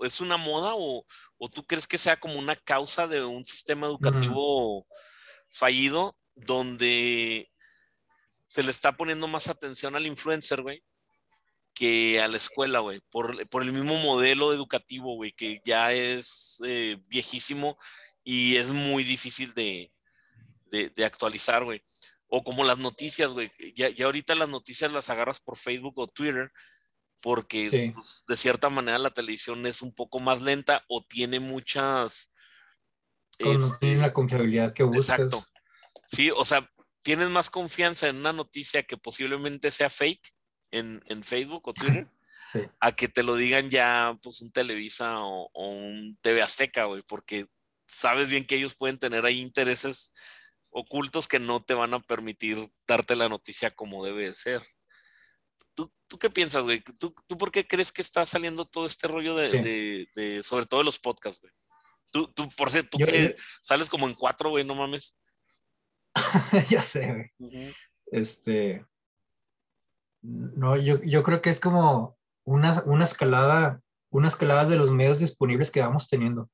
¿Es 0.00 0.20
una 0.20 0.38
moda 0.38 0.72
o, 0.74 1.04
tú 1.52 1.64
crees 1.66 1.86
que 1.86 1.98
sea 1.98 2.18
como 2.18 2.38
una 2.38 2.56
causa 2.56 3.06
de 3.06 3.22
un 3.22 3.44
sistema 3.44 3.86
educativo 3.86 4.86
fallido 5.50 6.16
donde 6.34 7.50
se 8.46 8.62
le 8.62 8.70
está 8.70 8.96
poniendo 8.96 9.28
más 9.28 9.48
atención 9.48 9.94
al 9.94 10.06
influencer, 10.06 10.62
güey, 10.62 10.82
que 11.74 12.18
a 12.18 12.28
la 12.28 12.38
escuela, 12.38 12.78
güey, 12.78 13.00
por, 13.10 13.36
el 13.62 13.72
mismo 13.72 13.98
modelo 13.98 14.54
educativo, 14.54 15.16
güey, 15.16 15.32
que 15.32 15.60
ya 15.66 15.92
es 15.92 16.58
eh, 16.64 16.96
viejísimo 17.06 17.76
y 18.24 18.56
es 18.56 18.70
muy 18.70 19.04
difícil 19.04 19.52
de, 19.52 19.92
de 20.70 21.04
actualizar, 21.04 21.62
güey. 21.62 21.84
O 22.30 22.44
como 22.44 22.64
las 22.64 22.78
noticias, 22.78 23.32
güey. 23.32 23.52
Ya, 23.74 23.90
ya 23.90 24.06
ahorita 24.06 24.34
las 24.34 24.48
noticias 24.48 24.92
las 24.92 25.10
agarras 25.10 25.40
por 25.40 25.56
Facebook 25.56 25.98
o 25.98 26.06
Twitter 26.06 26.50
porque 27.20 27.92
pues, 27.94 28.24
de 28.26 28.36
cierta 28.36 28.68
manera 28.68 28.98
la 28.98 29.10
televisión 29.10 29.66
es 29.66 29.82
un 29.82 29.92
poco 29.92 30.20
más 30.20 30.40
lenta 30.40 30.84
o 30.88 31.04
tiene 31.04 31.40
muchas... 31.40 32.32
no 33.38 33.76
tiene 33.78 34.00
la 34.00 34.12
confiabilidad 34.12 34.72
que 34.72 34.82
buscas. 34.82 35.20
Exacto. 35.20 35.44
Sí, 36.06 36.30
o 36.30 36.44
sea, 36.44 36.68
tienes 37.02 37.28
más 37.28 37.50
confianza 37.50 38.08
en 38.08 38.16
una 38.16 38.32
noticia 38.32 38.82
que 38.82 38.96
posiblemente 38.96 39.70
sea 39.70 39.90
fake 39.90 40.34
en, 40.70 41.02
en 41.06 41.22
Facebook 41.22 41.68
o 41.68 41.74
Twitter. 41.74 42.08
Sí. 42.46 42.62
A 42.80 42.96
que 42.96 43.06
te 43.06 43.22
lo 43.22 43.36
digan 43.36 43.70
ya, 43.70 44.18
pues, 44.20 44.40
un 44.40 44.50
Televisa 44.50 45.20
o, 45.20 45.50
o 45.52 45.68
un 45.68 46.18
TV 46.20 46.42
Azteca, 46.42 46.86
güey, 46.86 47.02
porque 47.06 47.46
sabes 47.86 48.28
bien 48.28 48.44
que 48.44 48.56
ellos 48.56 48.74
pueden 48.74 48.98
tener 48.98 49.24
ahí 49.24 49.38
intereses 49.40 50.10
ocultos 50.70 51.28
que 51.28 51.38
no 51.38 51.62
te 51.62 51.74
van 51.74 51.94
a 51.94 52.00
permitir 52.00 52.70
darte 52.86 53.16
la 53.16 53.28
noticia 53.28 53.70
como 53.70 54.04
debe 54.04 54.26
de 54.26 54.34
ser. 54.34 54.62
¿Tú, 55.74 55.92
tú 56.08 56.18
qué 56.18 56.30
piensas, 56.30 56.64
güey? 56.64 56.82
¿Tú, 56.98 57.14
¿Tú, 57.26 57.36
por 57.36 57.50
qué 57.50 57.66
crees 57.66 57.92
que 57.92 58.02
está 58.02 58.24
saliendo 58.26 58.64
todo 58.64 58.86
este 58.86 59.08
rollo 59.08 59.34
de, 59.34 60.08
de, 60.14 60.42
sobre 60.42 60.66
todo 60.66 60.80
de 60.80 60.84
los 60.84 60.98
podcasts, 60.98 61.40
güey? 61.40 61.52
Tú, 62.10 62.32
tú, 62.32 62.48
por 62.56 62.70
cierto, 62.70 62.98
tú 62.98 63.04
que 63.04 63.36
sales 63.62 63.88
como 63.88 64.08
en 64.08 64.14
cuatro, 64.14 64.50
güey, 64.50 64.64
no 64.64 64.74
mames. 64.74 65.16
ya 66.68 66.82
sé, 66.82 67.30
güey. 67.38 67.74
Este. 68.06 68.84
No, 70.22 70.76
yo, 70.76 71.00
yo 71.02 71.22
creo 71.22 71.40
que 71.40 71.50
es 71.50 71.60
como 71.60 72.18
una, 72.44 72.82
una 72.84 73.04
escalada, 73.04 73.80
una 74.10 74.28
escalada 74.28 74.64
de 74.66 74.76
los 74.76 74.90
medios 74.90 75.18
disponibles 75.18 75.70
que 75.70 75.80
vamos 75.80 76.08
teniendo. 76.08 76.50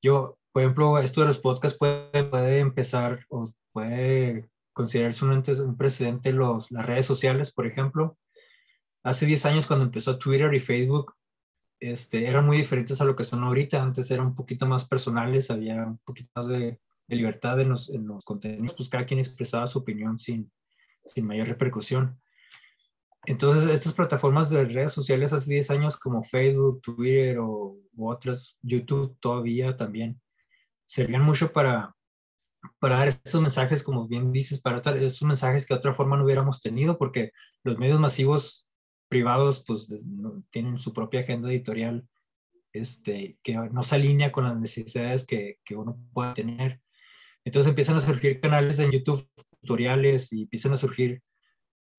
Yo, 0.00 0.38
por 0.54 0.62
ejemplo, 0.62 0.98
esto 1.00 1.20
de 1.22 1.26
los 1.26 1.40
podcasts 1.40 1.76
puede, 1.76 2.22
puede 2.22 2.60
empezar 2.60 3.18
o 3.28 3.52
puede 3.72 4.48
considerarse 4.72 5.24
un, 5.24 5.32
un 5.32 5.76
precedente 5.76 6.32
los, 6.32 6.70
las 6.70 6.86
redes 6.86 7.06
sociales, 7.06 7.50
por 7.50 7.66
ejemplo. 7.66 8.16
Hace 9.02 9.26
10 9.26 9.46
años 9.46 9.66
cuando 9.66 9.84
empezó 9.84 10.16
Twitter 10.16 10.54
y 10.54 10.60
Facebook, 10.60 11.16
este, 11.80 12.28
eran 12.30 12.46
muy 12.46 12.58
diferentes 12.58 13.00
a 13.00 13.04
lo 13.04 13.16
que 13.16 13.24
son 13.24 13.42
ahorita. 13.42 13.82
Antes 13.82 14.08
eran 14.12 14.28
un 14.28 14.34
poquito 14.36 14.64
más 14.64 14.86
personales, 14.86 15.50
había 15.50 15.74
un 15.86 15.98
poquito 16.04 16.30
más 16.36 16.46
de, 16.46 16.78
libertad 17.08 17.60
en 17.60 17.70
los, 17.70 17.90
en 17.90 18.06
los, 18.06 18.24
contenidos, 18.24 18.76
pues 18.76 18.88
cada 18.88 19.06
quien 19.06 19.18
expresaba 19.18 19.66
su 19.66 19.80
opinión 19.80 20.18
sin, 20.20 20.52
sin 21.04 21.26
mayor 21.26 21.48
repercusión. 21.48 22.20
Entonces, 23.26 23.68
estas 23.70 23.92
plataformas 23.92 24.50
de 24.50 24.66
redes 24.66 24.92
sociales 24.92 25.32
hace 25.32 25.52
10 25.52 25.70
años 25.72 25.96
como 25.96 26.22
Facebook, 26.22 26.80
Twitter 26.80 27.40
o, 27.40 27.76
u 27.96 28.08
otras, 28.08 28.56
YouTube 28.62 29.16
todavía 29.18 29.76
también, 29.76 30.20
servían 30.86 31.22
mucho 31.22 31.52
para, 31.52 31.94
para 32.78 32.98
dar 32.98 33.08
estos 33.08 33.40
mensajes, 33.40 33.82
como 33.82 34.08
bien 34.08 34.32
dices, 34.32 34.60
para 34.60 34.80
dar 34.80 34.96
esos 34.96 35.22
mensajes 35.22 35.66
que 35.66 35.74
de 35.74 35.78
otra 35.78 35.94
forma 35.94 36.16
no 36.16 36.24
hubiéramos 36.24 36.60
tenido, 36.60 36.98
porque 36.98 37.32
los 37.62 37.78
medios 37.78 38.00
masivos 38.00 38.66
privados 39.08 39.62
pues 39.66 39.88
tienen 40.50 40.78
su 40.78 40.92
propia 40.92 41.20
agenda 41.20 41.48
editorial 41.50 42.08
este, 42.72 43.38
que 43.42 43.54
no 43.54 43.82
se 43.84 43.94
alinea 43.94 44.32
con 44.32 44.44
las 44.44 44.58
necesidades 44.58 45.24
que, 45.24 45.58
que 45.64 45.76
uno 45.76 45.98
pueda 46.12 46.34
tener. 46.34 46.80
Entonces 47.44 47.70
empiezan 47.70 47.96
a 47.96 48.00
surgir 48.00 48.40
canales 48.40 48.78
en 48.78 48.90
YouTube, 48.90 49.28
tutoriales, 49.60 50.32
y 50.32 50.42
empiezan 50.42 50.72
a 50.72 50.76
surgir 50.76 51.22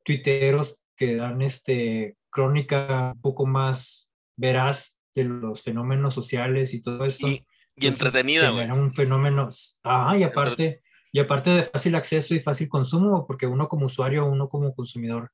tuiteros 0.03 0.81
que 0.95 1.15
dan 1.15 1.41
este, 1.41 2.17
crónica 2.29 3.13
un 3.15 3.21
poco 3.21 3.45
más 3.45 4.09
veraz 4.35 4.99
de 5.13 5.23
los 5.23 5.61
fenómenos 5.61 6.13
sociales 6.13 6.73
y 6.73 6.81
todo 6.81 7.05
esto. 7.05 7.27
Y 7.27 7.45
entretenida, 7.77 8.49
güey. 8.49 8.65
Era 8.65 8.73
un 8.73 8.93
fenómeno. 8.93 9.49
Ah, 9.83 10.17
y 10.17 10.23
aparte, 10.23 10.81
y 11.11 11.19
aparte 11.19 11.49
de 11.49 11.63
fácil 11.63 11.95
acceso 11.95 12.33
y 12.33 12.39
fácil 12.39 12.69
consumo, 12.69 13.25
porque 13.27 13.47
uno 13.47 13.67
como 13.67 13.85
usuario, 13.85 14.25
uno 14.25 14.49
como 14.49 14.73
consumidor, 14.73 15.31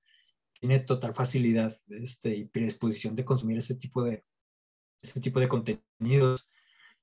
tiene 0.60 0.80
total 0.80 1.16
facilidad 1.16 1.76
este, 1.90 2.36
y 2.36 2.46
predisposición 2.46 3.16
de 3.16 3.26
consumir 3.26 3.58
ese 3.58 3.76
tipo 3.76 4.04
de, 4.04 4.24
ese 5.02 5.20
tipo 5.20 5.40
de 5.40 5.48
contenidos. 5.48 6.50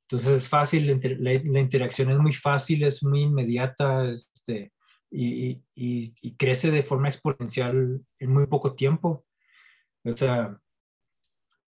Entonces 0.03 0.43
es 0.43 0.49
fácil, 0.49 0.87
la, 1.21 1.61
interacción 1.61 2.11
es 2.11 2.19
muy 2.19 2.33
fácil, 2.33 2.85
es 2.85 3.03
muy 3.03 3.23
inmediata 3.23 4.09
este, 4.11 4.73
y, 5.11 5.63
y, 5.75 6.37
crece 6.37 6.71
de 6.71 6.83
forma 6.83 7.09
exponencial 7.09 8.01
en 8.19 8.33
muy 8.33 8.47
poco 8.47 8.75
tiempo. 8.75 9.27
O 10.05 10.17
sea, 10.17 10.59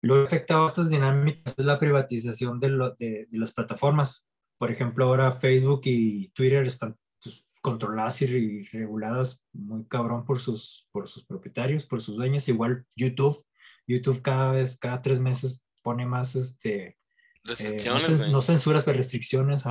lo 0.01 0.15
que 0.15 0.21
ha 0.21 0.25
afectado 0.25 0.63
a 0.63 0.67
estas 0.67 0.89
dinámicas 0.89 1.55
es 1.57 1.65
la 1.65 1.79
privatización 1.79 2.59
de, 2.59 2.69
de, 2.97 3.27
de 3.29 3.37
las 3.37 3.51
plataformas. 3.51 4.25
Por 4.57 4.71
ejemplo, 4.71 5.05
ahora 5.05 5.31
Facebook 5.31 5.81
y 5.85 6.29
Twitter 6.29 6.65
están 6.65 6.97
pues, 7.21 7.45
controladas 7.61 8.21
y 8.21 8.63
reguladas 8.65 9.43
muy 9.53 9.85
cabrón 9.85 10.25
por 10.25 10.39
sus, 10.39 10.87
por 10.91 11.07
sus 11.07 11.25
propietarios, 11.25 11.85
por 11.85 12.01
sus 12.01 12.15
dueños. 12.15 12.47
Igual 12.47 12.85
YouTube, 12.95 13.45
YouTube 13.87 14.21
cada 14.21 14.51
vez, 14.51 14.77
cada 14.77 15.01
tres 15.01 15.19
meses 15.19 15.63
pone 15.81 16.05
más, 16.05 16.35
este, 16.35 16.97
restricciones, 17.43 18.21
eh, 18.21 18.29
no, 18.29 18.41
censuras, 18.41 18.83
pero 18.83 18.97
restricciones. 18.97 19.63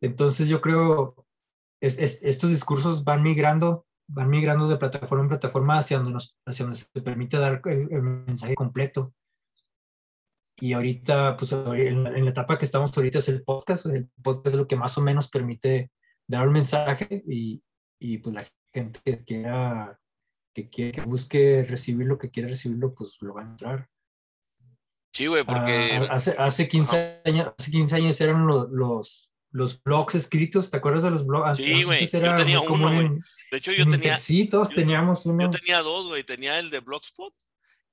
Entonces 0.00 0.48
yo 0.48 0.60
creo, 0.60 1.26
es, 1.80 1.98
estos 1.98 2.50
discursos 2.50 3.04
van 3.04 3.22
migrando, 3.22 3.86
van 4.06 4.28
migrando 4.28 4.68
de 4.68 4.76
plataforma 4.76 5.24
en 5.24 5.28
plataforma 5.28 5.78
hacia 5.78 5.98
donde, 5.98 6.12
nos, 6.12 6.36
hacia 6.46 6.64
donde 6.64 6.78
se 6.78 7.00
permite 7.00 7.38
dar 7.38 7.60
el, 7.64 8.02
mensaje 8.02 8.54
completo. 8.54 9.14
Y 10.60 10.72
ahorita, 10.72 11.36
pues 11.36 11.52
en 11.52 12.04
la, 12.04 12.16
etapa 12.18 12.58
que 12.58 12.64
estamos 12.64 12.96
ahorita 12.96 13.18
es 13.18 13.28
el 13.28 13.42
podcast. 13.42 13.86
El 13.86 14.08
podcast 14.22 14.46
es 14.48 14.54
lo 14.54 14.68
que 14.68 14.76
más 14.76 14.96
o 14.98 15.02
menos 15.02 15.28
permite 15.28 15.90
dar 16.28 16.46
un 16.46 16.54
mensaje 16.54 17.22
y, 17.26 17.62
y 17.98 18.18
pues 18.18 18.34
la 18.34 18.44
gente 18.72 19.00
que 19.04 19.24
quiera, 19.24 19.98
que, 20.54 20.70
quiera, 20.70 20.92
que 20.92 21.08
busque 21.08 21.66
recibir 21.68 22.06
lo 22.06 22.18
que 22.18 22.30
quiere 22.30 22.50
recibirlo, 22.50 22.94
pues 22.94 23.16
lo 23.20 23.34
va 23.34 23.42
a 23.42 23.46
entrar. 23.46 23.88
Sí, 25.12 25.26
güey, 25.26 25.44
porque... 25.44 25.92
Ah, 25.92 26.08
hace, 26.10 26.34
hace, 26.36 26.68
15 26.68 27.22
años, 27.24 27.52
hace 27.56 27.70
15 27.70 27.96
años 27.96 28.20
eran 28.20 28.46
los, 28.46 28.68
los, 28.70 29.33
los 29.54 29.80
blogs 29.80 30.16
escritos, 30.16 30.68
¿te 30.68 30.78
acuerdas 30.78 31.04
de 31.04 31.12
los 31.12 31.24
blogs? 31.24 31.56
Sí, 31.56 31.84
güey, 31.84 32.04
yo 32.06 32.34
tenía 32.34 32.60
uno, 32.60 32.92
güey. 32.92 33.08
De 33.52 33.58
hecho, 33.58 33.70
yo 33.70 33.86
tenía... 33.88 34.16
Sí, 34.16 34.48
todos 34.48 34.70
teníamos 34.70 35.24
uno. 35.26 35.44
Yo 35.44 35.50
tenía 35.50 35.80
dos, 35.80 36.08
güey, 36.08 36.24
tenía 36.24 36.58
el 36.58 36.70
de 36.70 36.80
Blogspot 36.80 37.32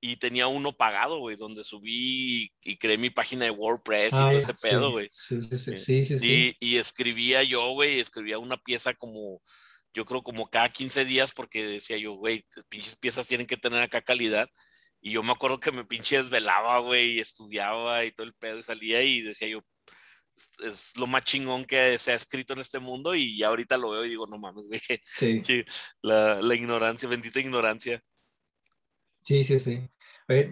y 0.01 0.16
tenía 0.16 0.47
uno 0.47 0.76
pagado, 0.76 1.20
güey, 1.20 1.36
donde 1.36 1.64
subí 1.64 2.51
y, 2.64 2.78
creé 2.78 2.97
mi 2.97 3.12
página 3.12 3.45
de 3.45 3.51
WordPress 3.51 4.14
y 4.14 4.18
todo 4.18 4.32
ese 4.32 4.53
pedo, 4.55 4.89
güey. 4.89 5.07
Sí 5.12 5.39
sí 5.43 5.55
sí, 5.55 5.78
sí, 5.78 6.05
sí, 6.05 6.20
sí, 6.20 6.57
Y, 6.59 6.78
escribía 6.78 7.43
yo, 7.43 7.70
güey, 7.74 7.99
escribía 7.99 8.39
una 8.39 8.57
pieza 8.57 8.95
como, 8.95 9.39
yo 9.93 10.03
creo 10.03 10.24
como 10.24 10.49
cada 10.49 10.70
15 10.70 11.05
días 11.05 11.32
porque 11.32 11.64
decía 11.64 11.97
yo, 11.97 12.14
güey, 12.14 12.43
pinches 12.70 12.95
piezas 12.95 13.28
tienen 13.28 13.45
que 13.45 13.57
tener 13.57 13.84
acá 13.84 14.01
calidad. 14.01 14.49
Y 14.99 15.12
yo 15.12 15.22
me 15.22 15.32
acuerdo 15.32 15.59
que 15.59 15.72
me 15.72 15.86
pinche 15.86 16.18
desvelaba, 16.18 16.80
güey, 16.80 17.18
y 17.18 17.20
estudiaba 17.20 18.03
y 18.03 18.12
todo 18.12 18.26
el 18.26 18.34
pedo 18.34 18.57
y 18.57 18.64
salía 18.64 19.03
y 19.03 19.22
decía 19.22 19.47
yo, 19.47 19.64
es 20.64 20.96
lo 20.98 21.08
más 21.08 21.24
chingón 21.24 21.66
que 21.66 21.98
se 22.00 22.12
ha 22.12 22.16
escrito 22.16 22.54
en 22.54 22.60
este 22.60 22.80
mundo 22.80 23.16
y 23.16 23.42
ahorita 23.44 23.78
lo 23.78 23.92
veo 23.92 24.06
y 24.06 24.10
digo, 24.10 24.28
no 24.28 24.38
mames, 24.38 24.68
güey, 24.68 24.82
sí. 25.06 25.44
sí 25.44 25.64
la, 26.02 26.42
la 26.42 26.56
ignorancia, 26.56 27.08
bendita 27.10 27.39
ignorancia. 27.39 28.02
Sí, 29.22 29.44
sí, 29.44 29.60
sí. 29.60 29.89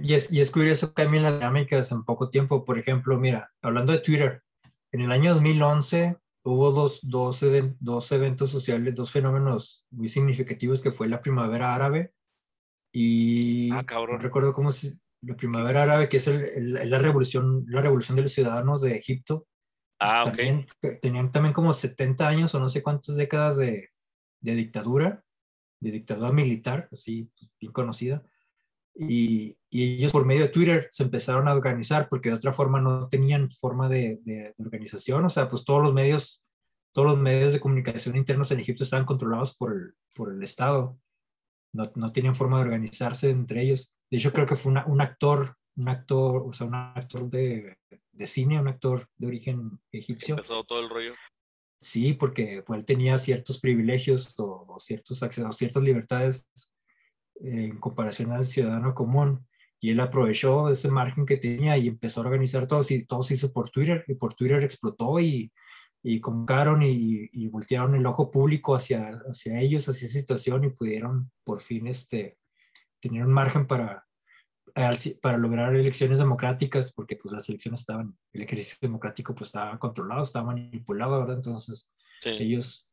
Y 0.03 0.13
es, 0.13 0.31
y 0.31 0.41
es 0.41 0.51
curioso 0.51 0.93
que 0.93 1.03
también 1.03 1.23
las 1.23 1.33
dinámicas 1.33 1.91
en 1.91 2.03
poco 2.03 2.29
tiempo. 2.29 2.65
Por 2.65 2.77
ejemplo, 2.77 3.17
mira, 3.17 3.51
hablando 3.61 3.93
de 3.93 3.99
Twitter, 3.99 4.43
en 4.91 5.01
el 5.01 5.11
año 5.11 5.33
2011 5.33 6.17
hubo 6.43 6.71
dos, 6.71 6.99
dos, 7.03 7.43
dos 7.79 8.11
eventos 8.11 8.49
sociales, 8.49 8.95
dos 8.95 9.11
fenómenos 9.11 9.85
muy 9.91 10.09
significativos 10.09 10.81
que 10.81 10.91
fue 10.91 11.07
la 11.07 11.21
primavera 11.21 11.75
árabe 11.75 12.13
y 12.91 13.71
ah, 13.71 13.85
cabrón. 13.85 14.17
no 14.17 14.23
recuerdo 14.23 14.53
cómo 14.53 14.69
es 14.69 14.97
la 15.21 15.35
primavera 15.35 15.83
árabe, 15.83 16.09
que 16.09 16.17
es 16.17 16.27
el, 16.27 16.73
la, 16.89 16.99
revolución, 16.99 17.65
la 17.67 17.81
revolución 17.81 18.15
de 18.15 18.23
los 18.23 18.31
ciudadanos 18.31 18.81
de 18.81 18.95
Egipto. 18.95 19.47
Ah, 19.99 20.23
también, 20.23 20.65
Tenían 21.01 21.31
también 21.31 21.53
como 21.53 21.73
70 21.73 22.27
años 22.27 22.55
o 22.55 22.59
no 22.59 22.69
sé 22.69 22.81
cuántas 22.81 23.17
décadas 23.17 23.57
de, 23.57 23.89
de 24.39 24.55
dictadura, 24.55 25.23
de 25.81 25.91
dictadura 25.91 26.31
militar, 26.31 26.87
así 26.91 27.29
bien 27.59 27.73
conocida. 27.73 28.23
Y, 28.95 29.57
ellos 29.71 30.11
por 30.11 30.25
medio 30.25 30.41
de 30.41 30.49
Twitter 30.49 30.87
se 30.89 31.03
empezaron 31.03 31.47
a 31.47 31.53
organizar 31.53 32.09
porque 32.09 32.29
de 32.29 32.35
otra 32.35 32.53
forma 32.53 32.81
no 32.81 33.07
tenían 33.07 33.51
forma 33.51 33.87
de, 33.87 34.19
de, 34.23 34.55
organización, 34.57 35.23
o 35.25 35.29
sea, 35.29 35.47
pues 35.47 35.63
todos 35.63 35.83
los 35.83 35.93
medios, 35.93 36.43
todos 36.91 37.09
los 37.09 37.19
medios 37.19 37.53
de 37.53 37.59
comunicación 37.59 38.15
internos 38.15 38.49
en 38.49 38.59
Egipto 38.59 38.83
estaban 38.83 39.05
controlados 39.05 39.55
por 39.55 39.73
el, 39.73 39.93
por 40.15 40.33
el 40.33 40.41
Estado, 40.41 40.97
no, 41.71 41.91
no 41.93 42.11
tenían 42.11 42.33
forma 42.33 42.57
de 42.57 42.63
organizarse 42.63 43.29
entre 43.29 43.61
ellos. 43.61 43.93
De 44.09 44.17
hecho, 44.17 44.33
creo 44.33 44.47
que 44.47 44.55
fue 44.55 44.71
un 44.71 45.01
actor, 45.01 45.58
un 45.79 45.89
actor, 45.89 46.43
o 46.45 46.53
sea, 46.53 46.67
un 46.67 46.75
actor 46.75 47.29
de, 47.29 47.77
de 48.11 48.27
cine, 48.27 48.59
un 48.59 48.67
actor 48.67 49.05
de 49.17 49.27
origen 49.27 49.79
egipcio. 49.91 50.35
Empezó 50.35 50.63
todo 50.63 50.81
el 50.81 50.89
rollo. 50.89 51.13
Sí, 51.81 52.13
porque 52.13 52.61
pues, 52.65 52.79
él 52.79 52.85
tenía 52.85 53.17
ciertos 53.17 53.59
privilegios 53.59 54.37
o, 54.39 54.65
o 54.67 54.79
ciertos 54.79 55.23
accesos, 55.23 55.57
ciertas 55.57 55.81
libertades 55.81 56.49
en 57.35 57.79
comparación 57.79 58.31
al 58.31 58.45
ciudadano 58.45 58.93
común. 58.93 59.47
Y 59.81 59.91
él 59.91 59.99
aprovechó 60.01 60.69
ese 60.69 60.89
margen 60.89 61.25
que 61.25 61.37
tenía 61.37 61.77
y 61.77 61.87
empezó 61.87 62.19
a 62.19 62.25
organizar 62.25 62.67
todo, 62.67 62.81
y 62.89 63.05
todo 63.05 63.23
se 63.23 63.35
hizo 63.35 63.53
por 63.53 63.69
Twitter, 63.69 64.03
y 64.07 64.15
por 64.15 64.33
Twitter 64.33 64.61
explotó 64.61 65.21
y, 65.21 65.53
y 66.03 66.19
convocaron 66.19 66.83
y, 66.83 67.29
y, 67.31 67.47
voltearon 67.47 67.95
el 67.95 68.05
ojo 68.05 68.29
público 68.29 68.75
hacia, 68.75 69.21
hacia 69.29 69.59
ellos, 69.61 69.87
hacia 69.87 70.05
esa 70.05 70.19
situación 70.19 70.65
y 70.65 70.69
pudieron 70.71 71.31
por 71.45 71.61
fin 71.61 71.87
este, 71.87 72.37
tener 72.99 73.25
un 73.25 73.31
margen 73.31 73.67
para, 73.67 74.05
para 75.21 75.37
lograr 75.37 75.75
elecciones 75.75 76.19
democráticas, 76.19 76.91
porque 76.93 77.15
pues 77.15 77.33
las 77.33 77.47
elecciones 77.49 77.81
estaban, 77.81 78.17
el 78.33 78.41
ejercicio 78.41 78.77
democrático 78.81 79.35
pues 79.35 79.49
estaba 79.49 79.77
controlado, 79.77 80.23
estaba 80.23 80.47
manipulado, 80.47 81.19
¿verdad? 81.19 81.37
Entonces 81.37 81.91
ellos, 82.23 82.87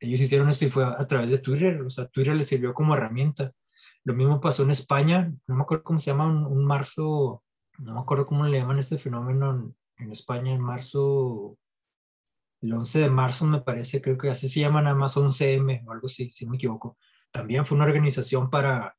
ellos 0.00 0.20
hicieron 0.20 0.48
esto 0.48 0.64
y 0.64 0.70
fue 0.70 0.84
a, 0.84 0.96
a, 0.98 1.06
través 1.06 1.30
de 1.30 1.38
Twitter, 1.38 1.80
o 1.82 1.90
sea, 1.90 2.06
Twitter 2.06 2.34
les 2.34 2.46
sirvió 2.46 2.74
como 2.74 2.94
herramienta 2.94 3.52
lo 4.04 4.14
mismo 4.14 4.40
pasó 4.40 4.64
en 4.64 4.70
España, 4.70 5.32
no 5.46 5.54
me 5.54 5.62
acuerdo 5.62 5.84
cómo 5.84 5.98
se 6.00 6.10
llama, 6.10 6.26
un, 6.26 6.64
marzo, 6.64 7.44
no 7.78 7.94
me 7.94 8.00
acuerdo 8.00 8.26
cómo 8.26 8.44
le 8.44 8.58
llaman 8.58 8.78
este 8.78 8.98
fenómeno 8.98 9.74
en, 9.96 10.12
España, 10.12 10.52
en 10.52 10.60
marzo, 10.60 11.56
el 12.60 12.72
11 12.72 12.98
de 12.98 13.10
marzo 13.10 13.46
me 13.46 13.60
parece, 13.60 14.00
creo 14.00 14.18
que 14.18 14.30
así 14.30 14.48
se 14.48 14.60
llama 14.60 14.82
nada 14.82 14.96
más 14.96 15.16
11M 15.16 15.84
o 15.86 15.92
algo 15.92 16.06
así, 16.06 16.30
si 16.32 16.44
no 16.44 16.50
me 16.50 16.56
equivoco. 16.56 16.96
También 17.30 17.64
fue 17.64 17.76
una 17.76 17.84
organización 17.84 18.50
para, 18.50 18.96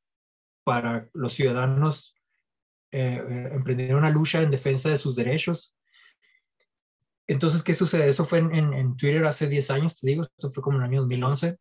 para 0.64 1.10
los 1.14 1.34
ciudadanos 1.34 2.13
eh, 2.94 3.16
eh, 3.18 3.50
emprender 3.54 3.96
una 3.96 4.10
lucha 4.10 4.42
en 4.42 4.52
defensa 4.52 4.90
de 4.90 4.98
sus 4.98 5.16
derechos. 5.16 5.76
Entonces, 7.28 7.64
¿qué 7.64 7.74
sucede? 7.74 8.08
Eso 8.10 8.26
fue 8.26 8.40
en, 8.40 8.74
en 8.74 8.96
Twitter 8.96 9.26
hace 9.26 9.48
10 9.48 9.72
años, 9.72 10.00
te 10.00 10.08
digo, 10.08 10.24
esto 10.24 10.52
fue 10.52 10.64
como 10.64 10.78
en 10.78 10.84
el 10.84 10.90
año 10.90 11.02
2011 11.02 11.58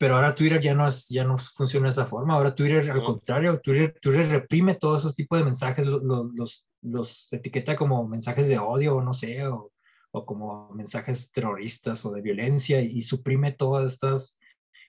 pero 0.00 0.14
ahora 0.14 0.34
Twitter 0.34 0.58
ya 0.62 0.72
no, 0.72 0.88
es, 0.88 1.08
ya 1.08 1.24
no 1.24 1.36
funciona 1.36 1.88
de 1.88 1.90
esa 1.90 2.06
forma. 2.06 2.32
Ahora 2.32 2.54
Twitter, 2.54 2.90
al 2.90 3.04
contrario, 3.04 3.60
Twitter, 3.60 3.94
Twitter 4.00 4.30
reprime 4.30 4.74
todos 4.74 5.02
esos 5.02 5.14
tipos 5.14 5.38
de 5.38 5.44
mensajes, 5.44 5.84
los, 5.84 6.02
los, 6.02 6.66
los, 6.80 7.30
etiqueta 7.30 7.76
como 7.76 8.08
mensajes 8.08 8.48
de 8.48 8.58
odio, 8.58 8.96
o 8.96 9.02
no 9.02 9.12
sé, 9.12 9.46
o, 9.46 9.70
o, 10.12 10.24
como 10.24 10.70
mensajes 10.70 11.30
terroristas 11.30 12.02
o 12.06 12.12
de 12.12 12.22
violencia 12.22 12.80
y, 12.80 13.02
suprime 13.02 13.52
todas 13.52 13.92
estas 13.92 14.38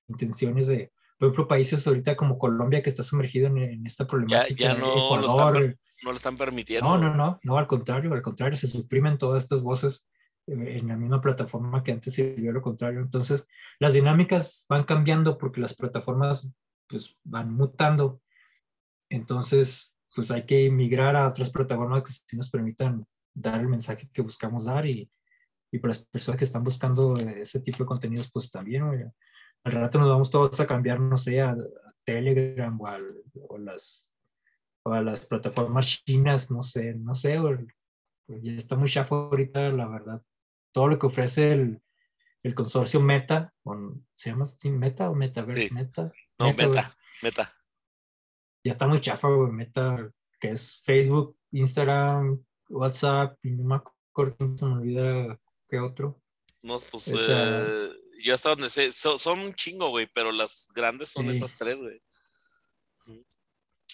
intenciones 0.07 0.67
de, 0.67 0.93
por 1.21 1.27
ejemplo, 1.27 1.47
países 1.47 1.85
ahorita 1.85 2.15
como 2.15 2.39
Colombia 2.39 2.81
que 2.81 2.89
está 2.89 3.03
sumergido 3.03 3.45
en, 3.45 3.85
esta 3.85 4.07
problemática. 4.07 4.55
Ya, 4.55 4.73
no, 4.73 5.17
lo 5.17 5.29
están, 5.29 5.77
no 6.01 6.09
lo 6.09 6.17
están 6.17 6.35
permitiendo. 6.35 6.89
No, 6.89 6.97
no, 6.97 7.13
no, 7.13 7.39
no, 7.43 7.57
al 7.59 7.67
contrario, 7.67 8.11
al 8.11 8.23
contrario, 8.23 8.57
se 8.57 8.65
suprimen 8.65 9.19
todas 9.19 9.43
estas 9.43 9.61
voces 9.61 10.09
en 10.47 10.87
la 10.87 10.97
misma 10.97 11.21
plataforma 11.21 11.83
que 11.83 11.91
antes 11.91 12.15
sirvió 12.15 12.51
lo 12.51 12.63
contrario. 12.63 13.01
Entonces, 13.01 13.45
las 13.77 13.93
dinámicas 13.93 14.65
van 14.67 14.83
cambiando 14.83 15.37
porque 15.37 15.61
las 15.61 15.75
plataformas 15.75 16.49
pues 16.87 17.15
van 17.23 17.53
mutando. 17.53 18.19
Entonces, 19.07 19.95
pues 20.15 20.31
hay 20.31 20.47
que 20.47 20.71
migrar 20.71 21.15
a 21.15 21.27
otras 21.27 21.51
plataformas 21.51 22.01
que 22.01 22.13
sí 22.13 22.35
nos 22.35 22.49
permitan 22.49 23.05
dar 23.31 23.61
el 23.61 23.67
mensaje 23.67 24.09
que 24.11 24.23
buscamos 24.23 24.65
dar 24.65 24.87
y, 24.87 25.07
y 25.71 25.77
para 25.77 25.89
las 25.89 26.03
personas 26.03 26.39
que 26.39 26.45
están 26.45 26.63
buscando 26.63 27.15
ese 27.15 27.59
tipo 27.59 27.83
de 27.83 27.85
contenidos, 27.85 28.31
pues 28.33 28.49
también, 28.49 29.11
al 29.63 29.71
rato 29.71 29.99
nos 29.99 30.09
vamos 30.09 30.29
todos 30.29 30.59
a 30.59 30.67
cambiar, 30.67 30.99
no 30.99 31.17
sé, 31.17 31.41
a, 31.41 31.55
Telegram 32.03 32.79
o, 32.81 32.87
o, 33.49 33.57
las, 33.59 34.11
o 34.83 34.91
a 34.91 35.01
las 35.01 35.27
plataformas 35.27 36.03
chinas, 36.03 36.49
no 36.49 36.63
sé, 36.63 36.95
no 36.95 37.13
sé, 37.13 37.37
pues 38.25 38.41
ya 38.41 38.53
está 38.53 38.75
muy 38.75 38.89
chafo 38.89 39.15
ahorita, 39.15 39.69
la 39.69 39.87
verdad 39.87 40.21
todo 40.71 40.87
lo 40.87 40.99
que 40.99 41.07
ofrece 41.07 41.51
el, 41.51 41.81
el 42.43 42.55
consorcio 42.55 42.99
Meta, 42.99 43.53
¿se 44.13 44.29
llama 44.29 44.43
así 44.43 44.69
Meta 44.69 45.09
o 45.09 45.15
Metaverse? 45.15 45.67
Sí. 45.67 45.73
Meta. 45.73 46.11
No, 46.39 46.47
Meta, 46.47 46.97
Meta, 47.21 47.53
Ya 48.63 48.71
está 48.71 48.87
muy 48.87 48.99
chafa, 48.99 49.27
güey, 49.29 49.51
Meta, 49.51 50.11
que 50.39 50.51
es 50.51 50.81
Facebook, 50.83 51.37
Instagram, 51.51 52.43
WhatsApp, 52.69 53.37
y 53.43 53.51
no 53.51 53.63
me 53.63 53.75
acuerdo, 53.75 54.57
se 54.57 54.65
me 54.65 54.73
olvida 54.73 55.39
qué 55.69 55.79
otro. 55.79 56.21
No, 56.63 56.79
pues 56.91 57.07
eh, 57.07 57.89
yo 58.23 58.33
hasta 58.33 58.49
donde 58.49 58.69
sé, 58.69 58.91
son 58.91 59.39
un 59.39 59.53
chingo, 59.53 59.89
güey, 59.89 60.07
pero 60.13 60.31
las 60.31 60.67
grandes 60.73 61.09
son 61.09 61.29
esas 61.29 61.57
tres, 61.57 61.77
güey. 61.77 62.01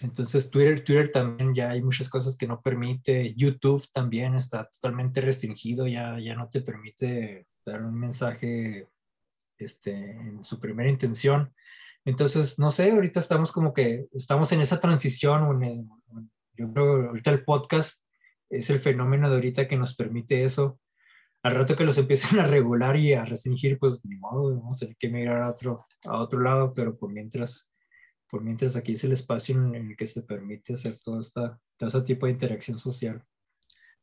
Entonces 0.01 0.51
Twitter, 0.51 0.84
Twitter 0.84 1.11
también 1.11 1.55
ya 1.55 1.71
hay 1.71 1.82
muchas 1.82 2.07
cosas 2.07 2.38
que 2.38 2.47
no 2.47 2.61
permite. 2.61 3.34
YouTube 3.36 3.88
también 3.91 4.36
está 4.36 4.69
totalmente 4.69 5.21
restringido, 5.21 5.88
ya, 5.88 6.19
ya 6.19 6.36
no 6.36 6.47
te 6.49 6.61
permite 6.61 7.47
dar 7.65 7.82
un 7.84 7.99
mensaje 7.99 8.88
este, 9.57 9.91
en 9.91 10.43
su 10.43 10.59
primera 10.59 10.89
intención. 10.89 11.53
Entonces, 12.05 12.59
no 12.59 12.71
sé, 12.71 12.91
ahorita 12.91 13.19
estamos 13.19 13.51
como 13.51 13.73
que 13.73 14.07
estamos 14.13 14.51
en 14.51 14.61
esa 14.61 14.80
transición. 14.80 15.61
yo 16.53 16.73
creo 16.73 17.01
que 17.01 17.07
ahorita 17.07 17.32
el 17.32 17.43
podcast 17.43 18.05
es 18.49 18.69
el 18.69 18.80
fenómeno 18.80 19.30
de 19.30 19.36
ahorita 19.36 19.67
que 19.67 19.78
nos 19.78 19.95
permite 19.95 20.43
eso. 20.43 20.80
Al 21.48 21.56
rato 21.56 21.78
que 21.78 21.86
los 21.86 21.98
empiecen 21.98 22.41
a 22.41 22.43
regular 22.43 22.98
y 22.98 23.14
a 23.14 23.24
restringir, 23.24 23.80
pues 23.80 24.04
ni 24.04 24.18
modo, 24.18 24.54
vamos 24.54 24.76
a 24.76 24.80
tener 24.82 24.98
que 24.98 25.08
mirar 25.08 25.41
a 25.43 25.50
otro, 25.50 25.82
a 26.04 26.22
otro 26.22 26.41
lado, 26.41 26.74
pero 26.74 26.98
por 26.98 27.10
mientras, 27.10 27.72
por 28.30 28.43
mientras 28.43 28.76
aquí 28.76 28.91
es 28.91 29.06
el 29.06 29.14
espacio 29.14 29.56
en 29.56 29.74
el 29.74 29.95
que 29.95 30.06
se 30.08 30.24
permite 30.24 30.74
hacer 30.74 31.00
toda 31.00 31.22
esta, 31.22 31.58
todo 31.78 31.88
ese 31.88 32.02
tipo 32.02 32.26
de 32.26 32.34
interacción 32.34 32.78
social. 32.78 33.24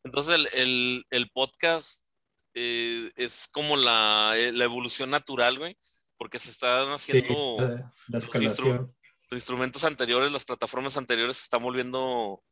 Entonces 0.03 0.37
el, 0.37 0.49
el, 0.55 1.05
el 1.11 1.31
podcast 1.33 2.09
eh, 2.55 3.13
es 3.15 3.47
como 3.53 3.77
la, 3.77 4.33
eh, 4.39 4.51
la, 4.51 4.65
evolución 4.65 5.11
natural, 5.11 5.59
güey, 5.59 5.77
porque 6.17 6.39
se 6.39 6.51
están 6.51 6.93
haciendo 6.93 7.59
la, 7.59 7.93
la 8.09 8.19
escalación. 8.19 8.91
los 9.29 9.39
instrumentos 9.39 9.85
anteriores, 9.85 10.33
las 10.33 10.47
plataformas 10.47 10.97
anteriores 10.97 11.37
se 11.37 11.43
están 11.43 11.63
volviendo 11.63 12.43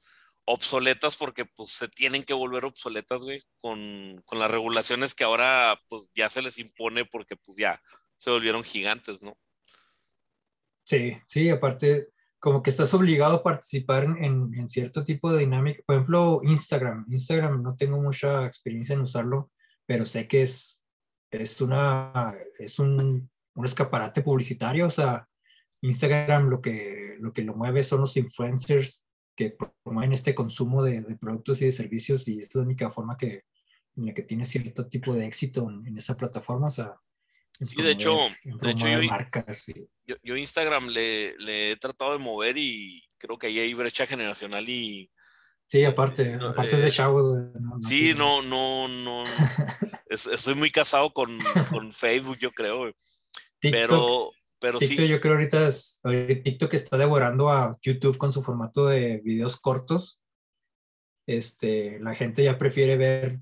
obsoletas 0.45 1.17
porque 1.17 1.45
pues 1.45 1.71
se 1.71 1.89
tienen 1.89 2.25
que 2.25 2.35
volver 2.35 2.65
obsoletas, 2.65 3.23
güey, 3.23 3.43
con, 3.61 4.23
con, 4.25 4.39
las 4.39 4.51
regulaciones 4.51 5.15
que 5.15 5.25
ahora 5.25 5.81
pues 5.89 6.11
ya 6.15 6.29
se 6.29 6.43
les 6.43 6.59
impone 6.59 7.05
porque 7.05 7.37
pues 7.37 7.57
ya 7.57 7.81
se 8.17 8.31
volvieron 8.31 8.65
gigantes, 8.65 9.23
¿no? 9.23 9.37
Sí, 10.85 11.17
sí, 11.27 11.49
aparte 11.49 12.09
como 12.43 12.61
que 12.61 12.71
estás 12.71 12.93
obligado 12.93 13.37
a 13.37 13.43
participar 13.45 14.03
en, 14.03 14.53
en, 14.55 14.69
cierto 14.69 15.05
tipo 15.05 15.33
de 15.33 15.39
dinámica. 15.39 15.81
Por 15.87 15.95
ejemplo, 15.95 16.41
Instagram. 16.43 17.07
Instagram 17.09 17.63
no 17.63 17.77
tengo 17.77 18.03
mucha 18.03 18.45
experiencia 18.47 18.95
en 18.95 19.03
usarlo, 19.03 19.53
pero 19.87 20.05
sé 20.05 20.27
que 20.27 20.43
es, 20.43 20.85
es, 21.31 21.61
una, 21.61 22.35
es 22.59 22.81
un, 22.81 23.31
un 23.55 23.65
escaparate 23.65 24.23
publicitario. 24.23 24.87
O 24.87 24.91
sea, 24.91 25.25
Instagram 25.83 26.49
lo 26.49 26.61
que, 26.61 27.17
lo 27.21 27.33
que 27.33 27.43
lo 27.43 27.55
mueve 27.55 27.85
son 27.85 28.01
los 28.01 28.17
influencers 28.17 29.07
que 29.51 29.57
promueven 29.83 30.13
este 30.13 30.35
consumo 30.35 30.83
de, 30.83 31.03
productos 31.21 31.63
y 31.63 31.67
de 31.67 31.73
servicios 31.73 32.27
y 32.29 32.39
es 32.39 32.55
la 32.55 32.63
única 32.63 32.91
forma 32.91 33.17
que, 33.17 33.45
en 33.97 34.07
la 34.07 34.15
que 34.15 34.23
tiene 34.23 34.45
cierto 34.45 34.89
tipo 34.89 35.15
de 35.15 35.27
éxito 35.27 35.69
en, 35.69 35.97
esa 35.97 36.17
plataforma. 36.17 36.69
O 36.69 36.71
sea, 36.71 36.95
sí, 37.61 37.81
de 37.83 37.91
hecho, 37.91 38.17
de 38.45 38.71
hecho 38.71 38.87
yo, 40.07 40.17
yo, 40.23 40.37
Instagram 40.37 40.89
le, 40.89 41.37
le, 41.39 41.73
he 41.73 41.77
tratado 41.77 42.13
de 42.13 42.19
mover 42.19 42.57
y 42.57 43.03
creo 43.19 43.39
que 43.39 43.49
ahí 43.49 43.59
hay 43.59 43.75
brecha 43.75 44.07
generacional 44.07 44.69
y... 44.69 45.11
Sí, 45.67 45.85
aparte, 45.85 46.35
aparte 46.35 46.77
de 46.77 46.91
Chavo. 46.91 47.39
Eh, 47.39 47.53
sí, 47.89 48.13
no, 48.15 48.43
no, 48.43 48.89
no. 48.89 49.25
estoy 50.11 50.55
muy 50.55 50.71
casado 50.71 51.13
con, 51.15 51.39
con 51.71 51.93
Facebook, 51.93 52.37
yo 52.39 52.51
creo. 52.53 52.93
pero 53.59 54.33
pero 54.63 54.79
TikTok, 54.79 55.07
yo 55.07 55.21
creo 55.21 55.35
ahorita 55.35 55.67
es, 55.67 56.01
TikTok 56.45 56.73
está 56.75 56.97
devorando 56.97 57.51
a 57.51 57.77
YouTube 57.83 58.17
con 58.17 58.33
su 58.33 58.43
formato 58.43 58.87
de 58.87 59.21
videos 59.25 59.61
cortos. 59.61 60.23
Este, 61.27 61.99
la 61.99 62.15
gente 62.15 62.45
ya 62.45 62.57
prefiere 62.57 62.97
ver 62.97 63.41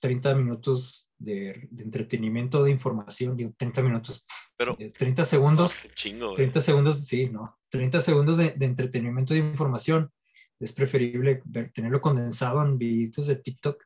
30 0.00 0.34
minutos 0.34 1.10
de, 1.18 1.68
entretenimiento, 1.78 2.64
de 2.64 2.70
información, 2.70 3.36
digo, 3.36 3.52
30 3.56 3.82
minutos, 3.82 4.24
pero 4.56 4.76
30 4.76 5.24
segundos, 5.24 5.88
chingo, 5.94 6.32
30 6.32 6.60
segundos, 6.60 7.06
sí, 7.06 7.28
no, 7.28 7.58
30 7.68 8.00
segundos 8.00 8.38
de, 8.38 8.54
entretenimiento 8.58 9.34
de 9.34 9.40
información. 9.40 10.10
Es 10.58 10.72
preferible 10.72 11.42
ver, 11.44 11.72
tenerlo 11.72 12.00
condensado 12.00 12.64
en 12.64 12.78
videitos 12.78 13.26
de 13.26 13.34
TikTok 13.34 13.82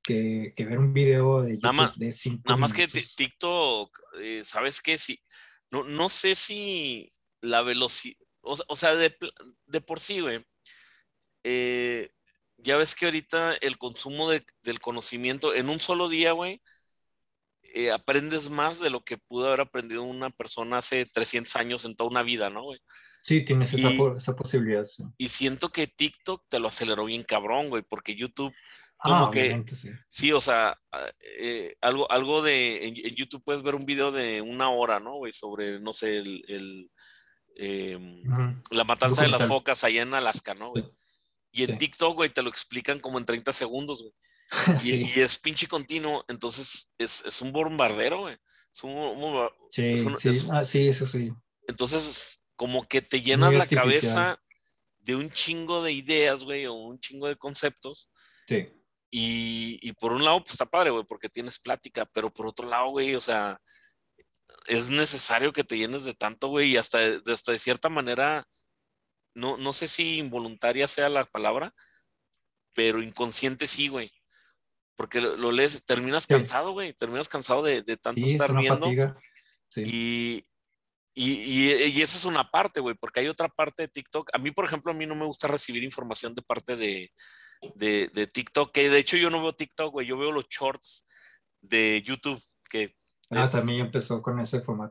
que, 0.00 0.52
que 0.54 0.64
ver 0.64 0.78
un 0.78 0.92
video 0.92 1.42
de 1.42 1.54
YouTube 1.54 1.62
nada 1.62 1.72
más, 1.72 1.98
de 1.98 2.12
5 2.12 2.42
Nada 2.46 2.56
más 2.56 2.72
que 2.72 2.86
TikTok, 2.86 4.00
eh, 4.20 4.42
¿sabes 4.44 4.80
qué? 4.80 4.96
Si, 4.96 5.18
no, 5.82 6.08
sé 6.08 6.34
si 6.34 7.12
la 7.40 7.62
velocidad, 7.62 8.16
o, 8.42 8.76
sea, 8.76 8.94
de, 8.94 9.10
por 9.80 10.00
sí, 10.00 10.20
güey. 10.20 10.44
Eh, 11.42 12.10
ya 12.58 12.76
ves 12.76 12.94
que 12.94 13.06
ahorita 13.06 13.54
el 13.60 13.78
consumo 13.78 14.30
del 14.30 14.80
conocimiento 14.80 15.54
en 15.54 15.68
un 15.68 15.80
solo 15.80 16.08
día, 16.08 16.32
güey, 16.32 16.62
eh, 17.76 17.90
aprendes 17.90 18.50
más 18.50 18.78
de 18.78 18.88
lo 18.88 19.02
que 19.02 19.18
pudo 19.18 19.48
haber 19.48 19.60
aprendido 19.60 20.04
una 20.04 20.30
persona 20.30 20.78
hace 20.78 21.04
300 21.04 21.56
años 21.56 21.84
en 21.84 21.96
toda 21.96 22.08
una 22.08 22.22
vida, 22.22 22.48
¿no, 22.48 22.62
güey? 22.62 22.80
Sí, 23.20 23.44
tienes 23.44 23.72
esa, 23.74 23.90
esa, 24.16 24.36
posibilidad. 24.36 24.84
Y 25.16 25.28
siento 25.28 25.70
que 25.70 25.86
TikTok 25.86 26.44
te 26.48 26.60
lo 26.60 26.68
aceleró 26.68 27.06
bien 27.06 27.24
cabrón, 27.24 27.70
güey, 27.70 27.82
porque 27.82 28.14
YouTube 28.14 28.54
como 28.96 29.26
ah, 29.26 29.30
que 29.30 29.64
sí. 30.08 30.32
o 30.32 30.40
sea, 30.40 30.78
ah, 30.92 31.10
eh, 31.38 31.74
algo, 31.80 32.10
algo 32.10 32.42
de 32.42 32.86
en, 32.86 32.94
YouTube 32.94 33.42
puedes 33.44 33.62
ver 33.62 33.74
un 33.74 33.84
video 33.84 34.12
de 34.12 34.40
una 34.40 34.70
hora, 34.70 35.00
¿no? 35.00 35.16
Güey, 35.16 35.32
sobre, 35.32 35.80
no 35.80 35.92
sé, 35.92 36.18
el, 36.18 36.90
em, 37.56 38.22
la 38.70 38.84
matanza 38.84 39.22
de 39.22 39.28
las 39.28 39.46
focas 39.46 39.84
allá 39.84 40.02
en 40.02 40.14
Alaska, 40.14 40.54
¿no? 40.54 40.72
Y 41.50 41.64
en 41.64 41.76
TikTok, 41.76 42.14
güey, 42.14 42.30
te 42.30 42.42
lo 42.42 42.48
explican 42.48 43.00
como 43.00 43.18
en 43.18 43.24
30 43.26 43.52
segundos, 43.52 44.00
güey. 44.00 44.14
Y, 44.84 45.20
es 45.20 45.38
pinche 45.38 45.66
continuo, 45.66 46.24
entonces 46.28 46.90
es, 46.98 47.42
un 47.42 47.52
bombardero, 47.52 48.20
güey. 48.20 48.36
sí, 48.72 49.96
sí. 50.18 50.46
Ah, 50.50 50.64
sí, 50.64 50.88
eso 50.88 51.06
sí. 51.06 51.32
Entonces, 51.66 52.44
como 52.56 52.86
que 52.86 53.02
te 53.02 53.20
llenas 53.20 53.54
la 53.54 53.66
cabeza 53.66 54.40
de 55.00 55.16
un 55.16 55.30
chingo 55.30 55.82
de 55.82 55.92
ideas, 55.92 56.44
güey, 56.44 56.66
o 56.66 56.74
un 56.74 56.98
chingo 56.98 57.28
de 57.28 57.36
conceptos. 57.36 58.10
Sí. 58.46 58.68
Y, 59.10 59.92
por 59.92 60.12
un 60.12 60.24
lado, 60.24 60.40
pues 60.40 60.52
está 60.54 60.66
padre, 60.66 60.90
güey, 60.90 61.04
porque 61.06 61.28
tienes 61.28 61.58
plática, 61.58 62.04
pero 62.06 62.32
por 62.32 62.46
otro 62.46 62.68
lado, 62.68 62.90
güey, 62.90 63.14
o 63.14 63.20
sea, 63.20 63.60
es 64.66 64.88
necesario 64.88 65.52
que 65.52 65.62
te 65.62 65.78
llenes 65.78 66.04
de 66.04 66.14
tanto, 66.14 66.48
güey, 66.48 66.70
y 66.72 66.76
hasta, 66.76 66.98
hasta 67.26 67.52
de 67.52 67.58
cierta 67.60 67.88
manera, 67.88 68.48
no, 69.34 69.56
no 69.56 69.72
sé 69.72 69.86
si 69.86 70.18
involuntaria 70.18 70.88
sea 70.88 71.08
la 71.08 71.24
palabra, 71.24 71.72
pero 72.74 73.02
inconsciente 73.02 73.66
sí, 73.66 73.88
güey. 73.88 74.10
Porque 74.96 75.20
lo, 75.20 75.50
lees, 75.50 75.84
terminas 75.84 76.26
cansado, 76.26 76.72
güey, 76.72 76.92
terminas 76.92 77.28
cansado 77.28 77.62
de, 77.62 77.82
tanto 77.96 78.24
estar 78.24 78.54
viendo. 78.56 78.88
Y, 79.76 80.46
y, 81.14 81.72
y, 81.72 82.02
esa 82.02 82.16
es 82.16 82.24
una 82.24 82.50
parte, 82.50 82.80
güey, 82.80 82.94
porque 82.94 83.20
hay 83.20 83.28
otra 83.28 83.48
parte 83.48 83.84
de 83.84 83.88
TikTok. 83.88 84.30
A 84.32 84.38
mí, 84.38 84.50
por 84.50 84.64
ejemplo, 84.64 84.92
a 84.92 84.94
mí 84.94 85.06
no 85.06 85.14
me 85.14 85.26
gusta 85.26 85.48
recibir 85.48 85.82
información 85.82 86.34
de 86.34 86.42
parte 86.42 86.76
de, 86.76 87.12
de, 87.74 88.10
de 88.12 88.26
TikTok, 88.26 88.72
que 88.72 88.90
de 88.90 88.98
hecho 88.98 89.16
yo 89.16 89.30
no 89.30 89.42
veo 89.42 89.52
TikTok, 89.52 89.92
güey, 89.92 90.06
yo 90.06 90.18
veo 90.18 90.32
los 90.32 90.48
shorts 90.48 91.06
de 91.60 92.02
YouTube, 92.04 92.42
que... 92.68 92.94
Ah, 93.30 93.48
también 93.50 93.80
empezó 93.80 94.20
con 94.20 94.38
ese 94.40 94.60
formato. 94.60 94.90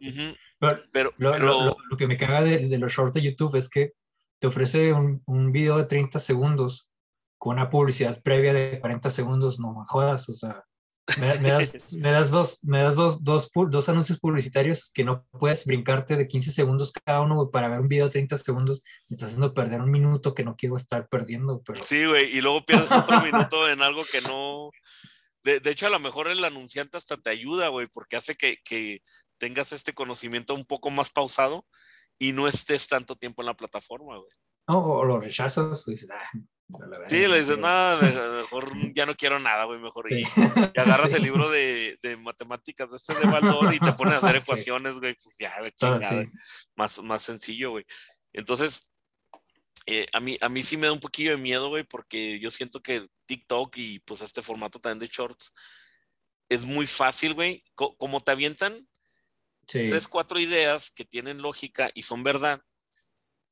pero, 0.92 1.14
lo, 1.18 1.38
Lo, 1.38 1.78
lo, 1.90 1.98
que 1.98 2.08
me 2.08 2.18
caga 2.18 2.42
de, 2.42 2.68
de, 2.68 2.78
los 2.78 2.92
shorts 2.92 3.14
de 3.14 3.22
YouTube 3.22 3.56
es 3.56 3.70
que 3.70 3.94
te 4.40 4.48
ofrece 4.48 4.92
un, 4.92 5.22
un, 5.28 5.52
video 5.52 5.78
de 5.78 5.86
30 5.86 6.20
segundos 6.20 6.90
con 7.44 7.58
una 7.58 7.70
publicidad 7.70 8.24
previa 8.24 8.54
de 8.54 8.80
40 8.80 9.10
segundos, 9.10 9.60
no 9.60 9.74
me 9.74 9.86
jodas, 9.86 10.30
o 10.30 10.34
sea, 10.34 10.64
me, 11.20 11.52
das, 11.52 11.92
me 11.94 12.10
das, 12.10 12.32
dos, 12.32 12.64
me 12.64 12.82
das 12.82 12.96
dos, 12.96 13.22
dos, 13.22 13.52
dos, 13.70 13.90
anuncios 13.90 14.18
publicitarios 14.18 14.90
que 14.94 15.04
no 15.04 15.26
puedes 15.30 15.66
brincarte 15.66 16.16
de 16.16 16.26
15 16.26 16.52
segundos 16.54 16.94
cada 17.04 17.20
uno 17.20 17.52
para 17.52 17.68
ver 17.68 17.82
un 17.82 17.90
video 17.90 18.06
de 18.06 18.12
30 18.12 18.38
segundos. 18.38 18.82
Me 19.10 19.16
estás 19.16 19.28
haciendo 19.28 19.54
perder 19.54 19.82
un 19.82 19.92
minuto 19.92 20.34
que 20.34 20.46
no 20.46 20.56
quiero 20.56 20.78
estar 20.78 21.10
perdiendo. 21.10 21.62
Pero... 21.66 21.84
Sí, 21.84 22.06
güey, 22.06 22.34
y 22.34 22.40
luego 22.40 22.66
pierdes 22.66 22.94
otro 22.94 23.22
minuto 23.22 23.68
en 23.68 23.82
algo 23.82 24.06
que 24.10 24.22
no. 24.22 24.70
De, 25.44 25.60
de, 25.60 25.70
hecho, 25.70 25.88
a 25.88 25.90
lo 25.90 26.00
mejor 26.00 26.30
el 26.30 26.46
anunciante 26.46 26.96
hasta 26.96 27.18
te 27.18 27.30
ayuda, 27.30 27.68
güey, 27.68 27.88
porque 27.88 28.16
hace 28.16 28.36
que, 28.36 28.60
que 28.64 29.02
tengas 29.38 29.74
este 29.74 29.94
conocimiento 29.94 30.54
un 30.54 30.64
poco 30.64 30.92
más 30.92 31.12
pausado 31.12 31.66
y 32.18 32.32
no 32.32 32.48
estés 32.48 32.88
tanto 32.88 33.18
tiempo 33.18 33.42
en 33.42 33.48
la 33.48 33.58
plataforma, 33.58 34.16
güey. 34.16 34.32
No, 34.68 34.80
o 34.80 35.04
lo 35.04 35.20
rechazas, 35.20 35.86
dices, 35.86 36.10
ah, 36.12 36.30
Sí, 37.08 37.28
le 37.28 37.42
dices, 37.42 37.58
no, 37.58 38.00
mejor 38.42 38.94
ya 38.94 39.06
no 39.06 39.16
quiero 39.16 39.40
nada, 39.40 39.66
güey, 39.66 39.80
mejor. 39.80 40.12
Y, 40.12 40.24
agarras 40.78 41.14
el 41.14 41.24
libro 41.24 41.50
de, 41.50 42.00
de, 42.02 42.18
matemáticas 42.18 42.90
de 42.90 42.98
este 42.98 43.14
de 43.16 43.26
Baldor 43.26 43.74
y 43.74 43.80
te 43.80 43.92
pones 43.94 44.16
a 44.16 44.18
hacer 44.18 44.38
ecuaciones, 44.38 45.00
güey, 45.00 45.16
pues 45.16 45.36
ya, 45.38 45.54
ah, 45.58 45.70
chingada. 45.72 46.26
Más, 46.76 47.02
más 47.02 47.24
sencillo, 47.24 47.72
güey. 47.72 47.86
Entonces, 48.32 48.88
eh, 49.86 50.08
a, 50.14 50.20
mí, 50.20 50.38
a 50.40 50.50
mí 50.50 50.64
sí 50.64 50.78
me 50.78 50.88
da 50.88 50.94
un 50.94 51.00
poquillo 51.00 51.32
de 51.32 51.38
miedo, 51.38 51.70
güey, 51.70 51.84
porque 51.84 52.40
yo 52.40 52.50
siento 52.50 52.82
que 52.82 53.08
TikTok 53.26 53.76
y 53.78 54.00
pues 54.00 54.22
este 54.22 54.42
formato 54.42 54.80
también 54.80 55.00
de 55.00 55.08
shorts 55.08 55.52
es 56.50 56.66
muy 56.66 56.88
fácil, 56.88 57.34
güey. 57.34 57.64
como 57.76 58.22
te 58.22 58.32
avientan 58.32 58.88
tres, 59.66 60.08
cuatro 60.08 60.40
ideas 60.40 60.92
que 60.92 61.06
tienen 61.06 61.42
lógica 61.42 61.90
y 61.94 62.04
son 62.04 62.24
verdad, 62.24 62.62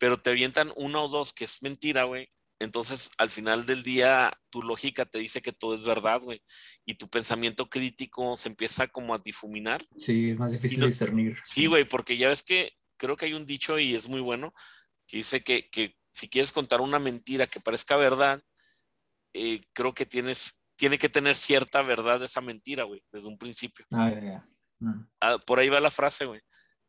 pero 0.01 0.17
te 0.17 0.31
avientan 0.31 0.73
una 0.75 0.99
o 0.99 1.07
dos 1.07 1.31
que 1.31 1.45
es 1.45 1.61
mentira, 1.61 2.03
güey 2.03 2.27
entonces, 2.61 3.09
al 3.17 3.29
final 3.31 3.65
del 3.65 3.81
día, 3.81 4.39
tu 4.51 4.61
lógica 4.61 5.05
te 5.05 5.17
dice 5.17 5.41
que 5.41 5.51
todo 5.51 5.73
es 5.73 5.83
verdad, 5.83 6.21
güey. 6.21 6.43
Y 6.85 6.93
tu 6.93 7.09
pensamiento 7.09 7.67
crítico 7.69 8.37
se 8.37 8.49
empieza 8.49 8.87
como 8.87 9.15
a 9.15 9.17
difuminar. 9.17 9.83
Sí, 9.97 10.29
es 10.29 10.37
más 10.37 10.51
difícil 10.51 10.85
discernir. 10.85 11.39
Sí, 11.43 11.65
güey, 11.65 11.85
porque 11.85 12.17
ya 12.17 12.29
ves 12.29 12.43
que 12.43 12.73
creo 12.97 13.17
que 13.17 13.25
hay 13.25 13.33
un 13.33 13.47
dicho 13.47 13.79
y 13.79 13.95
es 13.95 14.07
muy 14.07 14.21
bueno, 14.21 14.53
que 15.07 15.17
dice 15.17 15.43
que, 15.43 15.95
si 16.11 16.29
quieres 16.29 16.51
contar 16.51 16.81
una 16.81 16.99
mentira 16.99 17.47
que 17.47 17.59
parezca 17.59 17.95
verdad, 17.95 18.43
eh, 19.33 19.61
creo 19.73 19.95
que 19.95 20.05
tienes, 20.05 20.59
tiene 20.75 20.99
que 20.99 21.09
tener 21.09 21.35
cierta 21.35 21.81
verdad 21.81 22.23
esa 22.23 22.41
mentira, 22.41 22.83
güey, 22.83 23.03
desde 23.11 23.27
un 23.27 23.39
principio. 23.39 23.87
Ah, 23.91 24.11
ya, 24.11 24.21
ya. 24.21 24.49
Mm. 24.79 25.07
Ah, 25.19 25.37
por 25.39 25.57
ahí 25.57 25.69
va 25.69 25.79
la 25.79 25.89
frase, 25.89 26.25
güey. 26.25 26.41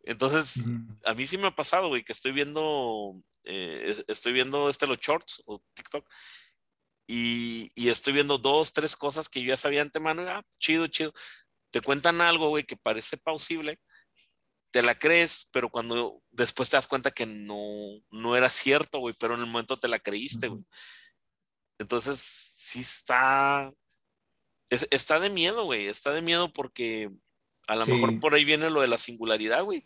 Entonces, 0.04 0.64
a 1.04 1.14
mí 1.14 1.26
sí 1.26 1.38
me 1.38 1.46
ha 1.48 1.54
pasado, 1.54 1.88
güey, 1.88 2.02
que 2.04 2.12
estoy 2.12 2.32
viendo, 2.32 3.14
eh, 3.44 3.84
es- 3.88 4.04
estoy 4.08 4.32
viendo 4.32 4.68
este 4.68 4.86
los 4.86 4.98
shorts 4.98 5.42
o 5.46 5.62
TikTok 5.74 6.08
y, 7.06 7.68
y 7.74 7.88
estoy 7.88 8.12
viendo 8.12 8.38
dos, 8.38 8.72
tres 8.72 8.96
cosas 8.96 9.28
que 9.28 9.42
yo 9.42 9.48
ya 9.48 9.56
sabía 9.56 9.82
antemano, 9.82 10.22
y, 10.22 10.26
ah, 10.28 10.42
chido, 10.58 10.86
chido. 10.88 11.12
Te 11.70 11.80
cuentan 11.80 12.20
algo, 12.20 12.48
güey, 12.48 12.64
que 12.64 12.76
parece 12.76 13.16
plausible, 13.16 13.80
te 14.72 14.82
la 14.82 14.98
crees, 14.98 15.48
pero 15.52 15.68
cuando 15.70 16.22
después 16.30 16.70
te 16.70 16.76
das 16.76 16.88
cuenta 16.88 17.10
que 17.10 17.26
no, 17.26 17.58
no 18.10 18.36
era 18.36 18.48
cierto, 18.50 18.98
güey, 18.98 19.14
pero 19.18 19.34
en 19.34 19.40
el 19.40 19.46
momento 19.46 19.78
te 19.78 19.88
la 19.88 19.98
creíste, 19.98 20.48
güey. 20.48 20.64
Entonces, 21.78 22.20
sí 22.20 22.80
está, 22.80 23.72
es- 24.70 24.86
está 24.90 25.18
de 25.20 25.30
miedo, 25.30 25.64
güey, 25.64 25.88
está 25.88 26.12
de 26.12 26.22
miedo 26.22 26.52
porque 26.52 27.10
a 27.68 27.76
lo 27.76 27.84
Sí. 27.84 27.92
mejor 27.92 28.18
por 28.20 28.34
ahí 28.34 28.44
viene 28.44 28.70
lo 28.70 28.80
de 28.80 28.88
la 28.88 28.98
singularidad, 28.98 29.62
güey. 29.64 29.82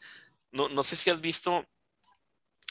No, 0.53 0.69
no 0.69 0.83
sé 0.83 0.97
si 0.97 1.11
has 1.11 1.21
visto 1.21 1.67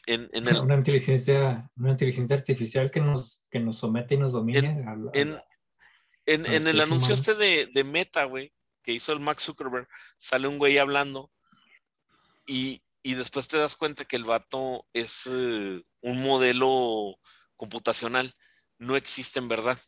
en, 0.07 0.29
en 0.33 0.47
el, 0.47 0.57
Una 0.61 0.75
inteligencia, 0.75 1.69
una 1.75 1.91
inteligencia 1.91 2.35
artificial 2.35 2.89
que 2.91 3.01
nos, 3.01 3.43
que 3.49 3.59
nos 3.59 3.77
somete 3.77 4.15
y 4.15 4.17
nos 4.17 4.31
domine. 4.33 4.83
a 4.87 4.95
la- 4.95 5.11
a 5.13 5.19
en, 5.19 5.33
la- 5.33 5.45
en, 6.25 6.67
el 6.67 6.81
anuncio 6.81 7.13
este 7.13 7.35
de, 7.35 7.67
de 7.67 7.83
Meta, 7.83 8.23
güey, 8.25 8.51
que 8.83 8.91
hizo 8.93 9.11
el 9.13 9.19
Max 9.19 9.43
Zuckerberg, 9.43 9.87
sale 10.17 10.47
un 10.47 10.57
güey 10.57 10.77
hablando 10.79 11.31
y, 12.47 12.81
y 13.03 13.13
después 13.13 13.47
te 13.47 13.57
das 13.57 13.75
cuenta 13.75 14.05
que 14.05 14.15
el 14.15 14.23
vato 14.25 14.87
es 14.93 15.27
eh, 15.27 15.83
un 16.01 16.21
modelo 16.23 17.17
computacional, 17.55 18.33
no 18.79 18.95
existe 18.95 19.37
en 19.39 19.47
verdad. 19.47 19.79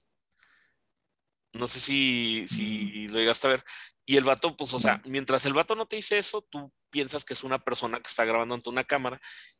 No 1.53 1.67
sé 1.67 1.79
si, 1.79 2.45
si 2.47 3.07
lo 3.07 3.17
llegaste 3.19 3.47
a 3.47 3.51
ver. 3.51 3.63
Y 4.09 4.15
el 4.15 4.23
vato, 4.23 4.55
pues, 4.55 4.73
o 4.73 4.79
sea, 4.79 5.01
mientras 5.03 5.45
el 5.45 5.51
vato 5.51 5.75
no 5.75 5.85
te 5.85 5.97
dice 5.97 6.17
eso, 6.17 6.41
tú 6.49 6.71
piensas 6.89 7.25
que 7.25 7.33
es 7.33 7.43
una 7.43 7.59
persona 7.59 7.99
que 7.99 8.07
está 8.07 8.23
grabando 8.23 8.55
ante 8.55 8.69
una 8.69 8.85
cámara 8.85 9.19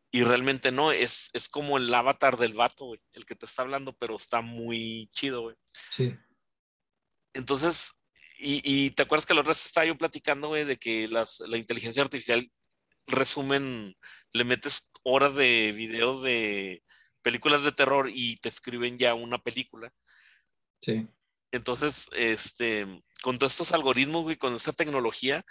y 0.09 0.23
realmente 0.23 0.71
no, 0.71 0.93
es, 0.93 1.29
es 1.33 1.49
como 1.49 1.77
el 1.77 1.93
avatar 1.93 2.37
del 2.37 2.53
vato, 2.53 2.85
güey, 2.85 3.01
el 3.11 3.25
que 3.25 3.35
te 3.35 3.45
está 3.45 3.63
hablando, 3.63 3.91
pero 3.97 4.15
está 4.15 4.39
muy 4.39 5.09
chido, 5.11 5.41
güey. 5.41 5.55
Sí, 5.89 6.15
Entonces, 7.33 7.91
y, 8.39 8.61
y 8.63 8.91
te 8.91 9.03
acuerdas 9.03 9.25
que 9.25 9.33
la 9.33 9.41
otra 9.41 9.51
vez 9.51 9.65
estaba 9.65 9.85
yo 9.85 9.97
platicando, 9.97 10.47
güey, 10.47 10.63
de 10.63 10.77
que 10.77 11.09
las, 11.09 11.41
la 11.41 11.57
inteligencia 11.57 12.01
artificial 12.01 12.49
resumen, 13.05 13.97
le 14.31 14.43
metes 14.45 14.89
horas 15.03 15.35
de 15.35 15.73
videos 15.75 16.21
de 16.21 16.83
películas 17.21 17.65
de 17.65 17.73
terror 17.73 18.09
y 18.13 18.37
te 18.37 18.47
escriben 18.47 18.97
ya 18.97 19.13
una 19.13 19.39
película. 19.39 19.91
sí. 20.81 21.05
Entonces, 21.51 22.07
este, 22.11 22.85
con 23.23 23.37
todos 23.39 23.53
estos 23.53 23.71
algoritmos, 23.73 24.23
güey, 24.23 24.37
con 24.37 24.55
esta 24.55 24.73
tecnología, 24.73 25.45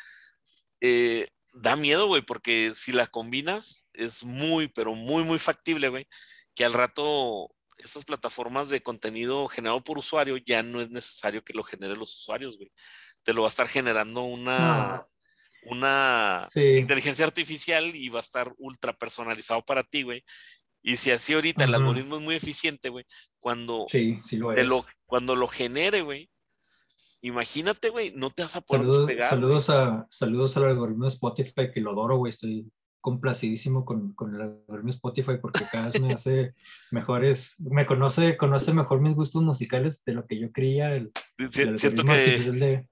eh, 0.80 1.28
da 1.52 1.74
miedo, 1.76 2.06
güey, 2.06 2.22
porque 2.22 2.72
si 2.74 2.92
la 2.92 3.06
combinas, 3.06 3.86
es 3.92 4.24
muy, 4.24 4.68
pero 4.68 4.94
muy, 4.94 5.24
muy 5.24 5.38
factible, 5.38 5.88
güey, 5.88 6.06
que 6.54 6.64
al 6.64 6.72
rato 6.74 7.50
esas 7.78 8.04
plataformas 8.04 8.68
de 8.68 8.82
contenido 8.82 9.46
generado 9.48 9.82
por 9.84 9.98
usuario 9.98 10.36
ya 10.38 10.62
no 10.62 10.80
es 10.80 10.90
necesario 10.90 11.44
que 11.44 11.52
lo 11.52 11.62
generen 11.62 11.98
los 11.98 12.14
usuarios, 12.20 12.56
güey. 12.56 12.72
Te 13.22 13.32
lo 13.32 13.42
va 13.42 13.48
a 13.48 13.50
estar 13.50 13.68
generando 13.68 14.22
una, 14.22 14.76
No. 14.76 15.08
una 15.62 16.48
Sí. 16.50 16.78
inteligencia 16.78 17.24
artificial 17.26 17.94
y 17.94 18.08
va 18.08 18.20
a 18.20 18.22
estar 18.22 18.54
ultra 18.58 18.92
personalizado 18.96 19.64
para 19.64 19.82
ti, 19.82 20.02
güey. 20.02 20.24
Y 20.82 20.96
si 20.98 21.10
así 21.10 21.34
ahorita 21.34 21.64
el 21.64 21.74
algoritmo 21.74 22.16
es 22.16 22.22
muy 22.22 22.36
eficiente, 22.36 22.88
güey, 22.90 23.04
cuando 23.40 23.86
Sí, 23.88 24.18
sí 24.24 24.36
lo 24.36 24.50
de 24.50 24.62
es. 24.62 24.68
lo, 24.68 24.86
cuando 25.04 25.34
lo 25.34 25.48
genere, 25.48 26.02
güey, 26.02 26.30
imagínate, 27.22 27.88
güey, 27.90 28.12
no 28.14 28.30
te 28.30 28.42
vas 28.42 28.56
a 28.56 28.60
poder 28.60 28.82
Saludos, 28.82 29.06
despegar. 29.06 29.30
saludos, 29.30 29.70
a, 29.70 30.06
saludos 30.10 30.56
al 30.56 30.64
algoritmo 30.64 31.04
de 31.04 31.10
Spotify, 31.10 31.70
que 31.72 31.80
lo 31.80 31.90
adoro, 31.92 32.16
güey. 32.18 32.30
Estoy 32.30 32.66
complacidísimo 33.00 33.84
con, 33.84 34.14
con 34.14 34.34
el 34.34 34.40
algoritmo 34.42 34.86
de 34.90 34.96
Spotify 34.96 35.32
porque 35.40 35.64
cada 35.70 35.86
vez 35.90 36.00
me 36.00 36.12
hace 36.12 36.52
mejores, 36.90 37.56
me 37.60 37.86
conoce, 37.86 38.36
conoce 38.36 38.72
mejor 38.74 39.00
mis 39.00 39.14
gustos 39.14 39.42
musicales 39.42 40.02
de 40.04 40.14
lo 40.14 40.26
que 40.26 40.38
yo 40.40 40.50
creía. 40.52 40.92
El. 40.94 41.12
Si- 41.50 41.62
el 41.62 41.78
siento 41.78 42.02
que 42.04 42.12
de, 42.12 42.86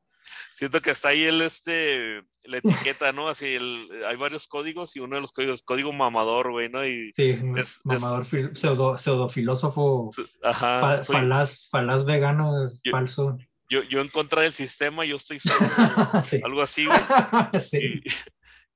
siento 0.54 0.80
que 0.80 0.90
está 0.92 1.08
ahí 1.08 1.24
el 1.24 1.40
este 1.42 2.22
la 2.44 2.58
etiqueta, 2.58 3.10
¿no? 3.12 3.28
Así 3.28 3.46
el, 3.54 3.88
hay 4.06 4.16
varios 4.16 4.46
códigos 4.46 4.94
y 4.96 5.00
uno 5.00 5.16
de 5.16 5.22
los 5.22 5.32
códigos 5.32 5.56
es 5.56 5.62
código 5.62 5.92
mamador, 5.92 6.50
güey, 6.52 6.68
¿no? 6.68 6.86
Y 6.86 7.12
sí, 7.16 7.36
es- 7.56 7.80
mamador, 7.84 8.24
fil- 8.24 8.54
pseudo, 8.54 8.96
pseudofilósofo, 8.96 10.10
ajá, 10.42 11.02
soy- 11.02 11.16
falaz, 11.16 11.68
falaz 11.70 12.04
vegano, 12.04 12.68
Yo- 12.84 12.90
falso. 12.92 13.36
Yo, 13.68 13.82
yo 13.84 14.00
en 14.00 14.08
contra 14.08 14.42
del 14.42 14.52
sistema, 14.52 15.04
yo 15.04 15.16
estoy 15.16 15.38
solo, 15.38 15.58
sí. 16.22 16.40
algo 16.44 16.62
así, 16.62 16.86
güey. 16.86 16.98
sí. 17.60 18.00
Y- 18.04 18.10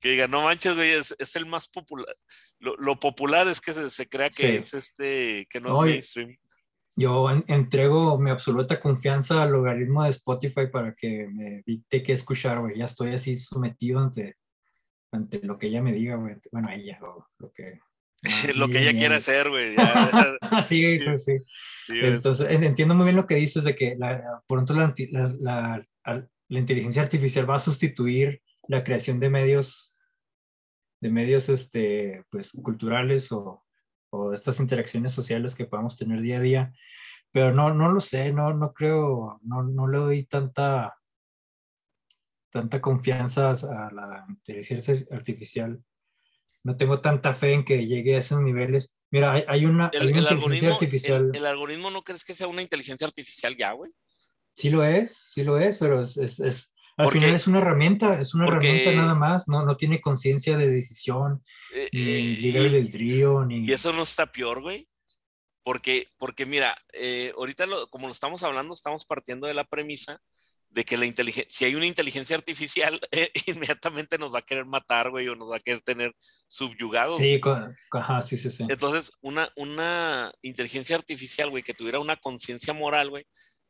que 0.01 0.11
diga, 0.11 0.27
no 0.29 0.43
manches, 0.43 0.75
güey, 0.77 0.91
es, 0.91 1.13
es 1.19 1.35
el 1.35 1.45
más 1.45 1.67
popular. 1.67 2.15
Lo, 2.59 2.75
lo 2.77 2.97
popular 2.99 3.47
es 3.49 3.59
que 3.59 3.73
se, 3.73 3.89
se 3.89 4.07
crea 4.07 4.29
que 4.29 4.35
Sí. 4.35 4.45
es 4.55 4.73
este, 4.73 5.45
que 5.49 5.59
no, 5.59 5.69
No, 5.69 5.83
es 5.85 5.91
mainstream. 5.91 6.37
Yo 6.95 7.29
en- 7.29 7.43
entrego 7.47 8.17
mi 8.17 8.29
absoluta 8.29 8.79
confianza 8.79 9.43
al 9.43 9.51
logaritmo 9.51 10.03
de 10.05 10.11
Spotify 10.11 10.67
para 10.71 10.93
que 10.95 11.27
me 11.29 11.63
dicte 11.65 12.01
qué 12.01 12.13
escuchar, 12.13 12.59
güey. 12.61 12.77
Ya 12.77 12.85
estoy 12.85 13.13
así 13.13 13.35
sometido 13.35 13.99
ante, 13.99 14.37
ante 15.11 15.39
lo 15.43 15.57
que 15.59 15.67
ella 15.67 15.81
me 15.81 15.91
diga, 15.91 16.15
güey. 16.15 16.35
Bueno, 16.51 16.69
ella, 16.71 16.97
o 17.01 17.27
lo 17.37 17.51
que... 17.51 17.79
lo 18.55 18.67
que 18.67 18.79
ella 18.79 18.91
quiere 18.91 19.15
hacer. 19.15 19.49
güey. 19.49 19.75
sí, 20.65 20.99
sí, 20.99 21.17
sí. 21.17 21.37
sí, 21.87 21.99
es- 21.99 22.03
Entonces, 22.15 22.49
en- 22.51 22.63
entiendo 22.63 22.95
muy 22.95 23.05
bien 23.05 23.15
lo 23.15 23.27
que 23.27 23.35
dices 23.35 23.63
de 23.63 23.75
que 23.75 23.95
la, 23.97 24.41
pronto 24.47 24.73
la, 24.73 24.93
la 26.49 26.59
inteligencia 26.59 27.01
artificial 27.01 27.49
va 27.49 27.55
a 27.55 27.59
sustituir 27.59 28.41
la 28.67 28.83
creación 28.83 29.19
de 29.19 29.29
medios, 29.29 29.95
de 31.01 31.09
medios 31.09 31.49
este, 31.49 32.23
pues, 32.29 32.51
culturales 32.51 33.31
o, 33.31 33.63
o 34.11 34.33
estas 34.33 34.59
interacciones 34.59 35.11
sociales 35.11 35.55
que 35.55 35.65
podamos 35.65 35.97
tener 35.97 36.21
día 36.21 36.37
a 36.37 36.41
día. 36.41 36.73
Pero 37.31 37.53
no, 37.53 37.73
no 37.73 37.91
lo 37.91 37.99
sé, 37.99 38.33
no, 38.33 38.53
no 38.53 38.73
creo, 38.73 39.39
no, 39.43 39.61
no 39.63 39.87
le 39.87 39.97
doy 39.99 40.23
tanta, 40.25 40.95
tanta 42.51 42.81
confianza 42.81 43.51
a 43.51 43.91
la 43.93 44.25
inteligencia 44.27 44.95
artificial. 45.11 45.79
No 46.63 46.75
tengo 46.77 46.99
tanta 46.99 47.33
fe 47.33 47.53
en 47.53 47.63
que 47.65 47.85
llegue 47.85 48.15
a 48.15 48.19
esos 48.19 48.41
niveles. 48.41 48.93
Mira, 49.11 49.33
hay, 49.33 49.43
hay 49.47 49.65
una, 49.65 49.89
el, 49.93 50.01
hay 50.01 50.07
una 50.09 50.19
el 50.19 50.23
inteligencia 50.23 50.35
algoritmo, 50.35 50.73
artificial. 50.73 51.29
el, 51.33 51.35
el 51.35 51.45
algoritmo 51.45 51.91
no 51.91 52.03
crees 52.03 52.23
que 52.23 52.33
sea 52.33 52.47
una 52.47 52.61
inteligencia 52.61 53.07
artificial 53.07 53.55
ya, 53.57 53.71
güey. 53.71 53.91
Sí 54.55 54.69
lo 54.69 54.83
es, 54.83 55.15
sí 55.33 55.43
lo 55.43 55.57
es, 55.57 55.77
pero 55.77 56.01
es, 56.01 56.17
es, 56.17 56.39
es- 56.39 56.71
al 56.97 57.09
final 57.11 57.33
es 57.33 57.47
una 57.47 57.59
herramienta, 57.59 58.19
es 58.19 58.33
una 58.33 58.43
porque- 58.45 58.67
herramienta 58.67 58.91
nada 58.91 59.15
más, 59.15 59.47
no, 59.47 59.63
no 59.63 59.77
tiene 59.77 60.01
conciencia 60.01 60.57
de 60.57 60.67
decisión, 60.69 61.41
Eh, 61.73 61.87
ni 61.93 62.01
eh, 62.01 62.37
libre 62.41 62.69
del 62.69 62.91
trío, 62.91 63.45
ni... 63.45 63.65
Y 63.65 63.71
eso 63.71 63.93
no 63.93 64.03
está 64.03 64.25
peor, 64.29 64.61
güey. 64.61 64.89
Porque, 65.63 66.07
porque 66.17 66.45
mira, 66.45 66.77
eh, 66.91 67.31
ahorita 67.37 67.67
lo- 67.67 67.87
como 67.87 68.07
lo 68.07 68.11
estamos 68.13 68.43
hablando, 68.43 68.73
estamos 68.73 69.05
partiendo 69.05 69.47
de 69.47 69.53
la 69.53 69.63
premisa 69.63 70.19
de 70.69 70.85
que 70.85 70.97
la 70.97 71.05
inteligencia, 71.05 71.49
si 71.49 71.65
hay 71.65 71.75
una 71.75 71.87
inteligencia 71.87 72.35
artificial, 72.35 72.99
eh, 73.11 73.31
inmediatamente 73.47 74.17
nos 74.17 74.33
va 74.33 74.39
a 74.39 74.45
querer 74.45 74.65
matar, 74.65 75.09
güey, 75.09 75.27
o 75.27 75.35
nos 75.35 75.51
va 75.51 75.57
a 75.57 75.59
querer 75.59 75.81
tener 75.81 76.15
subyugados. 76.47 77.19
Sí, 77.19 77.41
ajá, 77.91 78.21
sí, 78.21 78.37
sí, 78.37 78.49
sí. 78.49 78.65
Entonces, 78.69 79.11
una, 79.21 79.51
una 79.55 80.31
inteligencia 80.41 80.95
artificial, 80.95 81.49
güey, 81.49 81.63
que 81.63 81.73
tuviera 81.73 81.99
una 81.99 82.17
conciencia 82.17 82.73
moral, 82.73 83.09
güey, 83.09 83.25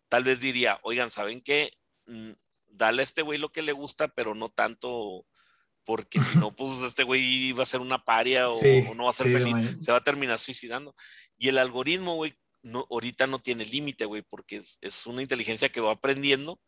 tal 0.10 0.24
vez 0.24 0.40
diría, 0.42 0.80
oigan, 0.84 1.12
¿saben 1.12 1.42
qué? 1.42 1.72
Mm, 2.06 2.32
Dale 2.72 3.02
a 3.02 3.04
este 3.04 3.24
güey 3.24 3.40
lo 3.40 3.52
que 3.52 3.64
le 3.64 3.72
gusta, 3.72 4.10
pero 4.10 4.36
no 4.36 4.50
tanto, 4.50 5.26
porque 5.86 6.20
si 6.20 6.38
no, 6.38 6.54
pues 6.56 6.82
este 6.82 7.04
güey 7.04 7.52
va 7.54 7.64
a 7.64 7.66
ser 7.66 7.80
una 7.80 8.04
paria 8.04 8.50
o, 8.50 8.56
Sí, 8.56 8.84
o 8.88 8.94
no 8.94 9.06
va 9.06 9.10
a 9.10 9.14
ser 9.14 9.28
sí, 9.28 9.34
feliz, 9.34 9.54
man. 9.56 9.82
se 9.82 9.92
va 9.92 9.98
a 9.98 10.04
terminar 10.04 10.38
suicidando. 10.38 10.96
Y 11.38 11.48
el 11.48 11.58
algoritmo, 11.58 12.16
güey, 12.16 12.38
no, 12.62 12.86
ahorita 12.92 13.26
no 13.26 13.40
tiene 13.40 13.66
límite, 13.66 14.06
güey, 14.06 14.22
porque 14.22 14.58
es, 14.58 14.78
es 14.82 15.08
una 15.08 15.22
inteligencia 15.22 15.70
que 15.70 15.82
va 15.82 15.94
aprendiendo 15.94 16.60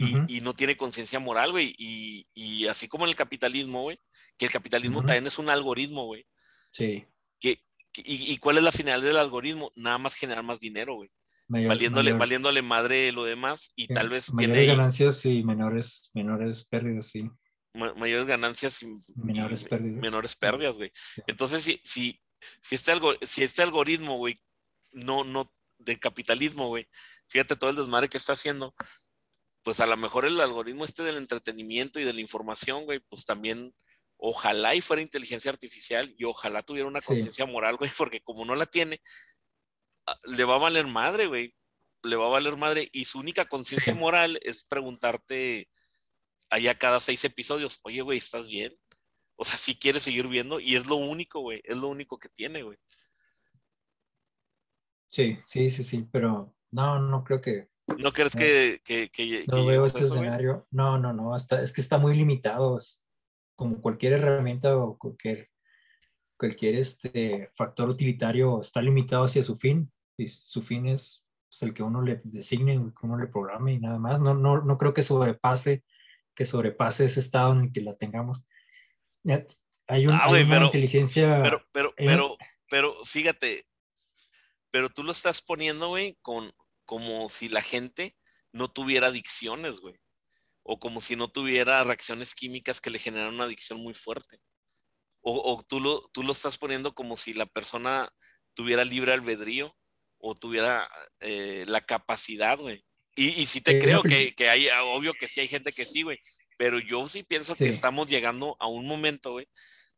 y, 0.00 0.14
Ujú. 0.16 0.24
y 0.28 0.40
no 0.40 0.54
tiene 0.54 0.76
conciencia 0.76 1.18
moral, 1.18 1.50
güey. 1.52 1.74
Y, 1.78 2.26
y 2.34 2.66
así 2.66 2.88
como 2.88 3.04
en 3.04 3.10
el 3.10 3.16
capitalismo, 3.16 3.82
güey, 3.82 3.98
que 4.38 4.46
el 4.46 4.52
capitalismo 4.52 4.98
Ujú. 4.98 5.06
también 5.06 5.26
es 5.26 5.38
un 5.38 5.50
algoritmo, 5.50 6.06
güey. 6.06 6.26
Sí, 6.72 7.04
Que, 7.38 7.62
que- 7.92 8.02
y, 8.04 8.32
y 8.32 8.38
cuál 8.38 8.56
es 8.58 8.64
la 8.64 8.72
finalidad 8.72 9.06
del 9.08 9.16
algoritmo? 9.18 9.72
Nada 9.76 9.98
más 9.98 10.14
generar 10.14 10.42
más 10.44 10.58
dinero, 10.60 10.94
güey. 10.94 11.10
Valiéndole, 11.48 12.10
mayor- 12.12 12.18
valiéndole 12.20 12.62
madre 12.62 13.10
lo 13.12 13.24
demás 13.24 13.72
y 13.74 13.86
sí, 13.86 13.92
tal 13.92 14.08
vez 14.08 14.32
mayores 14.32 14.56
tiene 14.56 14.66
ganancias 14.76 15.26
y 15.26 15.42
menores, 15.42 16.10
menores 16.14 16.64
pérdidas, 16.64 17.06
sí, 17.06 17.28
ma- 17.74 17.92
mayores 17.94 18.26
ganancias 18.26 18.80
y, 18.84 18.86
menores 19.16 19.64
pérdidas. 19.64 20.00
menores 20.00 20.36
pérdidas, 20.36 20.76
güey. 20.76 20.92
Sí. 21.16 21.22
Entonces, 21.26 21.64
si, 21.64 21.80
si, 21.82 22.20
si, 22.62 22.74
este, 22.76 22.92
algo, 22.92 23.14
si 23.22 23.42
este 23.42 23.62
algoritmo, 23.62 24.16
güey, 24.16 24.40
no, 24.92 25.24
no, 25.24 25.52
del 25.78 25.98
capitalismo, 25.98 26.68
güey, 26.68 26.86
fíjate 27.26 27.56
todo 27.56 27.70
el 27.70 27.76
desmadre 27.76 28.08
que 28.08 28.18
está 28.18 28.34
haciendo, 28.34 28.72
pues 29.62 29.80
a 29.80 29.86
lo 29.86 29.96
mejor 29.96 30.24
el 30.24 30.40
algoritmo 30.40 30.84
este 30.84 31.02
del 31.02 31.16
entretenimiento 31.16 32.00
y 32.00 32.04
de 32.04 32.12
la 32.12 32.20
información, 32.20 32.84
güey, 32.84 33.00
pues 33.00 33.24
también 33.24 33.74
ojalá 34.16 34.74
y 34.74 34.80
fuera 34.80 35.02
inteligencia 35.02 35.50
artificial 35.50 36.14
y 36.16 36.24
ojalá 36.24 36.62
tuviera 36.62 36.88
una 36.88 37.00
conciencia 37.00 37.46
moral, 37.46 37.76
güey, 37.76 37.90
porque 37.96 38.22
como 38.22 38.44
no 38.44 38.54
la 38.54 38.66
tiene, 38.66 39.00
ah, 40.06 40.18
le 40.24 40.44
va 40.44 40.56
a 40.56 40.58
valer 40.58 40.86
madre, 40.86 41.26
güey. 41.26 41.54
Le 42.02 42.16
va 42.16 42.26
a 42.26 42.30
valer 42.30 42.56
madre 42.56 42.88
y 42.92 43.04
su 43.04 43.18
única 43.18 43.46
conciencia 43.46 43.94
moral 43.94 44.40
es 44.42 44.64
preguntarte 44.64 45.68
allá 46.48 46.78
cada 46.78 46.98
seis 46.98 47.24
episodios, 47.24 47.78
oye, 47.82 48.00
güey, 48.00 48.18
¿estás 48.18 48.48
bien? 48.48 48.74
O 49.36 49.44
sea, 49.44 49.56
si 49.56 49.78
quieres 49.78 50.02
seguir 50.02 50.26
viendo 50.26 50.60
y 50.60 50.76
es 50.76 50.86
lo 50.86 50.96
único, 50.96 51.40
güey, 51.40 51.62
es 51.64 51.76
lo 51.76 51.88
único 51.88 52.18
que 52.18 52.28
tiene, 52.28 52.62
güey. 52.62 52.78
Sí, 55.08 55.38
sí, 55.44 55.70
sí, 55.70 55.82
sí, 55.82 56.06
pero 56.10 56.54
no, 56.70 57.00
no 57.00 57.24
creo 57.24 57.40
que... 57.40 57.68
¿No 57.98 58.12
crees 58.12 58.34
que, 58.34 58.80
que, 58.84 59.44
No 59.46 59.66
veo 59.66 59.84
este 59.84 60.02
escenario. 60.04 60.66
No, 60.70 60.98
no, 60.98 61.12
no, 61.12 61.34
hasta, 61.34 61.62
es 61.62 61.72
que 61.72 61.80
está 61.80 61.98
muy 61.98 62.16
limitado 62.16 62.78
como 63.56 63.80
cualquier 63.80 64.14
herramienta 64.14 64.76
o 64.76 64.96
cualquier, 64.96 65.50
cualquier 66.38 66.76
este 66.76 67.50
factor 67.54 67.90
utilitario 67.90 68.60
está 68.60 68.80
limitado 68.80 69.24
hacia 69.24 69.42
su 69.42 69.56
fin 69.56 69.92
y 70.16 70.28
su 70.28 70.62
fin 70.62 70.86
es 70.86 71.24
pues, 71.48 71.62
el 71.62 71.74
que 71.74 71.82
uno 71.82 72.00
le 72.00 72.20
designe, 72.24 72.74
el 72.74 72.92
que 72.98 73.06
uno 73.06 73.18
le 73.18 73.26
programe 73.26 73.74
y 73.74 73.80
nada 73.80 73.98
más. 73.98 74.20
No, 74.20 74.34
no, 74.34 74.62
no 74.62 74.78
creo 74.78 74.94
que 74.94 75.02
sobrepase, 75.02 75.84
que 76.34 76.44
sobrepase 76.44 77.04
ese 77.04 77.20
estado 77.20 77.52
en 77.52 77.64
el 77.64 77.72
que 77.72 77.80
la 77.80 77.96
tengamos. 77.96 78.46
Hay, 79.86 80.06
un, 80.06 80.14
ah, 80.14 80.28
una 80.28 80.64
inteligencia. 80.64 81.42
Pero, 81.42 81.62
pero, 81.72 81.92
pero, 81.96 82.36
pero, 82.70 83.04
fíjate, 83.04 83.66
pero 84.70 84.88
tú 84.88 85.02
lo 85.02 85.12
estás 85.12 85.42
poniendo, 85.42 85.88
güey, 85.88 86.16
con 86.22 86.52
como 86.90 87.28
si 87.28 87.48
la 87.48 87.62
gente 87.62 88.16
no 88.50 88.66
tuviera 88.68 89.06
adicciones, 89.06 89.78
güey 89.78 90.00
o 90.62 90.78
como 90.78 91.00
si 91.00 91.16
no 91.16 91.28
tuviera 91.28 91.82
reacciones 91.84 92.34
químicas 92.34 92.80
que 92.80 92.90
le 92.90 92.98
generan 92.98 93.34
una 93.34 93.44
adicción 93.44 93.80
muy 93.80 93.94
fuerte. 93.94 94.40
O, 95.22 95.62
tú, 95.68 95.80
lo, 95.80 96.08
tú 96.14 96.22
lo 96.22 96.32
estás 96.32 96.56
poniendo 96.56 96.94
como 96.94 97.16
si 97.16 97.34
la 97.34 97.44
persona 97.44 98.10
tuviera 98.54 98.84
libre 98.84 99.12
albedrío 99.12 99.76
o 100.16 100.34
tuviera 100.34 100.88
eh, 101.20 101.64
la 101.68 101.82
capacidad, 101.82 102.58
güey. 102.58 102.82
Y, 103.14 103.28
y 103.40 103.46
sí 103.46 103.60
te 103.60 103.78
creo 103.78 104.02
que, 104.02 104.34
que, 104.34 104.48
hay, 104.48 104.68
obvio 104.84 105.12
que 105.12 105.28
sí 105.28 105.40
hay 105.40 105.48
gente 105.48 105.72
que 105.72 105.84
sí, 105.84 106.02
güey. 106.02 106.18
Pero 106.56 106.78
yo 106.78 107.06
sí 107.06 107.22
pienso 107.22 107.54
que 107.54 107.68
estamos 107.68 108.08
llegando 108.08 108.56
a 108.60 108.66
un 108.66 108.86
momento, 108.86 109.32
güey, 109.32 109.46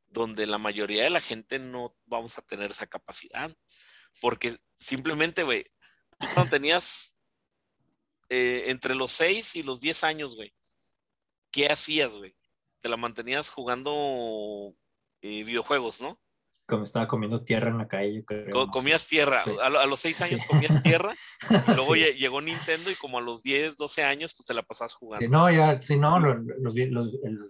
donde 0.09 0.47
la 0.47 0.59
mayoría 0.59 1.05
de 1.05 1.11
la 1.11 1.21
gente 1.21 1.61
no 1.61 1.95
vamos 2.07 2.37
a 2.39 2.43
tener 2.43 2.73
esa 2.73 2.89
capacidad. 2.89 3.55
Porque 4.21 4.57
simplemente, 4.75 5.45
güey, 5.45 5.65
tú 6.23 6.29
cuando 6.35 6.51
tenías 6.51 7.17
eh, 8.29 8.65
entre 8.71 8.95
los 8.95 9.13
6 9.13 9.57
y 9.57 9.63
los 9.63 9.81
10 9.81 10.05
años, 10.05 10.37
güey, 10.37 10.55
¿qué 11.51 11.67
hacías, 11.67 12.17
güey? 12.17 12.35
Te 12.81 12.89
la 12.89 12.97
mantenías 12.97 13.51
jugando 13.51 14.75
eh, 15.21 15.45
videojuegos, 15.45 16.01
¿no? 16.01 16.19
Como 16.67 16.85
estaba 16.85 17.09
comiendo 17.09 17.45
tierra 17.45 17.71
en 17.71 17.79
la 17.79 17.89
calle, 17.89 18.15
yo 18.15 18.25
creo. 18.25 18.69
comías 18.69 19.07
tierra. 19.07 19.43
A, 19.63 19.87
los 19.87 20.01
6 20.01 20.23
años 20.23 20.45
comías 20.49 20.83
tierra. 20.83 21.15
Y 21.69 21.75
luego 21.75 21.95
llegó 21.95 22.41
Nintendo 22.41 22.91
y 22.91 22.95
como 22.95 23.19
a 23.19 23.21
los 23.21 23.43
10, 23.43 23.77
12 23.77 24.03
años, 24.05 24.33
pues 24.37 24.47
te 24.47 24.55
la 24.55 24.63
pasabas 24.63 24.95
jugando. 24.95 25.29
No, 25.29 25.51
ya, 25.51 25.81
sí, 25.83 25.99
no, 25.99 26.19
los, 26.21 26.37
los, 26.59 26.73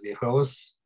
videojuegos 0.01 0.79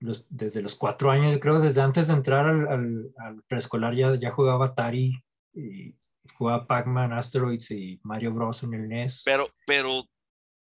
desde 0.00 0.62
los 0.62 0.74
4 0.74 1.10
años, 1.10 1.32
yo 1.32 1.40
creo, 1.40 1.60
desde 1.60 1.82
antes 1.82 2.08
de 2.08 2.14
entrar 2.14 2.46
al, 2.46 3.12
preescolar 3.46 3.94
ya, 3.94 4.14
ya 4.14 4.30
jugaba 4.30 4.66
Atari 4.66 5.22
y 5.54 5.94
jugaba 6.34 6.66
Pac-Man, 6.66 7.12
Asteroids 7.12 7.70
y 7.70 8.00
Mario 8.02 8.32
Bros. 8.32 8.62
en 8.62 8.74
el 8.74 8.88
NES. 8.88 9.22
Pero, 9.24 9.48
pero, 9.66 10.04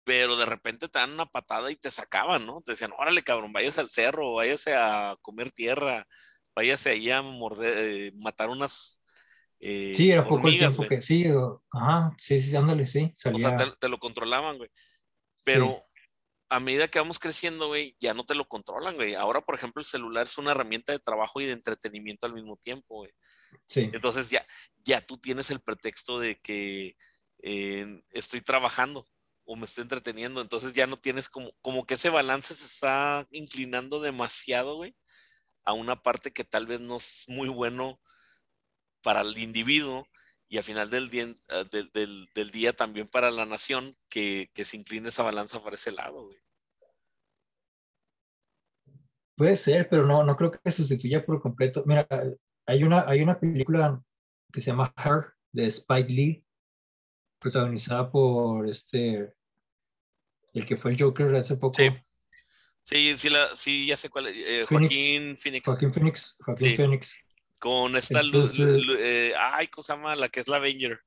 pero 0.04 0.36
de 0.36 0.46
repente 0.46 0.88
te 0.88 0.98
dan 0.98 1.12
una 1.12 1.26
patada 1.26 1.70
y 1.70 1.76
te 1.76 1.90
sacaban, 1.90 2.46
¿no? 2.46 2.62
Te 2.62 2.72
decían, 2.72 2.92
órale, 2.98 3.22
cabrón, 3.22 3.52
váyase 3.52 3.80
al 3.80 3.90
cerro, 3.90 4.34
váyase 4.34 4.74
a 4.74 5.16
comer 5.22 5.52
tierra, 5.52 6.06
váyase 6.54 6.90
ahí 6.90 7.10
a 7.10 7.22
morder, 7.22 7.74
eh, 7.78 8.12
matar 8.16 8.48
unas. 8.48 9.02
Eh, 9.58 9.92
sí, 9.94 10.10
era 10.10 10.26
poco 10.26 10.48
el 10.48 10.58
tiempo 10.58 10.86
que 10.86 11.00
sí, 11.00 11.26
ajá, 11.72 12.14
sí, 12.18 12.38
sí, 12.38 12.54
ándale, 12.56 12.86
sí. 12.86 13.10
Salía... 13.14 13.48
O 13.48 13.58
sea, 13.58 13.74
te, 13.78 13.88
lo 13.88 13.98
controlaban, 13.98 14.58
güey. 14.58 14.70
Pero 15.44 15.86
a 16.48 16.60
medida 16.60 16.88
que 16.88 16.98
vamos 16.98 17.18
creciendo, 17.18 17.68
güey, 17.68 17.96
ya 17.98 18.14
no 18.14 18.24
te 18.24 18.34
lo 18.34 18.46
controlan, 18.46 18.94
güey. 18.94 19.14
Ahora, 19.14 19.40
por 19.40 19.54
ejemplo, 19.54 19.80
el 19.80 19.86
celular 19.86 20.26
es 20.26 20.38
una 20.38 20.52
herramienta 20.52 20.92
de 20.92 20.98
trabajo 20.98 21.40
y 21.40 21.46
de 21.46 21.52
entretenimiento 21.52 22.26
al 22.26 22.34
mismo 22.34 22.56
tiempo, 22.56 22.96
güey. 22.96 23.10
Sí. 23.66 23.90
Entonces 23.92 24.30
ya, 24.30 24.46
ya 24.84 25.00
tú 25.00 25.18
tienes 25.18 25.50
el 25.50 25.60
pretexto 25.60 26.18
de 26.18 26.38
que 26.40 26.96
eh, 27.42 28.02
estoy 28.10 28.40
trabajando 28.40 29.06
o 29.44 29.56
me 29.56 29.64
estoy 29.64 29.82
entreteniendo. 29.82 30.40
Entonces 30.40 30.72
ya 30.72 30.86
no 30.86 30.98
tienes 30.98 31.28
como, 31.28 31.52
como 31.62 31.86
que 31.86 31.94
ese 31.94 32.10
balance 32.10 32.54
se 32.54 32.66
está 32.66 33.26
inclinando 33.30 34.00
demasiado, 34.00 34.76
güey, 34.76 34.94
a 35.64 35.72
una 35.72 36.02
parte 36.02 36.32
que 36.32 36.44
tal 36.44 36.66
vez 36.66 36.80
no 36.80 36.96
es 36.98 37.24
muy 37.28 37.48
bueno 37.48 38.00
para 39.02 39.22
el 39.22 39.38
individuo 39.38 40.06
y 40.48 40.58
al 40.58 40.62
final 40.62 40.90
del 40.90 41.10
día, 41.10 41.34
ah, 41.48 41.64
del, 41.70 41.90
del, 41.92 42.50
día 42.50 42.72
también 42.72 43.08
para 43.08 43.30
la 43.30 43.46
nación 43.46 43.96
que, 44.08 44.50
que, 44.54 44.64
se 44.64 44.76
incline 44.76 45.08
esa 45.08 45.22
balanza 45.22 45.62
para 45.62 45.74
ese 45.74 45.90
lado, 45.90 46.24
güey. 46.24 46.38
Puede 49.36 49.56
ser, 49.56 49.88
pero 49.88 50.06
no, 50.06 50.24
no 50.24 50.34
creo 50.34 50.50
que 50.50 50.70
sustituya 50.70 51.24
por 51.24 51.42
completo. 51.42 51.82
Mira, 51.84 52.06
hay 52.66 52.82
una, 52.82 53.04
hay 53.06 53.22
una 53.22 53.38
película 53.38 54.02
que 54.52 54.60
se 54.60 54.70
llama 54.70 54.92
Her 54.96 55.32
de 55.52 55.66
Spike 55.66 56.12
Lee, 56.12 56.44
protagonizada 57.38 58.10
por 58.10 58.68
este, 58.68 59.32
el 60.52 60.66
que 60.66 60.76
fue 60.76 60.90
el 60.90 61.00
Joker 61.00 61.34
hace 61.34 61.56
poco. 61.56 61.76
Sí, 61.76 61.90
sí, 62.82 63.16
sí, 63.16 63.28
la, 63.28 63.54
sí 63.54 63.86
ya 63.86 63.96
sé 63.96 64.10
cuál 64.10 64.26
eh, 64.28 64.64
Joaquín 64.68 65.36
Phoenix. 65.36 65.64
Joaquín 65.64 65.92
Phoenix, 65.92 66.36
Joaquín 66.40 66.76
Phoenix. 66.76 67.16
Con 67.58 67.96
esta 67.96 68.22
luz, 68.22 68.58
eh, 68.60 69.32
ay, 69.38 69.68
¿cómo 69.68 69.82
se 69.82 69.92
llama? 69.92 70.14
La 70.14 70.28
que 70.28 70.40
es 70.40 70.48
la 70.48 70.56
Avenger. 70.56 71.00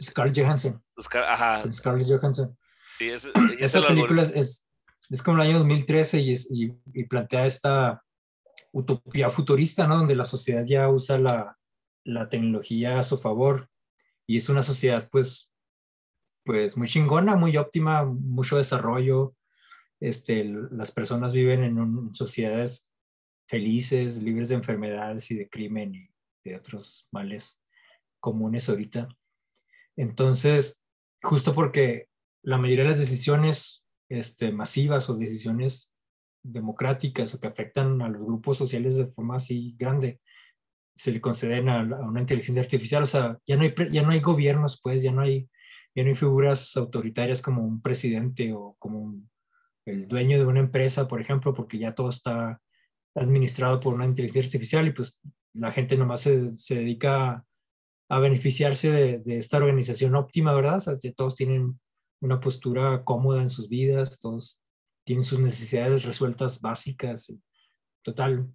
Scarlett 0.00 0.38
Johansson. 0.38 0.82
ajá. 1.26 1.72
Scarlett 1.72 2.08
Johansson. 2.08 2.56
Sí, 2.98 3.10
es, 3.10 3.28
Esa 3.58 3.86
película 3.86 4.22
es, 4.22 4.66
es, 5.10 5.22
como 5.22 5.42
el 5.42 5.48
año 5.48 5.58
2013 5.58 6.20
y, 6.20 6.32
y, 6.32 6.72
y, 6.94 7.04
plantea 7.04 7.46
esta 7.46 8.02
utopía 8.72 9.30
futurista, 9.30 9.86
¿no? 9.86 9.98
Donde 9.98 10.14
la 10.14 10.24
sociedad 10.24 10.64
ya 10.64 10.88
usa 10.88 11.18
la, 11.18 11.58
la 12.04 12.28
tecnología 12.28 12.98
a 12.98 13.02
su 13.02 13.18
favor 13.18 13.68
y 14.26 14.36
es 14.36 14.48
una 14.48 14.62
sociedad, 14.62 15.08
pues, 15.10 15.52
pues 16.44 16.76
muy 16.76 16.88
chingona, 16.88 17.36
muy 17.36 17.56
óptima, 17.56 18.04
mucho 18.04 18.56
desarrollo. 18.56 19.34
Este, 20.00 20.44
las 20.44 20.92
personas 20.92 21.32
viven 21.32 21.64
en 21.64 22.14
sociedades 22.14 22.90
felices, 23.48 24.22
libres 24.22 24.48
de 24.48 24.54
enfermedades 24.54 25.30
y 25.30 25.36
de 25.36 25.48
crimen 25.48 25.94
y 25.94 26.10
de 26.44 26.56
otros 26.56 27.08
males 27.10 27.60
comunes 28.20 28.68
ahorita. 28.68 29.08
Entonces, 29.96 30.80
justo 31.22 31.54
porque 31.54 32.08
la 32.42 32.56
mayoría 32.56 32.84
de 32.84 32.90
las 32.90 33.00
decisiones 33.00 33.84
este, 34.08 34.52
masivas 34.52 35.10
o 35.10 35.14
decisiones 35.14 35.89
democráticas 36.42 37.34
o 37.34 37.40
que 37.40 37.48
afectan 37.48 38.00
a 38.02 38.08
los 38.08 38.22
grupos 38.22 38.56
sociales 38.56 38.96
de 38.96 39.06
forma 39.06 39.36
así 39.36 39.74
grande, 39.78 40.20
se 40.94 41.12
le 41.12 41.20
conceden 41.20 41.68
a, 41.68 41.82
una 41.82 42.20
inteligencia 42.20 42.62
artificial. 42.62 43.02
O 43.02 43.06
sea, 43.06 43.38
ya 43.46 43.56
no 43.56 43.62
hay, 43.62 43.74
ya 43.90 44.02
no 44.02 44.10
hay 44.10 44.20
gobiernos, 44.20 44.80
pues, 44.82 45.02
ya 45.02 45.12
no 45.12 45.22
hay, 45.22 45.48
ya 45.94 46.02
no 46.02 46.10
hay 46.10 46.14
figuras 46.14 46.76
autoritarias 46.76 47.42
como 47.42 47.62
un 47.62 47.80
presidente 47.80 48.52
o 48.52 48.76
como 48.78 49.14
el 49.86 50.08
dueño 50.08 50.38
de 50.38 50.46
una 50.46 50.60
empresa, 50.60 51.08
por 51.08 51.20
ejemplo, 51.20 51.54
porque 51.54 51.78
ya 51.78 51.94
todo 51.94 52.10
está 52.10 52.60
administrado 53.14 53.80
por 53.80 53.94
una 53.94 54.04
inteligencia 54.04 54.48
artificial 54.48 54.86
y 54.86 54.92
pues 54.92 55.20
la 55.54 55.72
gente 55.72 55.96
nomás 55.96 56.20
se, 56.20 56.56
se 56.56 56.76
dedica 56.76 57.44
a, 58.08 58.18
beneficiarse 58.20 58.90
de, 58.90 59.18
de, 59.18 59.38
esta 59.38 59.56
organización 59.56 60.14
óptima, 60.14 60.54
¿verdad? 60.54 60.76
O 60.76 60.80
sea, 60.80 60.98
que 61.00 61.12
todos 61.12 61.34
tienen 61.34 61.80
una 62.20 62.40
postura 62.40 63.02
cómoda 63.04 63.42
en 63.42 63.50
sus 63.50 63.68
vidas, 63.68 64.20
todos 64.20 64.59
tienen 65.10 65.24
sus 65.24 65.40
necesidades 65.40 66.04
resueltas 66.04 66.60
básicas, 66.60 67.34
total. 68.00 68.46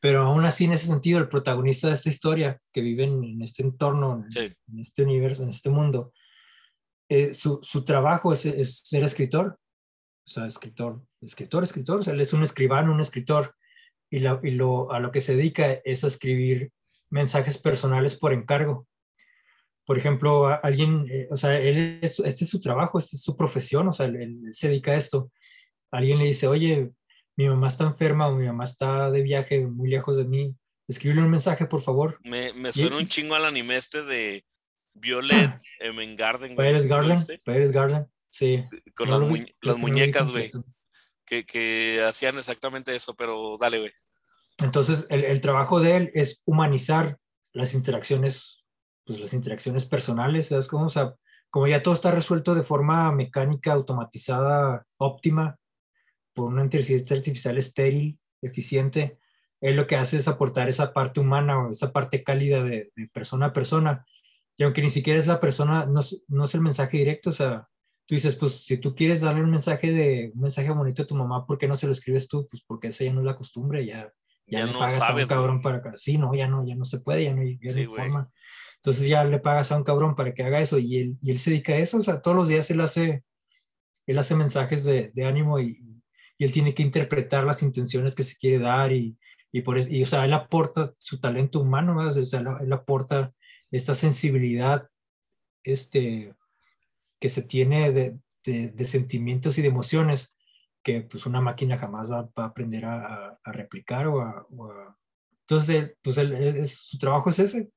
Pero 0.00 0.22
aún 0.22 0.44
así, 0.44 0.64
en 0.64 0.72
ese 0.72 0.88
sentido, 0.88 1.20
el 1.20 1.28
protagonista 1.28 1.86
de 1.86 1.94
esta 1.94 2.08
historia, 2.08 2.60
que 2.72 2.80
vive 2.80 3.04
en, 3.04 3.40
este 3.40 3.62
entorno, 3.62 4.26
en, 4.34 4.80
este 4.80 5.04
universo, 5.04 5.44
en 5.44 5.50
este 5.50 5.70
mundo, 5.70 6.12
eh, 7.08 7.34
su, 7.34 7.60
su, 7.62 7.84
trabajo 7.84 8.32
es, 8.32 8.46
es 8.46 8.80
ser 8.80 9.04
escritor, 9.04 9.60
o 10.26 10.28
sea, 10.28 10.44
escritor, 10.44 11.00
escritor, 11.20 11.62
escritor, 11.62 12.00
o 12.00 12.02
sea, 12.02 12.12
él 12.12 12.20
es 12.20 12.32
un 12.32 12.42
escribano, 12.42 12.90
un 12.92 13.00
escritor, 13.00 13.54
y, 14.10 14.26
y 14.26 14.50
lo, 14.50 14.90
a 14.90 14.98
lo 14.98 15.12
que 15.12 15.20
se 15.20 15.36
dedica 15.36 15.70
es 15.84 16.02
a 16.02 16.08
escribir 16.08 16.72
mensajes 17.10 17.58
personales 17.58 18.18
por 18.18 18.32
encargo. 18.32 18.88
Por 19.86 19.96
ejemplo, 19.98 20.48
alguien, 20.62 21.06
eh, 21.08 21.28
o 21.30 21.36
sea, 21.36 21.58
él 21.58 22.00
este 22.02 22.26
es 22.26 22.50
su 22.50 22.60
trabajo, 22.60 22.98
esta 22.98 23.16
es 23.16 23.22
su 23.22 23.36
profesión, 23.36 23.88
o 23.88 23.92
sea, 23.92 24.06
él, 24.06 24.50
se 24.52 24.68
dedica 24.68 24.90
a 24.90 24.96
esto. 24.96 25.30
Alguien 25.92 26.18
le 26.18 26.24
dice, 26.24 26.48
oye, 26.48 26.90
mi 27.36 27.48
mamá 27.48 27.68
está 27.68 27.84
enferma 27.84 28.28
o 28.28 28.34
mi 28.34 28.46
mamá 28.46 28.64
está 28.64 29.10
de 29.10 29.22
viaje 29.22 29.66
muy 29.66 29.88
lejos 29.88 30.16
de 30.16 30.24
mí, 30.24 30.54
escríbele 30.88 31.22
un 31.22 31.30
mensaje, 31.30 31.66
por 31.66 31.82
favor. 31.82 32.18
Me, 32.24 32.52
me 32.52 32.72
suena 32.72 32.96
un 32.96 33.06
chingo 33.06 33.36
al 33.36 33.46
anime 33.46 33.76
este 33.76 34.02
de 34.02 34.44
Violet 34.94 35.60
Emengarden. 35.78 36.56
Garden, 36.56 36.88
Garden, 37.44 37.72
Garden. 37.72 38.06
Sí. 38.30 38.60
Con 38.94 39.10
las, 39.10 39.78
muñecas, 39.78 40.30
güey. 40.30 40.50
que, 41.24 42.04
hacían 42.06 42.38
exactamente 42.38 42.94
eso, 42.94 43.14
pero 43.14 43.56
dale, 43.58 43.78
güey. 43.78 43.92
Entonces, 44.58 45.06
el, 45.10 45.24
el, 45.24 45.40
trabajo 45.40 45.80
de 45.80 45.96
él 45.96 46.10
es 46.14 46.42
humanizar 46.44 47.18
las 47.52 47.74
interacciones, 47.74 48.55
pues 49.06 49.20
las 49.20 49.32
interacciones 49.32 49.86
personales, 49.86 50.48
¿sabes 50.48 50.66
cómo? 50.66 50.86
O 50.86 50.90
sea, 50.90 51.14
como 51.48 51.68
ya 51.68 51.82
todo 51.82 51.94
está 51.94 52.10
resuelto 52.10 52.54
de 52.54 52.64
forma 52.64 53.12
mecánica, 53.12 53.72
automatizada, 53.72 54.84
óptima, 54.98 55.56
por 56.34 56.52
una 56.52 56.64
inteligencia 56.64 57.16
artificial 57.16 57.56
estéril, 57.56 58.18
eficiente, 58.42 59.18
él 59.60 59.76
lo 59.76 59.86
que 59.86 59.96
hace 59.96 60.18
es 60.18 60.28
aportar 60.28 60.68
esa 60.68 60.92
parte 60.92 61.20
humana 61.20 61.58
o 61.58 61.70
esa 61.70 61.92
parte 61.92 62.22
cálida 62.22 62.62
de, 62.62 62.92
persona 63.12 63.46
a 63.46 63.52
persona. 63.52 64.04
Y 64.56 64.64
aunque 64.64 64.82
ni 64.82 64.90
siquiera 64.90 65.18
es 65.18 65.26
la 65.26 65.40
persona, 65.40 65.86
no, 65.86 66.00
no, 66.28 66.44
es 66.44 66.54
el 66.54 66.60
mensaje 66.60 66.98
directo, 66.98 67.30
o 67.30 67.32
sea, 67.32 67.68
tú 68.06 68.14
dices, 68.14 68.36
pues 68.36 68.64
si 68.64 68.78
tú 68.78 68.94
quieres 68.94 69.20
darle 69.20 69.42
un 69.42 69.50
mensaje 69.50 69.92
de 69.92 70.32
un 70.34 70.42
mensaje 70.42 70.70
bonito 70.70 71.02
a 71.02 71.06
tu 71.06 71.14
mamá, 71.14 71.46
¿por 71.46 71.58
qué 71.58 71.68
no 71.68 71.76
se 71.76 71.86
lo 71.86 71.92
escribes 71.92 72.28
tú? 72.28 72.46
Pues 72.50 72.62
porque 72.66 72.88
esa 72.88 73.04
ya 73.04 73.12
no 73.12 73.20
es 73.20 73.26
la 73.26 73.36
costumbre, 73.36 73.84
ya, 73.84 74.12
ya, 74.46 74.66
le 74.66 74.72
pagas 74.72 75.00
a 75.00 75.14
un 75.14 75.26
cabrón 75.26 75.62
para 75.62 75.82
para 75.82 75.98
Sí, 75.98 76.18
no, 76.18 76.34
ya 76.34 76.48
no, 76.48 76.66
ya 76.66 76.76
no 76.76 76.84
se 76.84 77.00
puede, 77.00 77.24
ya 77.24 77.34
no 77.34 77.40
hay, 77.40 77.86
forma. 77.86 78.30
Entonces 78.86 79.08
ya 79.08 79.24
le 79.24 79.40
pagas 79.40 79.72
a 79.72 79.76
un 79.76 79.82
cabrón 79.82 80.14
para 80.14 80.32
que 80.32 80.44
haga 80.44 80.60
eso 80.60 80.78
y 80.78 80.98
él, 80.98 81.18
y 81.20 81.32
él 81.32 81.40
se 81.40 81.50
dedica 81.50 81.72
a 81.72 81.78
eso, 81.78 81.98
o 81.98 82.02
sea, 82.02 82.22
todos 82.22 82.36
los 82.36 82.46
días 82.46 82.70
él 82.70 82.80
hace, 82.80 83.24
él 84.06 84.16
hace 84.16 84.36
mensajes 84.36 84.84
de, 84.84 85.10
de 85.12 85.24
ánimo 85.24 85.58
y, 85.58 85.82
y, 86.38 86.44
él 86.44 86.52
tiene 86.52 86.72
que 86.72 86.84
interpretar 86.84 87.42
las 87.42 87.64
intenciones 87.64 88.14
que 88.14 88.22
se 88.22 88.36
quiere 88.36 88.60
dar 88.60 88.92
y, 88.92 89.18
y 89.50 89.62
por 89.62 89.76
eso, 89.76 89.88
y, 89.90 90.04
o 90.04 90.06
sea, 90.06 90.24
él 90.24 90.32
aporta 90.32 90.94
su 90.98 91.18
talento 91.18 91.58
humano, 91.58 91.98
o 91.98 92.10
sea, 92.12 92.44
él, 92.60 92.72
aporta 92.72 93.34
esta 93.72 93.92
sensibilidad 93.92 94.88
este, 95.64 96.36
que 97.18 97.28
se 97.28 97.42
tiene 97.42 97.90
de, 97.90 98.16
de, 98.44 98.84
sentimientos 98.84 99.58
y 99.58 99.62
de 99.62 99.68
emociones 99.68 100.36
que 100.84 101.00
pues 101.00 101.26
una 101.26 101.40
máquina 101.40 101.76
jamás 101.76 102.08
va, 102.08 102.30
a 102.36 102.44
aprender 102.44 102.84
a, 102.84 103.36
a, 103.42 103.52
replicar 103.52 104.06
o 104.06 104.20
a, 104.20 104.46
Entonces, 105.40 105.96
pues 106.00 106.18
él, 106.18 106.64
su 106.68 106.98
trabajo 106.98 107.30
es 107.30 107.40
ese. 107.40 107.68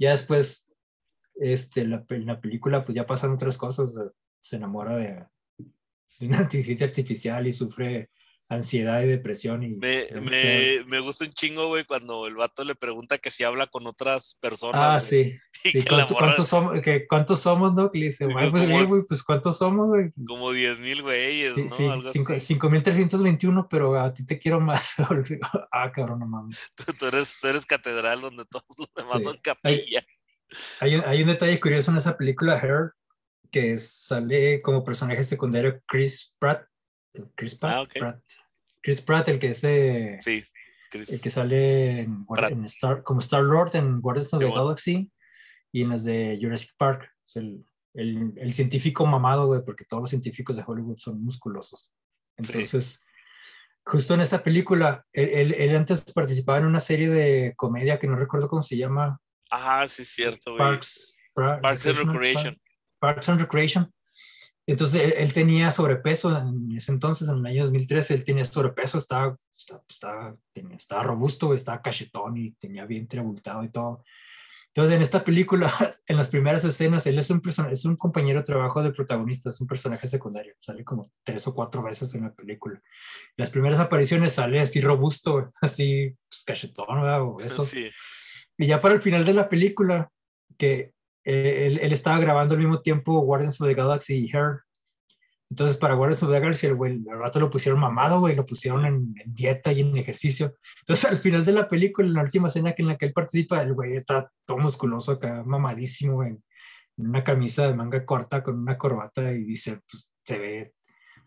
Ya 0.00 0.10
después, 0.12 0.66
este, 1.34 1.86
la, 1.86 2.04
en 2.08 2.26
la 2.26 2.40
película, 2.40 2.84
pues 2.84 2.96
ya 2.96 3.06
pasan 3.06 3.32
otras 3.32 3.58
cosas. 3.58 3.94
Se 4.40 4.56
enamora 4.56 4.96
de, 4.96 5.26
de 6.18 6.26
una 6.26 6.38
inteligencia 6.42 6.86
artificial 6.86 7.46
y 7.46 7.52
sufre 7.52 8.10
ansiedad 8.50 9.00
y 9.02 9.06
depresión. 9.06 9.62
Y 9.62 9.68
me, 9.76 10.08
me, 10.20 10.84
me, 10.84 11.00
gusta 11.00 11.24
un 11.24 11.32
chingo, 11.32 11.68
güey, 11.68 11.84
cuando 11.84 12.26
el 12.26 12.34
vato 12.34 12.64
le 12.64 12.74
pregunta 12.74 13.18
que 13.18 13.30
si 13.30 13.44
habla 13.44 13.68
con 13.68 13.86
otras 13.86 14.36
personas. 14.40 14.80
Ah, 14.82 15.00
sí. 15.00 15.38
sí 15.62 15.84
¿Cuántos, 15.84 16.48
somos, 16.48 16.80
que, 16.82 17.06
¿Cuántos 17.06 17.40
somos, 17.40 17.72
no? 17.74 17.88
le 17.94 18.06
dice, 18.06 18.26
güey, 18.50 18.50
pues, 18.50 19.04
pues, 19.08 19.22
¿cuántos 19.22 19.56
somos, 19.56 19.86
güey? 19.88 20.10
Como 20.26 20.52
10 20.52 20.80
mil 20.80 21.02
güeyes, 21.02 21.56
¿no? 21.56 21.68
Sí, 21.70 21.84
5.321, 21.84 23.68
pero 23.70 23.98
a 23.98 24.12
ti 24.12 24.26
te 24.26 24.38
quiero 24.38 24.60
más. 24.60 24.96
ah, 25.72 25.92
cabrón, 25.92 26.18
no 26.18 26.26
mames. 26.26 26.58
Tú, 26.98 27.06
eres, 27.06 27.36
tú 27.40 27.46
eres 27.46 27.64
catedral 27.64 28.20
donde 28.20 28.44
todos 28.46 28.64
los 28.76 28.92
demás 28.94 29.22
son 29.22 29.38
capilla. 29.40 30.04
Hay, 30.80 30.94
hay, 30.94 31.02
hay, 31.06 31.22
un 31.22 31.28
detalle 31.28 31.60
curioso 31.60 31.92
en 31.92 31.98
esa 31.98 32.16
película, 32.16 32.58
Her, 32.58 32.94
que 33.52 33.76
sale 33.76 34.60
como 34.60 34.82
personaje 34.82 35.22
secundario 35.22 35.80
Chris 35.86 36.34
Pratt. 36.40 36.69
Chris 37.34 37.54
Pratt, 37.54 37.86
ah, 37.86 37.98
Pratt 37.98 38.22
Chris 38.82 39.00
Pratt, 39.02 39.28
el 39.28 39.38
que 39.38 39.48
es 39.48 39.58
sí, 39.60 40.44
el 40.92 41.20
que 41.20 41.30
sale 41.30 42.00
en, 42.00 42.64
Star, 42.64 43.02
como 43.02 43.20
Star 43.20 43.42
Lord 43.42 43.76
en 43.76 44.00
Guardians 44.00 44.32
of 44.32 44.40
the 44.40 44.50
Galaxy 44.50 45.10
y 45.72 45.82
en 45.82 45.90
las 45.90 46.04
de 46.04 46.38
Jurassic 46.40 46.72
Park. 46.76 47.12
Es 47.24 47.36
el, 47.36 47.64
el, 47.94 48.32
el, 48.36 48.52
científico 48.52 49.06
mamado, 49.06 49.46
güey, 49.46 49.62
porque 49.64 49.84
todos 49.84 50.02
los 50.02 50.10
científicos 50.10 50.56
de 50.56 50.64
Hollywood 50.66 50.98
son 50.98 51.22
musculosos. 51.22 51.90
Entonces, 52.36 53.02
justo 53.84 54.14
en 54.14 54.20
esta 54.20 54.42
película, 54.42 55.04
él, 55.12 55.52
él, 55.52 55.76
antes 55.76 56.02
participaba 56.12 56.58
en 56.58 56.66
una 56.66 56.80
serie 56.80 57.08
de 57.08 57.54
comedia 57.56 57.98
que 57.98 58.06
no 58.06 58.16
recuerdo 58.16 58.48
cómo 58.48 58.62
se 58.62 58.76
llama. 58.76 59.20
Ah, 59.50 59.86
sí, 59.86 60.04
cierto, 60.04 60.52
güey. 60.52 60.58
Parks, 60.58 61.16
Parks 61.34 61.86
and 61.86 61.98
Recreation. 61.98 62.60
Parks 62.98 63.28
and 63.28 63.40
Recreation. 63.40 63.92
Entonces 64.70 65.14
él, 65.16 65.32
tenía 65.32 65.72
sobrepeso 65.72 66.36
en 66.38 66.70
ese 66.76 66.92
entonces, 66.92 67.28
en 67.28 67.38
el 67.38 67.46
año 67.46 67.64
2013, 67.64 68.14
él 68.14 68.24
tenía 68.24 68.44
sobrepeso, 68.44 68.98
estaba, 68.98 69.36
estaba, 69.88 70.36
estaba, 70.54 71.02
robusto, 71.02 71.52
estaba 71.52 71.82
cachetón 71.82 72.36
y 72.36 72.52
tenía 72.52 72.86
vientre 72.86 73.18
abultado 73.18 73.64
y 73.64 73.70
todo. 73.70 74.04
Entonces 74.68 74.94
en 74.94 75.02
esta 75.02 75.24
película, 75.24 75.74
en 76.06 76.16
las 76.16 76.28
primeras 76.28 76.64
escenas, 76.64 77.04
él 77.06 77.18
es 77.18 77.30
un, 77.30 77.42
es 77.68 77.84
un 77.84 77.96
compañero 77.96 78.38
de 78.38 78.46
trabajo 78.46 78.80
del 78.80 78.92
protagonista, 78.92 79.50
es 79.50 79.60
un 79.60 79.66
personaje 79.66 80.06
secundario, 80.06 80.54
sale 80.60 80.84
como 80.84 81.10
tres 81.24 81.44
o 81.48 81.52
cuatro 81.52 81.82
veces 81.82 82.14
en 82.14 82.22
la 82.22 82.32
película. 82.32 82.80
Las 83.36 83.50
primeras 83.50 83.80
apariciones 83.80 84.34
sale 84.34 84.60
así 84.60 84.80
robusto, 84.80 85.50
así 85.60 86.14
pues, 86.28 86.44
cachetón 86.44 86.86
o 86.98 87.40
eso. 87.40 87.66
Y 88.56 88.66
ya 88.66 88.80
para 88.80 88.94
el 88.94 89.02
final 89.02 89.24
de 89.24 89.34
la 89.34 89.48
película, 89.48 90.12
que 90.56 90.92
eh, 91.24 91.66
él, 91.66 91.78
él, 91.82 91.92
estaba 91.92 92.18
grabando 92.18 92.54
al 92.54 92.60
mismo 92.60 92.80
tiempo 92.80 93.20
Guardians 93.20 93.60
of 93.60 93.68
the 93.68 93.74
Galaxy 93.74 94.26
y 94.26 94.30
Her. 94.30 94.60
Entonces, 95.50 95.76
para 95.76 95.94
Guardians 95.94 96.22
of 96.22 96.30
the 96.30 96.38
Galaxy, 96.38 96.66
el 96.68 96.74
güey, 96.76 97.02
al 97.10 97.18
rato 97.18 97.40
lo 97.40 97.50
pusieron 97.50 97.80
mamado, 97.80 98.20
güey, 98.20 98.36
lo 98.36 98.46
pusieron 98.46 98.84
en, 98.84 99.14
dieta 99.26 99.72
y 99.72 99.80
en 99.80 99.96
ejercicio. 99.96 100.54
Entonces, 100.80 101.10
al 101.10 101.18
final 101.18 101.44
de 101.44 101.52
la 101.52 101.68
película, 101.68 102.06
en 102.06 102.14
la 102.14 102.22
última 102.22 102.48
escena 102.48 102.74
en 102.76 102.86
la 102.86 102.96
que 102.96 103.06
él 103.06 103.12
participa, 103.12 103.62
el 103.62 103.74
güey 103.74 103.94
está 103.94 104.30
todo 104.46 104.58
musculoso 104.58 105.12
acá, 105.12 105.42
mamadísimo, 105.44 106.22
en, 106.22 106.42
en 106.96 107.08
una 107.08 107.24
camisa 107.24 107.66
de 107.66 107.74
manga 107.74 108.04
corta 108.04 108.42
con 108.42 108.58
una 108.58 108.78
corbata 108.78 109.32
y 109.32 109.44
dice, 109.44 109.80
pues 109.90 110.12
se 110.24 110.38
ve 110.38 110.74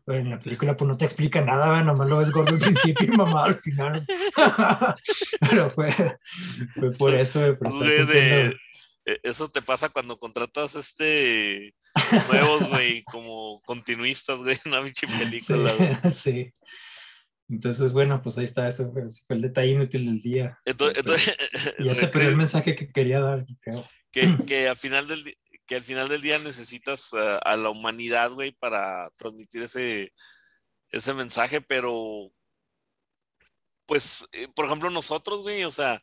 en 0.08 0.30
la 0.30 0.40
película 0.40 0.76
pues 0.76 0.88
no 0.88 0.98
te 0.98 1.06
explica 1.06 1.42
nada, 1.42 1.82
nomás 1.82 2.10
lo 2.10 2.18
ves 2.18 2.32
gordo 2.32 2.52
al 2.52 2.60
principio 2.60 3.08
y 3.08 3.12
mamado 3.18 3.46
al 3.46 3.56
final. 3.56 4.06
Pero 5.50 5.70
fue, 5.70 5.92
fue 6.74 6.92
por 6.92 7.14
eso, 7.14 7.58
por 7.58 7.72
e, 7.86 8.54
eso 9.06 9.50
te 9.50 9.62
pasa 9.62 9.90
cuando 9.90 10.18
contratas 10.18 10.76
este 10.76 11.76
nuevos, 12.30 12.68
güey, 12.70 13.04
como 13.04 13.62
continuistas, 13.62 14.40
güey, 14.40 14.58
una 14.66 14.80
bichi 14.82 15.08
película. 15.08 15.74
Sí, 16.12 16.54
Entonces, 17.50 17.94
bueno, 17.94 18.22
pues 18.22 18.38
ahí 18.38 18.46
está, 18.46 18.68
ese 18.68 18.90
fue, 18.90 19.04
el 19.30 19.42
detalle 19.42 19.72
inútil 19.72 20.06
del 20.06 20.22
día. 20.22 20.58
Entonces, 20.66 21.36
ya 21.80 21.96
se 21.96 22.08
perdió 22.08 22.30
el 22.30 22.38
mensaje 22.38 22.76
que 22.76 22.92
quería 22.92 23.20
dar, 23.20 23.46
creo. 23.62 23.88
Que, 24.12 24.22
que, 24.48 24.68
al 24.70 24.78
final 24.78 25.08
del, 25.08 25.38
que 25.66 25.76
al 25.76 25.84
final 25.84 26.08
del 26.08 26.22
día 26.22 26.40
necesitas 26.40 27.12
a 27.14 27.58
la 27.58 27.70
humanidad, 27.70 28.32
güey, 28.32 28.52
para 28.52 29.10
transmitir 29.18 29.64
ese, 29.64 30.14
ese 30.90 31.14
mensaje, 31.14 31.62
pero 31.62 32.32
pues, 33.86 34.26
eh, 34.32 34.48
por 34.56 34.66
ejemplo, 34.66 34.90
nosotros, 34.90 35.42
güey, 35.42 35.64
o 35.66 35.72
sea, 35.72 36.02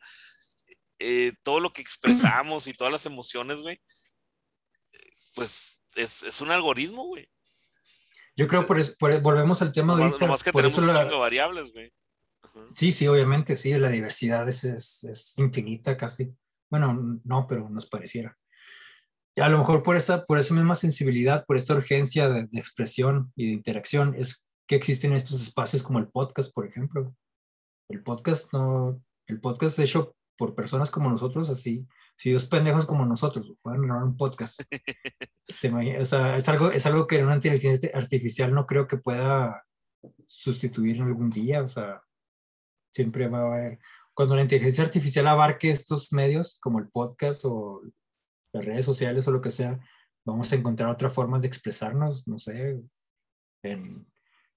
eh, 1.03 1.33
todo 1.41 1.59
lo 1.59 1.73
que 1.73 1.81
expresamos 1.81 2.67
y 2.67 2.73
todas 2.73 2.93
las 2.93 3.07
emociones, 3.07 3.61
güey, 3.61 3.81
pues 5.33 5.81
es, 5.95 6.41
un 6.41 6.51
algoritmo, 6.51 7.05
güey. 7.07 7.27
Yo 8.35 8.47
creo 8.47 8.67
por, 8.67 8.79
eso, 8.79 8.95
volvemos 8.99 9.61
al 9.63 9.73
tema 9.73 9.95
de 9.95 10.03
ahorita. 10.03 10.27
Más 10.27 10.43
que 10.43 10.51
tenemos 10.51 10.77
un 10.77 10.87
variables, 10.87 11.71
güey. 11.73 11.91
Sí, 12.75 12.93
sí, 12.93 13.07
obviamente, 13.07 13.55
sí, 13.55 13.73
la 13.77 13.89
diversidad 13.89 14.47
es, 14.47 15.33
infinita 15.37 15.97
casi. 15.97 16.31
Bueno, 16.69 17.19
no, 17.23 17.47
pero 17.47 17.67
nos 17.69 17.87
pareciera. 17.87 18.37
A 19.37 19.49
lo 19.49 19.57
mejor 19.57 19.81
por 19.81 19.95
esta, 19.95 20.25
por 20.25 20.37
esa 20.37 20.53
misma 20.53 20.75
sensibilidad, 20.75 21.45
por 21.45 21.57
esta 21.57 21.73
urgencia 21.73 22.29
de, 22.29 22.47
de 22.47 22.59
expresión 22.59 23.31
y 23.35 23.47
de 23.47 23.53
interacción, 23.53 24.13
es 24.15 24.45
que 24.67 24.75
existen 24.75 25.13
estos 25.13 25.41
espacios 25.41 25.81
como 25.81 25.97
el 25.99 26.09
podcast, 26.09 26.53
por 26.53 26.67
ejemplo. 26.67 27.15
El 27.89 28.03
podcast 28.03 28.53
no, 28.53 29.01
el 29.25 29.41
podcast 29.41 29.77
de 29.77 29.85
hecho 29.85 30.15
por 30.41 30.55
personas 30.55 30.89
como 30.89 31.07
nosotros, 31.07 31.51
así, 31.51 31.87
si 32.15 32.31
dos 32.31 32.47
pendejos 32.47 32.87
como 32.87 33.05
nosotros 33.05 33.53
pueden 33.61 33.83
grabar 33.83 34.05
un 34.05 34.17
podcast. 34.17 34.59
o 35.99 36.05
sea, 36.05 36.35
es 36.35 36.49
algo, 36.49 36.71
es 36.71 36.83
algo 36.87 37.05
que 37.05 37.23
una 37.23 37.35
inteligencia 37.35 37.91
artificial 37.93 38.51
no 38.51 38.65
creo 38.65 38.87
que 38.87 38.97
pueda 38.97 39.63
sustituir 40.25 40.95
en 40.95 41.03
algún 41.03 41.29
día, 41.29 41.61
o 41.61 41.67
sea, 41.67 42.01
siempre 42.91 43.27
va 43.27 43.37
a 43.37 43.53
haber, 43.53 43.79
cuando 44.15 44.35
la 44.35 44.41
inteligencia 44.41 44.83
artificial 44.83 45.27
abarque 45.27 45.69
estos 45.69 46.11
medios, 46.11 46.57
como 46.59 46.79
el 46.79 46.89
podcast 46.89 47.45
o 47.45 47.83
las 48.51 48.65
redes 48.65 48.85
sociales 48.87 49.27
o 49.27 49.31
lo 49.31 49.41
que 49.41 49.51
sea, 49.51 49.79
vamos 50.25 50.51
a 50.51 50.55
encontrar 50.55 50.89
otra 50.89 51.11
forma 51.11 51.37
de 51.37 51.45
expresarnos, 51.45 52.27
no 52.27 52.39
sé, 52.39 52.81
en 53.61 54.07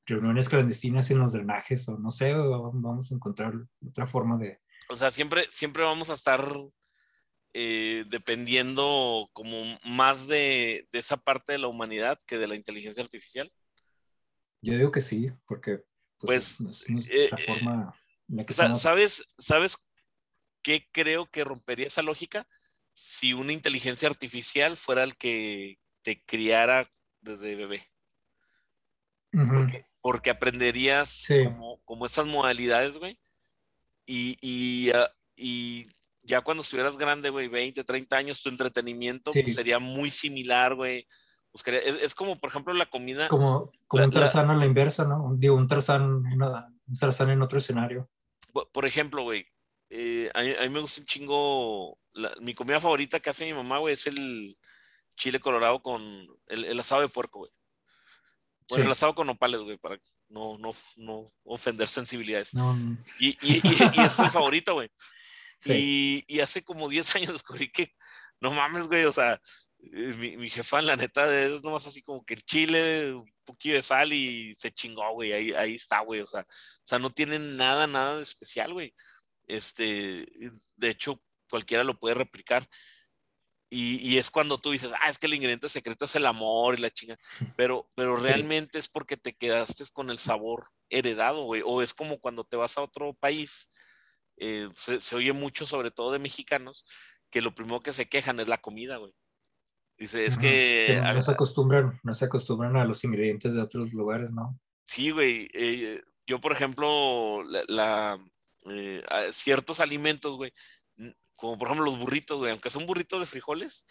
reuniones 0.06 0.48
clandestinas 0.48 1.10
en 1.10 1.18
los 1.18 1.34
drenajes 1.34 1.86
o 1.90 1.98
no 1.98 2.10
sé, 2.10 2.32
vamos 2.32 3.12
a 3.12 3.14
encontrar 3.14 3.52
otra 3.86 4.06
forma 4.06 4.38
de, 4.38 4.63
o 4.88 4.96
sea, 4.96 5.10
siempre, 5.10 5.46
siempre 5.50 5.82
vamos 5.82 6.10
a 6.10 6.14
estar 6.14 6.46
eh, 7.52 8.04
dependiendo 8.08 9.30
como 9.32 9.78
más 9.84 10.26
de, 10.26 10.88
esa 10.92 11.16
parte 11.16 11.52
de 11.52 11.58
la 11.58 11.68
humanidad 11.68 12.20
que 12.26 12.36
de 12.36 12.48
la 12.48 12.56
inteligencia 12.56 13.02
artificial. 13.02 13.48
Yo 14.60 14.74
digo 14.74 14.90
que 14.90 15.00
sí, 15.00 15.30
porque 15.46 15.84
pues, 16.18 16.58
pues 16.60 16.84
eh, 16.88 17.30
eh, 17.30 17.46
forma 17.46 17.94
¿Sabes, 18.48 19.24
¿Sabes 19.38 19.76
qué 20.62 20.88
creo 20.90 21.26
que 21.26 21.44
rompería 21.44 21.86
esa 21.86 22.02
lógica? 22.02 22.48
Si 22.92 23.34
una 23.34 23.52
inteligencia 23.52 24.08
artificial 24.08 24.76
fuera 24.76 25.04
el 25.04 25.16
que 25.16 25.78
te 26.02 26.22
criara 26.24 26.90
desde 27.20 27.54
bebé. 27.54 27.90
porque, 29.30 29.86
porque 30.00 30.30
aprenderías 30.30 31.08
Sí. 31.08 31.44
como, 31.44 31.80
como 31.84 32.06
esas 32.06 32.26
modalidades, 32.26 32.98
güey. 32.98 33.18
Y, 34.06 34.36
y, 34.40 34.90
ah, 34.92 35.10
y 35.36 35.86
ya 36.22 36.40
cuando 36.42 36.62
estuvieras 36.62 36.96
grande, 36.96 37.30
güey, 37.30 37.48
20, 37.48 37.84
30 37.84 38.16
años, 38.16 38.42
tu 38.42 38.48
entretenimiento 38.48 39.32
Sí. 39.32 39.42
pues, 39.42 39.54
sería 39.54 39.78
muy 39.78 40.10
similar, 40.10 40.74
güey. 40.74 41.06
Buscaría- 41.52 41.80
es, 41.80 42.02
es 42.02 42.14
como, 42.14 42.36
por 42.36 42.50
ejemplo, 42.50 42.74
la 42.74 42.86
comida. 42.86 43.28
Como, 43.28 43.70
como 43.86 44.00
La- 44.00 44.06
un 44.08 44.14
la- 44.14 44.20
Tarzán 44.20 44.50
a 44.50 44.56
la 44.56 44.66
inversa, 44.66 45.04
¿no? 45.04 45.34
Digo, 45.36 45.54
un 45.56 45.68
Tarzán, 45.68 46.02
una- 46.26 46.68
un 46.86 46.98
Tarzán 46.98 47.30
en 47.30 47.42
otro 47.42 47.58
escenario. 47.58 48.10
Por- 48.72 48.86
ejemplo, 48.86 49.22
güey, 49.22 49.46
eh, 49.90 50.30
a, 50.34 50.42
mí, 50.42 50.52
a 50.58 50.62
mí 50.62 50.68
me 50.68 50.80
gusta 50.80 51.00
un 51.00 51.06
chingo. 51.06 51.98
la- 52.16 52.32
mi 52.40 52.54
comida 52.54 52.78
favorita 52.78 53.18
que 53.18 53.30
hace 53.30 53.44
mi 53.44 53.52
mamá, 53.54 53.78
güey, 53.78 53.94
es 53.94 54.06
el 54.06 54.56
chile 55.16 55.40
colorado 55.40 55.82
con 55.82 56.00
el, 56.46 56.64
el 56.64 56.78
asado 56.78 57.00
de 57.00 57.08
puerco, 57.08 57.40
güey. 57.40 57.50
Bueno, 58.68 58.82
Sí. 58.82 58.86
el 58.86 58.92
asado 58.92 59.14
con 59.14 59.26
nopales, 59.26 59.60
güey, 59.60 59.76
para 59.78 59.98
no, 60.28 60.56
no, 60.58 60.74
no 60.96 61.26
ofender 61.44 61.88
sensibilidades. 61.88 62.54
No, 62.54 62.76
Y, 63.18 63.30
y, 63.42 63.60
y, 63.62 63.62
y 63.62 64.00
es 64.00 64.18
mi 64.18 64.28
favorito, 64.30 64.74
güey. 64.74 64.90
sí. 65.58 66.24
Y, 66.26 66.40
hace 66.40 66.62
como 66.64 66.88
10 66.88 67.14
años 67.16 67.32
descubrí 67.32 67.70
que, 67.70 67.92
no 68.40 68.50
mames, 68.52 68.88
güey, 68.88 69.04
o 69.04 69.12
sea, 69.12 69.40
eh, 69.80 70.14
mi, 70.18 70.36
mi 70.36 70.50
jefa, 70.50 70.80
la 70.82 70.96
neta, 70.96 71.26
es 71.44 71.62
nomás 71.62 71.86
así 71.86 72.02
como 72.02 72.24
que 72.24 72.34
el 72.34 72.42
chile, 72.44 73.12
un 73.14 73.30
poquillo 73.44 73.74
de 73.74 73.82
sal 73.82 74.12
y 74.12 74.54
se 74.56 74.72
chingó, 74.72 75.12
güey, 75.12 75.32
ahí, 75.32 75.52
ahí 75.52 75.74
está, 75.74 76.00
güey, 76.00 76.20
o 76.20 76.26
sea, 76.26 76.40
o 76.40 76.86
sea, 76.86 76.98
no 76.98 77.10
tiene 77.10 77.38
nada, 77.38 77.86
nada 77.86 78.16
de 78.16 78.22
especial, 78.22 78.72
güey. 78.72 78.94
Este, 79.46 80.26
de 80.76 80.88
hecho, 80.90 81.20
cualquiera 81.50 81.84
lo 81.84 81.98
puede 81.98 82.14
replicar. 82.14 82.66
Y, 83.74 83.96
y 83.96 84.18
es 84.18 84.30
cuando 84.30 84.58
tú 84.58 84.70
dices, 84.70 84.92
ah, 85.02 85.10
es 85.10 85.18
que 85.18 85.26
el 85.26 85.34
ingrediente 85.34 85.68
secreto 85.68 86.04
es 86.04 86.14
el 86.14 86.26
amor 86.26 86.78
y 86.78 86.82
la 86.82 86.90
chinga. 86.90 87.18
Pero, 87.56 87.90
pero 87.96 88.16
Sí. 88.16 88.22
realmente 88.22 88.78
es 88.78 88.88
porque 88.88 89.16
te 89.16 89.34
quedaste 89.34 89.84
con 89.92 90.10
el 90.10 90.18
sabor 90.18 90.68
heredado, 90.90 91.42
güey. 91.42 91.62
O 91.64 91.82
es 91.82 91.92
como 91.92 92.20
cuando 92.20 92.44
te 92.44 92.56
vas 92.56 92.78
a 92.78 92.82
otro 92.82 93.14
país, 93.14 93.68
eh, 94.36 94.68
se, 94.74 95.00
se 95.00 95.16
oye 95.16 95.32
mucho, 95.32 95.66
sobre 95.66 95.90
todo 95.90 96.12
de 96.12 96.20
mexicanos, 96.20 96.84
que 97.30 97.40
lo 97.42 97.54
primero 97.54 97.80
que 97.80 97.92
se 97.92 98.08
quejan 98.08 98.38
es 98.38 98.46
la 98.46 98.58
comida, 98.58 98.98
güey. 98.98 99.12
Dice, 99.98 100.26
es 100.26 100.38
que, 100.38 101.00
no, 101.02 101.22
se 101.22 101.32
acostumbran, 101.32 102.00
no 102.02 102.14
se 102.14 102.24
acostumbran 102.24 102.76
a 102.76 102.84
los 102.84 103.02
ingredientes 103.04 103.54
de 103.54 103.62
otros 103.62 103.92
lugares, 103.92 104.30
¿no? 104.30 104.58
sí, 104.86 105.10
güey. 105.10 105.48
eh, 105.54 106.02
yo, 106.26 106.40
por 106.40 106.52
ejemplo, 106.52 107.42
la, 107.44 107.62
la, 107.68 108.24
eh, 108.70 109.02
ciertos 109.32 109.80
alimentos, 109.80 110.36
güey, 110.36 110.52
como 111.36 111.58
por 111.58 111.68
ejemplo 111.68 111.84
los 111.84 111.98
burritos, 111.98 112.38
güey, 112.38 112.50
aunque 112.50 112.70
son 112.70 112.86
burritos 112.86 113.20
de 113.20 113.26
frijoles, 113.26 113.86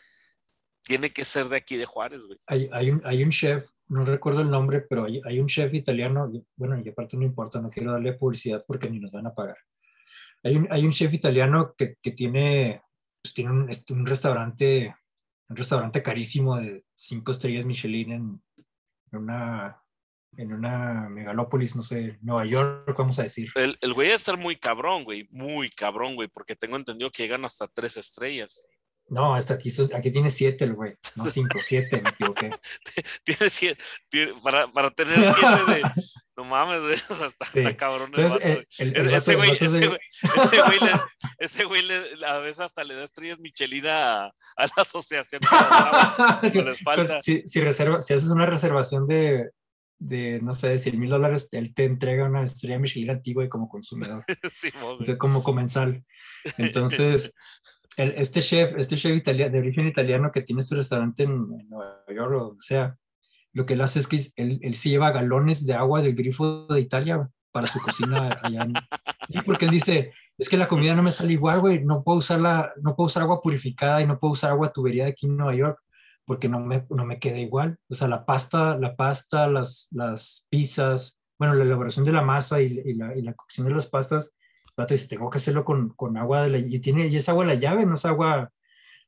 tiene 0.83 1.11
que 1.11 1.25
ser 1.25 1.47
de 1.49 1.57
aquí 1.57 1.77
de 1.77 1.85
Juárez, 1.85 2.25
güey. 2.25 2.39
Hay, 2.47 2.69
hay, 2.71 2.89
un, 2.89 3.01
hay 3.05 3.23
un 3.23 3.29
chef, 3.29 3.69
no 3.87 4.05
recuerdo 4.05 4.41
el 4.41 4.49
nombre, 4.49 4.81
pero 4.81 5.05
hay, 5.05 5.21
hay 5.23 5.39
un 5.39 5.47
chef 5.47 5.73
italiano, 5.73 6.31
bueno, 6.55 6.81
y 6.83 6.89
aparte 6.89 7.17
no 7.17 7.23
importa, 7.23 7.61
no 7.61 7.69
quiero 7.69 7.91
darle 7.91 8.13
publicidad 8.13 8.63
porque 8.67 8.89
ni 8.89 8.99
nos 8.99 9.11
van 9.11 9.27
a 9.27 9.33
pagar. 9.33 9.57
Hay 10.43 10.57
un, 10.57 10.67
hay 10.69 10.85
un 10.85 10.91
chef 10.91 11.13
italiano 11.13 11.73
que, 11.77 11.95
que 12.01 12.11
tiene, 12.11 12.81
pues, 13.21 13.33
tiene 13.33 13.51
un, 13.51 13.69
un 13.89 14.05
restaurante, 14.05 14.93
un 15.47 15.55
restaurante 15.55 16.03
carísimo 16.03 16.57
de 16.57 16.83
cinco 16.95 17.31
estrellas 17.31 17.65
Michelin 17.65 18.11
en, 18.11 18.43
en 19.11 19.19
una, 19.19 19.82
en 20.38 20.53
una 20.53 21.07
megalópolis, 21.09 21.75
no 21.75 21.81
sé, 21.84 22.17
Nueva 22.21 22.45
York, 22.45 22.93
vamos 22.97 23.19
a 23.19 23.23
decir. 23.23 23.49
El, 23.55 23.77
el 23.81 23.93
güey 23.93 24.07
debe 24.07 24.15
estar 24.17 24.38
muy 24.38 24.55
cabrón, 24.55 25.03
güey, 25.03 25.27
muy 25.31 25.69
cabrón, 25.69 26.15
güey, 26.15 26.27
porque 26.27 26.55
tengo 26.55 26.75
entendido 26.75 27.11
que 27.11 27.23
llegan 27.23 27.45
hasta 27.45 27.67
tres 27.67 27.97
estrellas. 27.97 28.67
No, 29.09 29.36
hasta 29.36 29.55
aquí, 29.55 29.69
aquí 29.93 30.11
tiene 30.11 30.29
siete 30.29 30.63
el 30.63 30.75
güey, 30.75 30.95
no 31.15 31.25
cinco, 31.27 31.59
siete, 31.61 32.01
me 32.01 32.09
equivoqué. 32.11 32.51
Tiene 33.25 33.49
siete, 33.49 33.84
tiene- 34.09 34.31
para, 34.41 34.67
para 34.69 34.91
tener 34.91 35.15
siete 35.34 35.71
de. 35.71 35.84
No 36.36 36.45
mames, 36.45 36.81
güey, 36.81 36.95
Sí. 37.51 37.59
está 37.59 37.77
cabrón 37.77 38.11
Entonces, 38.15 38.65
el, 38.79 38.97
el, 38.97 39.13
Ese 39.13 39.36
güey, 39.36 39.51
de- 39.51 39.65
ese 39.67 39.88
güey, 39.88 39.99
ese 40.23 40.61
güey 40.63 40.79
le, 40.79 40.91
ese 41.38 41.63
güey 41.65 41.81
le- 41.84 42.25
a 42.25 42.38
veces 42.39 42.61
hasta 42.61 42.84
le 42.84 42.95
da 42.95 43.03
estrellas 43.03 43.39
Michelin 43.39 43.86
a, 43.86 44.25
a 44.27 44.31
la 44.57 44.71
asociación. 44.77 45.41
que 45.41 46.51
como 46.53 46.69
les 46.69 46.81
falta. 46.81 47.19
si, 47.19 47.43
si, 47.45 47.59
reserva, 47.61 48.01
si 48.01 48.15
haces 48.15 48.29
una 48.29 48.47
reservación 48.47 49.05
de, 49.05 49.51
de 50.05 50.39
no 50.41 50.53
sé, 50.53 50.69
de 50.69 50.77
100 50.77 50.99
mil 50.99 51.09
dólares, 51.09 51.47
él 51.51 51.73
te 51.73 51.85
entrega 51.85 52.27
una 52.27 52.43
estrella 52.43 52.79
Michelin 52.79 53.11
antigua 53.11 53.43
y 53.45 53.49
como 53.49 53.69
consumidor, 53.69 54.23
güey. 54.27 54.71
entonces, 54.91 55.17
como 55.17 55.43
comensal. 55.43 56.03
Entonces, 56.57 57.33
el- 57.97 58.15
este 58.17 58.41
chef, 58.41 58.73
este 58.77 58.95
chef 58.97 59.15
italiano, 59.15 59.51
de 59.51 59.59
origen 59.59 59.87
italiano 59.87 60.31
que 60.31 60.41
tiene 60.41 60.61
su 60.61 60.75
restaurante 60.75 61.23
en, 61.23 61.31
en 61.31 61.69
Nueva 61.69 62.03
York 62.13 62.33
o 62.33 62.55
sea, 62.59 62.95
lo 63.53 63.65
que 63.65 63.73
él 63.75 63.81
hace 63.81 63.99
es 63.99 64.07
que 64.07 64.19
él, 64.35 64.59
él 64.61 64.75
se 64.75 64.89
lleva 64.89 65.11
galones 65.11 65.65
de 65.65 65.73
agua 65.75 66.01
del 66.01 66.15
grifo 66.15 66.65
de 66.67 66.81
Italia 66.81 67.29
para 67.51 67.67
su 67.67 67.79
cocina 67.79 68.29
allá. 68.43 68.67
Sí, 69.29 69.39
porque 69.45 69.65
él 69.65 69.71
dice, 69.71 70.11
es 70.37 70.49
que 70.49 70.57
la 70.57 70.67
comida 70.67 70.95
no 70.95 71.03
me 71.03 71.11
sale 71.11 71.33
igual, 71.33 71.59
güey, 71.61 71.83
no 71.83 72.03
puedo 72.03 72.17
usar 72.17 72.41
la, 72.41 72.73
no 72.81 72.95
puedo 72.95 73.05
usar 73.05 73.23
agua 73.23 73.41
purificada 73.41 74.01
y 74.01 74.07
no 74.07 74.19
puedo 74.19 74.33
usar 74.33 74.51
agua 74.51 74.73
tubería 74.73 75.03
de 75.05 75.11
aquí 75.11 75.27
en 75.27 75.37
Nueva 75.37 75.55
York 75.55 75.79
porque 76.26 76.49
no 76.49 76.59
me, 76.59 76.86
no 76.89 77.05
me 77.05 77.19
queda 77.19 77.39
igual. 77.39 77.78
O 77.89 77.95
sea, 77.95 78.07
la 78.07 78.26
pasta, 78.26 78.78
la 78.78 78.95
pasta, 78.95 79.47
las, 79.47 79.88
las 79.91 80.47
pizzas, 80.49 81.19
bueno, 81.38 81.53
la 81.53 81.63
elaboración 81.63 82.05
de 82.05 82.11
la 82.11 82.21
masa 82.21 82.61
y, 82.61 82.65
y 82.86 82.93
la, 82.93 83.15
y 83.17 83.21
la 83.21 83.34
cocción 83.34 83.67
de 83.67 83.74
las 83.74 83.88
pastas, 83.88 84.34
tengo 85.09 85.30
que 85.30 85.38
hacerlo 85.38 85.63
con, 85.63 85.89
con 85.89 86.17
agua 86.17 86.43
de 86.43 86.49
la, 86.49 86.57
y 86.57 86.80
tiene, 86.80 87.07
y 87.07 87.15
es 87.15 87.30
agua 87.30 87.45
de 87.45 87.53
la 87.53 87.59
llave, 87.59 87.86
no 87.86 87.95
es 87.95 88.05
agua, 88.05 88.49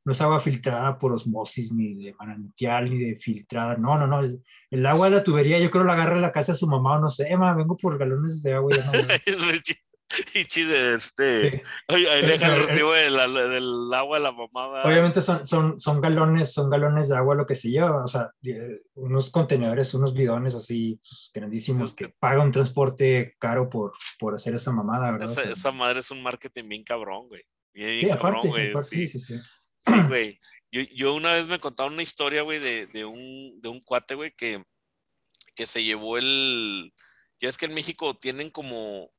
no 0.04 0.12
es 0.12 0.22
agua 0.22 0.40
filtrada 0.40 0.98
por 1.00 1.14
osmosis, 1.14 1.72
ni 1.74 1.96
de 1.96 2.14
manantial, 2.14 2.90
ni 2.90 3.00
de 3.00 3.16
filtrada, 3.18 3.76
no, 3.76 3.98
no, 3.98 4.08
no, 4.08 4.22
el 4.70 4.86
agua 4.86 5.10
de 5.10 5.16
la 5.18 5.24
tubería, 5.24 5.60
yo 5.60 5.72
creo 5.72 5.84
la 5.84 5.94
agarra 5.94 6.16
en 6.16 6.22
la 6.22 6.32
casa 6.32 6.52
de 6.52 6.58
su 6.58 6.68
mamá, 6.68 6.98
o 6.98 7.02
no 7.02 7.10
sé, 7.10 7.36
ma, 7.38 7.56
vengo 7.56 7.78
por 7.78 7.98
galones 7.98 8.42
de 8.44 8.54
agua, 8.54 8.72
ya 8.76 8.86
no". 8.86 8.92
Y 10.34 10.46
chide, 10.46 10.96
este. 10.96 11.62
Oye, 11.88 12.10
ahí 12.10 12.26
deja 12.26 12.56
el 12.56 12.68
recibo 12.68 12.92
del 12.94 13.20
agua 13.94 14.18
de 14.18 14.24
la 14.24 14.32
mamada. 14.32 14.84
Obviamente 14.84 15.22
son, 15.22 15.48
son, 15.48 15.80
son 15.80 16.02
galones, 16.02 16.54
son 16.54 16.70
galones 16.70 17.10
de 17.10 17.18
agua 17.18 17.36
lo 17.36 17.46
que 17.46 17.56
se 17.56 17.70
lleva, 17.70 18.04
o 18.04 18.08
sea, 18.08 18.30
eh, 18.44 18.82
unos 18.96 19.32
contenedores, 19.32 19.94
unos 19.94 20.14
bidones 20.14 20.56
así 20.56 21.00
grandísimos 21.34 21.94
que 21.94 22.10
paga 22.10 22.44
un 22.44 22.52
transporte 22.52 23.36
caro 23.40 23.70
por, 23.70 23.94
por 24.20 24.36
hacer 24.36 24.56
esa 24.56 24.72
mamada, 24.72 25.12
¿verdad? 25.12 25.30
O 25.30 25.32
Esa, 25.32 25.42
sea, 25.42 25.52
esa 25.52 25.72
madre 25.72 26.00
es 26.02 26.12
un 26.12 26.22
marketing 26.22 26.70
bien 26.70 26.84
cabrón, 26.84 27.28
güey. 27.28 27.44
Bien, 27.74 27.90
bien 27.90 28.02
sí, 28.02 28.08
cabrón, 28.10 28.30
aparte, 28.32 28.48
güey. 28.48 28.70
aparte, 28.70 28.90
sí. 28.90 29.08
sí, 29.08 29.20
sí, 29.20 29.38
sí. 29.38 29.42
Sí, 29.86 29.94
güey. 30.08 30.40
Yo, 30.72 30.82
yo 30.94 31.14
una 31.14 31.34
vez 31.34 31.48
me 31.48 31.60
contaron 31.60 31.94
una 31.94 32.04
historia, 32.04 32.42
güey, 32.42 32.60
de, 32.60 32.88
de, 32.88 33.06
un, 33.06 33.62
de 33.62 33.70
un 33.70 33.82
cuate, 33.82 34.16
güey, 34.16 34.34
que, 34.36 34.64
que 35.56 35.66
se 35.66 35.84
llevó 35.84 36.18
el. 36.18 36.94
Ya 37.42 37.50
es 37.50 37.58
que 37.58 37.66
en 37.66 37.74
México 37.74 38.18
tienen 38.18 38.50
como, 38.50 39.12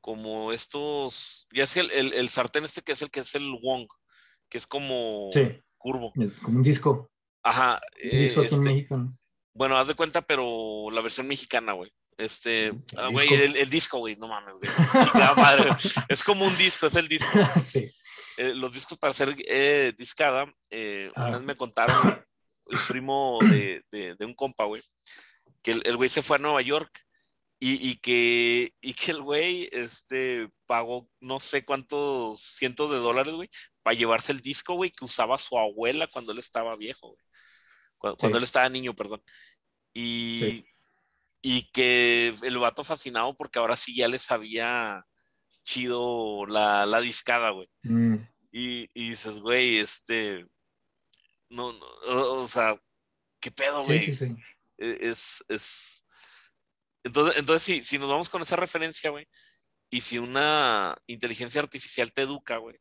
como 0.00 0.52
estos. 0.52 1.46
Ya 1.52 1.64
es 1.64 1.74
que 1.74 1.80
el, 1.80 1.90
el, 1.90 2.12
el 2.14 2.28
sartén 2.28 2.64
este 2.64 2.82
que 2.82 2.92
es 2.92 3.02
el 3.02 3.10
que 3.10 3.20
es 3.20 3.34
el 3.34 3.50
Wong, 3.62 3.86
que 4.48 4.58
es 4.58 4.66
como 4.66 5.28
Sí. 5.32 5.48
curvo. 5.76 6.12
Es 6.16 6.32
como 6.34 6.58
un 6.58 6.62
disco, 6.62 7.10
Ajá. 7.42 7.80
un 8.02 8.10
eh, 8.10 8.20
disco 8.22 8.40
en 8.40 8.46
este, 8.46 8.58
México. 8.60 8.96
¿no? 8.96 9.16
bueno, 9.54 9.76
haz 9.78 9.88
de 9.88 9.94
cuenta, 9.94 10.22
pero 10.22 10.90
la 10.90 11.00
versión 11.00 11.26
mexicana, 11.26 11.72
güey. 11.72 11.92
Este, 12.16 12.72
ah, 12.96 13.08
güey, 13.10 13.32
el, 13.32 13.56
el 13.56 13.70
disco, 13.70 13.98
güey, 13.98 14.14
no 14.16 14.28
mames, 14.28 14.54
güey. 14.54 14.70
Madre. 15.36 15.70
Es 16.08 16.22
como 16.22 16.44
un 16.46 16.56
disco, 16.56 16.86
es 16.86 16.96
el 16.96 17.08
disco. 17.08 17.30
sí. 17.62 17.90
eh, 18.36 18.54
los 18.54 18.72
discos 18.72 18.98
para 18.98 19.10
hacer 19.12 19.34
eh, 19.48 19.92
discada, 19.96 20.52
eh, 20.70 21.10
una 21.16 21.26
Ah. 21.26 21.30
vez 21.30 21.40
me 21.42 21.54
contaron 21.56 22.24
el 22.66 22.78
primo 22.88 23.38
de, 23.42 23.82
de- 23.90 24.14
de 24.16 24.24
un 24.26 24.34
compa, 24.34 24.64
güey, 24.64 24.82
que 25.62 25.72
el 25.72 25.96
güey 25.96 26.08
se 26.08 26.22
fue 26.22 26.36
a 26.36 26.40
Nueva 26.40 26.62
York 26.62 26.90
y, 27.60 27.90
y 27.90 27.96
que, 27.98 28.74
y 28.80 28.94
que 28.94 29.10
el 29.12 29.22
güey 29.22 29.68
este, 29.72 30.48
pagó 30.66 31.08
no 31.20 31.38
sé 31.40 31.64
cuántos 31.64 32.40
cientos 32.40 32.90
de 32.90 32.96
dólares, 32.96 33.34
güey, 33.34 33.50
para 33.82 33.94
llevarse 33.96 34.32
el 34.32 34.40
disco, 34.40 34.74
güey, 34.74 34.90
que 34.90 35.04
usaba 35.04 35.38
su 35.38 35.58
abuela 35.58 36.06
cuando 36.08 36.32
él 36.32 36.38
estaba 36.38 36.74
viejo, 36.76 37.08
güey. 37.10 37.24
Cuando, 37.98 38.16
Sí. 38.16 38.20
cuando 38.20 38.38
él 38.38 38.44
estaba 38.44 38.68
niño, 38.68 38.94
perdón. 38.96 39.22
Y, 39.92 40.38
Sí. 40.40 40.66
y 41.42 41.70
que 41.70 42.34
el 42.42 42.58
vato 42.58 42.82
fascinado 42.82 43.36
porque 43.36 43.58
ahora 43.58 43.76
sí 43.76 43.94
ya 43.94 44.08
le 44.08 44.18
sabía 44.18 45.04
chido 45.62 46.46
la, 46.46 46.86
la 46.86 47.00
discada, 47.00 47.50
güey. 47.50 47.68
Mm, 47.82 48.16
Y, 48.52 48.88
y 48.94 49.10
dices, 49.10 49.38
güey, 49.38 49.78
este. 49.78 50.44
No, 51.48 51.72
no, 51.72 51.86
o, 52.42 52.48
sea, 52.48 52.76
¿qué 53.40 53.50
pedo, 53.50 53.82
sí, 53.82 53.86
güey? 53.86 54.00
sí, 54.02 54.12
sí. 54.14 54.34
E- 54.78 54.98
Es, 55.10 55.44
es. 55.48 55.99
Entonces, 57.02 57.38
entonces 57.38 57.86
si, 57.86 57.98
nos 57.98 58.08
vamos 58.08 58.30
con 58.30 58.42
esa 58.42 58.56
referencia, 58.56 59.10
güey, 59.10 59.26
y 59.90 60.02
si 60.02 60.18
una 60.18 60.96
inteligencia 61.06 61.60
artificial 61.60 62.12
te 62.12 62.22
educa, 62.22 62.58
güey, 62.58 62.78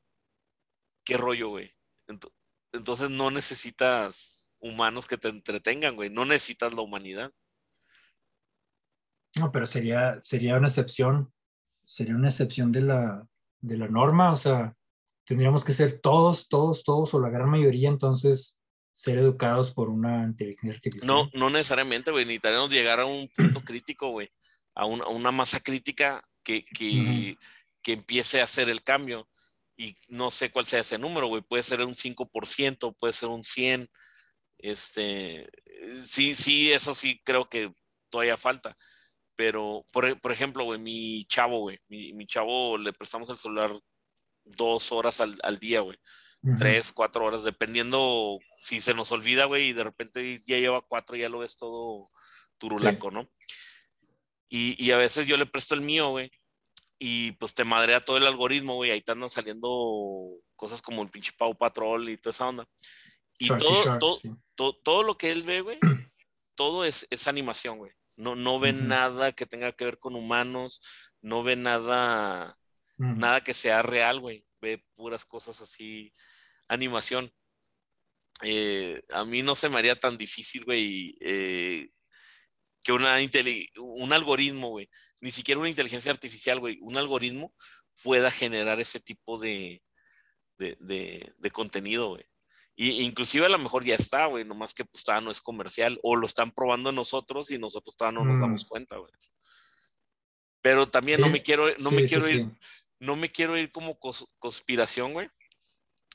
¿qué 1.03 1.17
rollo, 1.17 1.49
güey? 1.49 1.73
Ento- 2.07 2.33
Entonces 2.73 3.09
no 3.09 3.31
necesitas 3.31 4.51
humanos 4.59 5.07
que 5.07 5.17
te 5.17 5.29
entretengan, 5.29 5.95
güey, 5.95 6.09
no 6.09 6.25
necesitas 6.25 6.73
la 6.73 6.81
humanidad. 6.81 7.31
No, 9.37 9.51
pero 9.51 9.65
sería, 9.65 10.19
sería 10.21 10.57
una 10.57 10.67
excepción, 10.67 11.33
sería 11.85 12.15
una 12.15 12.29
excepción 12.29 12.71
de 12.71 12.81
la, 12.81 13.27
de 13.61 13.77
la 13.77 13.87
norma, 13.87 14.33
o 14.33 14.37
sea, 14.37 14.75
tendríamos 15.23 15.63
que 15.63 15.71
ser 15.73 16.01
todos, 16.01 16.49
todos, 16.49 16.83
todos 16.83 17.13
o 17.13 17.21
la 17.21 17.29
gran 17.29 17.49
mayoría, 17.49 17.89
entonces 17.89 18.58
ser 18.99 19.17
educados 19.17 19.71
por 19.71 19.87
una 19.89 20.23
inteligencia 20.25 20.73
artificial. 20.73 21.07
No, 21.07 21.29
no 21.33 21.49
necesariamente, 21.49 22.11
güey. 22.11 22.25
Necesitaríamos 22.25 22.69
llegar 22.69 22.99
a 22.99 23.05
un 23.05 23.29
punto 23.29 23.61
crítico, 23.61 24.09
güey. 24.09 24.29
A, 24.75 24.85
un- 24.85 25.01
a 25.01 25.07
una 25.07 25.31
masa 25.31 25.61
crítica 25.61 26.21
que, 26.43 26.65
que, 26.65 27.37
que 27.81 27.93
empiece 27.93 28.41
a 28.41 28.43
hacer 28.43 28.67
el 28.69 28.83
cambio. 28.83 29.29
Y 29.77 29.95
no 30.09 30.29
sé 30.31 30.51
cuál 30.51 30.65
sea 30.65 30.81
ese 30.81 30.97
número, 30.97 31.27
güey. 31.27 31.41
Puede 31.41 31.63
ser 31.63 31.79
un 31.81 31.95
5%, 31.95 32.93
puede 32.99 33.13
ser 33.13 33.29
un 33.29 33.41
100%. 33.43 33.89
Este, 34.57 35.49
sí, 36.05 36.35
sí, 36.35 36.69
eso 36.73 36.93
sí 36.93 37.21
creo 37.23 37.47
que 37.47 37.71
todavía 38.09 38.35
falta. 38.35 38.75
Pero, 39.37 39.85
por, 39.93 40.19
por 40.19 40.33
ejemplo, 40.33 40.65
güey, 40.65 40.77
mi 40.77 41.23
chavo, 41.27 41.59
güey, 41.59 41.79
mi, 41.87 42.11
mi 42.11 42.27
chavo 42.27 42.77
le 42.77 42.91
prestamos 42.91 43.29
el 43.29 43.37
celular 43.37 43.71
dos 44.43 44.91
horas 44.91 45.21
al, 45.21 45.37
al 45.41 45.57
día, 45.57 45.79
güey 45.79 45.97
Tres, 46.57 46.93
cuatro 46.93 47.25
horas, 47.25 47.43
dependiendo 47.43 48.39
si 48.59 48.79
se 48.81 48.93
nos 48.93 49.11
olvida, 49.11 49.45
güey, 49.45 49.69
y 49.69 49.73
de 49.73 49.83
repente 49.83 50.41
ya 50.45 50.57
lleva 50.57 50.81
cuatro, 50.81 51.15
ya 51.17 51.27
lo 51.29 51.39
ves 51.39 51.57
todo 51.57 52.09
turulaco, 52.57 53.11
¿no? 53.11 53.29
Y, 54.49 54.81
y 54.83 54.91
a 54.91 54.97
veces 54.97 55.27
yo 55.27 55.37
le 55.37 55.45
presto 55.45 55.75
el 55.75 55.81
mío, 55.81 56.09
güey, 56.09 56.31
y 56.97 57.33
pues 57.33 57.53
te 57.53 57.63
madrea 57.63 58.03
todo 58.03 58.17
el 58.17 58.25
algoritmo, 58.25 58.75
güey, 58.75 58.91
ahí 58.91 59.01
te 59.01 59.11
andan 59.11 59.29
saliendo 59.29 60.29
cosas 60.55 60.81
como 60.81 61.01
el 61.03 61.09
pinche 61.09 61.31
Pau 61.37 61.57
Patrol 61.57 62.09
y 62.09 62.17
toda 62.17 62.31
esa 62.31 62.47
onda. 62.47 62.67
Y 63.37 63.45
Sharky 63.45 63.63
todo, 63.65 63.83
Shark, 63.85 63.99
todo, 63.99 64.17
sí. 64.17 64.31
to- 64.55 64.77
todo 64.83 65.03
lo 65.03 65.17
que 65.17 65.31
él 65.31 65.43
ve, 65.43 65.61
güey, 65.61 65.77
todo 66.55 66.83
es, 66.85 67.05
es 67.09 67.27
animación, 67.27 67.77
güey. 67.77 67.91
No, 68.15 68.35
no 68.35 68.59
ve 68.59 68.73
nada 68.87 69.31
que 69.31 69.45
tenga 69.45 69.71
que 69.71 69.85
ver 69.85 69.97
con 69.99 70.15
humanos, 70.15 70.81
no 71.21 71.41
ve 71.43 71.55
nada, 71.55 72.57
nada 73.17 73.41
que 73.43 73.53
sea 73.53 73.81
real, 73.81 74.19
güey. 74.19 74.45
Ve 74.61 74.83
puras 74.95 75.25
cosas 75.25 75.61
así, 75.61 76.13
animación. 76.67 77.31
Eh, 78.41 79.01
a 79.13 79.25
mí 79.25 79.41
no 79.41 79.55
se 79.55 79.69
me 79.69 79.77
haría 79.77 79.99
tan 79.99 80.17
difícil, 80.17 80.63
güey, 80.65 81.17
eh, 81.21 81.89
que 82.83 82.91
una 82.93 83.17
un 83.77 84.13
algoritmo, 84.13 84.69
güey, 84.69 84.89
ni 85.21 85.31
siquiera 85.31 85.59
una 85.59 85.69
inteligencia 85.69 86.11
artificial, 86.11 86.59
güey, 86.59 86.77
un 86.81 86.97
algoritmo 86.97 87.53
pueda 88.03 88.31
generar 88.31 88.79
ese 88.79 88.99
tipo 89.01 89.37
de, 89.37 89.81
de, 90.57 90.77
de- 90.79 91.33
de 91.37 91.51
contenido, 91.51 92.09
güey. 92.09 92.23
Y, 92.77 93.01
inclusive 93.01 93.45
a 93.45 93.49
lo 93.49 93.59
mejor 93.59 93.83
ya 93.83 93.95
está, 93.95 94.27
güey, 94.27 94.45
nomás 94.45 94.73
que 94.73 94.85
pues 94.85 95.03
todavía 95.03 95.25
no 95.25 95.31
es 95.31 95.41
comercial, 95.41 95.99
o 96.01 96.15
lo 96.15 96.25
están 96.25 96.51
probando 96.51 96.93
nosotros 96.93 97.51
y 97.51 97.57
nosotros 97.57 97.97
todavía 97.97 98.19
no 98.19 98.25
nos 98.25 98.37
Mm. 98.37 98.41
damos 98.41 98.63
cuenta, 98.65 98.95
güey. 98.95 99.11
Pero 100.61 100.87
también 100.89 101.19
no 101.21 101.29
me 101.29 101.41
quiero, 101.43 101.67
no 101.79 101.89
sí, 101.89 101.95
me 101.95 102.03
sí, 102.03 102.07
quiero 102.09 102.29
ir. 102.29 102.45
No 102.99 103.15
me 103.15 103.31
quiero 103.31 103.57
ir 103.57 103.71
como 103.71 103.97
cos- 103.99 104.27
conspiración, 104.39 105.13
güey. 105.13 105.27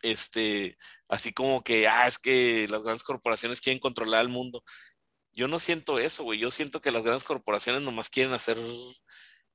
Este, 0.02 0.77
así 1.09 1.32
como 1.32 1.62
que, 1.65 1.89
ah, 1.89 2.06
es 2.06 2.19
que 2.19 2.66
las 2.69 2.82
grandes 2.82 3.02
corporaciones 3.02 3.61
quieren 3.61 3.81
controlar 3.81 4.20
el 4.20 4.28
mundo. 4.28 4.62
Yo 5.32 5.48
no 5.48 5.59
siento 5.59 5.98
eso, 5.98 6.24
güey. 6.24 6.39
Yo 6.39 6.51
siento 6.51 6.81
que 6.81 6.90
las 6.90 7.02
grandes 7.02 7.24
corporaciones 7.24 7.82
nomás 7.82 8.11
quieren 8.11 8.32
hacer 8.35 8.59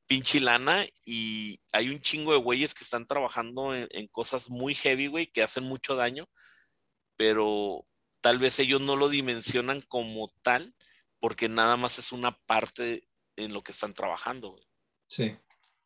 pinche 0.07 0.39
lana 0.39 0.88
y 1.06 1.61
hay 1.72 1.89
un 1.89 2.01
chingo 2.01 2.31
de 2.34 2.39
güeyes 2.39 2.73
que 2.73 2.84
están 2.84 3.06
trabajando 3.06 3.76
en, 3.76 3.88
en 3.91 4.07
cosas 4.07 4.49
muy 4.49 4.73
heavy, 4.73 5.06
güey, 5.06 5.27
que 5.31 5.43
hacen 5.43 5.64
mucho 5.65 5.95
daño, 5.95 6.27
pero 7.15 7.85
tal 8.22 8.39
vez 8.39 8.60
ellos 8.60 8.81
no 8.81 8.95
lo 8.95 9.07
dimensionan 9.07 9.81
como 9.88 10.34
tal 10.41 10.73
porque 11.19 11.47
nada 11.47 11.77
más 11.77 11.99
es 11.99 12.11
una 12.11 12.31
parte 12.31 13.07
en 13.35 13.53
lo 13.53 13.61
que 13.61 13.72
están 13.72 13.93
trabajando, 13.93 14.51
güey. 14.51 14.64
Sí. 15.07 15.38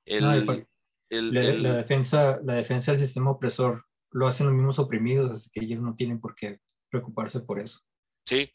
El, 0.05 0.23
No, 0.23 0.65
el- 1.13 1.33
La, 1.33 1.41
el- 1.41 1.63
la 1.63 1.73
defensa, 1.75 2.39
la 2.43 2.53
defensa 2.55 2.91
del 2.91 2.99
sistema 2.99 3.31
opresor 3.31 3.85
lo 4.11 4.27
hacen 4.27 4.45
los 4.47 4.55
mismos 4.55 4.79
oprimidos, 4.79 5.31
así 5.31 5.49
que 5.51 5.61
ellos 5.61 5.81
no 5.81 5.95
tienen 5.95 6.19
por 6.19 6.35
qué 6.35 6.59
preocuparse 6.89 7.39
por 7.39 7.59
eso. 7.59 7.79
Sí, 8.25 8.53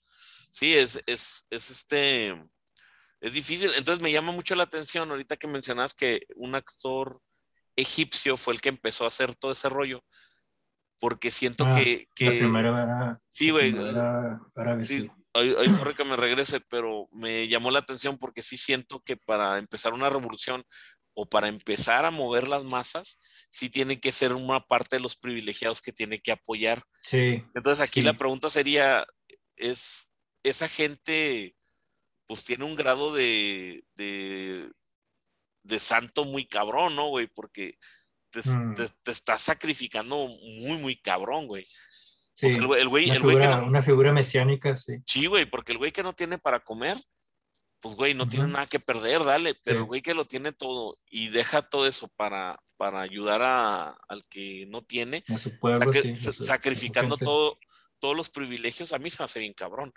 sí, 0.52 0.74
es, 0.74 1.01
es, 1.06 1.47
es 1.51 1.70
este, 1.70 2.28
es 3.20 3.32
difícil. 3.32 3.72
Entonces 3.76 4.02
me 4.02 4.12
llama 4.12 4.32
mucho 4.32 4.55
la 4.55 4.62
atención 4.64 5.10
ahorita 5.10 5.36
que 5.36 5.48
mencionas 5.48 5.94
que 5.94 6.22
un 6.36 6.55
actor 6.55 7.20
egipcio 7.76 8.36
fue 8.36 8.55
el 8.55 8.60
que 8.60 8.68
empezó 8.68 9.05
a 9.05 9.09
hacer 9.09 9.35
todo 9.35 9.52
ese 9.52 9.68
rollo, 9.68 10.05
porque 11.01 11.30
siento 11.30 11.64
Ah, 11.66 11.74
que, 11.74 12.06
La 12.09 12.32
que 12.32 12.39
primera 12.39 12.68
era, 12.82 13.20
sí, 13.28 13.48
la 13.48 13.52
güey, 13.52 13.72
sí, 14.80 15.10
ay, 15.32 15.55
ay, 15.59 15.68
sorry 15.70 15.94
que 15.94 16.05
me 16.05 16.16
regrese, 16.16 16.60
pero 16.60 17.09
me 17.12 17.47
llamó 17.48 17.70
la 17.70 17.78
atención 17.80 18.18
porque 18.18 18.43
sí 18.43 18.56
siento 18.56 19.01
que 19.01 19.16
para 19.16 19.59
empezar 19.59 19.93
una 19.93 20.10
revolución 20.10 20.64
o 21.20 21.28
para 21.28 21.49
empezar 21.49 22.05
a 22.05 22.12
mover 22.12 22.47
las 22.47 22.62
masas, 22.62 23.19
sí 23.51 23.69
tiene 23.70 23.99
que 23.99 24.12
ser 24.12 24.32
una 24.35 24.61
parte 24.61 24.95
de 24.97 25.03
los 25.03 25.16
privilegiados 25.16 25.82
que 25.82 25.93
tiene 25.93 26.20
que 26.20 26.31
apoyar. 26.31 26.85
Sí, 27.03 27.43
Entonces 27.57 27.81
aquí 27.81 28.01
Sí. 28.03 28.07
la 28.07 28.12
pregunta 28.12 28.49
sería, 28.51 29.05
¿es 29.57 30.09
esa 30.45 30.69
gente 30.69 31.57
pues 32.28 32.45
tiene 32.45 32.65
un 32.65 32.77
grado 32.77 33.12
de, 33.12 33.82
de, 33.97 34.70
de 35.65 35.78
santo 35.81 36.24
muy 36.24 36.47
cabrón, 36.47 36.95
¿no, 36.95 37.09
güey? 37.09 37.27
Porque 37.27 37.78
te, 38.31 38.40
Mm. 38.49 38.74
te- 38.77 38.90
te 39.03 39.11
estás 39.11 39.40
sacrificando 39.43 40.28
muy, 40.28 40.77
muy 40.78 41.01
cabrón, 41.01 41.47
güey. 41.49 41.66
sí. 42.35 42.47
O 42.47 42.51
sea, 42.51 42.59
el 42.61 42.66
güey, 42.69 42.81
el 42.82 42.89
güey- 42.89 43.07
una, 43.07 43.15
el 43.16 43.23
güey 43.23 43.35
figura, 43.36 43.59
no, 43.59 43.66
una 43.66 43.82
figura 43.82 44.12
mesiánica, 44.12 44.77
sí. 44.77 44.99
sí, 45.05 45.27
güey, 45.27 45.47
porque 45.47 45.73
el 45.73 45.78
güey 45.78 45.90
que 45.90 46.05
no 46.05 46.12
tiene 46.15 46.39
para 46.39 46.61
comer, 46.61 46.97
pues, 47.80 47.94
güey, 47.94 48.14
no 48.14 48.28
tiene 48.28 48.44
Ujú. 48.46 48.55
nada 48.55 48.66
que 48.66 48.80
perder, 48.80 49.24
dale, 49.24 49.55
pero 49.64 49.80
el 49.80 49.84
güey 49.84 50.02
que 50.02 50.14
lo 50.14 50.24
tiene 50.24 50.52
todo 50.52 50.98
y 51.06 51.28
deja 51.28 51.62
todo 51.62 51.86
eso 51.86 52.09
para, 52.09 52.60
para 52.76 53.00
ayudar 53.00 53.42
a, 53.42 53.96
al 54.09 54.26
que 54.28 54.66
no 54.68 54.82
tiene, 54.82 55.24
pueblo, 55.60 55.92
sí. 55.92 56.14
su- 56.14 56.32
sacrificando 56.32 57.16
todo, 57.16 57.59
todos 57.98 58.16
los 58.16 58.30
privilegios, 58.30 58.92
a 58.92 58.98
mí 58.98 59.10
se 59.10 59.20
me 59.20 59.24
hace 59.26 59.40
bien 59.40 59.55
cabrón. 59.55 59.92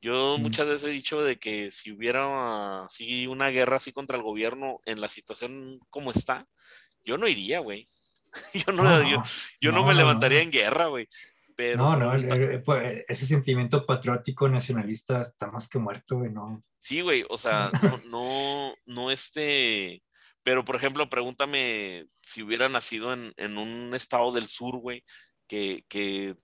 Yo 0.00 0.36
Mm. 0.38 0.42
muchas 0.42 0.66
veces 0.66 0.84
he 0.84 0.90
dicho 0.92 1.22
de 1.22 1.38
que 1.38 1.70
si 1.70 1.90
hubiera 1.90 2.84
así 2.84 3.26
una 3.26 3.48
guerra 3.48 3.76
así 3.76 3.92
contra 3.92 4.16
el 4.16 4.22
gobierno 4.22 4.80
en 4.84 5.00
la 5.00 5.08
situación 5.08 5.78
como 5.90 6.10
está, 6.12 6.46
yo 7.04 7.16
no 7.18 7.26
iría, 7.28 7.60
güey. 7.60 7.88
Yo 8.66 8.72
no, 8.72 8.82
No, 8.82 9.08
yo, 9.08 9.22
yo 9.60 9.72
no 9.72 9.80
no, 9.80 9.86
me 9.86 9.94
levantaría 9.94 10.42
en 10.42 10.50
guerra, 10.50 10.86
güey. 10.86 11.08
Pero 11.56 11.78
No, 11.78 11.96
no, 11.96 12.14
el- 12.14 12.24
pregunta- 12.24 12.52
el- 12.54 12.62
pues, 12.62 13.04
ese 13.08 13.26
sentimiento 13.26 13.84
patriótico 13.86 14.48
nacionalista 14.48 15.22
está 15.22 15.50
más 15.50 15.68
que 15.68 15.78
muerto, 15.78 16.18
güey, 16.18 16.30
no. 16.30 16.62
sí, 16.78 17.00
güey, 17.00 17.24
o 17.30 17.38
sea, 17.38 17.70
no, 18.00 18.02
no, 18.06 18.74
no 18.84 19.10
este, 19.10 20.02
pero 20.42 20.64
por 20.64 20.76
ejemplo, 20.76 21.08
pregúntame 21.08 22.06
si 22.22 22.42
hubiera 22.42 22.68
nacido 22.68 23.12
en, 23.14 23.32
en 23.38 23.56
un 23.58 23.94
estado 23.94 24.30
del 24.32 24.48
sur, 24.48 24.76
güey, 24.76 25.02
que, 25.48 25.84
que 25.88 26.36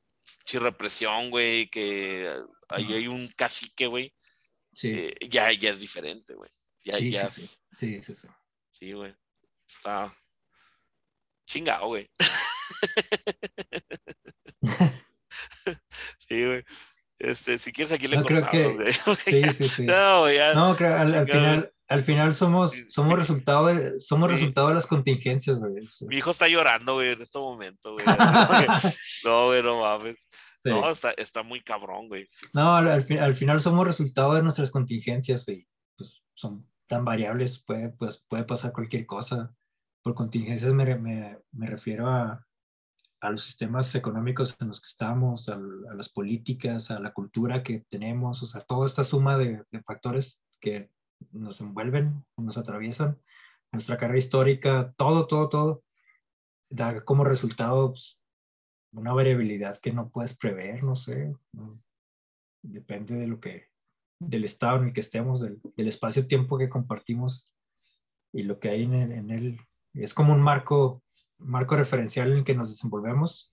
represión, 0.59 1.30
güey, 1.30 1.68
que 1.68 2.34
ahí 2.68 2.93
hay 2.94 3.06
un 3.09 3.28
cacique, 3.36 3.86
güey, 3.86 4.14
Sí, 4.74 4.89
eh, 4.90 5.14
ya, 5.28 5.52
ya 5.52 5.68
es 5.70 5.80
diferente, 5.80 6.32
güey. 6.34 6.48
Ya, 6.84 6.94
sí, 6.97 7.10
ya, 7.10 7.28
sí, 7.28 7.43
sí, 7.47 7.59
sí, 7.74 8.02
sí, 8.02 8.14
sí. 8.14 8.28
sí, 8.70 8.93
güey. 8.93 9.14
Está 9.68 10.16
chingado, 11.47 11.89
güey. 11.89 12.10
sí, 16.33 16.47
güey. 16.47 16.65
Este, 17.19 17.59
si 17.59 17.73
quieres 17.73 17.93
aquí 17.93 18.09
le 18.09 18.17
No, 18.17 18.25
creo 18.25 18.49
que-. 18.49 18.93
Sí, 19.17 19.43
sí, 19.53 19.69
sí. 19.69 19.85
No, 19.85 20.31
ya. 20.31 20.55
No, 20.55 20.75
creo, 20.75 20.97
al, 20.97 21.15
al 21.15 21.27
final, 21.27 21.71
al 21.89 22.03
final 22.03 22.35
somos, 22.35 22.73
somos 22.89 23.19
resultado 23.19 23.67
de, 23.67 24.01
somos 24.01 24.31
Sí. 24.31 24.37
resultado 24.39 24.69
de 24.69 24.75
las 24.75 24.87
contingencias, 24.87 25.59
güey. 25.59 25.85
Mi 26.09 26.17
hijo 26.17 26.31
está 26.31 26.49
llorando, 26.49 26.95
güey, 26.95 27.11
en 27.11 27.23
este 27.23 27.39
momento, 27.39 27.93
güey. 27.95 28.05
No, 29.25 29.47
güey, 29.47 29.63
no 29.63 29.81
mames. 29.81 30.27
Sí. 30.65 30.71
No, 30.71 30.91
está, 30.91 31.13
está 31.13 31.43
muy 31.43 31.61
cabrón, 31.61 32.09
güey. 32.09 32.29
No, 32.55 32.77
al, 32.77 32.89
al 32.89 33.19
al 33.19 33.35
final 33.35 33.61
somos 33.61 33.87
resultado 33.87 34.35
de 34.35 34.43
nuestras 34.43 34.71
contingencias 34.71 35.49
y 35.49 35.69
pues, 35.97 36.23
son 36.35 36.69
tan 36.89 37.05
variables, 37.05 37.63
puede, 37.63 37.91
pues, 37.91 38.25
puede 38.29 38.45
pasar 38.45 38.73
cualquier 38.73 39.07
cosa. 39.07 39.55
Por 40.03 40.15
contingencias 40.15 40.73
me, 40.73 40.97
me, 40.97 41.39
me 41.53 41.67
refiero 41.69 42.09
a, 42.09 42.45
a 43.23 43.31
los 43.31 43.44
sistemas 43.44 43.94
económicos 43.94 44.57
en 44.61 44.69
los 44.69 44.81
que 44.81 44.89
estamos, 44.89 45.49
a, 45.49 45.57
las 45.57 46.09
políticas, 46.09 46.90
a 46.90 46.99
la 46.99 47.12
cultura 47.12 47.62
que 47.62 47.85
tenemos, 47.89 48.43
o 48.43 48.47
sea, 48.47 48.61
toda 48.61 48.85
esta 48.85 49.05
suma 49.05 49.39
de, 49.39 49.65
factores 49.86 50.43
que 50.61 50.90
nos 51.31 51.61
envuelven, 51.61 52.24
nos 52.36 52.59
atraviesan, 52.59 53.16
nuestra 53.70 53.97
carrera 53.97 54.19
histórica, 54.19 54.93
todo, 54.97 55.28
todo, 55.28 55.49
todo, 55.49 55.85
da 56.69 57.05
como 57.05 57.23
resultado 57.23 57.90
pues, 57.90 58.19
una 58.90 59.12
variabilidad 59.12 59.78
que 59.78 59.93
no 59.93 60.11
puedes 60.11 60.36
prever, 60.36 60.82
no 60.82 60.97
sé. 60.97 61.32
depende 62.61 63.15
de 63.15 63.28
lo 63.28 63.39
que, 63.39 63.69
del 64.19 64.44
estado 64.44 64.78
en 64.78 64.89
el 64.89 64.93
que 64.93 65.01
estemos, 65.01 65.40
del, 65.40 65.61
espacio-tiempo 65.89 66.59
que 66.59 66.69
compartimos 66.69 67.55
y 68.32 68.43
lo 68.43 68.59
que 68.59 68.70
hay 68.70 68.82
en, 68.82 69.12
en 69.12 69.31
él. 69.31 69.61
Es 69.94 70.12
como 70.12 70.32
un 70.32 70.43
marco, 70.43 71.05
marco 71.44 71.77
referencial 71.77 72.32
en 72.32 72.39
el 72.39 72.44
que 72.44 72.55
nos 72.55 72.70
desenvolvemos 72.70 73.52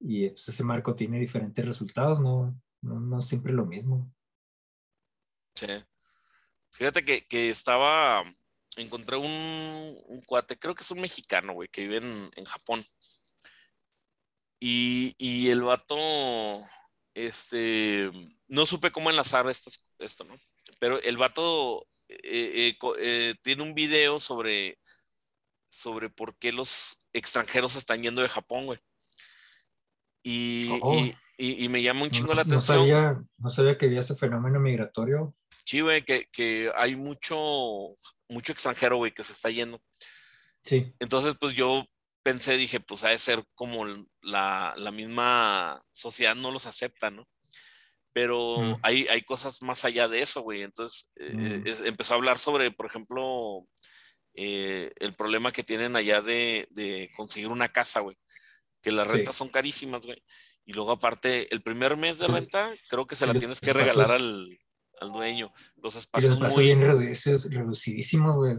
y 0.00 0.30
pues, 0.30 0.48
ese 0.48 0.64
marco 0.64 0.94
tiene 0.94 1.18
diferentes 1.18 1.64
resultados, 1.64 2.20
no, 2.20 2.58
no, 2.82 3.20
siempre 3.20 3.52
lo 3.52 3.66
mismo. 3.66 4.12
Sí. 5.54 5.66
Fíjate 6.70 7.04
que, 7.04 7.26
que 7.26 7.50
estaba, 7.50 8.22
encontré 8.76 9.16
un, 9.16 10.22
cuate, 10.26 10.58
creo 10.58 10.74
que 10.74 10.82
es 10.82 10.90
un 10.90 11.00
mexicano, 11.00 11.54
güey, 11.54 11.68
que 11.68 11.82
vive 11.82 11.98
en, 11.98 12.30
en 12.36 12.44
Japón. 12.44 12.84
Y, 14.60 15.14
y 15.18 15.50
el 15.50 15.62
vato, 15.62 15.96
este, 17.14 18.10
no 18.48 18.66
supe 18.66 18.90
cómo 18.90 19.10
enlazar 19.10 19.48
esto 19.48 20.24
¿no? 20.24 20.36
Pero 20.78 21.00
el 21.02 21.16
vato 21.16 21.86
eh, 22.08 22.76
eh, 22.78 22.78
eh, 22.98 23.34
tiene 23.42 23.62
un 23.62 23.74
video 23.74 24.20
sobre, 24.20 24.78
sobre 25.68 26.10
por 26.10 26.36
qué 26.38 26.52
los 26.52 26.97
extranjeros 27.12 27.76
están 27.76 28.02
yendo 28.02 28.22
de 28.22 28.28
Japón, 28.28 28.66
güey. 28.66 28.78
Y, 30.22 30.68
Oh. 30.82 30.94
y, 30.94 31.14
y- 31.38 31.64
y 31.64 31.68
me 31.68 31.82
llama 31.82 32.02
un 32.02 32.10
chingo 32.10 32.28
no, 32.28 32.34
la 32.34 32.44
no 32.44 32.50
atención. 32.56 32.78
sabía, 32.78 33.22
no 33.38 33.50
sabía 33.50 33.78
que 33.78 33.86
había 33.86 34.00
ese 34.00 34.16
fenómeno 34.16 34.58
migratorio. 34.60 35.34
Sí, 35.64 35.80
güey, 35.80 36.02
que, 36.02 36.26
que 36.32 36.70
hay 36.76 36.96
mucho, 36.96 37.36
mucho 38.28 38.52
extranjero, 38.52 38.96
güey, 38.96 39.12
que 39.12 39.22
se 39.22 39.32
está 39.32 39.50
yendo. 39.50 39.80
Sí, 40.62 40.92
Entonces, 40.98 41.34
pues 41.40 41.54
yo 41.54 41.86
pensé, 42.22 42.56
dije, 42.56 42.80
pues 42.80 43.04
ha 43.04 43.08
de 43.10 43.18
ser 43.18 43.44
como 43.54 43.86
la, 44.22 44.74
la 44.76 44.90
misma 44.90 45.82
sociedad 45.92 46.34
no 46.34 46.50
los 46.50 46.66
acepta, 46.66 47.10
¿no? 47.10 47.26
Pero 48.12 48.58
Mm. 48.58 48.76
hay, 48.82 49.06
hay 49.08 49.22
cosas 49.22 49.62
más 49.62 49.84
allá 49.84 50.08
de 50.08 50.22
eso, 50.22 50.40
güey. 50.42 50.62
Entonces, 50.62 51.08
eh, 51.16 51.32
Mm. 51.32 51.66
es- 51.66 51.80
empezó 51.82 52.14
a 52.14 52.16
hablar 52.16 52.38
sobre, 52.38 52.70
por 52.70 52.86
ejemplo, 52.86 53.66
eh, 54.40 54.92
el 55.00 55.14
problema 55.14 55.50
que 55.50 55.64
tienen 55.64 55.96
allá 55.96 56.22
de, 56.22 56.68
de 56.70 57.10
conseguir 57.16 57.48
una 57.48 57.70
casa, 57.70 58.00
güey. 58.00 58.16
Que 58.80 58.92
las 58.92 59.08
Sí. 59.08 59.14
rentas 59.14 59.34
son 59.34 59.48
carísimas, 59.48 60.02
güey. 60.06 60.22
Y 60.64 60.72
luego, 60.74 60.92
aparte, 60.92 61.52
el 61.52 61.60
primer 61.62 61.96
mes 61.96 62.18
de 62.20 62.28
renta, 62.28 62.70
creo 62.88 63.06
que 63.06 63.16
se 63.16 63.26
la 63.26 63.32
los 63.32 63.40
tienes 63.40 63.60
que 63.60 63.70
espacios- 63.70 63.96
regalar 63.96 64.12
al, 64.12 64.56
al 65.00 65.08
dueño. 65.12 65.52
Los 65.76 65.94
los 65.94 65.96
espacios 65.96 66.34
espacios 66.34 66.56
muy. 66.56 66.64
bien 66.66 66.80
reducidos, 66.82 67.50
reducidísimos, 67.50 68.36
güey. 68.36 68.54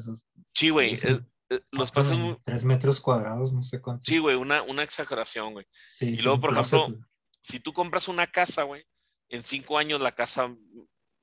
Sí, 0.54 0.70
güey. 0.70 0.94
eh, 0.96 1.20
eh, 1.52 1.62
los 1.72 1.86
espacios 1.86 2.18
muy. 2.20 2.36
Tres 2.44 2.64
metros 2.66 3.00
cuadrados, 3.00 3.54
no 3.54 3.64
sé 3.64 3.80
cuánto. 3.80 4.04
Sí, 4.06 4.18
güey, 4.18 4.36
una, 4.36 4.62
una 4.64 4.84
exageración, 4.84 5.54
güey. 5.54 5.66
Sí, 5.90 6.08
y 6.10 6.18
luego, 6.18 6.42
por 6.42 6.52
ejemplo, 6.52 6.98
si 7.42 7.60
tú 7.62 7.72
compras 7.72 8.08
una 8.10 8.28
casa, 8.28 8.64
güey, 8.64 8.84
en 9.30 9.44
cinco 9.44 9.78
años 9.78 10.02
la 10.02 10.14
casa 10.14 10.54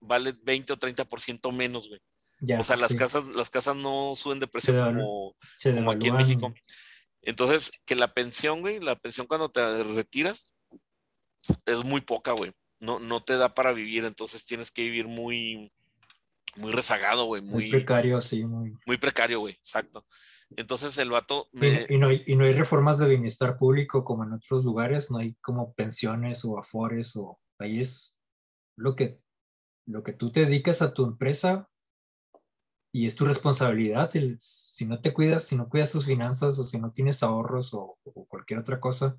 vale 0.00 0.34
20 0.42 0.72
o 0.72 0.76
30% 0.78 1.52
menos, 1.52 1.88
güey. 1.88 2.00
Ya, 2.40 2.60
O 2.60 2.64
sea, 2.64 2.76
las 2.76 2.90
sí, 2.90 2.96
casas, 2.96 3.26
las 3.28 3.50
casas 3.50 3.76
no 3.76 4.14
suben 4.14 4.40
de 4.40 4.46
precio 4.46 4.74
como, 4.74 5.34
como 5.62 5.90
aquí 5.90 6.08
en. 6.08 6.16
México. 6.16 6.54
Entonces, 7.22 7.72
que 7.84 7.94
la 7.94 8.12
pensión, 8.14 8.60
güey, 8.60 8.78
la 8.78 8.96
pensión 8.96 9.26
cuando 9.26 9.50
te 9.50 9.82
retiras 9.82 10.54
es 11.64 11.84
muy 11.84 12.00
poca, 12.00 12.32
güey. 12.32 12.52
No, 12.78 12.98
no 12.98 13.22
te 13.22 13.36
da 13.36 13.54
para 13.54 13.72
vivir, 13.72 14.04
entonces 14.04 14.44
tienes 14.44 14.70
que 14.70 14.82
vivir 14.82 15.08
muy, 15.08 15.72
muy 16.56 16.72
rezagado, 16.72 17.24
güey, 17.24 17.42
Muy 17.42 17.64
muy, 17.64 17.70
precario, 17.70 18.20
sí, 18.20 18.44
muy. 18.44 18.74
muy 18.86 18.98
precario, 18.98 19.40
güey, 19.40 19.54
exacto. 19.54 20.04
Entonces 20.56 20.96
el 20.98 21.10
vato 21.10 21.48
y 21.52 21.98
no 21.98 22.08
hay, 22.08 22.22
y 22.26 22.36
no 22.36 22.44
hay 22.44 22.52
reformas 22.52 22.98
de 22.98 23.08
bienestar 23.08 23.58
público 23.58 24.04
como 24.04 24.22
en 24.22 24.32
otros 24.32 24.64
lugares, 24.64 25.10
no 25.10 25.18
hay 25.18 25.34
como 25.40 25.74
pensiones 25.74 26.44
o 26.44 26.58
afores 26.58 27.16
o 27.16 27.40
ahí 27.58 27.80
es 27.80 28.16
lo 28.76 28.94
que, 28.94 29.20
lo 29.86 30.04
que 30.04 30.12
tú 30.12 30.30
te 30.30 30.44
dedicas 30.44 30.82
a 30.82 30.94
tu 30.94 31.04
empresa 31.04 31.68
y 32.96 33.04
es 33.04 33.14
tu 33.14 33.26
responsabilidad. 33.26 34.14
el- 34.16 34.38
si 34.40 34.86
no 34.86 35.00
te 35.00 35.12
cuidas, 35.12 35.44
si 35.44 35.54
no 35.54 35.68
cuidas 35.68 35.92
tus 35.92 36.06
finanzas 36.06 36.58
o 36.58 36.64
si 36.64 36.78
no 36.78 36.92
tienes 36.92 37.22
ahorros 37.22 37.74
o, 37.74 37.98
o 38.04 38.26
cualquier 38.26 38.60
otra 38.60 38.80
cosa, 38.80 39.18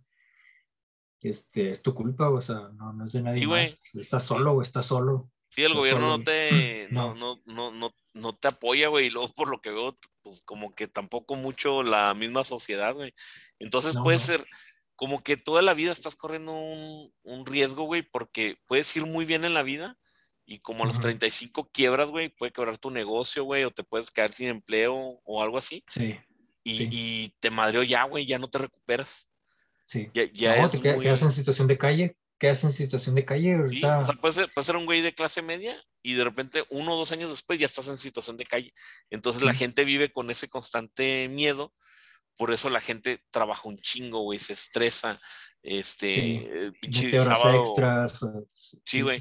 este, 1.21 1.69
es 1.69 1.81
tu 1.83 1.93
culpa, 1.93 2.29
o 2.29 2.41
sea, 2.41 2.69
no, 2.73 2.93
no 2.93 3.05
es 3.05 3.11
de 3.13 3.21
nadie 3.21 3.41
Sí, 3.41 3.47
más. 3.47 3.95
Estás 3.95 4.23
solo 4.23 4.53
o 4.53 4.61
estás 4.63 4.87
solo. 4.87 5.31
Sí, 5.49 5.63
el 5.63 5.75
gobierno 5.75 6.05
solo, 6.05 6.17
no 6.17 6.23
te, 6.23 6.87
no, 6.91 7.13
No. 7.15 7.39
no, 7.45 7.71
no, 7.71 7.91
no, 8.13 8.35
te 8.35 8.47
apoya, 8.47 8.87
güey, 8.87 9.07
y 9.07 9.09
luego 9.11 9.27
por 9.33 9.49
lo 9.49 9.61
que 9.61 9.69
veo, 9.69 9.95
pues 10.23 10.41
como 10.43 10.73
que 10.73 10.87
tampoco 10.87 11.35
mucho 11.35 11.83
la 11.83 12.13
misma 12.15 12.43
sociedad, 12.43 12.95
güey. 12.95 13.13
Entonces 13.59 13.93
No, 13.93 14.01
puede 14.01 14.17
ser 14.17 14.47
como 14.95 15.21
que 15.21 15.37
toda 15.37 15.61
la 15.61 15.75
vida 15.75 15.91
estás 15.91 16.15
corriendo 16.15 16.53
un, 16.53 17.13
un 17.21 17.45
riesgo, 17.45 17.83
güey, 17.83 18.01
porque 18.01 18.57
puedes 18.65 18.95
ir 18.95 19.05
muy 19.05 19.25
bien 19.25 19.45
en 19.45 19.53
la 19.53 19.61
vida 19.61 19.97
y 20.49 20.59
como 20.59 20.83
a 20.83 20.87
los 20.87 20.95
Ujú. 20.95 21.03
35 21.03 21.69
quiebras, 21.71 22.09
güey, 22.09 22.29
puede 22.29 22.51
quebrar 22.53 22.77
tu 22.79 22.89
negocio, 22.89 23.43
güey, 23.43 23.65
o 23.65 23.69
te 23.71 23.83
puedes 23.83 24.09
quedar 24.09 24.31
sin 24.33 24.47
empleo 24.47 24.95
o 25.23 25.43
algo 25.43 25.57
así, 25.59 25.83
Sí, 25.87 26.17
y, 26.63 26.75
Sí. 26.75 26.89
y 26.91 27.29
te 27.39 27.49
madreó 27.51 27.83
ya, 27.83 28.03
güey, 28.05 28.25
ya 28.25 28.39
no 28.39 28.49
te 28.49 28.57
recuperas. 28.57 29.29
sí. 29.83 30.09
Ya, 30.13 30.23
ya 30.33 30.57
no, 30.61 30.65
es 30.65 30.71
te 30.71 30.81
quedas, 30.81 30.95
muy- 30.97 31.03
quedas 31.05 31.21
en 31.21 31.31
situación 31.31 31.67
de 31.67 31.77
calle, 31.77 32.17
quedas 32.39 32.63
en 32.63 32.71
situación 32.71 33.15
de 33.15 33.25
calle 33.25 33.43
Sí, 33.43 33.53
ahorita. 33.53 33.99
o 33.99 34.05
sea, 34.05 34.13
puede 34.15 34.33
ser, 34.63 34.75
un 34.75 34.85
güey 34.85 35.01
de 35.01 35.13
clase 35.13 35.41
media 35.41 35.81
y 36.01 36.13
de 36.13 36.23
repente 36.23 36.63
uno 36.69 36.93
o 36.93 36.97
dos 36.97 37.11
años 37.11 37.29
después 37.29 37.57
ya 37.59 37.65
estás 37.65 37.87
en 37.89 37.97
situación 37.97 38.37
de 38.37 38.45
calle. 38.45 38.73
Entonces 39.09 39.43
la 39.43 39.51
Sí. 39.53 39.59
gente 39.59 39.83
vive 39.85 40.11
con 40.11 40.29
ese 40.31 40.47
constante 40.49 41.27
miedo, 41.29 41.73
por 42.37 42.51
eso 42.53 42.69
la 42.69 42.79
gente 42.81 43.23
trabaja 43.31 43.67
un 43.67 43.77
chingo, 43.79 44.21
güey, 44.21 44.39
se 44.39 44.53
estresa, 44.53 45.19
este, 45.63 46.13
Sí, 46.13 46.41
eh, 46.45 46.71
pinche 46.79 47.11
sábado- 47.17 47.63
extras. 47.63 48.25
Sí, 48.85 49.01
güey. 49.01 49.19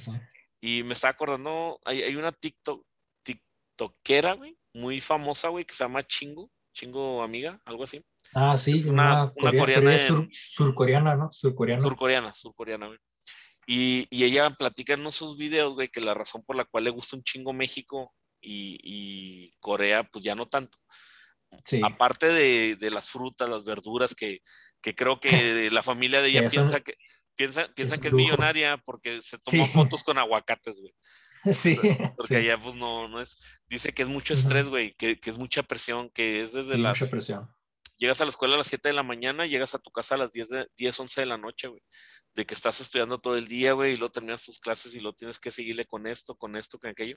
Y 0.66 0.82
me 0.82 0.94
estaba 0.94 1.12
acordando, 1.12 1.78
hay, 1.84 2.02
hay 2.02 2.16
una 2.16 2.32
TikTok, 2.32 2.84
TikTokera, 3.22 4.34
güey, 4.34 4.56
muy 4.74 5.01
famosa, 5.01 5.48
güey, 5.48 5.64
que 5.64 5.74
se 5.74 5.84
llama 5.84 6.06
Chingo, 6.06 6.51
Chingo 6.72 7.22
Amiga, 7.22 7.60
algo 7.64 7.84
así. 7.84 8.05
Ah, 8.34 8.56
sí, 8.56 8.78
Es 8.78 8.86
una- 8.86 9.02
una, 9.05 9.22
una 9.24 9.32
corea- 9.34 9.60
coreana 9.60 9.98
sur- 9.98 10.28
surcoreana, 10.32 11.14
¿no? 11.16 11.30
Surcoreana. 11.32 11.82
Surcoreana, 11.82 12.32
surcoreana, 12.32 12.86
güey. 12.88 12.98
Y, 13.68 14.06
y 14.10 14.24
ella 14.24 14.51
platica 14.51 14.94
en 14.94 15.10
sus 15.10 15.36
videos, 15.36 15.74
güey, 15.74 15.88
que 15.88 16.01
la 16.01 16.14
razón 16.14 16.43
por 16.44 16.56
la 16.56 16.64
cual 16.64 16.84
le 16.84 16.90
gusta 16.90 17.16
un 17.16 17.22
chingo 17.22 17.52
México 17.52 18.12
y, 18.40 18.78
y 18.82 19.52
Corea, 19.60 20.05
pues 20.05 20.24
ya 20.24 20.34
no 20.34 20.47
tanto. 20.47 20.78
sí, 21.64 21.80
Aparte 21.84 22.26
de, 22.28 22.76
de 22.76 22.90
las 22.90 23.09
frutas, 23.09 23.48
las 23.48 23.64
verduras, 23.64 24.14
que, 24.14 24.40
que 24.82 24.94
creo 24.94 25.20
que 25.20 25.28
la 25.72 25.82
familia 25.82 26.20
de 26.22 26.28
ella 26.30 26.43
Que 26.43 26.51
son- 26.51 26.64
piensa 26.64 26.80
que, 26.80 26.94
piensa, 27.36 27.68
piensa 27.74 27.94
es 27.96 28.00
que 28.00 28.08
es 28.08 28.14
millonaria 28.14 28.76
porque 28.78 29.20
se 29.22 29.38
toma 29.38 29.64
Sí. 29.66 29.70
fotos 29.72 30.02
con 30.04 30.18
aguacates, 30.18 30.80
güey. 30.80 30.94
sí, 31.52 31.76
Porque 32.16 32.26
sí, 32.26 32.34
allá, 32.36 32.60
pues 32.60 32.74
no, 32.74 33.08
no 33.08 33.20
es. 33.20 33.38
Dice 33.68 33.92
que 33.92 34.02
es 34.02 34.08
mucho 34.08 34.34
estrés, 34.34 34.68
güey, 34.68 34.94
que, 34.94 35.20
que 35.20 35.30
es 35.30 35.38
mucha 35.38 35.62
presión, 35.62 36.10
que 36.10 36.40
es 36.42 36.52
desde 36.52 36.74
sí, 36.74 36.80
las. 36.80 36.98
mucha 37.00 37.10
presión. 37.10 37.48
llegas 37.98 38.20
a 38.20 38.24
la 38.24 38.30
escuela 38.30 38.54
a 38.54 38.58
las 38.58 38.66
7 38.66 38.88
de 38.88 38.94
la 38.94 39.02
mañana, 39.04 39.46
llegas 39.46 39.74
a 39.74 39.78
tu 39.78 39.90
casa 39.92 40.16
a 40.16 40.18
las 40.18 40.32
10, 40.32 40.48
de, 40.48 40.68
10 40.76 40.98
11 41.00 41.20
de 41.20 41.26
la 41.26 41.38
noche, 41.38 41.68
güey. 41.68 41.82
De 42.34 42.44
que 42.44 42.54
estás 42.54 42.80
estudiando 42.80 43.18
todo 43.20 43.36
el 43.36 43.46
día, 43.48 43.72
güey, 43.72 43.92
y 43.94 43.96
luego 43.96 44.12
terminas 44.12 44.44
tus 44.44 44.58
clases 44.58 44.94
y 44.94 45.00
luego 45.00 45.16
tienes 45.16 45.38
que 45.38 45.50
seguirle 45.50 45.86
con 45.86 46.06
esto, 46.06 46.34
con 46.36 46.56
esto, 46.56 46.78
con 46.78 46.90
aquello. 46.90 47.16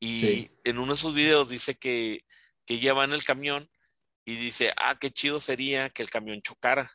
Y 0.00 0.20
Sí. 0.20 0.50
en 0.64 0.78
uno 0.78 0.92
de 0.92 0.98
sus 1.00 1.14
videos 1.14 1.48
dice 1.48 1.74
que, 1.76 2.24
que 2.66 2.74
ella 2.74 2.92
va 2.94 3.04
en 3.04 3.12
el 3.12 3.24
camión 3.24 3.68
y 4.26 4.36
dice, 4.36 4.72
ah, 4.76 4.98
qué 5.00 5.10
chido 5.10 5.40
sería 5.40 5.88
que 5.90 6.02
el 6.02 6.10
camión 6.10 6.40
chocara 6.42 6.92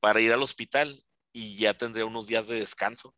para 0.00 0.20
ir 0.20 0.32
al 0.32 0.42
hospital 0.42 1.04
y 1.32 1.56
ya 1.56 1.74
tendría 1.74 2.04
unos 2.04 2.26
días 2.26 2.48
de 2.48 2.60
descanso. 2.60 3.14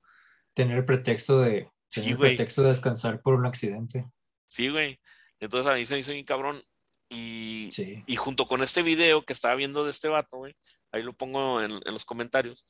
Tener 0.54 0.78
el 0.78 0.84
pretexto 0.84 1.40
de, 1.40 1.70
Sí, 1.88 2.00
tener 2.00 2.12
el 2.12 2.18
pretexto 2.18 2.62
de 2.62 2.68
descansar 2.68 3.20
por 3.22 3.34
un 3.34 3.46
accidente. 3.46 4.06
Sí, 4.48 4.68
güey. 4.68 5.00
Entonces 5.40 5.70
a 5.70 5.74
mí 5.74 5.84
se 5.86 5.94
me 5.94 6.00
hizo 6.00 6.12
bien 6.12 6.24
cabrón. 6.24 6.62
Y, 7.08 7.70
Sí, 7.72 8.02
Y 8.06 8.16
junto 8.16 8.46
con 8.46 8.62
este 8.62 8.82
video 8.82 9.24
que 9.24 9.32
estaba 9.32 9.54
viendo 9.54 9.84
de 9.84 9.90
este 9.90 10.08
vato, 10.08 10.38
güey, 10.38 10.56
ahí 10.92 11.02
lo 11.02 11.12
pongo 11.12 11.60
en, 11.60 11.72
en 11.72 11.92
los 11.92 12.04
comentarios, 12.04 12.66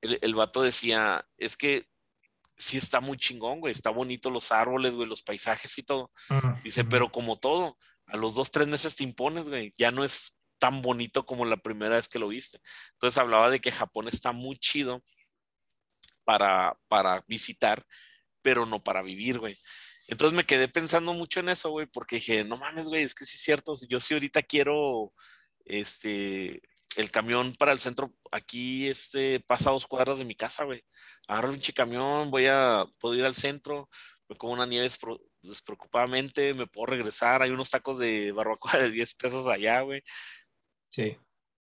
el, 0.00 0.18
el 0.22 0.34
vato 0.34 0.62
decía, 0.62 1.26
es 1.36 1.56
que 1.56 1.88
sí 2.56 2.78
está 2.78 3.00
muy 3.00 3.16
chingón, 3.16 3.60
güey, 3.60 3.72
está 3.72 3.90
bonito 3.90 4.30
los 4.30 4.52
árboles, 4.52 4.94
güey, 4.94 5.08
los 5.08 5.22
paisajes 5.22 5.76
y 5.78 5.82
todo. 5.82 6.10
Ujú, 6.30 6.48
Dice, 6.64 6.84
pero 6.84 7.10
como 7.10 7.38
todo, 7.38 7.76
a 8.06 8.16
los 8.16 8.34
dos, 8.34 8.50
tres 8.50 8.68
meses 8.68 8.96
te 8.96 9.04
impones, 9.04 9.48
güey, 9.48 9.74
ya 9.76 9.90
no 9.90 10.04
es 10.04 10.35
tan 10.58 10.82
bonito 10.82 11.26
como 11.26 11.44
la 11.44 11.56
primera 11.56 11.96
vez 11.96 12.08
que 12.08 12.18
lo 12.18 12.28
viste. 12.28 12.60
Entonces 12.92 13.18
hablaba 13.18 13.50
de 13.50 13.60
que 13.60 13.72
Japón 13.72 14.08
está 14.08 14.32
muy 14.32 14.56
chido 14.56 15.02
para, 16.24 16.76
para 16.88 17.24
visitar, 17.28 17.86
pero 18.42 18.66
no 18.66 18.82
para 18.82 19.02
vivir, 19.02 19.38
güey. 19.38 19.56
Entonces 20.08 20.36
me 20.36 20.44
quedé 20.44 20.68
pensando 20.68 21.12
mucho 21.14 21.40
en 21.40 21.48
eso, 21.48 21.70
güey, 21.70 21.86
porque 21.86 22.16
dije, 22.16 22.44
no 22.44 22.56
mames, 22.56 22.88
güey, 22.88 23.02
es 23.02 23.14
que 23.14 23.26
sí 23.26 23.36
es 23.36 23.42
cierto, 23.42 23.74
yo 23.88 23.98
sí 24.00 24.14
ahorita 24.14 24.42
quiero, 24.42 25.12
este, 25.64 26.62
el 26.96 27.10
camión 27.10 27.54
para 27.54 27.72
el 27.72 27.80
centro, 27.80 28.14
aquí, 28.30 28.88
este, 28.88 29.40
pasa 29.40 29.70
dos 29.70 29.86
cuadras 29.86 30.18
de 30.18 30.24
mi 30.24 30.36
casa, 30.36 30.64
güey. 30.64 30.84
Agarro 31.28 31.52
pinche 31.52 31.72
camión, 31.72 32.30
voy 32.30 32.46
a, 32.46 32.84
puedo 32.98 33.14
ir 33.16 33.24
al 33.24 33.34
centro, 33.34 33.88
me 34.28 34.36
como 34.36 34.52
una 34.52 34.66
nieve 34.66 34.90
despreocupadamente, 35.42 36.54
me 36.54 36.66
puedo 36.66 36.86
regresar, 36.86 37.42
hay 37.42 37.50
unos 37.50 37.70
tacos 37.70 37.98
de 37.98 38.32
barbacoa 38.32 38.78
de 38.78 38.90
10 38.90 39.14
pesos 39.14 39.46
allá, 39.46 39.80
güey. 39.80 40.02
Sí, 40.96 41.16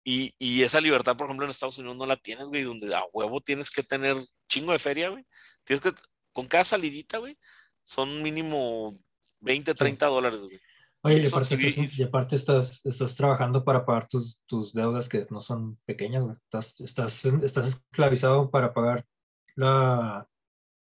Y, 0.05 0.35
y 0.39 0.62
esa 0.62 0.81
libertad, 0.81 1.16
por 1.16 1.27
ejemplo, 1.27 1.44
en 1.44 1.51
Estados 1.51 1.78
Unidos 1.78 1.97
no 1.97 2.07
la 2.07 2.16
tienes, 2.16 2.48
güey, 2.48 2.62
donde 2.65 2.94
a 2.94 3.02
huevo 3.12 3.40
tienes 3.40 3.70
que 3.70 3.82
tener 3.82 4.16
chingo 4.48 4.73
de 4.73 4.78
feria, 4.78 5.11
güey. 5.11 5.24
Tienes 5.65 5.82
que, 5.82 5.93
con 6.32 6.47
cada 6.47 6.65
salidita, 6.65 7.19
güey, 7.19 7.39
son 7.82 8.23
mínimo 8.23 8.98
20, 9.40 9.74
30 9.74 10.07
dólares, 10.07 10.40
güey. 10.40 10.61
Oye, 11.02 11.23
y 11.23 11.27
aparte, 11.27 11.57
sí, 11.57 11.66
estás, 11.66 11.98
y 11.98 12.02
aparte 12.02 12.36
estás, 12.36 12.81
estás 12.85 13.15
trabajando 13.15 13.65
para 13.65 13.86
pagar 13.86 14.07
tus, 14.09 14.43
tus 14.47 14.73
deudas 14.74 15.09
que 15.09 15.24
no 15.31 15.40
son 15.40 15.78
pequeñas, 15.86 16.24
güey. 16.24 16.36
Estás, 16.44 16.74
estás, 16.81 17.24
estás 17.24 17.69
esclavizado 17.69 18.51
para 18.51 18.74
pagar 18.74 19.07
la, 19.55 20.28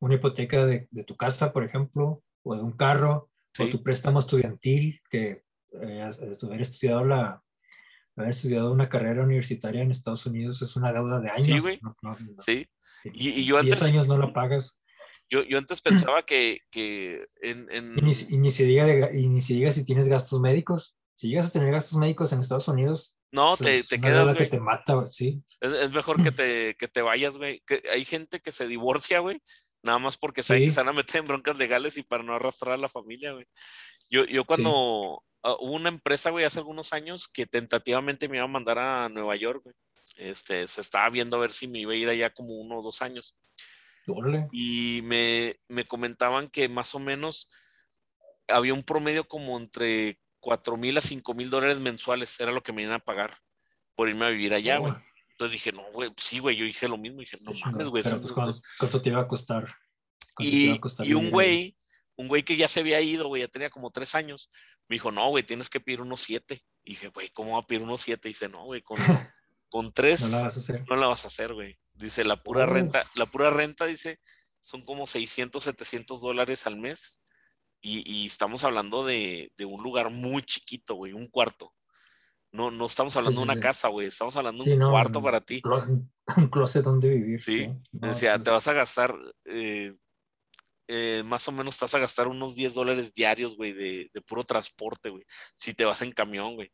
una 0.00 0.14
hipoteca 0.14 0.66
de, 0.66 0.88
de 0.90 1.04
tu 1.04 1.16
casa, 1.16 1.52
por 1.52 1.64
ejemplo, 1.64 2.22
o 2.42 2.54
de 2.54 2.62
un 2.62 2.72
carro, 2.72 3.28
Sí. 3.54 3.64
o 3.64 3.70
tu 3.70 3.82
préstamo 3.82 4.18
estudiantil, 4.18 4.98
que 5.10 5.44
eh, 5.82 6.10
haber 6.42 6.60
estudiado 6.62 7.04
la 7.04 7.42
haber 8.16 8.30
estudiado 8.30 8.72
una 8.72 8.88
carrera 8.88 9.24
universitaria 9.24 9.82
en 9.82 9.90
Estados 9.90 10.26
Unidos 10.26 10.60
es 10.62 10.76
una 10.76 10.92
deuda 10.92 11.20
de 11.20 11.30
años. 11.30 11.62
güey. 11.62 11.78
no- 11.82 11.96
no- 12.02 12.16
no. 12.18 12.42
Sí. 12.42 12.66
Y, 13.04 13.30
y 13.30 13.44
yo 13.44 13.58
antes... 13.58 13.80
10 13.80 13.90
años 13.90 14.06
no 14.06 14.18
la 14.18 14.32
pagas. 14.32 14.78
Yo, 15.30 15.42
yo 15.44 15.58
antes 15.58 15.80
pensaba 15.82 16.24
que, 16.24 16.60
que 16.70 17.26
en... 17.40 17.66
en... 17.70 17.98
Y, 17.98 18.02
ni, 18.02 18.12
y, 18.28 18.38
ni 18.38 18.50
se 18.50 18.64
diga 18.64 18.86
de, 18.86 19.10
y 19.18 19.28
ni 19.28 19.40
se 19.40 19.54
diga 19.54 19.70
si 19.70 19.84
tienes 19.84 20.08
gastos 20.08 20.40
médicos. 20.40 20.96
Si 21.14 21.28
llegas 21.28 21.48
a 21.48 21.52
tener 21.52 21.70
gastos 21.70 21.98
médicos 21.98 22.32
en 22.32 22.40
Estados 22.40 22.68
Unidos, 22.68 23.16
no, 23.30 23.56
te, 23.56 23.82
te 23.82 24.00
quedas, 24.00 24.24
güey. 24.24 24.36
que 24.36 24.46
te 24.46 24.60
mata, 24.60 25.06
sí. 25.06 25.42
Es, 25.60 25.72
es, 25.72 25.92
mejor 25.92 26.22
que 26.22 26.32
te, 26.32 26.74
que 26.78 26.88
te 26.88 27.00
vayas, 27.00 27.38
güey. 27.38 27.62
Que 27.66 27.82
hay 27.90 28.04
gente 28.04 28.40
que 28.40 28.52
se 28.52 28.66
divorcia, 28.66 29.20
güey, 29.20 29.40
nada 29.82 29.98
más 29.98 30.18
porque 30.18 30.42
sí. 30.42 30.70
se 30.70 30.80
van 30.80 30.88
a 30.88 30.92
meter 30.92 31.20
en 31.20 31.26
broncas 31.26 31.56
legales 31.56 31.96
y 31.96 32.02
para 32.02 32.22
no 32.22 32.34
arrastrar 32.34 32.74
a 32.74 32.78
la 32.78 32.88
familia, 32.88 33.32
güey. 33.32 33.46
Yo, 34.10 34.24
yo 34.24 34.44
cuando 34.44 35.22
sí. 35.22 35.31
Uh, 35.44 35.56
hubo 35.60 35.74
una 35.74 35.88
empresa, 35.88 36.30
güey, 36.30 36.44
hace 36.44 36.58
algunos 36.58 36.92
años 36.92 37.28
que 37.28 37.46
tentativamente 37.46 38.28
me 38.28 38.36
iba 38.36 38.44
a 38.44 38.48
mandar 38.48 38.78
a 38.78 39.08
Nueva 39.08 39.36
York, 39.36 39.62
güey. 39.64 39.74
Este, 40.16 40.68
se 40.68 40.80
estaba 40.80 41.08
viendo 41.10 41.36
a 41.36 41.40
ver 41.40 41.52
si 41.52 41.66
me 41.66 41.80
iba 41.80 41.92
a 41.92 41.96
ir 41.96 42.08
allá 42.08 42.30
como 42.30 42.54
uno 42.54 42.78
o 42.78 42.82
dos 42.82 43.02
años. 43.02 43.36
Órale. 44.06 44.48
Y 44.52 45.00
me, 45.04 45.56
me 45.68 45.86
comentaban 45.86 46.48
que 46.48 46.68
más 46.68 46.94
o 46.94 46.98
menos 46.98 47.48
había 48.48 48.74
un 48.74 48.82
promedio 48.82 49.26
como 49.26 49.56
entre 49.58 50.20
4 50.40 50.76
mil 50.76 50.98
a 50.98 51.00
5 51.00 51.34
mil 51.34 51.50
dólares 51.50 51.78
mensuales, 51.78 52.38
era 52.40 52.52
lo 52.52 52.62
que 52.62 52.72
me 52.72 52.82
iban 52.82 52.94
a 52.94 52.98
pagar 52.98 53.38
por 53.94 54.08
irme 54.08 54.26
a 54.26 54.30
vivir 54.30 54.52
allá, 54.52 54.78
güey. 54.78 54.92
Entonces 55.30 55.52
dije, 55.52 55.72
no, 55.72 55.82
güey, 55.92 56.12
sí, 56.16 56.38
güey, 56.38 56.56
yo 56.56 56.64
dije 56.64 56.88
lo 56.88 56.98
mismo, 56.98 57.20
dije, 57.20 57.38
no 57.42 57.52
mames, 57.64 57.88
güey. 57.88 58.02
Pues, 58.02 58.32
¿cuánto, 58.32 58.58
¿cuánto, 58.78 59.00
te 59.00 59.10
iba 59.10 59.20
a 59.20 59.28
costar? 59.28 59.74
Y, 60.38 60.72
a 60.72 60.80
costar 60.80 61.06
y 61.06 61.14
un 61.14 61.30
güey, 61.30 61.76
un 62.22 62.28
güey 62.28 62.42
que 62.42 62.56
ya 62.56 62.68
se 62.68 62.80
había 62.80 63.00
ido, 63.00 63.28
güey, 63.28 63.42
ya 63.42 63.48
tenía 63.48 63.68
como 63.68 63.90
tres 63.90 64.14
años, 64.14 64.48
me 64.88 64.94
dijo, 64.94 65.10
no, 65.10 65.28
güey, 65.28 65.44
tienes 65.44 65.68
que 65.68 65.80
pedir 65.80 66.00
unos 66.00 66.20
siete. 66.20 66.64
Y 66.84 66.92
dije, 66.92 67.08
güey, 67.08 67.30
¿cómo 67.30 67.52
va 67.54 67.60
a 67.60 67.66
pedir 67.66 67.82
unos 67.82 68.00
siete? 68.00 68.28
Y 68.28 68.32
dice, 68.32 68.48
no, 68.48 68.64
güey, 68.64 68.82
con, 68.82 68.96
con 69.68 69.92
tres 69.92 70.22
no 70.22 70.28
la 70.28 70.42
vas 70.44 70.56
a 70.56 70.60
hacer. 70.60 70.84
No 70.88 70.96
la 70.96 71.06
vas 71.08 71.24
a 71.24 71.28
hacer, 71.28 71.52
güey. 71.52 71.78
Dice, 71.94 72.24
la 72.24 72.42
pura 72.42 72.64
oh. 72.64 72.66
renta, 72.66 73.02
la 73.16 73.26
pura 73.26 73.50
renta, 73.50 73.84
dice, 73.84 74.20
son 74.60 74.84
como 74.84 75.06
600, 75.06 75.62
700 75.62 76.20
dólares 76.20 76.66
al 76.66 76.76
mes. 76.76 77.22
Y, 77.80 78.08
y 78.10 78.26
estamos 78.26 78.62
hablando 78.62 79.04
de, 79.04 79.52
de, 79.56 79.64
un 79.64 79.82
lugar 79.82 80.10
muy 80.10 80.42
chiquito, 80.42 80.94
güey, 80.94 81.12
un 81.12 81.26
cuarto. 81.26 81.74
No, 82.52 82.70
no 82.70 82.86
estamos 82.86 83.16
hablando 83.16 83.40
sí, 83.40 83.42
sí, 83.42 83.48
de 83.48 83.52
una 83.52 83.54
sí. 83.54 83.60
casa, 83.60 83.88
güey, 83.88 84.06
estamos 84.06 84.36
hablando 84.36 84.62
de 84.62 84.74
un 84.74 84.78
no, 84.78 84.90
cuarto 84.90 85.20
para 85.22 85.40
ti. 85.40 85.60
Un 86.36 86.46
closet 86.46 86.84
donde 86.84 87.08
vivir. 87.08 87.42
Sí, 87.42 87.66
no, 87.90 88.08
decía, 88.08 88.34
pues... 88.34 88.44
te 88.44 88.50
vas 88.50 88.68
a 88.68 88.72
gastar, 88.72 89.12
eh, 89.44 89.92
eh, 90.94 91.22
más 91.24 91.48
o 91.48 91.52
menos 91.52 91.78
vas 91.80 91.94
a 91.94 91.98
gastar 91.98 92.28
unos 92.28 92.54
10 92.54 92.74
dólares 92.74 93.14
diarios, 93.14 93.56
güey, 93.56 93.72
de, 93.72 94.10
de, 94.12 94.20
puro 94.20 94.44
transporte, 94.44 95.08
güey, 95.08 95.24
si 95.54 95.72
te 95.72 95.86
vas 95.86 96.02
en 96.02 96.12
camión, 96.12 96.54
güey. 96.54 96.70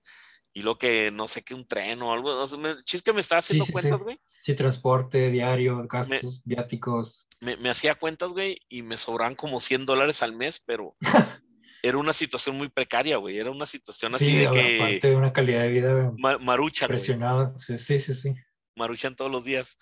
Y 0.52 0.62
lo 0.62 0.76
que, 0.76 1.12
no 1.12 1.28
sé 1.28 1.42
qué, 1.42 1.54
un 1.54 1.68
tren 1.68 2.02
o 2.02 2.12
algo, 2.12 2.30
o 2.30 2.48
sea, 2.48 2.58
me, 2.58 2.82
chis 2.82 3.00
que 3.00 3.12
me 3.12 3.20
estaba 3.20 3.38
haciendo 3.38 3.64
cuentas, 3.70 4.00
güey. 4.00 4.18
Sí, 4.42 4.54
transporte 4.54 5.30
diario, 5.30 5.86
gastos 5.86 6.42
me, 6.44 6.56
viáticos. 6.56 7.28
Me, 7.38 7.56
me 7.58 7.70
hacía 7.70 7.94
cuentas, 7.94 8.32
güey, 8.32 8.58
y 8.68 8.82
me 8.82 8.98
sobran 8.98 9.36
como 9.36 9.60
100 9.60 9.86
dólares 9.86 10.20
al 10.24 10.32
mes, 10.32 10.60
pero 10.66 10.96
era 11.82 11.98
una 11.98 12.12
situación 12.12 12.56
muy 12.56 12.68
precaria, 12.68 13.18
güey. 13.18 13.38
Era 13.38 13.52
una 13.52 13.66
situación 13.66 14.16
así 14.16 14.24
sí, 14.24 14.36
de 14.36 14.50
que. 14.50 14.76
Aparte 14.82 15.10
de 15.10 15.16
una 15.16 15.32
calidad 15.32 15.62
de 15.62 15.68
vida. 15.68 16.12
Ma 16.18 16.38
marucha, 16.38 16.88
Presionada. 16.88 17.56
Sí, 17.58 17.78
sí, 17.78 17.98
sí, 18.00 18.14
sí. 18.14 18.34
Maruchan 18.74 19.14
todos 19.14 19.30
los 19.30 19.44
días. 19.44 19.76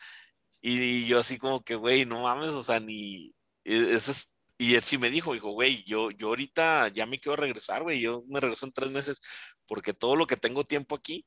Y, 0.60 0.78
y 0.78 1.06
yo 1.06 1.20
así 1.20 1.38
como 1.38 1.62
que, 1.64 1.74
güey, 1.74 2.04
no 2.04 2.22
mames, 2.22 2.52
o 2.52 2.62
sea, 2.62 2.80
ni. 2.80 3.34
E, 3.66 3.94
Eso 3.96 4.12
es... 4.12 4.32
Y 4.58 4.74
él 4.74 4.82
sí 4.82 4.96
me 4.98 5.10
dijo, 5.10 5.34
dijo, 5.34 5.50
güey, 5.50 5.84
yo, 5.84 6.10
yo 6.10 6.28
ahorita 6.28 6.88
ya 6.88 7.04
me 7.06 7.18
quiero 7.20 7.36
regresar, 7.36 7.82
güey. 7.82 8.00
Yo 8.00 8.24
me 8.28 8.40
regreso 8.40 8.64
en 8.66 8.72
tres 8.72 8.90
meses 8.90 9.20
porque 9.66 9.92
todo 9.92 10.16
lo 10.16 10.26
que 10.26 10.36
tengo 10.38 10.64
tiempo 10.64 10.94
aquí 10.96 11.26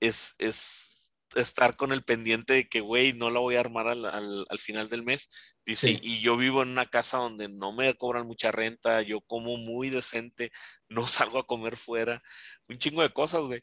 es, 0.00 0.34
es 0.38 0.90
estar 1.34 1.76
con 1.76 1.92
el 1.92 2.02
pendiente 2.02 2.54
de 2.54 2.68
que, 2.68 2.80
güey, 2.80 3.12
no 3.12 3.30
la 3.30 3.40
voy 3.40 3.56
a 3.56 3.60
armar 3.60 3.88
al, 3.88 4.04
al, 4.04 4.46
al 4.48 4.58
final 4.58 4.88
del 4.88 5.02
mes. 5.04 5.30
Dice, 5.64 5.88
sí. 5.88 6.00
y 6.02 6.20
yo 6.20 6.36
vivo 6.36 6.62
en 6.62 6.70
una 6.70 6.86
casa 6.86 7.18
donde 7.18 7.48
no 7.48 7.72
me 7.72 7.94
cobran 7.94 8.26
mucha 8.26 8.50
renta, 8.52 9.02
yo 9.02 9.20
como 9.22 9.56
muy 9.56 9.90
decente, 9.90 10.50
no 10.88 11.06
salgo 11.06 11.38
a 11.38 11.46
comer 11.46 11.76
fuera, 11.76 12.22
un 12.68 12.78
chingo 12.78 13.02
de 13.02 13.10
cosas, 13.10 13.46
güey. 13.46 13.62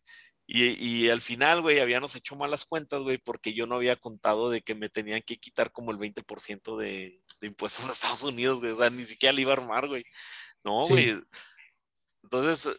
Y, 0.50 0.64
y, 0.82 1.10
al 1.10 1.20
final, 1.20 1.62
güey, 1.62 1.80
habíamos 1.80 2.16
hecho 2.16 2.38
malas 2.38 2.66
cuentas, 2.66 3.02
güey, 3.02 3.18
porque 3.18 3.54
yo 3.54 3.68
no 3.68 3.76
había 3.76 3.98
contado 3.98 4.50
de 4.50 4.62
que 4.62 4.76
me 4.76 4.88
tenían 4.88 5.22
que 5.22 5.38
quitar 5.38 5.74
como 5.74 5.92
el 5.92 5.98
20% 5.98 6.78
de, 6.78 7.22
de 7.42 7.48
impuestos 7.48 7.88
a 7.88 7.92
Estados 7.92 8.24
Unidos, 8.24 8.60
güey. 8.60 8.72
O 8.72 8.78
sea, 8.78 8.90
ni 8.90 9.06
siquiera 9.06 9.34
le 9.34 9.42
iba 9.42 9.52
a 9.52 9.58
armar, 9.58 9.88
güey. 9.88 10.04
No, 10.64 10.84
sí. 10.84 10.92
güey. 10.94 11.22
Entonces, 12.24 12.78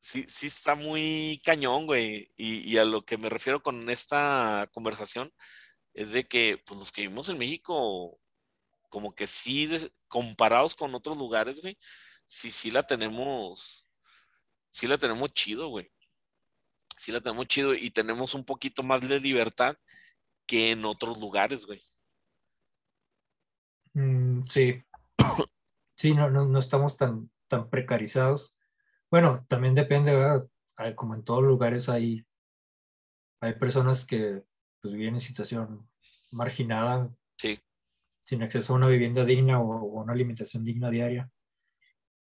sí, 0.00 0.26
sí 0.28 0.46
está 0.48 0.74
muy 0.74 1.40
cañón, 1.44 1.86
güey. 1.86 2.32
Y, 2.36 2.70
y, 2.70 2.78
a 2.78 2.84
lo 2.84 3.04
que 3.04 3.18
me 3.18 3.28
refiero 3.28 3.62
con 3.62 3.88
esta 3.90 4.68
conversación 4.72 5.32
es 5.94 6.12
de 6.12 6.26
que, 6.26 6.62
pues, 6.66 6.80
los 6.80 6.92
que 6.92 7.02
vivimos 7.02 7.28
en 7.28 7.38
México, 7.38 8.18
como 8.88 9.14
que 9.14 9.26
sí, 9.26 9.68
comparados 10.08 10.74
con 10.74 10.94
otros 10.94 11.16
lugares, 11.16 11.60
güey, 11.60 11.78
sí, 12.26 12.50
sí 12.52 12.70
la 12.70 12.86
tenemos, 12.86 13.90
sí 14.70 14.86
la 14.86 14.98
tenemos 14.98 15.32
chido, 15.32 15.68
güey 15.68 15.90
sí 17.00 17.12
la 17.12 17.20
tenemos 17.20 17.46
chido 17.46 17.74
y 17.74 17.90
tenemos 17.90 18.34
un 18.34 18.44
poquito 18.44 18.82
más 18.82 19.08
de 19.08 19.18
libertad 19.20 19.76
que 20.46 20.72
en 20.72 20.84
otros 20.84 21.18
lugares, 21.18 21.64
güey. 21.64 21.82
Sí. 24.48 24.82
sí, 25.96 26.14
no, 26.14 26.30
no, 26.30 26.46
no, 26.46 26.58
estamos 26.58 26.96
tan, 26.96 27.30
tan 27.48 27.68
precarizados. 27.68 28.54
Bueno, 29.10 29.44
también 29.48 29.74
depende, 29.74 30.14
¿verdad? 30.14 30.48
Como 30.94 31.14
en 31.14 31.24
todos 31.24 31.42
lugares 31.42 31.88
hay, 31.88 32.24
hay 33.40 33.54
personas 33.54 34.04
que 34.04 34.42
pues, 34.80 34.94
viven 34.94 35.14
en 35.14 35.20
situación 35.20 35.88
marginada. 36.32 37.10
Sí. 37.36 37.60
Sin 38.20 38.42
acceso 38.42 38.72
a 38.72 38.76
una 38.76 38.88
vivienda 38.88 39.24
digna 39.24 39.60
o, 39.60 39.68
o 39.68 40.02
una 40.02 40.12
alimentación 40.12 40.64
digna 40.64 40.90
diaria. 40.90 41.30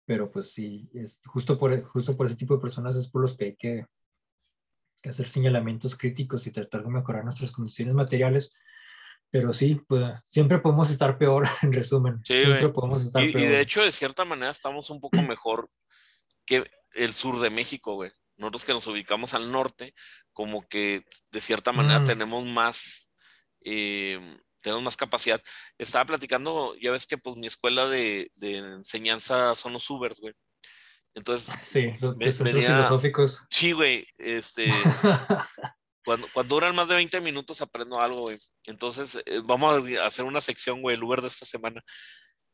Pero 0.04 0.30
pues 0.30 0.52
sí, 0.52 0.88
es 0.94 1.20
justo 1.26 1.58
por, 1.58 1.82
justo 1.84 2.16
por 2.16 2.26
ese 2.26 2.36
tipo 2.36 2.54
de 2.54 2.60
personas 2.60 2.94
es 2.94 3.08
por 3.08 3.22
los 3.22 3.36
que 3.36 3.44
hay 3.46 3.56
que 3.56 3.86
que 5.02 5.10
hacer 5.10 5.26
señalamientos 5.26 5.96
críticos 5.96 6.46
y 6.46 6.50
tratar 6.50 6.82
de 6.82 6.90
mejorar 6.90 7.24
nuestras 7.24 7.52
condiciones 7.52 7.94
materiales. 7.94 8.54
Pero 9.30 9.52
sí, 9.52 9.80
pues 9.86 10.04
siempre 10.24 10.58
podemos 10.58 10.90
estar 10.90 11.18
peor, 11.18 11.46
en 11.62 11.72
resumen. 11.72 12.20
Sí, 12.24 12.40
siempre 12.40 12.68
podemos 12.70 13.04
estar 13.04 13.22
y, 13.22 13.32
peor. 13.32 13.44
Y 13.44 13.46
de 13.46 13.60
hecho, 13.60 13.82
de 13.82 13.92
cierta 13.92 14.24
manera, 14.24 14.50
estamos 14.50 14.90
un 14.90 15.00
poco 15.00 15.22
mejor 15.22 15.68
que 16.44 16.64
el 16.94 17.12
sur 17.12 17.40
de 17.40 17.50
México, 17.50 17.94
güey. 17.94 18.10
Nosotros 18.36 18.64
que 18.64 18.72
nos 18.72 18.86
ubicamos 18.86 19.34
al 19.34 19.50
norte, 19.50 19.94
como 20.32 20.68
que 20.68 21.04
de 21.30 21.40
cierta 21.40 21.72
manera 21.72 22.00
mm. 22.00 22.04
tenemos 22.04 22.44
más, 22.44 23.10
eh, 23.64 24.20
tenemos 24.60 24.82
más 24.82 24.96
capacidad. 24.96 25.40
Estaba 25.78 26.04
platicando, 26.04 26.74
ya 26.76 26.90
ves 26.90 27.06
que 27.06 27.16
pues 27.16 27.36
mi 27.36 27.46
escuela 27.46 27.88
de, 27.88 28.30
de 28.36 28.58
enseñanza 28.58 29.54
son 29.54 29.72
los 29.72 29.88
Ubers, 29.88 30.20
güey. 30.20 30.34
Entonces, 31.16 31.52
sí, 31.62 31.94
los 32.00 32.16
me, 32.16 32.30
centros 32.30 32.54
venía, 32.54 32.76
filosóficos. 32.76 33.46
Sí, 33.50 33.72
güey, 33.72 34.06
este, 34.18 34.66
cuando, 36.06 36.28
cuando 36.32 36.54
duran 36.54 36.74
más 36.74 36.88
de 36.88 36.94
20 36.94 37.20
minutos 37.20 37.60
aprendo 37.60 38.00
algo, 38.00 38.22
güey. 38.22 38.38
Entonces, 38.64 39.18
eh, 39.26 39.42
vamos 39.44 39.84
a 39.98 40.06
hacer 40.06 40.24
una 40.24 40.40
sección, 40.40 40.80
güey, 40.80 40.96
el 40.96 41.02
Uber 41.02 41.20
de 41.20 41.28
esta 41.28 41.44
semana. 41.44 41.82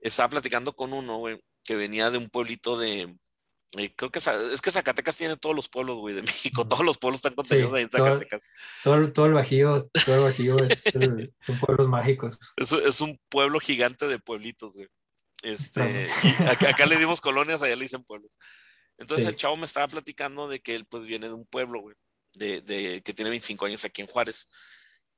Estaba 0.01 0.31
platicando 0.31 0.75
con 0.75 0.93
uno, 0.95 1.19
güey, 1.19 1.39
que 1.63 1.77
venía 1.77 2.11
de 2.11 2.17
un 2.17 2.31
pueblito 2.31 2.79
de, 2.79 3.15
eh, 3.77 3.95
creo 3.95 4.11
que 4.11 4.19
es 4.19 4.61
que 4.61 4.71
Zacatecas 4.71 5.17
tiene 5.19 5.37
todos 5.37 5.55
los 5.55 5.69
pueblos, 5.69 5.99
güey, 5.99 6.15
de 6.15 6.23
México. 6.23 6.67
Todos 6.67 6.85
los 6.85 6.97
pueblos 6.97 7.19
están 7.19 7.35
contenidos 7.35 7.71
sí, 7.73 7.77
ahí 7.77 7.83
en 7.85 7.91
Zacatecas. 7.91 8.41
Todo, 8.83 8.97
todo, 8.97 9.13
todo, 9.13 9.27
el 9.27 9.35
Bajío, 9.35 9.87
todo 10.05 10.17
el 10.17 10.23
Bajío 10.23 10.59
es, 10.65 10.87
el, 10.95 11.35
son 11.41 11.59
pueblos 11.59 11.89
mágicos. 11.89 12.39
Es, 12.57 12.73
es, 12.73 13.01
un 13.03 13.21
pueblo 13.29 13.61
gigante 13.61 14.07
de 14.07 14.19
pueblitos, 14.19 14.77
güey. 14.77 14.89
Este, 15.43 16.07
acá, 16.49 16.71
acá, 16.71 16.87
le 16.87 16.97
dimos 16.97 17.21
colonias, 17.21 17.63
allá 17.63 17.77
le 17.77 17.85
dicen 17.85 18.03
pueblos. 18.03 18.31
Entonces 18.97 19.25
sí. 19.25 19.29
el 19.29 19.37
chavo 19.37 19.57
me 19.57 19.67
estaba 19.67 19.89
platicando 19.89 20.49
de 20.49 20.61
que 20.61 20.75
él 20.75 20.87
pues 20.87 21.05
viene 21.05 21.27
de 21.27 21.35
un 21.35 21.47
pueblo, 21.47 21.81
güey, 21.81 21.97
de, 22.35 22.61
de, 22.61 23.03
que 23.03 23.15
tiene 23.15 23.31
25 23.31 23.67
años 23.67 23.85
aquí 23.85 24.03
en 24.03 24.09
Juárez. 24.09 24.49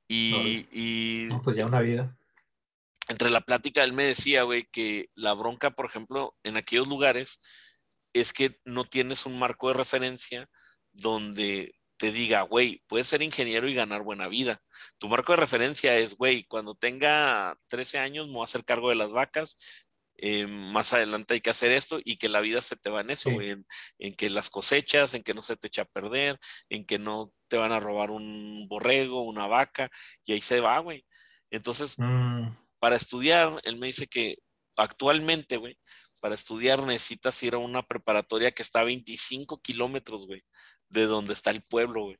Y, 0.07 0.31
no, 0.31 0.77
y 0.79 1.27
no, 1.29 1.41
pues 1.41 1.55
ya 1.55 1.65
una 1.65 1.79
vida. 1.79 2.17
Entre 3.07 3.29
la 3.29 3.41
plática 3.41 3.83
él 3.83 3.93
me 3.93 4.05
decía, 4.05 4.43
güey, 4.43 4.67
que 4.71 5.09
la 5.15 5.33
bronca, 5.33 5.71
por 5.71 5.85
ejemplo, 5.85 6.35
en 6.43 6.57
aquellos 6.57 6.87
lugares 6.87 7.39
es 8.13 8.33
que 8.33 8.59
no 8.65 8.85
tienes 8.85 9.25
un 9.25 9.37
marco 9.37 9.67
de 9.67 9.75
referencia 9.75 10.49
donde 10.91 11.75
te 11.97 12.11
diga, 12.11 12.41
güey, 12.41 12.83
puedes 12.87 13.07
ser 13.07 13.21
ingeniero 13.21 13.67
y 13.67 13.73
ganar 13.73 14.03
buena 14.03 14.27
vida. 14.27 14.61
Tu 14.97 15.07
marco 15.07 15.33
de 15.33 15.37
referencia 15.37 15.97
es, 15.97 16.15
güey, 16.15 16.45
cuando 16.45 16.75
tenga 16.75 17.57
13 17.67 17.99
años 17.99 18.27
me 18.27 18.33
voy 18.33 18.41
a 18.41 18.45
hacer 18.45 18.65
cargo 18.65 18.89
de 18.89 18.95
las 18.95 19.11
vacas, 19.11 19.57
eh, 20.17 20.47
más 20.47 20.93
adelante 20.93 21.33
hay 21.33 21.41
que 21.41 21.49
hacer 21.49 21.71
esto 21.71 21.99
y 22.03 22.17
que 22.17 22.29
la 22.29 22.39
vida 22.39 22.61
se 22.61 22.77
te 22.77 22.89
va 22.89 23.01
en 23.01 23.09
eso, 23.09 23.29
sí. 23.31 23.37
en, 23.41 23.65
en, 23.99 24.13
que 24.15 24.29
las 24.29 24.49
cosechas, 24.49 25.13
en 25.13 25.23
que 25.23 25.33
no 25.33 25.41
se 25.41 25.57
te 25.57 25.67
echa 25.67 25.83
a 25.83 25.85
perder, 25.85 26.39
en 26.69 26.85
que 26.85 26.97
no 26.99 27.31
te 27.47 27.57
van 27.57 27.71
a 27.71 27.79
robar 27.79 28.11
un 28.11 28.67
borrego, 28.67 29.23
una 29.23 29.47
vaca, 29.47 29.89
y 30.25 30.33
ahí 30.33 30.41
se 30.41 30.61
va, 30.61 30.79
güey. 30.79 31.05
Entonces, 31.51 31.95
mm. 31.97 32.49
para 32.79 32.95
estudiar, 32.95 33.55
él 33.63 33.77
me 33.77 33.87
dice 33.87 34.07
que 34.07 34.37
actualmente, 34.77 35.57
güey, 35.57 35.77
para 36.21 36.35
estudiar 36.35 36.83
necesitas 36.83 37.41
ir 37.43 37.55
a 37.55 37.59
una 37.59 37.83
preparatoria 37.83 38.51
que 38.51 38.63
está 38.63 38.81
a 38.81 38.85
25 38.85 39.61
kilómetros, 39.61 40.25
güey, 40.27 40.43
de 40.89 41.05
donde 41.05 41.33
está 41.33 41.51
el 41.51 41.61
pueblo, 41.61 42.03
güey. 42.03 42.17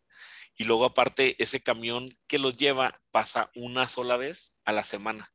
y 0.58 0.66
luego 0.66 0.86
aparte 0.86 1.42
ese 1.42 1.62
camión 1.62 2.10
que 2.28 2.40
los 2.40 2.58
lleva 2.58 3.02
pasa 3.12 3.52
una 3.56 3.88
sola 3.90 4.18
vez 4.18 4.54
a 4.66 4.74
la 4.74 4.84
semana 4.84 5.35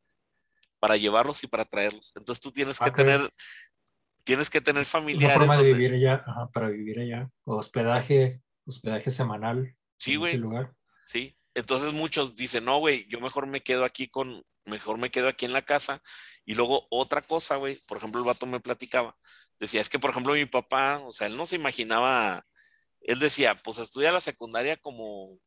para 0.81 0.97
llevarlos 0.97 1.45
y 1.45 1.47
para 1.47 1.65
traerlos. 1.65 2.13
Entonces 2.17 2.43
tú 2.43 2.51
tienes 2.51 2.79
que 2.79 2.85
Ah, 2.85 2.89
ok. 2.89 2.97
tener, 2.97 3.31
tienes 4.25 4.51
que 4.51 4.61
tener 4.61 4.81
Una 4.81 4.85
familiares. 4.85 5.37
forma 5.37 5.57
de 5.57 5.73
vivir 5.73 5.95
allá, 5.95 6.25
ajá, 6.27 6.49
para 6.53 6.69
vivir 6.69 6.99
allá. 6.99 7.31
Hospedaje, 7.45 8.43
hospedaje 8.65 9.11
semanal. 9.11 9.77
Sí, 9.99 10.17
güey. 10.17 10.37
lugar. 10.37 10.75
Sí, 11.07 11.37
entonces 11.55 11.93
muchos 11.93 12.35
dicen, 12.37 12.65
no, 12.65 12.79
güey, 12.79 13.07
yo 13.09 13.21
mejor 13.21 13.47
me 13.47 13.61
quedo 13.63 13.85
aquí 13.85 14.09
con, 14.09 14.43
mejor 14.65 14.99
me 14.99 15.11
quedo 15.11 15.29
aquí 15.29 15.45
en 15.47 15.53
la 15.53 15.63
casa. 15.63 16.01
Y 16.45 16.55
luego 16.55 16.87
otra 16.91 17.21
cosa, 17.23 17.57
güey, 17.57 17.79
por 17.87 17.99
ejemplo, 17.99 18.21
el 18.21 18.27
vato 18.27 18.47
me 18.47 18.61
platicaba, 18.61 19.17
decía, 19.59 19.81
es 19.81 19.89
que, 19.91 19.99
por 19.99 20.11
ejemplo, 20.11 20.33
mi 20.33 20.47
papá, 20.47 20.99
o 20.99 21.13
sea, 21.13 21.27
él 21.27 21.37
no 21.37 21.47
se 21.47 21.57
imaginaba, 21.57 22.47
él 23.03 23.19
decía, 23.19 23.55
pues 23.57 23.79
estudia 23.79 24.11
la 24.13 24.21
secundaria 24.21 24.77
como, 24.79 25.39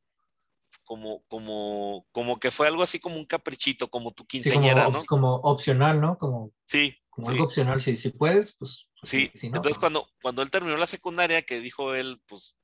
como, 0.84 1.24
como, 1.28 2.06
como 2.12 2.40
que 2.40 2.52
fue 2.52 2.68
algo 2.68 2.84
así 2.84 3.00
como 3.00 3.16
un 3.16 3.26
caprichito, 3.26 3.90
como 3.90 4.12
tu 4.12 4.24
Sí, 4.24 4.28
como, 4.28 4.62
quinceañera, 4.62 4.90
¿no? 4.90 5.06
como 5.06 5.36
opcional, 5.36 6.02
¿no? 6.02 6.18
Como, 6.18 6.52
Sí, 6.66 6.98
como 7.10 7.28
sí. 7.28 7.32
algo 7.34 7.46
opcional. 7.46 7.82
Si, 7.82 7.96
si 7.96 8.10
puedes, 8.10 8.56
pues 8.58 8.90
pues 9.00 9.10
Sí, 9.10 9.32
Si 9.34 9.50
no, 9.50 9.58
entonces 9.58 9.78
pues, 9.78 9.80
cuando, 9.80 10.10
cuando 10.22 10.42
él 10.42 10.52
terminó 10.52 10.78
la 10.78 10.88
secundaria, 10.88 11.42
que 11.44 11.60
dijo 11.60 11.94
él, 11.96 12.22
pues 12.28 12.58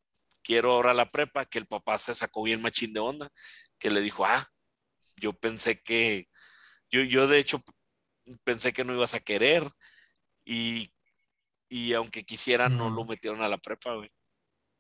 quiero 0.44 0.72
ahora 0.72 0.94
la 0.94 1.12
prepa, 1.12 1.46
que 1.46 1.60
el 1.60 1.68
papá 1.68 1.98
se 1.98 2.14
sacó 2.16 2.44
bien 2.44 2.62
machín 2.62 2.94
de 2.94 3.00
onda, 3.00 3.32
que 3.78 3.90
le 3.90 4.02
dijo, 4.02 4.26
ah, 4.26 4.48
yo 5.16 5.34
pensé 5.34 5.82
que, 5.82 6.30
yo, 6.90 7.02
yo 7.02 7.28
de 7.28 7.40
hecho 7.40 7.64
pensé 8.44 8.74
que 8.74 8.84
no 8.84 8.94
ibas 8.94 9.14
a 9.14 9.20
querer 9.20 9.70
y, 10.46 10.94
y 11.70 11.94
aunque 11.94 12.26
quisiera 12.26 12.70
no 12.70 12.90
lo 12.90 13.06
metieron 13.06 13.42
a 13.44 13.48
la 13.48 13.58
prepa, 13.58 13.96
güey. 13.96 14.12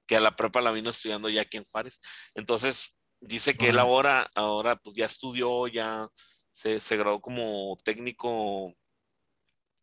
Que 0.07 0.15
a 0.15 0.19
la 0.19 0.35
prepa 0.35 0.61
la 0.61 0.71
vino 0.71 0.89
estudiando 0.89 1.29
ya 1.29 1.41
aquí 1.41 1.57
en 1.57 1.65
Juárez. 1.65 2.01
Entonces 2.33 2.95
dice 3.21 3.55
que 3.55 3.69
él 3.69 3.75
Órale. 3.75 3.89
ahora, 3.89 4.31
ahora 4.35 4.75
pues 4.77 4.95
ya 4.95 5.05
estudió, 5.05 5.67
ya 5.67 6.07
se, 6.51 6.79
se 6.79 6.97
graduó 6.97 7.21
como 7.21 7.77
técnico 7.83 8.73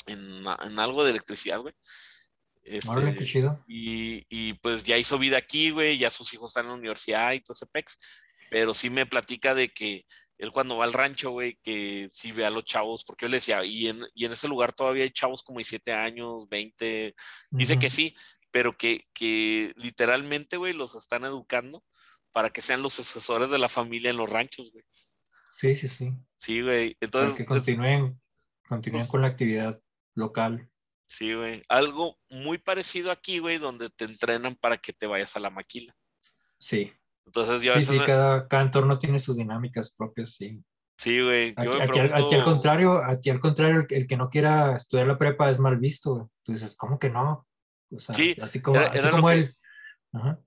en, 0.06 0.44
en 0.62 0.78
algo 0.78 1.04
de 1.04 1.10
electricidad, 1.10 1.60
güey. 1.60 1.74
órale, 2.86 3.10
Este, 3.10 3.18
qué 3.18 3.24
chido. 3.24 3.64
y, 3.66 4.26
y, 4.28 4.54
pues 4.54 4.84
ya 4.84 4.96
hizo 4.98 5.18
vida 5.18 5.36
aquí, 5.38 5.70
güey, 5.70 5.98
ya 5.98 6.10
sus 6.10 6.32
hijos 6.34 6.50
están 6.50 6.64
en 6.64 6.70
la 6.70 6.76
universidad 6.78 7.32
y 7.32 7.40
todo 7.40 7.54
ese 7.54 7.66
pex, 7.66 7.98
pero 8.50 8.74
sí 8.74 8.90
me 8.90 9.06
platica 9.06 9.54
de 9.54 9.68
que 9.70 10.04
él 10.38 10.52
cuando 10.52 10.76
va 10.76 10.84
al 10.84 10.92
rancho, 10.92 11.30
güey, 11.30 11.58
que 11.62 12.08
sí 12.12 12.30
ve 12.32 12.44
a 12.44 12.50
los 12.50 12.64
chavos, 12.64 13.04
porque 13.04 13.24
yo 13.24 13.30
le 13.30 13.38
decía, 13.38 13.64
y 13.64 13.88
en, 13.88 14.04
y 14.14 14.26
en 14.26 14.32
ese 14.32 14.48
lugar 14.48 14.72
todavía 14.72 15.04
hay 15.04 15.10
chavos 15.10 15.42
como 15.42 15.58
17 15.58 15.92
años, 15.92 16.48
20, 16.48 17.14
dice 17.50 17.78
que 17.78 17.88
sí, 17.88 18.14
pero 18.50 18.76
que, 18.76 19.06
que 19.14 19.72
literalmente, 19.76 20.56
güey, 20.56 20.72
los 20.72 20.94
están 20.94 21.24
educando 21.24 21.84
para 22.36 22.50
que 22.50 22.60
sean 22.60 22.82
los 22.82 22.92
sucesores 22.92 23.48
de 23.48 23.56
la 23.58 23.70
familia 23.70 24.10
en 24.10 24.18
los 24.18 24.28
ranchos, 24.28 24.70
güey. 24.70 24.84
Sí, 25.52 25.74
sí, 25.74 25.88
sí. 25.88 26.12
Sí, 26.36 26.60
güey, 26.60 26.90
Para 26.96 27.06
entonces... 27.06 27.34
que 27.34 27.42
es- 27.44 27.48
continúen, 27.48 28.20
continúen 28.68 29.00
pues- 29.04 29.10
con 29.10 29.22
la 29.22 29.28
actividad 29.28 29.80
local. 30.14 30.68
Sí, 31.08 31.32
güey. 31.32 31.62
Algo 31.70 32.18
muy 32.28 32.58
parecido 32.58 33.10
aquí, 33.10 33.38
güey, 33.38 33.56
donde 33.56 33.88
te 33.88 34.04
entrenan 34.04 34.54
para 34.54 34.76
que 34.76 34.92
te 34.92 35.06
vayas 35.06 35.34
a 35.34 35.40
la 35.40 35.48
maquila. 35.48 35.96
Sí. 36.58 36.92
Entonces 37.24 37.62
yo 37.62 37.72
Sí, 37.72 37.82
sí, 37.84 37.98
me- 38.00 38.04
cada, 38.04 38.46
cada 38.48 38.64
entorno 38.64 38.98
tiene 38.98 39.18
sus 39.18 39.38
dinámicas 39.38 39.94
propias, 39.94 40.34
sí. 40.34 40.62
Sí, 40.98 41.22
güey. 41.22 41.54
Aquí, 41.56 41.68
al- 41.80 41.88
pregunto... 41.88 42.26
aquí 42.26 42.34
al 42.34 42.44
contrario, 42.44 43.02
aquí 43.02 43.30
al 43.30 43.40
contrario, 43.40 43.80
el, 43.80 43.86
que- 43.86 43.96
el 43.96 44.06
que 44.06 44.16
no 44.18 44.28
quiera 44.28 44.76
estudiar 44.76 45.06
la 45.06 45.16
prepa 45.16 45.48
es 45.48 45.58
mal 45.58 45.78
visto. 45.78 46.10
güey. 46.16 46.26
Tú 46.42 46.52
dices, 46.52 46.76
¿cómo 46.76 46.98
que 46.98 47.08
no? 47.08 47.46
O 47.90 47.98
sea, 47.98 48.14
Sí, 48.14 48.36
así 48.42 48.60
como, 48.60 48.78
era- 48.78 49.10
como 49.10 49.28
que- 49.28 49.34
él. 49.34 49.54
Ajá. 50.12 50.38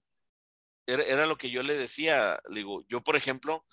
Era, 0.90 1.04
era 1.04 1.26
lo 1.26 1.38
que 1.38 1.50
yo 1.50 1.64
le 1.64 1.76
decía. 1.76 2.40
Le 2.50 2.62
digo, 2.62 2.84
yo, 2.88 3.02
por 3.02 3.16
ejemplo, 3.16 3.66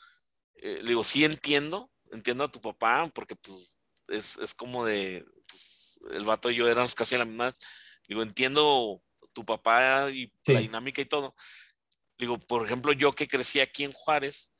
eh, 0.57 0.79
le 0.83 0.89
digo, 0.89 1.05
sí 1.05 1.25
entiendo, 1.25 1.91
entiendo 2.13 2.45
a 2.45 2.53
tu 2.53 2.61
papá, 2.61 3.11
porque 3.15 3.37
pues 3.37 3.81
es, 4.09 4.37
es 4.39 4.55
como 4.55 4.85
de, 4.85 5.25
pues, 5.49 5.99
el 6.13 6.25
vato 6.25 6.51
y 6.51 6.57
yo 6.57 6.69
éramos 6.69 6.95
casi 6.95 7.15
a 7.15 7.19
la 7.19 7.25
misma. 7.25 7.55
Digo, 8.09 8.23
entiendo 8.23 9.03
tu 9.33 9.45
papá 9.45 10.11
y 10.11 10.33
la 10.47 10.61
dinámica 10.61 11.03
y 11.03 11.07
todo. 11.07 11.35
Digo, 12.19 12.39
por 12.39 12.65
ejemplo, 12.65 12.93
yo 12.93 13.13
que 13.13 13.29
crecí 13.29 13.61
aquí 13.61 13.85
en 13.85 13.93
Juárez, 13.93 14.53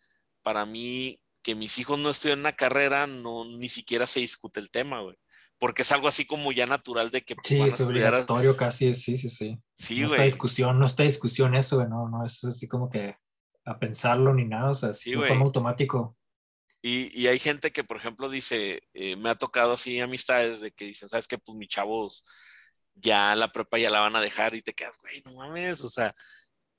para 0.43 0.67
mí 0.67 1.21
que 1.43 1.55
mis 1.55 1.79
hijos 1.79 1.99
no 1.99 2.11
estudien 2.11 2.41
una 2.41 2.57
carrera, 2.57 3.07
no 3.07 3.45
ni 3.45 3.69
siquiera 3.69 4.07
se 4.07 4.21
discute 4.21 4.61
el 4.61 4.71
tema, 4.71 5.01
güey. 5.01 5.17
Porque 5.59 5.83
es 5.83 5.93
algo 5.93 6.07
así 6.09 6.27
como 6.27 6.53
ya 6.53 6.67
natural 6.67 7.11
de 7.11 7.23
que 7.23 7.35
Sí, 7.43 7.59
van 7.59 7.65
a 7.65 7.69
es 7.69 7.81
estudiar. 7.81 8.15
a- 8.15 8.19
obligatorio 8.19 8.57
casi, 8.57 8.93
sí, 8.95 9.17
sí, 9.17 9.31
sí. 9.31 9.59
Sí, 9.75 10.01
no 10.01 10.07
está 10.07 10.17
güey. 10.19 10.27
discusión, 10.29 10.79
no 10.79 10.85
está 10.87 11.03
discusión 11.05 11.55
eso, 11.55 11.77
güey, 11.77 11.89
no, 11.89 12.09
no 12.09 12.25
es 12.27 12.45
así 12.45 12.69
como 12.69 12.91
que 12.91 13.17
a 13.65 13.79
pensarlo 13.79 14.35
ni 14.35 14.45
nada, 14.45 14.71
o 14.71 14.75
sea, 14.75 14.93
Sí, 14.95 15.13
de 15.13 15.27
forma 15.27 15.45
automático. 15.45 16.17
Y, 16.83 17.11
y 17.19 17.27
hay 17.27 17.39
gente 17.39 17.73
que, 17.73 17.83
por 17.85 17.97
ejemplo, 17.97 18.29
dice, 18.29 18.83
eh, 18.95 19.17
me 19.17 19.31
ha 19.31 19.35
tocado 19.35 19.73
así 19.73 19.99
amistades 19.99 20.61
de 20.61 20.71
que 20.73 20.85
dicen, 20.85 21.09
¿sabes 21.09 21.27
qué? 21.27 21.37
Pues 21.39 21.57
mis 21.59 21.69
chavos 21.69 22.23
ya 22.95 23.35
la 23.35 23.51
prepa 23.51 23.79
ya 23.79 23.91
la 23.91 24.01
van 24.01 24.15
a 24.15 24.21
dejar 24.21 24.55
y 24.55 24.63
te 24.63 24.73
quedas, 24.73 24.99
güey, 25.01 25.21
no 25.25 25.35
mames, 25.35 25.83
o 25.83 25.89
sea, 25.89 26.15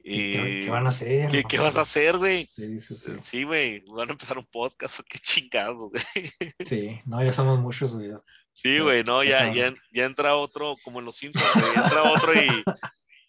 ¿Qué, 0.03 0.11
qué- 0.13 0.65
eh, 0.65 0.69
van 0.69 0.85
a 0.85 0.89
hacer? 0.89 1.29
¿qué, 1.29 1.43
qué 1.43 1.57
vas 1.57 1.75
a 1.75 1.81
hacer, 1.81 2.17
güey? 2.17 2.47
Sí, 2.53 2.79
sí, 2.79 2.95
sí. 2.95 3.11
Sí, 3.23 3.43
güey, 3.43 3.83
van 3.87 4.07
a 4.09 4.11
empezar 4.13 4.37
un 4.37 4.45
podcast, 4.45 4.99
qué 5.09 5.17
chingados, 5.19 5.89
güey. 5.89 6.31
Sí, 6.65 6.99
no, 7.05 7.21
ya 7.23 7.33
somos 7.33 7.59
muchos, 7.59 7.93
güey. 7.93 8.11
Sí, 8.57 8.79
güey, 8.79 9.03
no, 9.03 9.23
ya 9.23 9.53
ya, 9.53 9.71
ya, 9.91 10.05
entra 10.05 10.35
otro, 10.35 10.77
como 10.83 10.97
en 10.97 11.05
los 11.05 11.15
Simpsons, 11.15 11.53
güey, 11.53 11.75
entra 11.75 12.11
otro 12.11 12.33
y, 12.33 12.63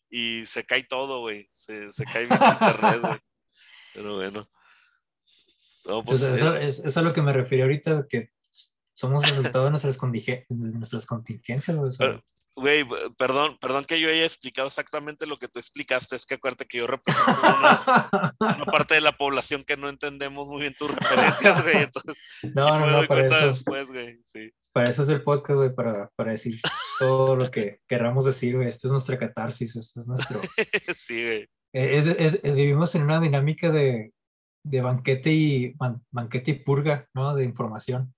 y 0.09 0.47
se 0.47 0.65
cae 0.65 0.85
todo, 0.85 1.21
güey, 1.21 1.51
se, 1.53 1.93
se 1.93 2.05
cae 2.07 2.25
bien 2.25 2.41
internet, 2.43 3.01
güey. 3.03 3.19
Pero 3.93 4.17
bueno. 4.17 4.51
No, 5.87 6.03
pues, 6.03 6.23
Entonces, 6.23 6.47
eh, 6.47 6.49
eso, 6.49 6.57
es, 6.57 6.79
es 6.83 6.97
a 6.97 7.03
lo 7.03 7.13
que 7.13 7.21
me 7.21 7.35
refiero 7.35 7.65
ahorita, 7.65 8.07
que 8.09 8.31
somos 8.95 9.23
resultado 9.29 9.67
de 9.67 9.71
nuestras, 9.73 9.99
de 9.99 10.47
nuestras 10.49 11.05
contingencias, 11.05 11.77
güey, 11.77 11.93
Pero- 11.99 12.25
Güey, 12.57 12.85
perdón, 13.17 13.57
perdón 13.61 13.85
que 13.85 14.01
yo 14.01 14.09
haya 14.09 14.25
explicado 14.25 14.67
exactamente 14.67 15.27
lo 15.27 15.39
que 15.39 15.47
tú 15.47 15.61
explicaste, 15.61 16.17
es 16.17 16.27
que 16.27 16.35
acuérdate 16.35 16.67
que 16.67 16.79
yo 16.79 16.89
represento 16.89 17.31
una, 17.31 18.35
una 18.41 18.65
parte 18.73 18.95
de 18.95 19.01
la 19.01 19.13
población 19.13 19.63
que 19.63 19.77
no 19.77 19.89
entendemos 19.89 20.49
muy 20.49 20.63
bien 20.63 20.75
tus 20.75 20.91
referencias, 20.91 21.63
güey, 21.63 21.83
entonces 21.85 22.19
no, 22.55 22.81
me 22.81 22.91
doy 22.91 23.07
cuenta 23.07 23.39
eso, 23.39 23.49
después, 23.49 23.87
güey, 23.87 24.19
sí. 24.27 24.51
Para 24.79 24.91
eso 24.91 25.03
es 25.03 25.09
el 25.09 25.25
podcast, 25.25 25.57
güey, 25.57 25.75
para, 25.75 26.09
para 26.15 26.31
decir 26.31 26.61
todo 27.01 27.35
lo 27.35 27.51
que 27.51 27.81
querramos 27.89 28.25
decir, 28.25 28.55
güey. 28.55 28.69
Esta 28.69 28.87
es 28.87 28.93
nuestra 28.93 29.19
catarsis, 29.19 29.75
este 29.75 29.99
es 29.99 30.07
nuestro... 30.07 30.41
Sí, 30.97 31.25
güey. 31.25 31.43
Eh, 31.73 31.99
es- 31.99 32.07
es- 32.07 32.41
eh, 32.45 32.53
vivimos 32.53 32.95
en 32.95 33.03
una 33.03 33.19
dinámica 33.19 33.73
de, 33.73 34.13
de 34.63 34.81
banquete 34.81 35.33
y 35.33 35.73
ban- 35.75 36.01
banquete 36.13 36.53
y 36.53 36.55
purga, 36.61 37.09
¿no? 37.13 37.35
De 37.35 37.43
información. 37.43 38.15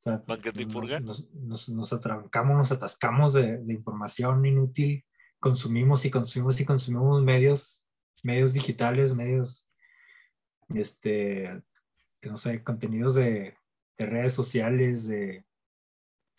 O 0.00 0.02
sea, 0.02 0.22
¿Banquete 0.26 0.62
y 0.62 0.66
purga? 0.66 1.00
Nos, 1.00 1.32
nos, 1.32 1.70
nos 1.70 1.92
atrancamos, 1.94 2.58
nos 2.58 2.72
atascamos 2.72 3.32
de, 3.32 3.56
de 3.64 3.72
información 3.72 4.44
inútil, 4.44 5.02
consumimos 5.40 6.04
y 6.04 6.10
consumimos 6.10 6.60
y 6.60 6.66
consumimos 6.66 7.22
medios, 7.22 7.86
medios 8.22 8.52
digitales, 8.52 9.14
medios, 9.14 9.66
este, 10.74 11.62
no 12.20 12.36
sé, 12.36 12.62
contenidos 12.62 13.14
de, 13.14 13.54
de 13.96 14.06
redes 14.06 14.34
sociales, 14.34 15.08
de, 15.08 15.42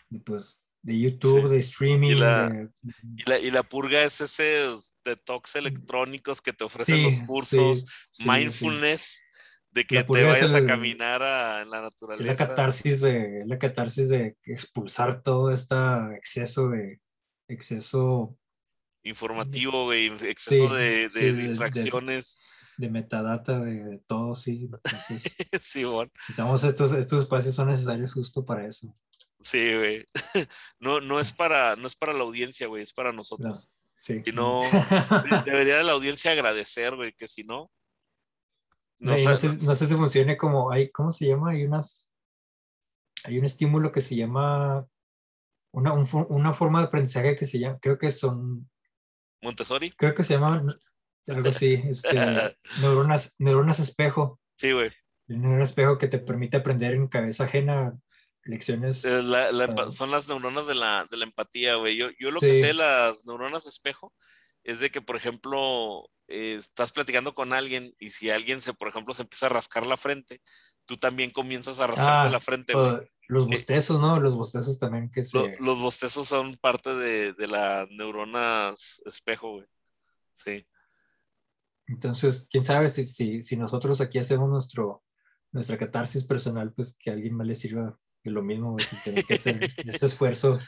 de, 0.10 0.20
pues, 0.20 0.62
de 0.82 1.00
YouTube, 1.00 1.44
Sí. 1.44 1.50
de 1.50 1.58
streaming, 1.58 2.12
Y 2.12 2.16
la- 2.16 2.50
de- 2.50 2.70
Y 3.18 3.30
la, 3.30 3.40
y 3.40 3.52
la 3.52 3.64
purga 3.64 4.04
es 4.04 4.22
ese 4.22 4.68
detox 5.04 5.56
electrónicos 5.56 6.42
que 6.42 6.54
te 6.54 6.64
ofrecen 6.64 7.04
los 7.04 7.20
cursos, 7.22 7.86
sí, 8.10 8.28
mindfulness, 8.30 9.22
de 9.72 9.86
que 9.86 10.04
te 10.04 10.24
vayas 10.24 10.54
a 10.54 10.66
caminar 10.66 11.22
a- 11.24 11.62
en 11.62 11.70
la 11.70 11.82
naturaleza. 11.82 12.26
la 12.32 12.36
catarsis 12.36 13.02
de, 13.02 13.44
la 13.46 13.58
catarsis 13.60 14.10
de 14.10 14.36
expulsar 14.44 15.22
todo 15.24 15.52
este 15.52 15.76
exceso 16.18 16.70
de 16.70 17.00
exceso 17.50 18.38
Informativo, 19.04 19.86
güey, 19.86 20.08
exceso 20.26 20.74
de, 20.74 21.08
distracciones. 21.34 22.38
de 22.78 22.90
metadata 22.90 23.60
de, 23.60 23.84
de 23.84 23.98
todo, 24.00 24.36
sí. 24.36 24.70
Entonces, 24.72 25.24
sí, 25.62 25.84
bueno. 25.86 26.12
necesitamos 26.28 26.64
estos, 26.66 26.94
estos 26.94 27.22
espacios 27.24 27.56
son 27.56 27.70
necesarios 27.70 28.14
justo 28.14 28.46
para 28.46 28.68
eso. 28.68 28.94
Sí, 29.48 29.76
güey. 29.76 30.06
No, 30.80 31.00
no 31.00 31.20
es 31.20 31.32
para, 31.34 31.76
no 31.76 31.88
es 31.88 31.96
para 31.96 32.14
la 32.14 32.24
audiencia, 32.24 32.68
güey, 32.68 32.84
es 32.84 32.94
para 32.94 33.12
No, 33.12 33.18
nosotros. 33.18 33.70
sí. 33.96 34.22
Si 34.26 34.32
no, 34.32 34.60
de- 34.62 35.42
debería 35.46 35.82
la 35.84 35.94
audiencia 35.94 36.32
agradecer, 36.32 36.96
güey, 36.96 37.14
que 37.14 37.28
si 37.28 37.44
no. 37.44 37.72
No, 39.00 39.16
no, 39.18 39.36
sé, 39.36 39.58
no 39.58 39.76
sé 39.76 39.88
si 39.88 39.96
funcione 39.96 40.36
como, 40.38 40.72
hay, 40.72 40.92
¿cómo 40.92 41.12
se 41.12 41.28
llama? 41.28 41.52
Hay 41.52 41.64
unas, 41.66 42.12
hay 43.24 43.38
un 43.38 43.46
estímulo 43.46 43.92
que 43.92 44.02
se 44.02 44.16
llama, 44.16 44.86
una, 45.72 45.94
un 45.94 46.08
una 46.30 46.54
forma 46.54 46.80
de 46.82 46.88
aprendizaje 46.88 47.36
que 47.36 47.46
se 47.46 47.60
llama, 47.60 47.78
creo 47.80 47.98
que 48.00 48.10
son 48.10 48.70
Montessori. 49.42 49.92
creo 49.92 50.16
que 50.16 50.24
se 50.24 50.34
llama 50.34 50.64
algo 51.28 51.50
así, 51.50 51.74
este, 51.88 52.58
neuronas, 52.82 53.36
neuronas 53.38 53.80
espejo. 53.80 54.40
Sí, 54.58 54.72
güey. 54.72 54.92
El 55.28 55.42
neurona 55.42 55.64
espejo 55.66 55.98
que 55.98 56.08
te 56.08 56.20
permite 56.20 56.58
aprender 56.58 56.96
en 56.96 57.08
cabeza 57.08 57.44
ajena 57.44 57.96
lecciones. 58.48 59.06
Eh, 59.06 59.22
la- 59.22 59.52
la 59.52 59.68
empa- 59.68 59.92
son 59.92 60.10
las 60.12 60.28
neuronas 60.28 60.66
de 60.68 60.76
la, 60.76 61.06
de 61.10 61.18
la 61.18 61.26
empatía, 61.26 61.76
güey. 61.76 61.96
Yo, 61.98 62.10
yo 62.20 62.32
lo 62.32 62.40
que 62.40 62.60
sé, 62.60 62.74
las 62.74 63.26
neuronas 63.26 63.66
espejo, 63.66 64.14
es 64.64 64.80
de 64.80 64.90
que, 64.90 65.02
por 65.02 65.16
ejemplo, 65.16 66.10
eh, 66.28 66.56
estás 66.60 66.92
platicando 66.92 67.34
con 67.34 67.54
alguien 67.54 67.94
y 68.00 68.12
si 68.12 68.30
alguien 68.30 68.62
se, 68.62 68.74
por 68.74 68.88
ejemplo, 68.90 69.14
se 69.14 69.22
empieza 69.22 69.46
a 69.46 69.50
rascar 69.50 69.86
la 69.86 69.96
frente, 69.98 70.42
tú 70.86 70.98
también 70.98 71.32
comienzas 71.32 71.80
a 71.80 71.88
rascarte 71.88 72.28
Ah, 72.28 72.32
la 72.32 72.40
frente, 72.40 72.74
güey. 72.74 73.10
los 73.30 73.46
bostezos, 73.48 74.00
¿no? 74.00 74.20
Los 74.20 74.36
bostezos 74.36 74.78
también 74.78 75.10
que 75.12 75.22
se... 75.24 75.38
Lo- 75.38 75.48
los 75.60 75.80
bostezos 75.80 76.28
son 76.28 76.58
parte 76.58 76.94
de, 76.96 77.34
de 77.34 77.48
las 77.48 77.90
neuronas 77.92 79.02
espejo, 79.06 79.52
güey. 79.54 79.66
Sí. 80.36 80.66
Entonces, 81.88 82.48
quién 82.52 82.64
sabe 82.66 82.90
si, 82.90 83.06
si, 83.06 83.44
si 83.44 83.56
nosotros 83.56 84.02
aquí 84.02 84.20
hacemos 84.20 84.50
nuestro, 84.50 85.04
nuestra 85.54 85.78
catarsis 85.78 86.26
personal, 86.26 86.74
pues 86.74 86.96
que 87.00 87.10
a 87.10 87.14
alguien 87.14 87.36
más 87.36 87.48
le 87.48 87.54
sirva 87.56 87.98
lo 88.30 88.42
mismo, 88.44 88.72
güey, 88.74 88.86
tener 89.04 89.24
que 89.26 89.36
hacer 89.36 89.60
este 89.78 90.06
esfuerzo, 90.06 90.60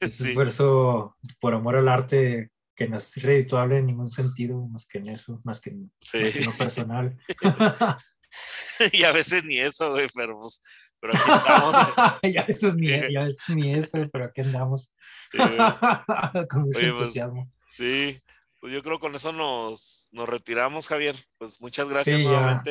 este 0.00 0.08
Sí. 0.08 0.28
esfuerzo 0.28 1.16
por 1.40 1.54
amor 1.54 1.76
al 1.76 1.88
arte 1.88 2.50
que 2.74 2.88
no 2.88 2.96
es 2.96 3.14
redituable 3.22 3.76
en 3.78 3.86
ningún 3.86 4.10
sentido, 4.10 4.66
más 4.68 4.86
que 4.86 4.98
en 4.98 5.08
eso, 5.08 5.40
más 5.44 5.60
que 5.60 5.70
en, 5.70 5.92
Sí. 6.00 6.18
más 6.20 6.32
que 6.32 6.38
en 6.40 6.44
lo 6.46 6.52
personal. 6.52 7.18
y 8.92 9.04
a 9.04 9.12
veces 9.12 9.44
ni 9.44 9.58
eso, 9.60 9.90
güey, 9.90 10.08
pero 10.14 10.40
pues, 10.40 10.60
pero 11.00 11.12
aquí 11.14 11.30
estamos. 11.30 11.74
güey. 12.22 12.32
ya 12.32 12.40
eso 12.42 12.68
es 12.68 12.74
ni, 12.76 12.88
ya 12.90 13.26
eso 13.26 13.42
es 13.48 13.56
ni 13.56 13.74
eso, 13.74 13.98
pero 14.12 14.24
aquí 14.24 14.40
andamos 14.40 14.92
Sí, 15.30 15.38
con 15.38 16.62
mucho 16.62 16.78
Oye, 16.78 16.90
pues, 16.92 17.00
entusiasmo. 17.00 17.50
Sí, 17.72 18.20
pues 18.60 18.72
yo 18.72 18.82
creo 18.82 19.00
con 19.00 19.14
eso 19.14 19.32
nos, 19.32 20.08
nos 20.12 20.28
retiramos, 20.28 20.88
Javier. 20.88 21.16
Pues 21.38 21.60
muchas 21.60 21.88
gracias 21.88 22.18
Sí, 22.18 22.24
ya. 22.24 22.62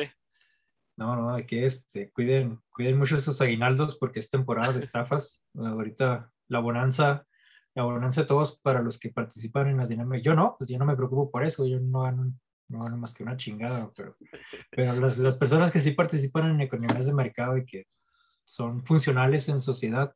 No, 1.02 1.16
no, 1.16 1.34
hay 1.34 1.46
que 1.46 1.66
este, 1.66 2.12
cuiden, 2.12 2.60
cuiden 2.70 2.96
mucho 2.96 3.18
sus 3.18 3.40
aguinaldos 3.40 3.96
porque 3.96 4.20
es 4.20 4.30
temporada 4.30 4.72
de 4.72 4.78
estafas. 4.78 5.42
Ahorita 5.58 6.30
la 6.46 6.60
bonanza, 6.60 7.26
la 7.74 7.82
bonanza 7.82 8.20
de 8.20 8.28
todos 8.28 8.60
para 8.60 8.82
los 8.82 9.00
que 9.00 9.10
participan 9.10 9.66
en 9.66 9.78
las 9.78 9.88
dinámicas. 9.88 10.24
Yo 10.24 10.36
no, 10.36 10.54
pues 10.56 10.70
yo 10.70 10.78
no 10.78 10.84
me 10.84 10.94
preocupo 10.94 11.28
por 11.28 11.44
eso, 11.44 11.66
yo 11.66 11.80
no 11.80 12.02
gano, 12.02 12.32
no 12.68 12.96
más 12.96 13.12
que 13.12 13.24
una 13.24 13.36
chingada, 13.36 13.90
pero, 13.96 14.16
pero 14.70 14.94
las, 15.00 15.18
las 15.18 15.34
personas 15.34 15.72
que 15.72 15.80
sí 15.80 15.90
participan 15.90 16.52
en 16.52 16.60
economías 16.60 17.06
de 17.06 17.14
mercado 17.14 17.56
y 17.56 17.66
que 17.66 17.88
son 18.44 18.84
funcionales 18.86 19.48
en 19.48 19.60
sociedad, 19.60 20.14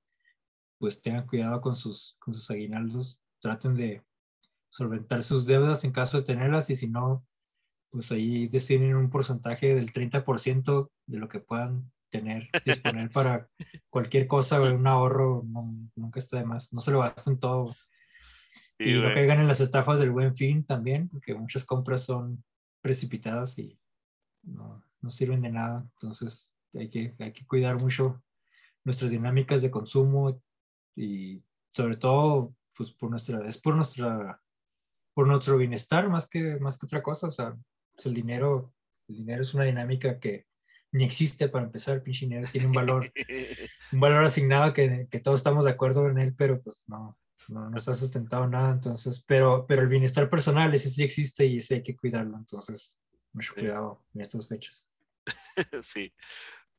pues 0.79 1.03
tengan 1.03 1.27
cuidado 1.27 1.61
con 1.61 1.75
sus, 1.75 2.17
con 2.21 2.33
sus 2.33 2.49
aguinaldos, 2.49 3.21
traten 3.41 3.75
de 3.75 4.05
solventar 4.69 5.25
sus 5.25 5.47
deudas 5.47 5.83
en 5.83 5.91
caso 5.91 6.19
de 6.19 6.23
tenerlas 6.23 6.71
y 6.71 6.77
si 6.77 6.89
no, 6.89 7.26
pues 7.97 8.13
ahí 8.13 8.47
destinen 8.49 8.95
un 8.95 9.09
porcentaje 9.09 9.75
del 9.75 9.91
30% 9.91 10.91
de 11.07 11.19
lo 11.19 11.31
que 11.31 11.41
puedan 11.41 11.91
tener, 12.11 12.47
disponer 12.67 13.11
para 13.11 13.49
cualquier 13.89 14.27
cosa, 14.27 14.61
un 14.61 14.87
ahorro 14.87 15.43
no- 15.47 15.89
nunca 15.95 16.19
está 16.19 16.37
de 16.37 16.45
más, 16.45 16.71
no 16.75 16.83
se 16.83 16.91
lo 16.91 17.01
gasten 17.01 17.39
todo. 17.39 17.75
Sí, 18.79 18.91
y 18.91 19.01
no 19.01 19.15
caigan 19.15 19.41
en 19.41 19.49
las 19.49 19.61
estafas 19.61 19.99
del 19.99 20.11
buen 20.11 20.37
fin 20.37 20.63
también, 20.63 21.09
porque 21.09 21.35
muchas 21.35 21.65
compras 21.65 22.03
son 22.03 22.45
precipitadas 22.83 23.59
y 23.59 23.79
no, 24.43 24.85
no 25.01 25.11
sirven 25.11 25.41
de 25.41 25.51
nada. 25.53 25.89
Entonces 25.95 26.55
hay 26.75 26.91
que, 26.91 27.15
hay 27.19 27.33
que 27.33 27.47
cuidar 27.47 27.81
mucho 27.81 28.23
nuestras 28.85 29.11
dinámicas 29.11 29.63
de 29.63 29.71
consumo 29.71 30.39
y 30.95 31.43
sobre 31.71 31.97
todo, 31.97 32.55
pues 32.77 32.91
por 32.93 33.09
nuestra, 33.09 33.49
es 33.49 33.57
por 33.59 33.75
nuestra, 33.75 34.39
por 35.15 35.27
nuestro 35.27 35.57
bienestar 35.57 36.11
más 36.11 36.29
que, 36.29 36.59
más 36.61 36.77
que 36.79 36.85
otra 36.85 37.03
cosa. 37.03 37.29
O 37.29 37.33
sea, 37.33 37.57
pues, 37.97 38.07
el 38.07 38.15
dinero, 38.15 38.73
el 39.09 39.17
dinero 39.17 39.43
es 39.43 39.55
una 39.55 39.65
dinámica 39.65 40.19
que 40.21 40.47
ni 40.93 41.05
existe 41.05 41.49
para 41.49 41.65
empezar, 41.65 41.97
el 41.97 42.03
pinche 42.03 42.27
dinero 42.27 42.49
tiene 42.51 42.69
un 42.69 42.73
valor, 42.73 43.13
un 43.93 44.01
valor 44.01 44.25
asignado 44.25 44.73
que, 44.73 45.09
que 45.11 45.21
todos 45.21 45.41
estamos 45.41 45.65
de 45.65 45.73
acuerdo 45.73 46.09
en 46.09 46.19
él, 46.19 46.35
pero 46.37 46.63
pues 46.63 46.85
no, 46.87 47.19
no, 47.49 47.69
no 47.69 47.77
está 47.77 47.93
sustentado 47.93 48.45
en 48.45 48.51
nada, 48.53 48.73
entonces, 48.73 49.23
pero, 49.27 49.67
pero 49.67 49.83
el 49.83 49.89
bienestar 49.89 50.31
personal, 50.31 50.73
ese 50.75 50.89
sí 50.91 51.03
existe 51.03 51.45
y 51.47 51.57
ese 51.59 51.77
hay 51.77 51.83
que 51.83 51.97
cuidarlo, 51.97 52.37
entonces, 52.39 52.97
mucho 53.33 53.53
Sí. 53.55 53.61
cuidado 53.61 54.05
en 54.15 54.21
estas 54.21 54.49
fechas. 54.49 54.89
Sí, 55.83 56.15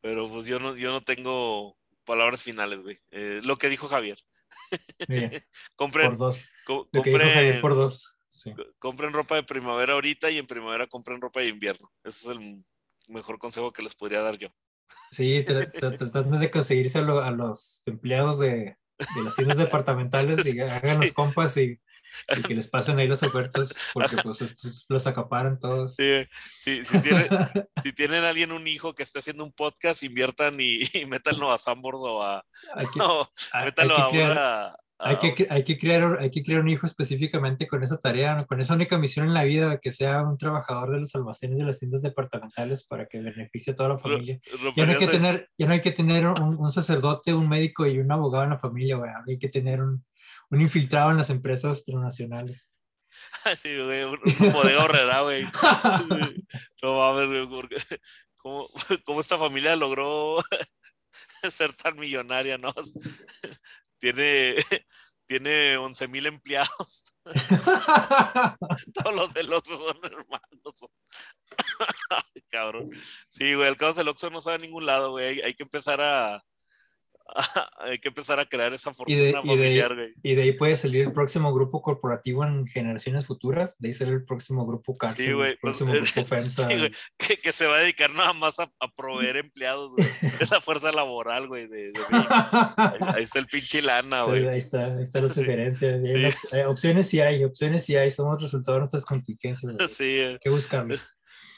pero 0.02 0.28
pues 0.30 0.46
yo 0.46 0.60
no, 0.60 0.76
yo 0.76 0.92
no 0.92 1.02
tengo 1.04 1.78
palabras 2.06 2.42
finales, 2.44 2.80
güey. 2.80 3.00
Eh, 3.12 3.42
lo 3.44 3.58
que 3.58 3.70
dijo 3.70 3.88
Javier. 3.88 4.18
Compren, 5.76 6.10
por 6.10 6.18
dos, 6.18 6.50
co- 6.66 6.90
lo 6.92 7.02
que 7.02 7.10
dijo 7.10 7.20
Javier 7.22 7.36
compren, 7.56 7.62
por 7.62 7.76
dos, 7.76 8.17
sí. 8.28 8.54
compren 8.80 9.14
ropa 9.14 9.36
de 9.36 9.44
primavera 9.44 9.94
ahorita 9.94 10.30
y 10.32 10.38
en 10.38 10.48
primavera 10.48 10.88
compren 10.88 11.22
ropa 11.22 11.40
de 11.42 11.48
invierno. 11.48 11.92
Ese 12.04 12.30
es 12.32 12.38
el 12.38 12.64
mejor 13.08 13.38
consejo 13.40 13.72
que 13.72 13.82
les 13.84 13.96
podría 13.96 14.22
dar 14.22 14.38
yo. 14.38 14.50
Sí, 15.12 15.44
tra- 15.46 15.72
tra- 15.72 15.98
tratando 15.98 16.38
de 16.40 16.52
conseguirse 16.52 17.00
a, 17.00 17.02
lo- 17.02 17.22
a 17.22 17.32
los 17.32 17.82
empleados 17.86 18.40
de, 18.40 18.78
de 19.16 19.22
las 19.24 19.36
tiendas 19.36 19.58
departamentales 19.58 20.46
y 20.46 20.60
hagan 20.62 20.98
los 21.00 21.08
Sí. 21.10 21.14
compas 21.14 21.58
y, 21.58 21.80
y 22.38 22.42
que 22.44 22.56
les 22.56 22.68
pasen 22.70 22.98
ahí 23.00 23.08
las 23.08 23.22
ofertas, 23.24 23.74
porque 23.94 24.16
pues 24.24 24.42
estos 24.42 24.86
los 24.88 25.06
acaparan 25.08 25.60
todos. 25.60 25.96
Sí, 25.96 26.26
sí, 26.60 26.84
si, 26.86 27.02
tienen, 27.02 27.28
si 27.84 27.92
tienen 27.94 28.24
alguien 28.24 28.52
un 28.54 28.66
hijo 28.68 28.96
que 28.96 29.04
esté 29.04 29.20
haciendo 29.20 29.44
un 29.44 29.52
podcast, 29.52 30.04
inviertan 30.04 30.56
y, 30.60 30.82
y 30.94 31.06
métanlo 31.06 31.52
a 31.52 31.58
Sambors 31.58 32.00
o 32.02 32.24
a. 32.24 32.46
No, 32.96 33.30
hay 33.52 33.66
métanlo 33.66 33.96
que 33.96 34.02
a 34.02 34.08
crear- 34.10 34.32
una- 34.32 34.66
a- 34.68 34.78
Hay 35.00 35.18
que, 35.20 35.36
cre- 35.36 35.48
hay, 35.52 35.64
que 35.64 35.78
crear, 35.78 36.18
hay 36.20 36.32
que 36.32 36.42
crear 36.42 36.62
un 36.62 36.70
hijo 36.70 36.88
específicamente 36.88 37.68
con 37.68 37.84
esa 37.84 38.00
tarea, 38.00 38.46
con 38.48 38.60
esa 38.60 38.74
única 38.74 38.98
misión 38.98 39.28
en 39.28 39.34
la 39.36 39.44
vida, 39.44 39.80
que 39.80 39.92
sea 39.92 40.24
un 40.24 40.38
trabajador 40.40 40.92
de 40.92 41.00
los 41.02 41.14
almacenes 41.14 41.60
de 41.60 41.66
las 41.66 41.78
tiendas 41.78 42.02
departamentales 42.02 42.84
para 42.86 43.06
que 43.06 43.20
beneficie 43.20 43.74
a 43.74 43.76
toda 43.76 43.90
la 43.90 44.00
familia. 44.00 44.40
Ya 44.76 44.86
no 44.88 44.92
hay 44.94 44.98
que 44.98 45.08
tener, 45.08 45.50
ya 45.58 45.68
no 45.68 45.74
hay 45.74 45.82
que 45.82 45.92
tener 45.92 46.26
un, 46.26 46.58
un 46.58 46.72
sacerdote, 46.72 47.34
un 47.36 47.48
médico 47.48 47.86
y 47.86 48.00
un 48.00 48.12
abogado 48.12 48.44
en 48.46 48.50
la 48.52 48.60
familia, 48.60 48.96
güey. 48.96 49.12
Hay 49.28 49.38
que 49.38 49.50
tener 49.50 49.82
un, 49.82 50.04
un 50.50 50.62
infiltrado 50.62 51.12
en 51.12 51.18
las 51.18 51.30
empresas 51.30 51.84
transnacionales. 51.84 52.72
Sí, 53.56 53.70
güey, 53.82 54.04
un, 54.04 54.20
un 54.40 54.52
bodega 54.54 54.84
horrera, 54.84 55.22
güey. 55.22 55.44
No 56.84 56.98
mames, 56.98 57.30
güey, 57.30 57.48
porque 57.48 57.76
¿cómo, 58.36 58.68
cómo 59.06 59.22
esta 59.22 59.38
familia 59.38 59.76
logró 59.76 60.38
ser 61.52 61.74
tan 61.74 61.98
millonaria, 61.98 62.58
no? 62.58 62.74
Tiene, 64.00 64.56
tiene 65.26 65.78
11 65.78 66.08
mil 66.08 66.26
empleados. 66.26 67.14
Todos 68.94 69.16
los 69.16 69.34
del 69.34 69.52
Oxxo 69.54 69.78
son 69.78 69.98
hermanos. 70.04 70.86
Cabrón. 72.50 72.90
Sí, 73.28 73.54
güey, 73.54 73.68
el 73.68 73.78
caso 73.78 73.96
del 73.96 74.08
Oxxo 74.10 74.30
no 74.30 74.42
sabe 74.42 74.56
a 74.56 74.60
ningún 74.60 74.86
lado, 74.86 75.12
güey. 75.12 75.42
Hay, 75.42 75.54
que 75.54 75.64
empezar 75.64 76.00
a- 76.02 76.44
Hay 77.80 78.00
que 78.00 78.08
empezar 78.10 78.40
a 78.40 78.46
crear 78.48 78.74
esa 78.74 78.92
Y 79.06 79.16
de- 79.16 79.32
fortuna 79.34 79.54
y 79.54 79.58
de- 79.58 80.14
y 80.24 80.36
de 80.36 80.42
ahí 80.42 80.52
puede 80.54 80.78
salir 80.78 81.04
el 81.06 81.12
próximo 81.14 81.54
grupo 81.54 81.82
corporativo 81.82 82.44
en 82.46 82.66
generaciones 82.68 83.26
futuras. 83.26 83.78
De 83.80 83.90
ahí 83.90 83.94
sale 83.94 84.12
el 84.12 84.24
próximo 84.26 84.66
grupo 84.66 84.96
cárcel, 84.98 85.26
Sí, 85.26 85.32
güey, 85.34 85.52
el 85.52 85.58
pues, 85.60 85.78
próximo 85.78 85.92
grupo 85.94 86.26
FEMSA. 86.26 86.68
Sí, 86.68 86.78
güey, 86.78 86.92
que, 87.18 87.38
que 87.40 87.54
se 87.54 87.66
va 87.68 87.78
a 87.78 87.80
dedicar 87.80 88.12
nada 88.14 88.34
más 88.34 88.60
a, 88.60 88.72
a 88.80 88.92
proveer 88.96 89.38
empleados, 89.46 89.92
güey. 89.96 90.08
Esa 90.40 90.62
fuerza 90.62 90.92
laboral, 90.92 91.48
güey, 91.48 91.68
de. 91.68 91.92
Ahí, 92.12 92.98
ahí 93.16 93.24
está 93.24 93.40
el 93.40 93.48
pinche 93.48 93.82
lana, 93.82 94.24
Sí, 94.24 94.30
güey. 94.30 94.48
ahí 94.48 94.58
está, 94.58 94.86
ahí 94.96 95.04
está 95.04 95.22
la 95.22 95.30
Sí. 95.30 95.36
sugerencia. 95.42 96.00
Hay 96.54 96.62
opciones 96.64 97.10
sí 97.10 97.20
hay, 97.22 97.44
opciones 97.44 97.86
sí 97.86 97.96
hay, 97.96 98.10
somos 98.12 98.42
resultado 98.42 98.76
de 98.76 98.80
nuestras 98.82 99.06
contingencias. 99.06 99.74
güey. 99.76 99.88
Sí, 99.90 100.20
eh, 100.20 100.28
Hay 100.34 100.40
que 100.40 100.50
buscarlo. 100.50 100.96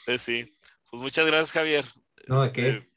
eh, 0.06 0.18
sí. 0.18 0.52
Pues 0.90 1.02
muchas 1.02 1.26
gracias, 1.26 1.52
Javier. 1.52 1.84
No, 2.26 2.42
¿de 2.42 2.52
qué? 2.52 2.89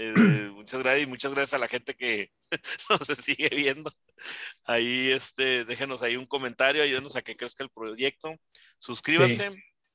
Eh, 0.00 0.50
muchas 0.54 0.80
gracias 0.80 1.02
y 1.02 1.10
muchas 1.10 1.32
gracias 1.34 1.54
a 1.54 1.58
la 1.58 1.66
gente 1.66 1.94
que 1.96 2.30
nos 2.90 3.18
sigue 3.18 3.48
viendo. 3.48 3.92
Ahí, 4.64 5.10
este, 5.10 5.64
déjenos 5.64 6.02
ahí 6.02 6.16
un 6.16 6.26
comentario, 6.26 6.82
ayúdenos 6.84 7.16
a 7.16 7.22
que 7.22 7.36
crezca 7.36 7.64
el 7.64 7.70
proyecto. 7.70 8.36
Suscríbanse, 8.78 9.50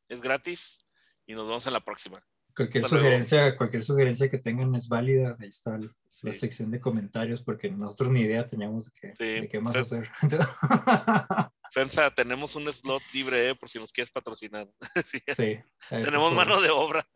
es 0.09 0.21
gratis 0.21 0.85
y 1.25 1.33
nos 1.33 1.47
vemos 1.47 1.65
en 1.67 1.73
la 1.73 1.79
próxima. 1.85 2.21
Cualquier 2.55 2.83
hasta 2.83 2.95
luego. 2.97 3.09
sugerencia, 3.09 3.55
cualquier 3.57 3.81
sugerencia 3.83 4.29
que 4.29 4.37
tengan 4.37 4.75
es 4.75 4.87
válida. 4.89 5.37
Ahí 5.39 5.47
está 5.49 5.75
el- 5.75 5.89
Sí. 6.09 6.27
la 6.27 6.33
sección 6.33 6.69
de 6.69 6.79
comentarios, 6.79 7.41
porque 7.41 7.71
nosotros 7.71 8.11
ni 8.11 8.21
idea 8.21 8.45
teníamos 8.45 8.85
de 8.85 8.91
qué, 9.01 9.13
Sí. 9.13 9.41
de 9.41 9.49
qué 9.49 9.59
más 9.59 9.73
Fer- 9.73 9.79
hacer. 9.79 10.09
Fensa, 11.71 12.11
tenemos 12.13 12.55
un 12.55 12.71
slot 12.71 13.01
libre 13.15 13.49
eh, 13.49 13.55
por 13.55 13.67
si 13.69 13.79
nos 13.79 13.91
quieres 13.91 14.11
patrocinar. 14.11 14.67
Sí, 15.07 15.19
sí, 15.35 15.59
Tenemos 15.89 16.31
mano 16.33 16.61
de 16.61 16.69
obra. 16.69 17.07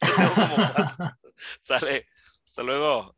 Sale. 1.62 2.06
Hasta 2.44 2.62
luego. 2.62 3.14